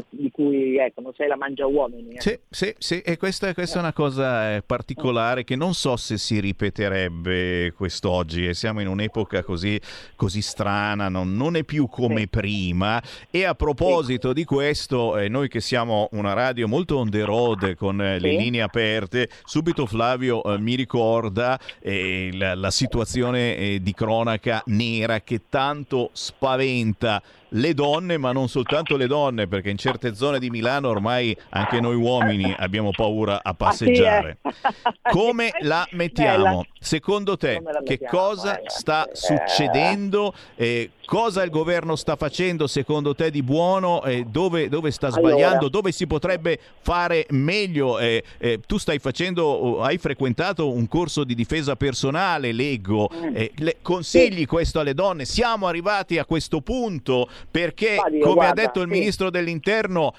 di 0.10 0.30
cui, 0.32 0.78
ecco, 0.78 1.02
non 1.02 1.14
sei 1.16 1.28
la 1.28 1.36
mangia 1.36 1.66
uomini. 1.66 2.12
ecco. 2.16 2.22
Sì, 2.22 2.40
sì, 2.50 2.76
sì, 2.78 3.02
e 3.02 3.18
questa, 3.18 3.54
questa 3.54 3.78
è 3.78 3.82
una 3.82 3.94
cosa 3.94 4.56
eh, 4.56 4.62
particolare 4.62 5.44
che 5.44 5.56
non 5.56 5.74
so 5.74 5.96
se 5.98 6.18
si 6.18 6.40
ripeterebbe 6.40 7.74
quest'oggi 7.76 8.48
e 8.48 8.54
siamo 8.54 8.82
in 8.82 8.88
un'epoca 8.88 9.44
così, 9.44 9.80
così 10.16 10.42
strana, 10.42 11.10
non, 11.10 11.36
non 11.36 11.56
è 11.56 11.64
più 11.64 11.88
come 11.88 12.28
prima 12.28 13.02
e 13.32 13.46
a 13.46 13.56
proposito 13.56 14.34
di 14.34 14.44
questo, 14.46 15.18
eh, 15.18 15.28
noi 15.30 15.48
che 15.48 15.62
siamo 15.62 16.08
una 16.12 16.34
radio 16.34 16.68
molto 16.68 16.98
on 16.98 17.10
the 17.10 17.24
road 17.24 17.76
con 17.76 18.02
eh, 18.02 18.20
le 18.20 18.30
Sì. 18.30 18.38
linee 18.38 18.62
aperte, 18.62 19.30
subito 19.46 19.86
Flavio 19.86 20.44
eh, 20.44 20.60
mi 20.60 20.76
ricorda 20.76 21.60
eh, 21.80 22.30
la, 22.34 22.56
la 22.56 22.72
situazione 22.72 23.56
eh, 23.58 23.80
di 23.82 23.94
cronaca 23.94 24.62
nera 24.68 25.22
che 25.22 25.42
tanto 25.50 26.10
spaventa 26.14 27.22
le 27.50 27.74
donne, 27.74 28.18
ma 28.18 28.32
non 28.32 28.48
soltanto 28.48 28.96
le 28.98 29.08
donne, 29.08 29.48
perché 29.48 29.70
in 29.70 29.78
certe 29.78 30.14
zone 30.16 30.40
di 30.40 30.50
Milano 30.50 30.90
ormai 30.90 31.36
anche 31.50 31.80
noi 31.80 31.96
uomini 31.96 32.54
abbiamo 32.58 32.92
paura 32.92 33.40
a 33.44 33.54
passeggiare. 33.54 34.38
Ah, 34.42 34.52
sì, 34.52 34.68
eh. 34.68 34.92
Come 35.12 35.52
la 35.62 35.88
mettiamo? 35.92 36.66
Secondo 36.80 37.38
te, 37.38 37.62
che 37.84 38.00
cosa 38.00 38.60
sta 38.66 39.06
Eh. 39.08 39.16
succedendo? 39.16 40.34
Eh, 40.56 40.92
cosa 41.10 41.42
il 41.42 41.50
governo 41.50 41.96
sta 41.96 42.16
facendo 42.16 42.68
secondo 42.68 43.16
te 43.16 43.32
di 43.32 43.42
buono? 43.42 44.04
Eh, 44.04 44.26
dove, 44.30 44.70
dove 44.70 44.92
sta 44.92 45.08
Allora. 45.08 45.32
sbagliando? 45.32 45.68
Dove 45.68 45.92
si 45.92 46.06
potrebbe 46.06 46.60
fare 46.82 47.26
meglio? 47.32 47.98
Eh, 47.98 48.24
eh, 48.38 48.60
tu 48.64 48.78
stai 48.78 49.00
facendo, 49.00 49.82
hai 49.82 49.98
frequentato 49.98 50.72
un 50.72 50.88
corso 50.88 51.24
di 51.24 51.34
difesa 51.34 51.76
personale, 51.76 52.52
leggo. 52.52 53.10
Mm. 53.12 53.36
Le- 53.56 53.78
consigli 53.82 54.46
questo 54.46 54.80
alle 54.80 54.94
donne? 54.94 55.26
Siamo 55.26 55.66
arrivati 55.66 56.20
a 56.20 56.26
questo 56.26 56.62
punto 56.62 57.28
perché, 57.50 57.96
Ma 57.96 58.08
Dio, 58.08 58.22
come 58.22 58.34
guarda, 58.36 58.62
ha 58.62 58.66
detto 58.66 58.82
il 58.82 58.92
sì. 58.92 59.00
ministro 59.00 59.32
dell'interno, 59.32 60.14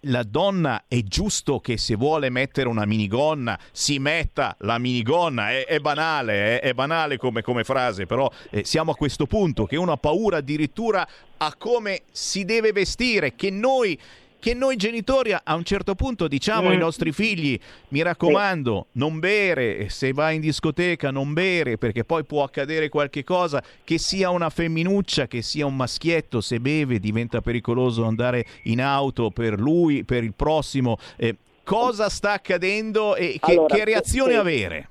la 0.00 0.22
donna 0.22 0.84
è 0.86 1.00
giusto 1.02 1.60
che 1.60 1.78
se 1.78 1.94
vuole 1.94 2.28
mettere 2.28 2.68
una 2.68 2.84
minigonna 2.84 3.58
si 3.72 3.98
metta 3.98 4.54
la 4.58 4.76
minigonna. 4.76 5.48
È, 5.48 5.64
è 5.64 5.78
banale, 5.78 6.60
eh, 6.60 6.60
è 6.60 6.74
banale 6.74 7.16
come, 7.16 7.40
come 7.40 7.64
frase, 7.64 8.04
però 8.04 8.30
eh, 8.50 8.66
siamo 8.66 8.90
a 8.90 8.94
questo 8.94 9.24
punto 9.24 9.64
che 9.64 9.76
uno 9.76 9.92
ha 9.92 9.96
paura 9.96 10.08
addirittura 10.36 11.06
a 11.38 11.54
come 11.56 12.02
si 12.10 12.44
deve 12.44 12.72
vestire, 12.72 13.34
che 13.34 13.50
noi 13.50 13.98
che 14.40 14.54
noi 14.54 14.76
genitori 14.76 15.34
a 15.34 15.54
un 15.54 15.64
certo 15.64 15.94
punto 15.94 16.26
diciamo 16.26 16.70
ai 16.70 16.76
Mm. 16.76 16.80
nostri 16.80 17.12
figli 17.12 17.60
mi 17.88 18.00
raccomando 18.00 18.86
non 18.92 19.18
bere 19.18 19.90
se 19.90 20.14
vai 20.14 20.36
in 20.36 20.40
discoteca 20.40 21.10
non 21.10 21.34
bere 21.34 21.76
perché 21.76 22.04
poi 22.04 22.24
può 22.24 22.42
accadere 22.42 22.88
qualche 22.88 23.22
cosa 23.22 23.62
che 23.84 23.98
sia 23.98 24.30
una 24.30 24.48
femminuccia 24.48 25.26
che 25.26 25.42
sia 25.42 25.66
un 25.66 25.76
maschietto 25.76 26.40
se 26.40 26.58
beve 26.58 26.98
diventa 27.00 27.42
pericoloso 27.42 28.04
andare 28.06 28.46
in 28.62 28.80
auto 28.80 29.28
per 29.30 29.60
lui 29.60 30.04
per 30.04 30.24
il 30.24 30.32
prossimo 30.32 30.96
Eh, 31.18 31.36
cosa 31.62 32.08
sta 32.08 32.32
accadendo 32.32 33.16
e 33.16 33.36
che, 33.38 33.52
Allora, 33.52 33.74
che 33.74 33.84
reazione 33.84 34.32
sì. 34.32 34.38
avere 34.38 34.88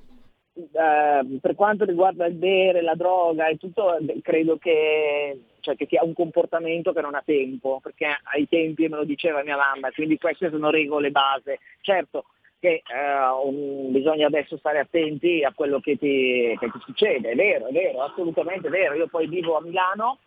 Eh, 0.71 1.39
per 1.39 1.55
quanto 1.55 1.85
riguarda 1.85 2.25
il 2.25 2.33
bere, 2.33 2.81
la 2.81 2.95
droga 2.95 3.47
e 3.47 3.57
tutto, 3.57 3.97
credo 4.21 4.57
che, 4.57 5.39
cioè, 5.61 5.75
che 5.75 5.85
sia 5.87 6.03
un 6.03 6.13
comportamento 6.13 6.91
che 6.91 7.01
non 7.01 7.15
ha 7.15 7.21
tempo, 7.25 7.79
perché 7.81 8.07
ai 8.33 8.47
tempi 8.47 8.87
me 8.87 8.97
lo 8.97 9.05
diceva 9.05 9.43
mia 9.43 9.57
mamma, 9.57 9.91
quindi 9.91 10.17
queste 10.17 10.49
sono 10.49 10.69
regole 10.69 11.11
base. 11.11 11.59
Certo 11.81 12.25
che 12.59 12.83
eh, 12.85 13.45
un- 13.45 13.89
bisogna 13.91 14.27
adesso 14.27 14.57
stare 14.57 14.79
attenti 14.79 15.43
a 15.43 15.53
quello 15.53 15.79
che 15.79 15.97
ti, 15.97 16.53
che 16.59 16.69
ti 16.69 16.79
succede, 16.83 17.29
è 17.31 17.35
vero, 17.35 17.67
è 17.67 17.71
vero, 17.71 18.01
assolutamente 18.01 18.67
vero. 18.69 18.95
Io 18.95 19.07
poi 19.07 19.27
vivo 19.27 19.55
a 19.55 19.61
Milano 19.61 20.17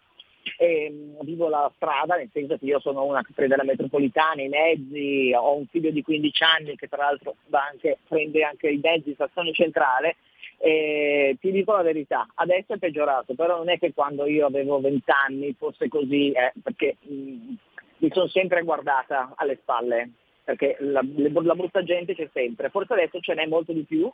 e 0.58 0.90
mh, 0.90 1.24
vivo 1.24 1.48
la 1.48 1.70
strada, 1.76 2.16
nel 2.16 2.30
senso 2.32 2.56
che 2.58 2.64
io 2.64 2.80
sono 2.80 3.04
una 3.04 3.22
che 3.22 3.32
prende 3.34 3.56
la 3.56 3.64
metropolitana, 3.64 4.42
i 4.42 4.48
mezzi, 4.48 5.32
ho 5.34 5.56
un 5.56 5.66
figlio 5.66 5.90
di 5.90 6.02
15 6.02 6.42
anni 6.42 6.76
che 6.76 6.88
tra 6.88 7.04
l'altro 7.04 7.36
anche- 7.50 7.98
prende 8.08 8.42
anche 8.44 8.68
i 8.68 8.80
mezzi, 8.82 9.14
stazione 9.14 9.52
centrale, 9.52 10.16
e 10.58 11.36
ti 11.40 11.50
dico 11.50 11.72
la 11.72 11.82
verità, 11.82 12.26
adesso 12.34 12.74
è 12.74 12.78
peggiorato, 12.78 13.34
però 13.34 13.56
non 13.56 13.68
è 13.68 13.78
che 13.78 13.92
quando 13.92 14.26
io 14.26 14.46
avevo 14.46 14.80
20 14.80 15.10
anni 15.10 15.54
fosse 15.58 15.88
così, 15.88 16.30
eh, 16.30 16.52
perché 16.62 16.96
mh, 17.00 17.54
mi 17.98 18.10
sono 18.12 18.28
sempre 18.28 18.62
guardata 18.62 19.32
alle 19.36 19.58
spalle, 19.60 20.10
perché 20.44 20.76
la, 20.80 21.02
la 21.02 21.54
brutta 21.54 21.82
gente 21.82 22.14
c'è 22.14 22.28
sempre, 22.32 22.68
forse 22.68 22.92
adesso 22.92 23.20
ce 23.20 23.34
n'è 23.34 23.46
molto 23.46 23.72
di 23.72 23.82
più 23.82 24.10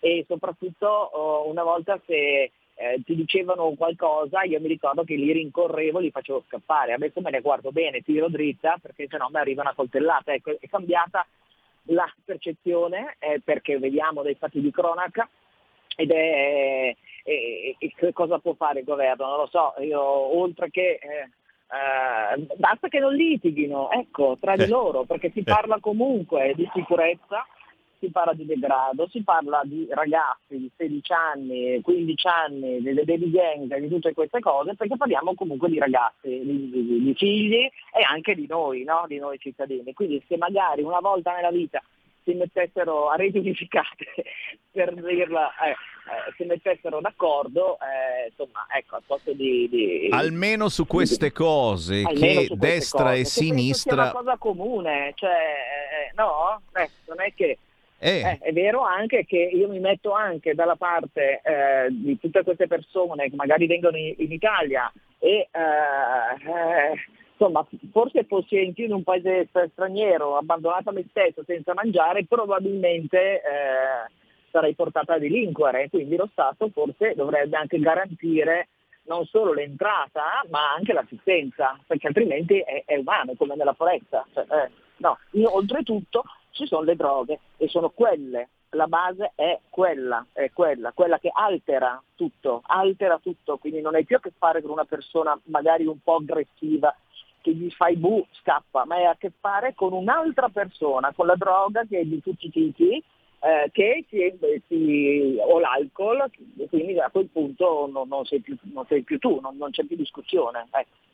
e 0.00 0.24
soprattutto 0.26 0.86
oh, 0.86 1.48
una 1.48 1.62
volta 1.62 2.00
se 2.06 2.50
eh, 2.80 3.02
ti 3.04 3.14
dicevano 3.14 3.74
qualcosa, 3.76 4.42
io 4.42 4.58
mi 4.58 4.68
ricordo 4.68 5.04
che 5.04 5.14
li 5.14 5.30
rincorrevo, 5.32 5.98
li 5.98 6.10
facevo 6.10 6.44
scappare, 6.46 6.94
adesso 6.94 7.20
me 7.20 7.30
ne 7.30 7.40
guardo 7.42 7.70
bene, 7.72 8.00
tiro 8.00 8.28
dritta 8.28 8.78
perché 8.80 9.06
sennò 9.06 9.28
mi 9.28 9.36
arriva 9.38 9.60
una 9.60 9.74
coltellata, 9.74 10.32
ecco, 10.32 10.56
è 10.58 10.68
cambiata 10.68 11.26
la 11.84 12.10
percezione 12.24 13.16
eh, 13.18 13.40
perché 13.44 13.78
vediamo 13.78 14.22
dei 14.22 14.34
fatti 14.34 14.60
di 14.60 14.70
cronaca 14.70 15.28
ed 15.94 16.10
è, 16.10 16.96
e, 17.24 17.76
e 17.78 17.92
che 17.94 18.12
cosa 18.12 18.38
può 18.38 18.54
fare 18.54 18.80
il 18.80 18.86
governo? 18.86 19.26
Non 19.26 19.36
lo 19.38 19.46
so, 19.46 19.74
io 19.80 20.00
oltre 20.00 20.70
che... 20.70 20.98
eh, 21.02 21.28
eh, 21.70 22.46
basta 22.56 22.88
che 22.88 22.98
non 22.98 23.14
litighino, 23.14 23.92
ecco, 23.92 24.36
tra 24.40 24.56
di 24.56 24.64
Eh. 24.64 24.66
loro, 24.66 25.04
perché 25.04 25.30
si 25.30 25.44
parla 25.44 25.78
comunque 25.78 26.52
di 26.56 26.68
sicurezza, 26.74 27.46
si 28.00 28.10
parla 28.10 28.32
di 28.32 28.46
degrado, 28.46 29.06
si 29.08 29.22
parla 29.22 29.60
di 29.64 29.86
ragazzi 29.90 30.56
di 30.56 30.70
16 30.74 31.12
anni, 31.12 31.80
15 31.82 32.26
anni, 32.26 32.82
delle 32.82 33.04
baby 33.04 33.30
gang, 33.30 33.76
di 33.76 33.88
tutte 33.88 34.14
queste 34.14 34.40
cose, 34.40 34.74
perché 34.74 34.96
parliamo 34.96 35.34
comunque 35.34 35.68
di 35.68 35.78
ragazzi, 35.78 36.28
di, 36.28 36.70
di- 36.70 37.02
di 37.02 37.14
figli 37.14 37.60
e 37.62 38.02
anche 38.08 38.34
di 38.34 38.46
noi, 38.48 38.84
no? 38.84 39.04
di 39.06 39.18
noi 39.18 39.38
cittadini. 39.38 39.92
Quindi 39.92 40.22
se 40.26 40.36
magari 40.38 40.82
una 40.82 41.00
volta 41.00 41.34
nella 41.34 41.50
vita 41.50 41.82
si 42.24 42.32
mettessero 42.34 43.08
a 43.10 43.16
reti 43.16 43.38
unificate, 43.38 44.06
per 44.72 44.94
dirla, 44.94 45.50
eh, 45.64 45.70
eh, 45.70 45.76
si 46.36 46.44
mettessero 46.44 47.00
d'accordo, 47.00 47.76
eh, 47.80 48.28
insomma, 48.28 48.66
ecco, 48.74 48.96
al 48.96 49.02
posto 49.06 49.32
di... 49.32 49.68
di- 49.68 50.08
Almeno 50.10 50.68
su 50.68 50.86
queste 50.86 51.32
cose 51.32 52.02
che 52.04 52.34
queste 52.34 52.56
destra 52.56 53.04
cose, 53.04 53.12
e 53.12 53.16
penso 53.16 53.30
sia 53.40 53.44
una 53.52 53.58
sinistra... 53.58 54.10
cosa 54.10 54.36
comune, 54.38 55.12
cioè, 55.16 55.30
eh, 55.30 56.12
no? 56.14 56.62
Eh, 56.74 56.88
non 57.08 57.20
è 57.20 57.32
che... 57.34 57.58
Eh. 58.02 58.20
eh, 58.22 58.38
è 58.40 58.52
vero 58.54 58.80
anche 58.80 59.26
che 59.26 59.36
io 59.36 59.68
mi 59.68 59.78
metto 59.78 60.12
anche 60.12 60.54
dalla 60.54 60.76
parte 60.76 61.42
eh, 61.44 61.88
di 61.90 62.18
tutte 62.18 62.42
queste 62.42 62.66
persone 62.66 63.28
che 63.28 63.36
magari 63.36 63.66
vengono 63.66 63.98
in, 63.98 64.14
in 64.16 64.32
Italia 64.32 64.90
e 65.18 65.48
eh, 65.50 66.50
eh, 66.50 66.94
insomma 67.32 67.66
forse 67.92 68.24
fossi 68.24 68.72
in 68.74 68.92
un 68.94 69.02
paese 69.02 69.48
stra- 69.50 69.68
straniero, 69.72 70.38
abbandonato 70.38 70.88
a 70.88 70.92
me 70.92 71.04
stesso 71.10 71.44
senza 71.44 71.74
mangiare, 71.74 72.24
probabilmente 72.24 73.18
eh, 73.18 74.10
sarei 74.50 74.74
portata 74.74 75.14
a 75.14 75.18
delinquere, 75.18 75.90
quindi 75.90 76.16
lo 76.16 76.28
Stato 76.32 76.70
forse 76.72 77.14
dovrebbe 77.14 77.58
anche 77.58 77.78
garantire 77.78 78.68
non 79.02 79.26
solo 79.26 79.52
l'entrata 79.52 80.42
ma 80.48 80.72
anche 80.72 80.94
l'assistenza, 80.94 81.78
perché 81.86 82.06
altrimenti 82.06 82.58
è, 82.60 82.84
è 82.86 82.96
umano, 82.96 83.34
come 83.36 83.56
nella 83.56 83.74
foresta. 83.74 84.26
Cioè, 84.32 84.46
no. 84.96 85.18
Io, 85.32 85.54
oltretutto 85.54 86.24
ci 86.50 86.66
sono 86.66 86.82
le 86.82 86.96
droghe 86.96 87.40
e 87.56 87.68
sono 87.68 87.90
quelle, 87.90 88.48
la 88.70 88.86
base 88.86 89.32
è 89.34 89.58
quella, 89.68 90.24
è 90.32 90.50
quella, 90.52 90.92
quella 90.92 91.18
che 91.18 91.30
altera 91.32 92.00
tutto, 92.14 92.62
altera 92.66 93.18
tutto, 93.18 93.58
quindi 93.58 93.80
non 93.80 93.94
hai 93.94 94.04
più 94.04 94.16
a 94.16 94.20
che 94.20 94.32
fare 94.36 94.62
con 94.62 94.70
una 94.70 94.84
persona 94.84 95.38
magari 95.44 95.86
un 95.86 95.98
po' 96.00 96.16
aggressiva 96.16 96.94
che 97.40 97.52
gli 97.52 97.70
fai 97.70 97.96
bu, 97.96 98.24
scappa, 98.32 98.84
ma 98.84 98.96
hai 98.96 99.06
a 99.06 99.16
che 99.18 99.32
fare 99.40 99.74
con 99.74 99.92
un'altra 99.92 100.48
persona, 100.50 101.12
con 101.12 101.26
la 101.26 101.36
droga 101.36 101.84
che 101.88 102.00
è 102.00 102.04
di 102.04 102.20
tutti 102.20 102.46
i 102.46 102.50
tipi, 102.50 103.02
eh, 103.40 103.70
che 103.72 104.04
si, 104.08 104.62
si- 104.68 105.36
o 105.40 105.58
l'alcol, 105.58 106.30
quindi 106.68 107.00
a 107.00 107.08
quel 107.10 107.28
punto 107.28 107.88
non, 107.90 108.08
non 108.08 108.26
sei, 108.26 108.40
più, 108.40 108.56
non 108.72 108.84
sei 108.86 109.02
più 109.02 109.18
tu, 109.18 109.40
non, 109.40 109.56
non 109.56 109.70
c'è 109.70 109.84
più 109.84 109.96
discussione. 109.96 110.66
ecco. 110.70 111.09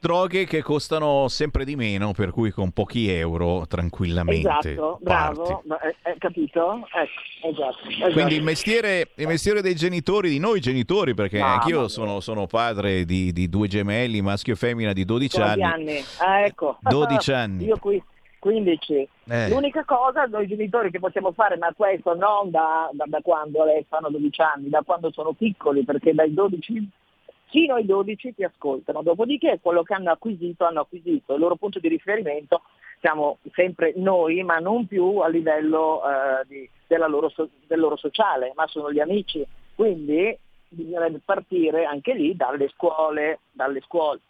Droghe 0.00 0.44
che 0.44 0.62
costano 0.62 1.26
sempre 1.26 1.64
di 1.64 1.74
meno, 1.74 2.12
per 2.12 2.30
cui 2.30 2.52
con 2.52 2.70
pochi 2.70 3.10
euro 3.10 3.66
tranquillamente 3.66 4.70
Esatto, 4.70 4.98
bravo, 5.02 5.62
eh, 5.82 5.96
eh, 6.04 6.14
capito? 6.18 6.86
Ecco, 6.92 7.48
esatto, 7.48 7.88
esatto. 7.88 8.12
Quindi 8.12 8.36
il 8.36 8.44
mestiere, 8.44 9.08
il 9.16 9.26
mestiere 9.26 9.60
dei 9.60 9.74
genitori, 9.74 10.28
di 10.30 10.38
noi 10.38 10.60
genitori, 10.60 11.14
perché 11.14 11.40
Mamma 11.40 11.54
anch'io 11.54 11.88
sono, 11.88 12.20
sono 12.20 12.46
padre 12.46 13.04
di, 13.04 13.32
di 13.32 13.48
due 13.48 13.66
gemelli, 13.66 14.20
maschio 14.22 14.52
e 14.52 14.56
femmina 14.56 14.92
di 14.92 15.04
12 15.04 15.36
Quanti 15.36 15.62
anni. 15.62 15.90
anni? 15.90 16.04
Ah, 16.18 16.40
ecco. 16.44 16.78
12 16.88 17.32
anni. 17.32 17.64
Io 17.64 17.76
qui 17.78 18.00
15. 18.38 19.08
Eh. 19.30 19.48
L'unica 19.48 19.84
cosa 19.84 20.26
noi 20.26 20.46
genitori 20.46 20.92
che 20.92 21.00
possiamo 21.00 21.32
fare, 21.32 21.56
ma 21.56 21.72
questo 21.76 22.14
non 22.14 22.52
da, 22.52 22.88
da- 22.92 23.04
da 23.08 23.20
quando 23.20 23.64
lei 23.64 23.84
fanno 23.88 24.10
12 24.10 24.40
anni, 24.42 24.68
da 24.68 24.82
quando 24.86 25.10
sono 25.10 25.32
piccoli, 25.32 25.82
perché 25.82 26.14
dai 26.14 26.32
12 26.32 26.88
fino 27.48 27.74
ai 27.74 27.84
12 27.84 28.34
ti 28.34 28.44
ascoltano, 28.44 29.02
dopodiché 29.02 29.58
quello 29.60 29.82
che 29.82 29.94
hanno 29.94 30.10
acquisito 30.10 30.64
hanno 30.64 30.80
acquisito, 30.80 31.34
il 31.34 31.40
loro 31.40 31.56
punto 31.56 31.78
di 31.78 31.88
riferimento 31.88 32.62
siamo 33.00 33.38
sempre 33.52 33.92
noi, 33.96 34.42
ma 34.42 34.58
non 34.58 34.86
più 34.86 35.18
a 35.18 35.28
livello 35.28 36.02
eh, 36.02 36.44
di- 36.46 36.68
loro 36.88 37.32
del 37.66 37.78
loro 37.78 37.96
sociale, 37.96 38.52
ma 38.56 38.66
sono 38.66 38.90
gli 38.90 38.98
amici. 38.98 39.46
Quindi 39.74 40.36
bisognerebbe 40.68 41.20
partire 41.24 41.84
anche 41.84 42.14
lì 42.14 42.34
dalle 42.34 42.68
scuole, 42.68 43.40
dalle 43.52 43.80
scuole, 43.82 44.20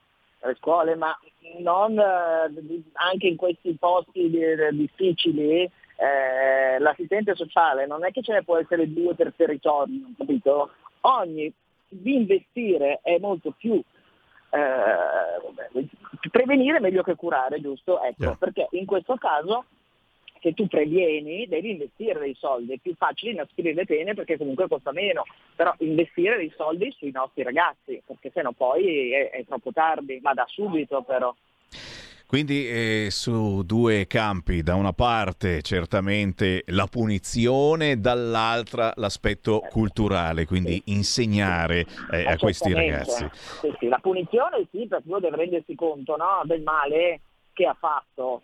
dalle 0.41 0.55
scuole 0.57 0.95
ma 0.95 1.19
non 1.61 1.99
eh, 1.99 2.83
anche 2.95 3.27
in 3.27 3.37
questi 3.37 3.75
posti 3.79 4.29
di- 4.29 4.77
difficili. 4.77 5.69
eh, 6.01 6.79
l'assistente 6.79 7.35
sociale 7.35 7.85
non 7.87 8.05
è 8.05 8.13
che 8.13 8.23
ce 8.23 8.33
ne 8.33 8.45
può 8.45 8.57
essere 8.57 8.93
due 8.93 9.15
per 9.15 9.33
territorio, 9.35 10.13
capito? 10.17 10.71
Ogni 11.01 11.53
di 11.89 12.15
investire 12.15 13.01
è 13.03 13.19
molto 13.19 13.55
più 13.57 13.83
eh, 14.51 15.89
prevenire 16.31 16.79
è 16.79 16.81
meglio 16.81 17.03
che 17.03 17.15
curare, 17.15 17.61
giusto? 17.61 18.03
Ecco, 18.03 18.23
Yeah. 18.23 18.37
perché 18.37 18.69
in 18.73 18.87
questo 18.87 19.17
caso 19.17 19.65
se 20.41 20.55
tu 20.55 20.67
previeni 20.67 21.47
devi 21.49 21.71
investire 21.73 22.21
dei 22.21 22.35
soldi, 22.35 22.73
è 22.73 22.79
più 22.79 22.95
facile 22.95 23.33
inasprire 23.33 23.75
le 23.75 23.85
pene 23.85 24.15
perché 24.15 24.37
comunque 24.37 24.69
costa 24.69 24.93
meno, 24.93 25.25
però 25.55 25.75
investire 25.79 26.37
dei 26.37 26.53
soldi 26.57 26.93
sui 26.93 27.11
nostri 27.11 27.43
ragazzi, 27.43 28.01
perché 28.07 28.31
sennò 28.33 28.53
poi 28.53 29.13
è, 29.13 29.31
è 29.31 29.45
troppo 29.45 29.73
tardi, 29.73 30.21
ma 30.23 30.35
da 30.35 30.45
subito 30.47 31.03
però. 31.03 31.35
Quindi 32.29 32.69
eh, 32.69 33.07
su 33.09 33.63
due 33.65 34.07
campi, 34.07 34.63
da 34.63 34.75
una 34.75 34.93
parte 34.93 35.63
certamente 35.63 36.63
la 36.67 36.87
punizione, 36.87 38.01
dall'altra 38.01 38.93
l'aspetto 38.97 39.61
culturale, 39.71 40.45
quindi 40.45 40.83
insegnare 40.89 41.87
eh, 42.11 42.27
a 42.27 42.37
questi 42.37 42.75
ragazzi. 42.75 43.27
Sì, 43.33 43.75
sì, 43.81 43.89
La 43.89 43.99
punizione 43.99 44.67
sì, 44.71 44.87
perché 44.87 45.09
uno 45.09 45.21
deve 45.21 45.37
rendersi 45.37 45.75
conto 45.75 46.17
no, 46.17 46.43
del 46.45 46.61
male 46.61 47.21
che 47.55 47.65
ha 47.65 47.73
fatto 47.79 48.43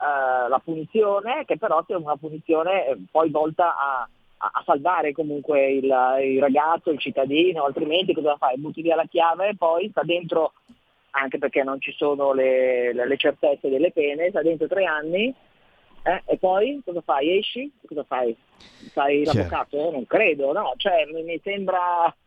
eh, 0.00 0.48
la 0.48 0.60
punizione, 0.64 1.44
che 1.44 1.58
però 1.58 1.84
sia 1.86 1.98
una 1.98 2.16
punizione 2.16 2.86
eh, 2.86 2.96
poi 3.10 3.28
volta 3.28 3.76
a, 3.76 4.08
a- 4.38 4.50
a 4.50 4.62
salvare 4.64 5.12
comunque 5.12 5.72
il, 5.72 5.84
il 5.84 6.40
ragazzo, 6.40 6.90
il 6.90 6.98
cittadino, 6.98 7.64
altrimenti 7.64 8.14
cosa 8.14 8.36
fai? 8.38 8.56
Butti 8.56 8.80
via 8.80 8.96
la 8.96 9.04
chiave 9.04 9.48
e 9.50 9.56
poi 9.56 9.90
sta 9.90 10.02
dentro, 10.04 10.54
anche 11.16 11.38
perché 11.38 11.62
non 11.62 11.80
ci 11.80 11.92
sono 11.92 12.32
le, 12.32 12.92
le- 12.92 13.16
certezze 13.16 13.68
delle 13.68 13.90
pene, 13.90 14.28
sta 14.28 14.42
dentro 14.42 14.66
tre 14.66 14.84
anni 14.84 15.34
eh, 16.02 16.22
e 16.26 16.36
poi 16.38 16.80
cosa 16.84 17.00
fai? 17.00 17.38
Esci? 17.38 17.72
Cosa 17.86 18.04
fai? 18.04 18.36
Fai 18.92 19.24
Certo. 19.24 19.38
l'avvocato? 19.38 19.90
Non 19.90 20.06
credo, 20.06 20.52
no? 20.52 20.74
Cioè, 20.76 21.06
mi, 21.12 21.22
mi 21.22 21.40
sembra 21.42 22.14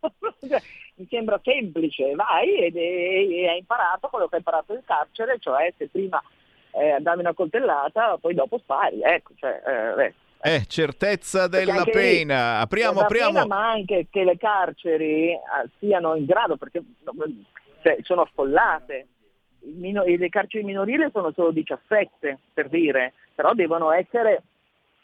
mi 0.96 1.06
sembra 1.08 1.40
semplice, 1.42 2.14
vai 2.14 2.56
ed- 2.58 2.76
e, 2.76 3.42
e 3.42 3.48
hai 3.48 3.58
imparato 3.58 4.08
quello 4.08 4.26
che 4.26 4.34
hai 4.34 4.40
imparato 4.40 4.74
in 4.74 4.82
carcere, 4.84 5.38
cioè 5.38 5.72
se 5.78 5.88
prima 5.88 6.22
eh, 6.72 6.98
davi 7.00 7.20
una 7.20 7.34
coltellata, 7.34 8.18
poi 8.18 8.34
dopo 8.34 8.58
spari, 8.58 9.00
ecco, 9.02 9.32
cioè, 9.36 9.60
eh. 9.98 10.14
Eh, 10.42 10.64
certezza 10.66 11.48
della 11.48 11.84
pena. 11.84 12.60
Apriamo, 12.60 13.00
apriamo. 13.00 13.32
pena, 13.32 13.46
ma 13.46 13.70
anche 13.70 14.06
che 14.10 14.24
le 14.24 14.38
carceri 14.38 15.32
eh, 15.32 15.38
siano 15.78 16.14
in 16.14 16.24
grado, 16.24 16.56
perché 16.56 16.82
cioè, 17.82 17.98
sono 18.02 18.22
affollate. 18.22 19.06
Mino- 19.62 20.04
le 20.04 20.28
carceri 20.28 20.64
minorili 20.64 21.08
sono 21.12 21.32
solo 21.32 21.50
17, 21.50 22.38
per 22.54 22.68
dire, 22.68 23.12
però 23.34 23.52
devono 23.52 23.90
essere 23.90 24.42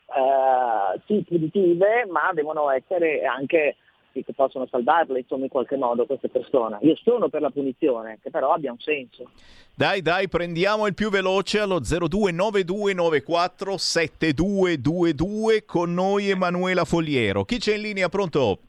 eh, 0.07 1.01
sì, 1.07 1.25
punitive, 1.27 2.07
ma 2.09 2.31
devono 2.33 2.71
essere 2.71 3.25
anche 3.25 3.77
sì, 4.17 4.25
che 4.25 4.33
possono 4.33 4.67
salvarle 4.71 5.19
insomma, 5.21 5.45
in 5.45 5.51
qualche 5.51 5.77
modo 5.77 6.07
queste 6.07 6.31
persone. 6.31 6.79
Io 6.81 6.97
sono 6.97 7.29
per 7.29 7.43
la 7.43 7.51
punizione, 7.51 8.19
che 8.23 8.31
però 8.31 8.53
abbia 8.53 8.73
un 8.73 8.79
senso. 8.79 9.29
Dai, 9.75 10.01
dai, 10.01 10.27
prendiamo 10.29 10.87
il 10.87 10.95
più 10.95 11.11
veloce 11.11 11.61
allo 11.61 11.81
029294 11.81 13.77
7222 13.77 15.65
con 15.67 15.93
noi 15.93 16.31
Emanuela 16.31 16.85
Fogliero. 16.85 17.45
Chi 17.45 17.59
c'è 17.59 17.75
in 17.75 17.83
linea? 17.83 18.09
Pronto? 18.09 18.61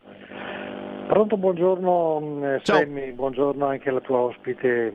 Pronto, 1.07 1.37
buongiorno 1.37 2.55
eh, 2.55 2.59
Ciao. 2.63 2.79
Sammy, 2.79 3.11
buongiorno 3.13 3.65
anche 3.65 3.87
alla 3.89 4.01
tua 4.01 4.17
ospite. 4.19 4.93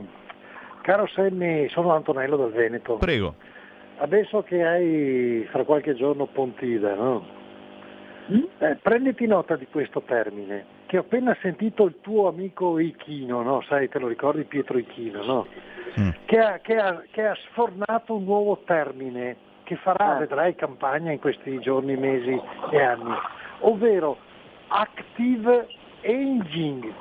Caro 0.82 1.06
Sammy, 1.06 1.70
sono 1.70 1.92
Antonello 1.94 2.36
dal 2.36 2.52
Veneto. 2.52 2.96
Prego. 2.96 3.34
Adesso 3.96 4.42
che 4.42 4.62
hai 4.62 5.46
fra 5.50 5.64
qualche 5.64 5.94
giorno 5.94 6.26
Pontida, 6.26 6.94
no? 6.94 7.24
Eh, 8.58 8.76
prenditi 8.82 9.26
nota 9.26 9.56
di 9.56 9.66
questo 9.70 10.02
termine, 10.02 10.64
che 10.86 10.98
ho 10.98 11.00
appena 11.00 11.36
sentito 11.40 11.84
il 11.84 11.96
tuo 12.02 12.28
amico 12.28 12.78
Ichino, 12.78 13.42
no? 13.42 13.62
Sai, 13.62 13.88
te 13.88 13.98
lo 13.98 14.06
ricordi 14.06 14.44
Pietro 14.44 14.76
Ichino, 14.78 15.24
no? 15.24 15.46
Che, 16.26 16.38
ha, 16.38 16.58
che 16.58 16.76
ha- 16.76 17.02
che 17.10 17.26
ha 17.26 17.36
sfornato 17.48 18.14
un 18.14 18.24
nuovo 18.24 18.62
termine 18.66 19.36
che 19.64 19.76
farà, 19.76 20.18
vedrai, 20.18 20.54
campagna 20.56 21.10
in 21.10 21.18
questi 21.20 21.58
giorni, 21.60 21.96
mesi 21.96 22.38
e 22.70 22.82
anni, 22.82 23.14
ovvero 23.60 24.16
active 24.68 25.68
aging, 26.02 26.92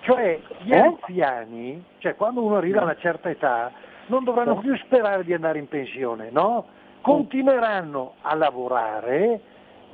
cioè 0.00 0.40
gli 0.62 0.72
anziani, 0.72 1.82
cioè 1.98 2.14
quando 2.14 2.42
uno 2.42 2.56
arriva 2.56 2.80
a 2.80 2.84
una 2.84 2.96
certa 2.96 3.30
età, 3.30 3.72
non 4.06 4.24
dovranno 4.24 4.58
più 4.58 4.76
sperare 4.76 5.24
di 5.24 5.32
andare 5.32 5.58
in 5.58 5.68
pensione, 5.68 6.30
no? 6.30 6.66
Continueranno 7.00 8.14
a 8.22 8.34
lavorare 8.34 9.40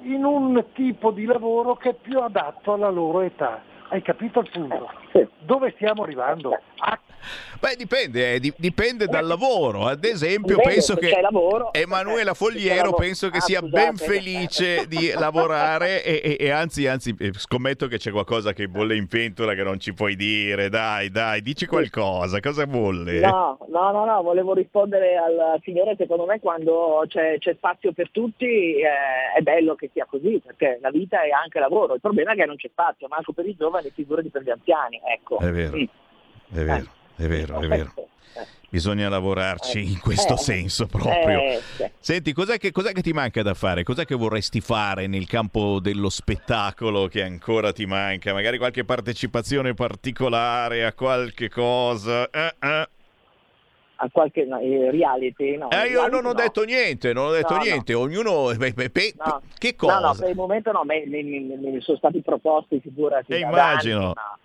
in 0.03 0.25
un 0.25 0.65
tipo 0.73 1.11
di 1.11 1.25
lavoro 1.25 1.75
che 1.77 1.91
è 1.91 1.95
più 1.95 2.21
adatto 2.21 2.73
alla 2.73 2.91
loro 2.91 3.21
età. 3.21 3.61
Hai 3.89 4.03
capito 4.03 4.41
il 4.41 4.51
punto? 4.51 4.91
Dove 5.39 5.73
stiamo 5.77 6.03
arrivando? 6.03 6.59
A 6.79 6.99
Beh, 7.59 7.75
dipende, 7.77 8.35
eh, 8.35 8.41
di- 8.41 8.53
dipende 8.57 9.07
dal 9.07 9.27
lavoro. 9.27 9.87
Ad 9.87 10.05
esempio, 10.05 10.57
Dipende, 10.57 10.75
penso 10.75 10.95
che 10.95 11.09
c'è 11.09 11.21
lavoro, 11.21 11.73
Emanuela 11.73 12.35
Fogliero 12.35 12.93
penso 12.93 13.31
che 13.31 13.39
Ah, 13.39 13.41
sia 13.41 13.59
scusate. 13.61 13.85
ben 13.85 13.97
felice 13.97 14.87
di 14.87 15.11
lavorare 15.19 16.05
e, 16.05 16.21
e- 16.23 16.37
e 16.39 16.51
anzi, 16.51 16.87
anzi, 16.87 17.15
eh, 17.19 17.33
scommetto 17.33 17.87
che 17.89 17.99
c'è 17.99 18.11
qualcosa 18.13 18.53
che 18.53 18.69
bolle 18.69 18.95
in 18.97 19.09
pentola 19.09 19.55
che 19.55 19.63
non 19.65 19.81
ci 19.81 19.93
puoi 19.95 20.15
dire. 20.15 20.69
Dai, 20.69 21.11
dai, 21.11 21.41
dici 21.43 21.67
qualcosa. 21.67 22.39
Cosa 22.41 22.67
bolle? 22.67 23.19
No, 23.21 23.59
no, 23.69 23.91
no, 23.91 24.05
no, 24.05 24.23
volevo 24.23 24.53
rispondere 24.55 25.17
al 25.17 25.59
signore, 25.65 25.97
secondo 25.97 26.27
me 26.27 26.39
quando 26.39 27.03
c'è, 27.09 27.39
c'è 27.39 27.55
spazio 27.55 27.93
per 27.93 28.11
tutti 28.13 28.45
eh, 28.77 28.87
è 29.37 29.41
bello 29.41 29.75
che 29.75 29.91
sia 29.93 30.05
così, 30.09 30.41
perché 30.45 30.79
la 30.81 30.91
vita 30.91 31.23
è 31.23 31.31
anche 31.31 31.59
lavoro, 31.59 31.95
il 31.95 32.01
problema 32.01 32.33
è 32.33 32.37
che 32.37 32.45
non 32.47 32.57
c'è 32.57 32.69
spazio, 32.71 33.09
manco 33.09 33.33
per 33.33 33.47
i 33.47 33.57
giovani, 33.57 33.76
figurati 33.95 34.29
per 34.31 34.43
gli 34.43 34.51
anziani, 34.51 35.01
ecco. 35.05 35.39
È 35.39 35.51
vero, 35.51 35.77
Mm. 35.77 35.85
è 36.53 36.63
vero, 36.65 36.91
è 37.17 37.27
vero, 37.27 37.61
è 37.61 37.67
vero. 37.67 37.95
Bisogna 38.69 39.09
lavorarci 39.09 39.81
in 39.81 40.01
questo 40.01 40.35
Eh, 40.35 40.39
senso 40.39 40.87
proprio. 40.87 41.39
eh, 41.39 41.63
sì. 41.77 41.91
Senti, 41.99 42.33
cos'è 42.33 42.59
che, 42.59 42.73
cos'è 42.73 42.93
che 42.93 43.01
ti 43.01 43.13
manca 43.13 43.43
da 43.43 43.55
fare? 43.55 43.85
Cos'è 43.85 44.05
che 44.05 44.15
vorresti 44.17 44.61
fare 44.61 45.07
nel 45.07 45.27
campo 45.27 45.79
dello 45.81 46.11
spettacolo 46.11 47.07
che 47.07 47.23
ancora 47.23 47.73
ti 47.73 47.87
manca? 47.87 48.33
Magari 48.35 48.59
qualche 48.59 48.85
partecipazione 48.85 49.73
particolare 49.73 50.85
a 50.85 50.93
qualche 50.93 51.49
cosa? 51.49 52.29
Eh, 52.29 52.55
eh. 52.61 52.89
A 53.99 54.11
qualche 54.13 54.45
no, 54.45 54.59
eh, 54.59 54.91
reality, 54.91 55.57
no. 55.57 55.71
Eh, 55.71 55.77
io 55.87 55.93
reality 55.93 56.11
non 56.11 56.25
ho 56.27 56.29
no. 56.29 56.35
detto 56.35 56.65
niente, 56.65 57.13
non 57.15 57.29
ho 57.29 57.31
detto 57.31 57.55
No, 57.55 57.59
no. 57.61 57.65
niente. 57.65 57.95
Ognuno... 57.95 58.55
beh, 58.55 58.73
beh, 58.73 58.89
beh, 58.91 59.15
No. 59.25 59.41
Che 59.59 59.75
No, 59.81 59.89
no, 59.89 60.01
cosa? 60.09 60.21
per 60.21 60.29
il 60.31 60.37
momento 60.37 60.71
no, 60.73 60.83
mi, 60.85 61.07
mi- 61.07 61.23
mi- 61.57 61.81
sono 61.81 61.97
stati 61.97 62.21
proposti 62.21 62.79
figurati 62.81 63.33
Eh, 63.33 63.39
da 63.41 63.47
immagino. 63.49 63.99
anni, 64.01 64.13
ma, 64.15 64.39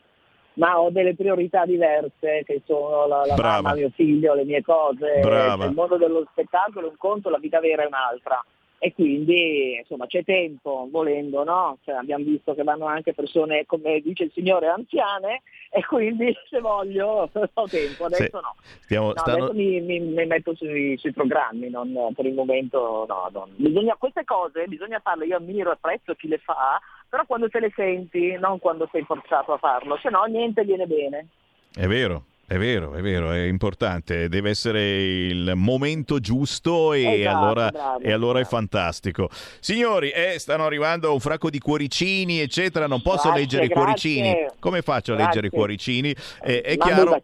ma 0.54 0.80
ho 0.80 0.90
delle 0.90 1.16
priorità 1.16 1.66
diverse 1.66 2.44
che 2.46 2.62
sono 2.66 3.08
la, 3.08 3.26
la 3.26 3.34
Brava. 3.36 3.62
mamma, 3.62 3.74
mio 3.76 3.92
figlio, 3.94 4.34
le 4.36 4.46
mie 4.46 4.62
cose, 4.62 5.20
Brava. 5.20 5.66
Il 5.66 5.74
mondo 5.74 5.98
dello 5.98 6.26
spettacolo 6.32 6.88
è 6.88 6.90
un 6.90 6.98
conto, 6.98 7.30
la 7.30 7.38
vita 7.40 7.60
vera 7.60 7.84
è 7.84 7.88
un'altra. 7.88 8.42
E 8.84 8.94
quindi 8.94 9.76
insomma 9.78 10.08
c'è 10.08 10.24
tempo, 10.24 10.88
volendo, 10.90 11.44
no? 11.44 11.78
Cioè, 11.84 11.94
abbiamo 11.94 12.24
visto 12.24 12.56
che 12.56 12.64
vanno 12.64 12.86
anche 12.86 13.14
persone, 13.14 13.64
come 13.68 14.00
dice 14.02 14.24
il 14.24 14.32
signore, 14.34 14.70
anziane, 14.70 15.44
e 15.70 15.86
quindi 15.86 16.34
se 16.50 16.60
voglio 16.62 17.30
ho 17.54 17.68
tempo, 17.70 18.06
adesso 18.06 18.24
Sì. 18.24 18.30
no. 18.34 18.56
Stiamo- 18.86 19.14
No, 19.14 19.20
stanno- 19.20 19.38
adesso 19.46 19.54
mi, 19.54 19.80
mi- 19.82 20.00
mi 20.00 20.26
metto 20.26 20.56
sui, 20.56 20.98
sui 20.98 21.12
programmi, 21.14 21.70
non, 21.70 22.12
per 22.16 22.26
il 22.26 22.34
momento 22.34 23.06
no. 23.08 23.30
non- 23.32 23.54
Bisogna, 23.56 23.96
queste 23.98 24.24
cose 24.24 24.66
bisogna 24.66 25.00
farle, 25.00 25.28
io 25.28 25.38
ammiro 25.38 25.70
e 25.70 25.74
apprezzo 25.74 26.16
chi 26.16 26.28
le 26.28 26.40
fa, 26.40 26.80
però 27.08 27.24
quando 27.28 27.50
te 27.50 27.60
le 27.60 27.72
senti, 27.76 28.32
non 28.40 28.58
quando 28.58 28.90
sei 28.92 29.04
forzato 29.04 29.54
a 29.54 29.58
farlo, 29.60 29.96
se 30.02 30.10
no 30.10 30.24
niente 30.24 30.64
viene 30.64 30.88
bene. 30.88 31.28
È 31.72 31.86
vero. 31.86 32.24
È 32.52 32.58
vero, 32.58 32.96
è 32.96 33.02
vero, 33.02 33.32
è 33.32 33.44
importante, 33.46 34.28
deve 34.28 34.50
essere 34.50 35.04
il 35.28 35.54
momento 35.56 36.20
giusto 36.20 36.92
e 36.92 37.22
Esatto, 37.22 37.38
allora, 37.38 37.70
bravo, 37.70 38.00
e 38.04 38.12
allora 38.12 38.40
è 38.42 38.44
fantastico. 38.44 39.30
Signori, 39.62 40.10
eh, 40.10 40.38
stanno 40.38 40.66
arrivando 40.66 41.14
un 41.14 41.22
fracco 41.22 41.50
di 41.50 41.60
cuoricini, 41.60 42.42
eccetera, 42.42 42.88
non 42.88 43.02
posso 43.02 43.30
Grazie, 43.30 43.40
leggere 43.40 43.64
i 43.64 43.68
grazie. 43.70 43.84
cuoricini. 43.86 44.46
Come 44.60 44.82
faccio 44.82 45.14
a 45.14 45.16
Grazie. 45.16 45.26
leggere 45.42 45.48
i 45.48 45.50
cuoricini? 45.58 46.16
Eh, 46.44 46.62
è, 46.62 46.72
i 46.74 46.78
chiaro, 46.78 47.22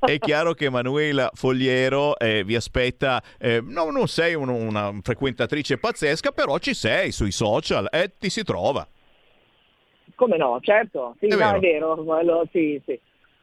è 0.00 0.18
chiaro 0.18 0.54
che 0.54 0.64
Emanuela 0.64 1.30
Fogliero 1.32 2.18
eh, 2.18 2.42
vi 2.42 2.56
aspetta, 2.56 3.22
eh, 3.38 3.60
no, 3.64 3.90
non 3.92 4.08
sei 4.08 4.34
un- 4.34 4.48
una 4.48 4.92
frequentatrice 5.04 5.78
pazzesca, 5.78 6.32
però 6.32 6.58
ci 6.58 6.74
sei 6.74 7.12
sui 7.12 7.30
social 7.30 7.86
e 7.92 8.10
ti 8.18 8.28
si 8.28 8.42
trova. 8.42 8.84
Come 10.16 10.36
no, 10.36 10.58
certo, 10.62 11.14
sì, 11.20 11.26
È 11.26 11.30
no, 11.30 11.36
vero. 11.36 11.56
è 11.56 11.60
vero, 11.60 11.94
quello, 12.02 12.48
sì, 12.50 12.82
sì. 12.84 12.98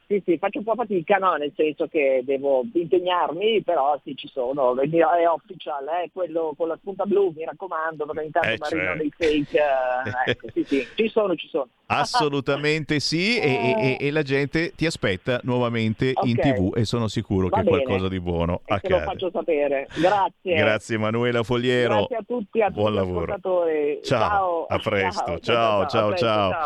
Sì, 0.07 0.22
sì, 0.23 0.38
faccio 0.38 0.60
un 0.60 0.65
po' 0.65 0.76
fatica, 0.76 1.18
no, 1.18 1.34
nel 1.36 1.52
senso 1.56 1.88
che 1.88 2.22
devo 2.23 2.64
impegnarmi, 2.72 3.64
però 3.64 3.99
sì, 4.03 4.15
ci 4.15 4.27
sono, 4.27 4.80
è 4.80 5.27
official, 5.27 5.88
eh, 5.88 6.10
quello 6.14 6.53
con 6.56 6.68
la 6.68 6.77
spunta 6.80 7.06
blu, 7.06 7.34
mi 7.36 7.44
raccomando, 7.44 8.06
perché 8.06 8.23
intanto 8.26 8.49
Eh, 8.49 8.57
mi 8.60 8.65
arrivano 8.68 9.02
certo. 9.02 9.02
dei 9.02 9.14
fake, 9.18 9.57
eh, 9.57 10.30
ecco, 10.32 10.48
sì, 10.53 10.65
sì, 10.69 10.91
ci 10.94 11.10
sono, 11.10 11.36
ci 11.36 11.48
sono. 11.48 11.68
Assolutamente 11.88 12.99
sì, 12.99 13.38
e, 13.41 13.76
e- 13.77 13.98
e- 13.99 14.11
la 14.11 14.22
gente 14.22 14.73
ti 14.76 14.86
aspetta 14.86 15.40
nuovamente 15.44 16.14
in 16.23 16.36
Ok. 16.38 16.41
tv 16.53 16.73
e 16.77 16.86
sono 16.86 17.07
sicuro 17.07 17.48
Va 17.49 17.57
che 17.57 17.64
bene. 17.64 17.84
qualcosa 17.84 18.07
di 18.07 18.19
buono 18.19 18.61
E 18.65 18.80
te 18.80 18.90
lo 18.90 18.98
accade. 18.98 19.11
faccio 19.11 19.30
sapere. 19.32 19.90
Grazie. 19.94 20.56
Grazie 20.56 20.95
Emanuela 20.95 21.41
Fogliero. 21.44 21.95
Grazie 21.95 22.15
a 22.18 22.23
tutti, 22.27 22.61
a 22.61 22.68
tutti 22.68 22.80
Buon 22.80 22.91
gli 22.91 22.95
lavoro. 22.95 23.38
Ciao, 23.41 23.99
Ciao, 24.03 24.65
a 24.68 24.77
presto. 24.80 25.40
ciao, 25.40 25.88
ciao, 25.88 26.15
ciao. 26.15 26.65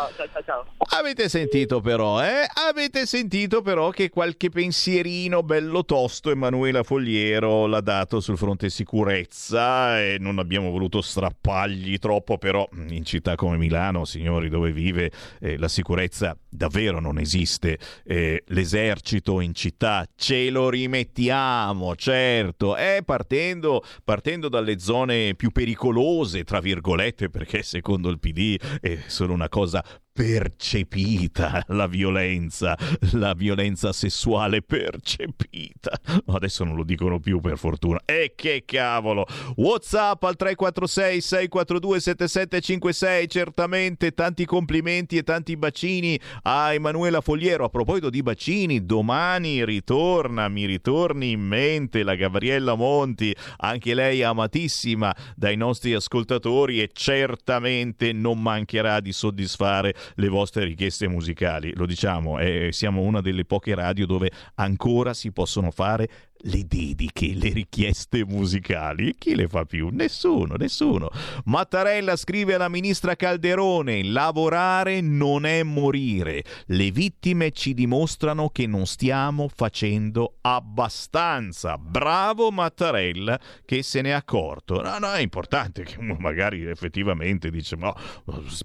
Avete 0.98 1.28
sentito 1.28 1.80
però, 1.80 2.22
eh? 2.22 2.46
Avete 2.68 3.06
sentito 3.06 3.28
però 3.62 3.90
che 3.90 4.08
qualche 4.08 4.48
pensierino 4.48 5.44
bello 5.44 5.84
tosto 5.84 6.32
Emanuela 6.32 6.82
Fogliero 6.82 7.66
l'ha 7.66 7.80
dato 7.80 8.18
sul 8.18 8.36
fronte 8.36 8.68
sicurezza 8.70 10.00
e 10.02 10.16
non 10.18 10.40
abbiamo 10.40 10.70
voluto 10.70 11.00
strappargli 11.00 11.96
troppo, 11.98 12.38
però 12.38 12.68
in 12.88 13.04
città 13.04 13.36
come 13.36 13.56
Milano, 13.56 14.04
signori, 14.04 14.48
dove 14.48 14.72
vive 14.72 15.12
eh, 15.38 15.56
la 15.58 15.68
sicurezza 15.68 16.36
davvero 16.48 16.98
non 16.98 17.20
esiste. 17.20 17.78
Eh, 18.02 18.42
l'esercito 18.48 19.40
in 19.40 19.54
città 19.54 20.04
ce 20.16 20.50
lo 20.50 20.68
rimettiamo, 20.68 21.94
certo, 21.94 22.76
eh, 22.76 23.02
partendo, 23.04 23.84
partendo 24.02 24.48
dalle 24.48 24.80
zone 24.80 25.36
più 25.36 25.52
pericolose, 25.52 26.42
tra 26.42 26.58
virgolette, 26.58 27.30
perché 27.30 27.62
secondo 27.62 28.08
il 28.08 28.18
PD 28.18 28.56
è 28.80 28.98
solo 29.06 29.32
una 29.32 29.48
cosa 29.48 29.84
percepita 30.12 31.64
la 31.68 31.86
violenza, 31.86 32.76
la 33.12 33.32
violenza 33.34 33.92
sessuale 33.92 34.62
percepita. 34.62 35.92
Adesso 36.26 36.64
non 36.64 36.76
lo 36.76 36.84
dicono 36.84 37.20
più 37.20 37.40
per 37.40 37.56
fortuna. 37.56 38.00
E 38.04 38.32
che 38.34 38.64
cavolo! 38.66 39.26
WhatsApp 39.56 40.22
al 40.24 40.36
346 40.36 41.20
642 41.20 42.00
7756, 42.00 43.28
certamente 43.28 44.12
tanti 44.12 44.44
complimenti 44.44 45.16
e 45.16 45.22
tanti 45.22 45.56
bacini 45.56 46.18
a 46.42 46.72
Emanuela 46.72 47.20
Fogliero. 47.20 47.64
A 47.64 47.68
proposito 47.68 48.10
di 48.10 48.22
bacini, 48.22 48.84
domani 48.84 49.64
ritorna, 49.64 50.48
mi 50.48 50.66
ritorni 50.66 51.30
in 51.30 51.40
mente 51.40 52.02
la 52.02 52.14
Gabriella 52.14 52.74
Monti, 52.74 53.34
anche 53.58 53.94
lei 53.94 54.22
amatissima 54.22 55.14
dai 55.36 55.56
nostri 55.56 55.94
ascoltatori 55.94 56.80
e 56.80 56.90
certamente 56.92 58.12
non 58.12 58.40
mancherà 58.40 59.00
di 59.00 59.12
soddisfare 59.12 59.94
le 60.16 60.28
vostre 60.28 60.64
richieste 60.64 61.08
musicali. 61.08 61.72
Lo 61.74 61.86
diciamo, 61.86 62.38
eh, 62.38 62.68
siamo 62.72 63.02
una 63.02 63.20
delle 63.20 63.44
poche 63.44 63.74
radio 63.74 64.06
dove 64.06 64.30
ancora 64.54 65.14
si 65.14 65.32
possono 65.32 65.70
fare 65.70 66.08
le 66.42 66.64
dediche, 66.66 67.34
le 67.34 67.50
richieste 67.50 68.24
musicali. 68.24 69.14
Chi 69.18 69.34
le 69.34 69.48
fa 69.48 69.64
più? 69.64 69.88
Nessuno, 69.90 70.54
nessuno. 70.54 71.10
Mattarella 71.44 72.16
scrive 72.16 72.54
alla 72.54 72.68
ministra 72.68 73.16
Calderone: 73.16 74.04
lavorare 74.04 75.00
non 75.00 75.44
è 75.44 75.62
morire. 75.62 76.44
Le 76.66 76.90
vittime 76.90 77.50
ci 77.50 77.74
dimostrano 77.74 78.48
che 78.48 78.66
non 78.66 78.86
stiamo 78.86 79.48
facendo 79.54 80.36
abbastanza. 80.40 81.76
Bravo 81.76 82.50
Mattarella 82.50 83.38
che 83.64 83.82
se 83.82 84.00
n'è 84.00 84.10
accorto. 84.10 84.80
No, 84.80 84.98
no, 84.98 85.12
è 85.12 85.20
importante 85.20 85.82
che 85.82 85.98
uno 85.98 86.16
magari 86.18 86.64
effettivamente 86.64 87.50
dice: 87.50 87.76
ma 87.76 87.94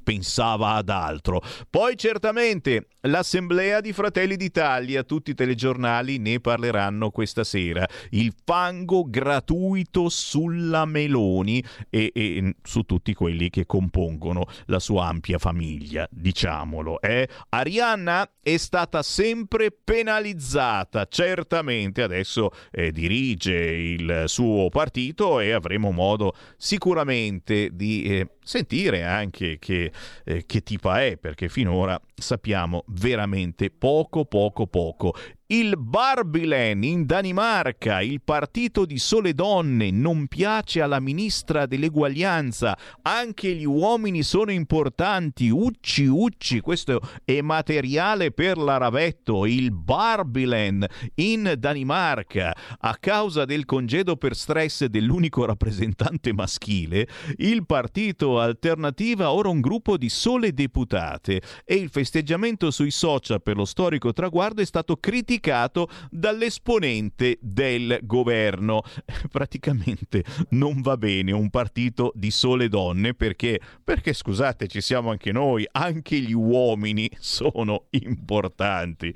pensava 0.03 0.73
ad 0.73 0.89
altro. 0.89 1.41
Poi 1.69 1.97
certamente 1.97 2.88
l'assemblea 3.02 3.81
di 3.81 3.91
Fratelli 3.91 4.35
d'Italia, 4.35 5.03
tutti 5.03 5.31
i 5.31 5.35
telegiornali 5.35 6.18
ne 6.19 6.39
parleranno 6.39 7.10
questa 7.10 7.43
sera. 7.43 7.64
Il 8.12 8.34
fango 8.44 9.06
gratuito 9.08 10.10
sulla 10.10 10.86
Meloni 10.86 11.64
e, 11.90 12.12
e 12.14 12.56
su 12.64 12.84
tutti 12.84 13.14
quelli 13.14 13.50
che 13.50 13.66
compongono 13.66 14.46
la 14.66 14.80
sua 14.80 15.08
ampia 15.08 15.38
famiglia, 15.38 16.08
diciamolo. 16.12 17.02
Eh? 17.02 17.28
Arianna 17.50 18.30
è 18.42 18.58
stata 18.58 19.02
sempre 19.02 19.72
penalizzata, 19.72 21.08
certamente 21.08 22.04
adesso 22.04 22.52
eh, 22.72 22.92
dirige 22.92 23.54
il 23.54 24.24
suo 24.28 24.70
partito 24.70 25.40
e 25.40 25.52
avremo 25.52 25.92
modo 25.92 26.34
sicuramente 26.58 27.70
di 27.74 28.04
eh, 28.04 28.30
sentire 28.44 29.04
anche 29.04 29.58
che, 29.60 29.92
eh, 30.24 30.46
che 30.46 30.62
tipa 30.62 31.04
è, 31.04 31.18
perché 31.18 31.50
finora 31.50 32.00
sappiamo 32.14 32.84
veramente 32.88 33.70
poco, 33.72 34.26
poco, 34.26 34.68
poco. 34.68 35.16
Il 35.47 35.76
Barbilen 35.77 36.84
in 36.84 37.05
Danimarca, 37.05 38.01
il 38.01 38.19
partito 38.23 38.84
di 38.84 38.97
sole 38.97 39.34
donne, 39.34 39.91
non 39.91 40.26
piace 40.26 40.81
alla 40.81 40.99
ministra 40.99 41.67
dell'eguaglianza. 41.67 42.76
Anche 43.03 43.53
gli 43.53 43.63
uomini 43.63 44.23
sono 44.23 44.49
importanti. 44.49 45.49
Ucci, 45.49 46.07
ucci, 46.07 46.61
questo 46.61 46.99
è 47.23 47.41
materiale 47.41 48.31
per 48.31 48.57
l'aravetto. 48.57 49.45
Il 49.45 49.72
Barbilen 49.72 50.84
in 51.17 51.53
Danimarca, 51.59 52.51
a 52.80 52.97
causa 52.99 53.45
del 53.45 53.65
congedo 53.65 54.15
per 54.15 54.35
stress 54.35 54.85
dell'unico 54.85 55.45
rappresentante 55.45 56.34
maschile, 56.34 57.07
il 57.35 57.67
partito 57.67 58.39
Alternativa 58.39 59.31
ora 59.31 59.49
un 59.49 59.61
gruppo 59.61 59.95
di 59.95 60.09
sole 60.09 60.53
deputate 60.53 61.39
e 61.63 61.76
il 61.76 61.89
festeggiamento 61.91 62.72
sui 62.72 62.89
social 62.89 63.43
per 63.43 63.57
lo 63.57 63.65
storico 63.65 64.11
traguardo 64.11 64.63
è 64.63 64.65
stato 64.65 64.95
criticato 64.95 65.34
criticato 65.36 65.90
dall'esponente 66.10 67.38
del 67.41 67.99
governo. 68.03 68.82
Praticamente 69.32 70.24
non 70.49 70.82
va 70.82 70.98
bene 70.98 71.32
un 71.32 71.49
partito 71.49 72.12
di 72.16 72.32
sole 72.32 72.70
donne 72.70 73.14
perché, 73.14 73.60
perché 73.84 74.14
scusate, 74.14 74.68
ci 74.68 74.82
siamo 74.82 75.10
anche 75.12 75.32
noi, 75.32 75.68
anche 75.72 76.18
gli 76.18 76.34
uomini 76.34 77.10
sono 77.20 77.86
importanti. 77.91 79.14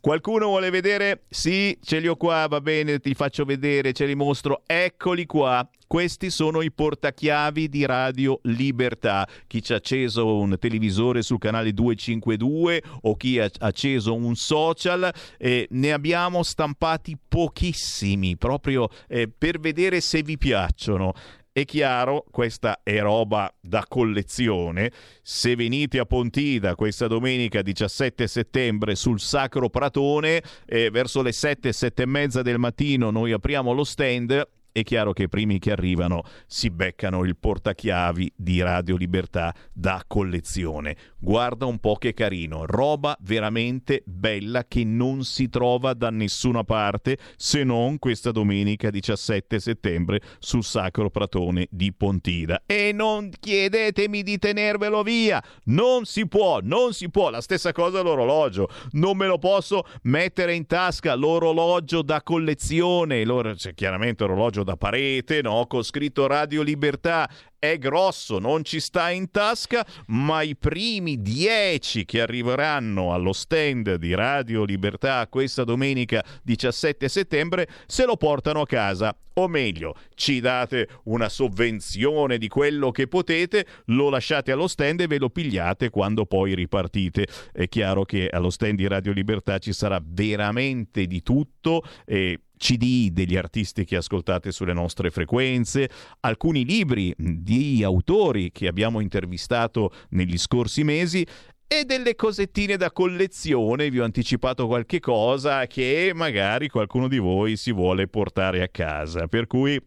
Qualcuno 0.00 0.46
vuole 0.46 0.70
vedere? 0.70 1.22
Sì, 1.28 1.76
ce 1.82 1.98
li 1.98 2.08
ho 2.08 2.16
qua, 2.16 2.46
va 2.48 2.60
bene, 2.60 2.98
ti 2.98 3.14
faccio 3.14 3.44
vedere, 3.44 3.92
ce 3.92 4.06
li 4.06 4.14
mostro. 4.14 4.62
Eccoli 4.66 5.26
qua. 5.26 5.68
Questi 5.90 6.30
sono 6.30 6.62
i 6.62 6.70
portachiavi 6.70 7.68
di 7.68 7.84
Radio 7.84 8.38
Libertà. 8.44 9.26
Chi 9.48 9.60
ci 9.60 9.72
ha 9.72 9.76
acceso 9.76 10.36
un 10.36 10.56
televisore 10.56 11.20
sul 11.20 11.40
canale 11.40 11.72
252 11.72 12.80
o 13.00 13.16
chi 13.16 13.40
ha 13.40 13.50
acceso 13.58 14.14
un 14.14 14.36
social, 14.36 15.12
eh, 15.36 15.66
ne 15.68 15.92
abbiamo 15.92 16.44
stampati 16.44 17.18
pochissimi 17.26 18.36
proprio 18.36 18.88
eh, 19.08 19.28
per 19.36 19.58
vedere 19.58 20.00
se 20.00 20.22
vi 20.22 20.38
piacciono. 20.38 21.12
È 21.50 21.64
chiaro, 21.64 22.24
questa 22.30 22.82
è 22.84 23.00
roba 23.00 23.52
da 23.60 23.84
collezione. 23.88 24.92
Se 25.22 25.56
venite 25.56 25.98
a 25.98 26.06
Pontida 26.06 26.76
questa 26.76 27.08
domenica 27.08 27.62
17 27.62 28.28
settembre 28.28 28.94
sul 28.94 29.18
Sacro 29.18 29.68
Pratone, 29.68 30.40
eh, 30.66 30.88
verso 30.90 31.20
le 31.20 31.32
7, 31.32 31.72
7 31.72 32.02
e 32.02 32.06
mezza 32.06 32.42
del 32.42 32.58
mattino 32.58 33.10
noi 33.10 33.32
apriamo 33.32 33.72
lo 33.72 33.82
stand 33.82 34.46
è 34.72 34.82
chiaro 34.82 35.12
che 35.12 35.24
i 35.24 35.28
primi 35.28 35.58
che 35.58 35.72
arrivano 35.72 36.22
si 36.46 36.70
beccano 36.70 37.24
il 37.24 37.36
portachiavi 37.36 38.32
di 38.36 38.60
Radio 38.60 38.96
Libertà 38.96 39.54
da 39.72 40.02
collezione. 40.06 40.96
Guarda 41.22 41.66
un 41.66 41.78
po' 41.80 41.96
che 41.96 42.14
carino, 42.14 42.64
roba 42.64 43.14
veramente 43.20 44.02
bella 44.06 44.64
che 44.66 44.84
non 44.84 45.22
si 45.22 45.50
trova 45.50 45.92
da 45.92 46.08
nessuna 46.08 46.64
parte 46.64 47.18
se 47.36 47.62
non 47.62 47.98
questa 47.98 48.30
domenica 48.30 48.88
17 48.88 49.60
settembre 49.60 50.22
sul 50.38 50.64
Sacro 50.64 51.10
Pratone 51.10 51.68
di 51.70 51.92
Pontida. 51.92 52.62
E 52.64 52.92
non 52.94 53.30
chiedetemi 53.38 54.22
di 54.22 54.38
tenervelo 54.38 55.02
via, 55.02 55.44
non 55.64 56.06
si 56.06 56.26
può, 56.26 56.60
non 56.62 56.94
si 56.94 57.10
può. 57.10 57.28
La 57.28 57.42
stessa 57.42 57.72
cosa 57.72 58.00
l'orologio, 58.00 58.70
non 58.92 59.18
me 59.18 59.26
lo 59.26 59.36
posso 59.36 59.84
mettere 60.04 60.54
in 60.54 60.64
tasca 60.66 61.14
l'orologio 61.14 62.00
da 62.00 62.22
collezione, 62.22 63.26
Loro, 63.26 63.54
cioè, 63.56 63.74
chiaramente 63.74 64.24
orologio 64.24 64.64
da 64.64 64.78
parete, 64.78 65.42
no? 65.42 65.66
Con 65.66 65.82
scritto 65.82 66.26
Radio 66.26 66.62
Libertà 66.62 67.28
è 67.60 67.76
grosso, 67.76 68.38
non 68.38 68.64
ci 68.64 68.80
sta 68.80 69.10
in 69.10 69.30
tasca, 69.30 69.86
ma 70.06 70.40
i 70.40 70.56
primi 70.56 71.20
dieci 71.20 72.06
che 72.06 72.22
arriveranno 72.22 73.12
allo 73.12 73.34
stand 73.34 73.96
di 73.96 74.14
Radio 74.14 74.64
Libertà 74.64 75.26
questa 75.28 75.62
domenica 75.62 76.24
17 76.42 77.06
settembre 77.08 77.68
se 77.86 78.06
lo 78.06 78.16
portano 78.16 78.62
a 78.62 78.66
casa. 78.66 79.14
O 79.34 79.46
meglio, 79.46 79.94
ci 80.14 80.40
date 80.40 80.88
una 81.04 81.28
sovvenzione 81.28 82.38
di 82.38 82.48
quello 82.48 82.90
che 82.90 83.06
potete, 83.06 83.66
lo 83.86 84.08
lasciate 84.08 84.52
allo 84.52 84.66
stand 84.66 85.02
e 85.02 85.06
ve 85.06 85.18
lo 85.18 85.28
pigliate 85.28 85.90
quando 85.90 86.24
poi 86.24 86.54
ripartite. 86.54 87.26
È 87.52 87.68
chiaro 87.68 88.04
che 88.04 88.28
allo 88.28 88.50
stand 88.50 88.78
di 88.78 88.88
Radio 88.88 89.12
Libertà 89.12 89.58
ci 89.58 89.72
sarà 89.72 90.02
veramente 90.02 91.06
di 91.06 91.22
tutto 91.22 91.82
e 92.06 92.40
CD 92.60 93.08
degli 93.10 93.36
artisti 93.36 93.86
che 93.86 93.96
ascoltate 93.96 94.52
sulle 94.52 94.74
nostre 94.74 95.10
frequenze, 95.10 95.88
alcuni 96.20 96.66
libri 96.66 97.14
di 97.16 97.82
autori 97.82 98.52
che 98.52 98.66
abbiamo 98.66 99.00
intervistato 99.00 99.90
negli 100.10 100.36
scorsi 100.36 100.84
mesi 100.84 101.26
e 101.66 101.84
delle 101.84 102.16
cosettine 102.16 102.76
da 102.76 102.90
collezione, 102.92 103.88
vi 103.88 104.00
ho 104.00 104.04
anticipato 104.04 104.66
qualche 104.66 105.00
cosa 105.00 105.66
che 105.66 106.12
magari 106.14 106.68
qualcuno 106.68 107.08
di 107.08 107.18
voi 107.18 107.56
si 107.56 107.72
vuole 107.72 108.08
portare 108.08 108.60
a 108.60 108.68
casa, 108.68 109.26
per 109.26 109.46
cui 109.46 109.80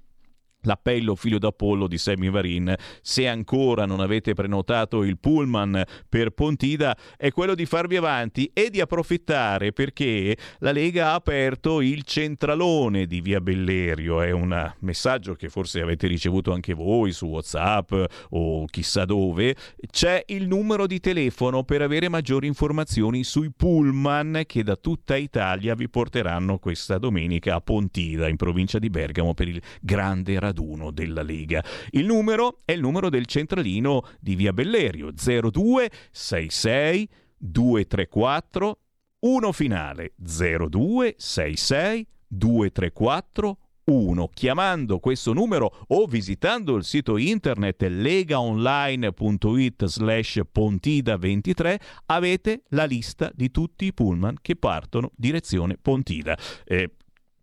L'appello 0.66 1.16
figlio 1.16 1.40
d'Apollo 1.40 1.88
di 1.88 1.98
Sammy 1.98 2.30
Varin, 2.30 2.74
se 3.02 3.28
ancora 3.28 3.86
non 3.86 4.00
avete 4.00 4.34
prenotato 4.34 5.04
il 5.04 5.18
pullman 5.18 5.84
per 6.08 6.30
Pontida, 6.30 6.96
è 7.18 7.32
quello 7.32 7.54
di 7.54 7.66
farvi 7.66 7.98
avanti 7.98 8.50
e 8.54 8.70
di 8.70 8.80
approfittare 8.80 9.74
perché 9.74 10.38
la 10.60 10.72
Lega 10.72 11.10
ha 11.10 11.16
aperto 11.16 11.82
il 11.82 12.04
centralone 12.04 13.08
di 13.08 13.20
Via 13.20 13.42
Bellerio. 13.42 14.22
È 14.22 14.32
un 14.32 14.74
messaggio 14.80 15.34
che 15.34 15.50
forse 15.50 15.82
avete 15.82 16.08
ricevuto 16.08 16.54
anche 16.54 16.74
voi 16.74 17.12
su 17.12 17.26
WhatsApp 17.26 17.94
o 18.30 18.66
chissà 18.68 19.04
dove. 19.04 19.56
C'è 19.92 20.24
il 20.28 20.48
numero 20.48 20.88
di 20.88 21.02
telefono 21.02 21.64
per 21.64 21.82
avere 21.82 22.08
maggiori 22.08 22.48
informazioni 22.48 23.26
sui 23.26 23.52
pullman 23.52 24.44
che 24.48 24.64
da 24.64 24.78
tutta 24.78 25.18
Italia 25.18 25.76
vi 25.76 25.90
porteranno 25.90 26.58
questa 26.58 26.98
domenica 26.98 27.56
a 27.56 27.60
Pontida, 27.60 28.30
in 28.30 28.38
provincia 28.38 28.80
di 28.80 28.90
Bergamo, 28.90 29.34
per 29.34 29.50
il 29.50 29.62
grande 29.82 30.40
raduno 30.40 30.52
raduno 30.54 30.92
della 30.92 31.24
Lega. 31.24 31.64
Il 31.90 32.06
numero 32.06 32.60
è 32.64 32.74
il 32.74 32.80
numero 32.80 33.10
del 33.10 33.26
centralino 33.26 34.04
di 34.20 34.36
Via 34.36 34.54
Bellerio 34.54 35.12
0266 35.12 37.10
234 37.38 38.78
1 39.20 39.52
finale 39.52 40.14
0266 40.16 42.08
234 42.28 43.58
1 43.86 44.30
chiamando 44.34 45.00
questo 45.00 45.34
numero 45.34 45.84
o 45.88 46.06
visitando 46.06 46.78
il 46.78 46.86
sito 46.86 47.18
internet 47.18 47.82
legaonline.it 47.82 49.86
slash 49.86 50.40
pontida23 50.54 51.80
avete 52.06 52.62
la 52.70 52.86
lista 52.86 53.30
di 53.36 53.52
tutti 53.52 53.84
i 53.86 53.94
pullman 53.94 54.38
che 54.42 54.56
partono 54.56 55.12
direzione 55.16 55.78
Pontida. 55.82 56.38
Eh, 56.64 56.96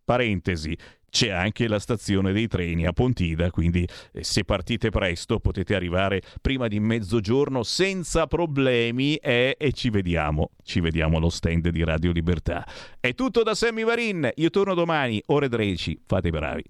parentesi, 0.03 0.74
c'è 1.11 1.31
anche 1.31 1.69
la 1.69 1.78
stazione 1.78 2.32
dei 2.32 2.47
treni 2.47 2.87
a 2.87 2.93
Pontida, 2.93 3.51
quindi 3.51 3.87
eh, 4.12 4.24
se 4.24 4.45
partite 4.45 4.91
presto 4.91 5.39
potete 5.41 5.74
arrivare 5.74 6.23
prima 6.41 6.69
di 6.69 6.81
mezzogiorno 6.81 7.62
senza 7.62 8.27
problemi 8.27 9.16
e, 9.16 9.57
e 9.59 9.73
ci 9.73 9.91
vediamo, 9.91 10.53
ci 10.62 10.81
vediamo 10.81 11.19
allo 11.19 11.28
stand 11.28 11.69
di 11.69 11.85
Radio 11.85 12.12
Libertà. 12.12 12.66
È 12.99 13.15
tutto 13.15 13.43
da 13.43 13.55
Sammy 13.55 13.85
Varin, 13.85 14.31
io 14.37 14.51
torno 14.51 14.74
domani, 14.74 15.23
ore 15.27 15.49
13, 15.49 16.03
fate 16.07 16.28
i 16.28 16.31
bravi. 16.31 16.65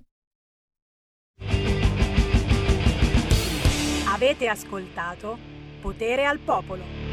Avete 4.13 4.49
ascoltato 4.49 5.39
Potere 5.81 6.27
al 6.27 6.39
Popolo. 6.41 7.10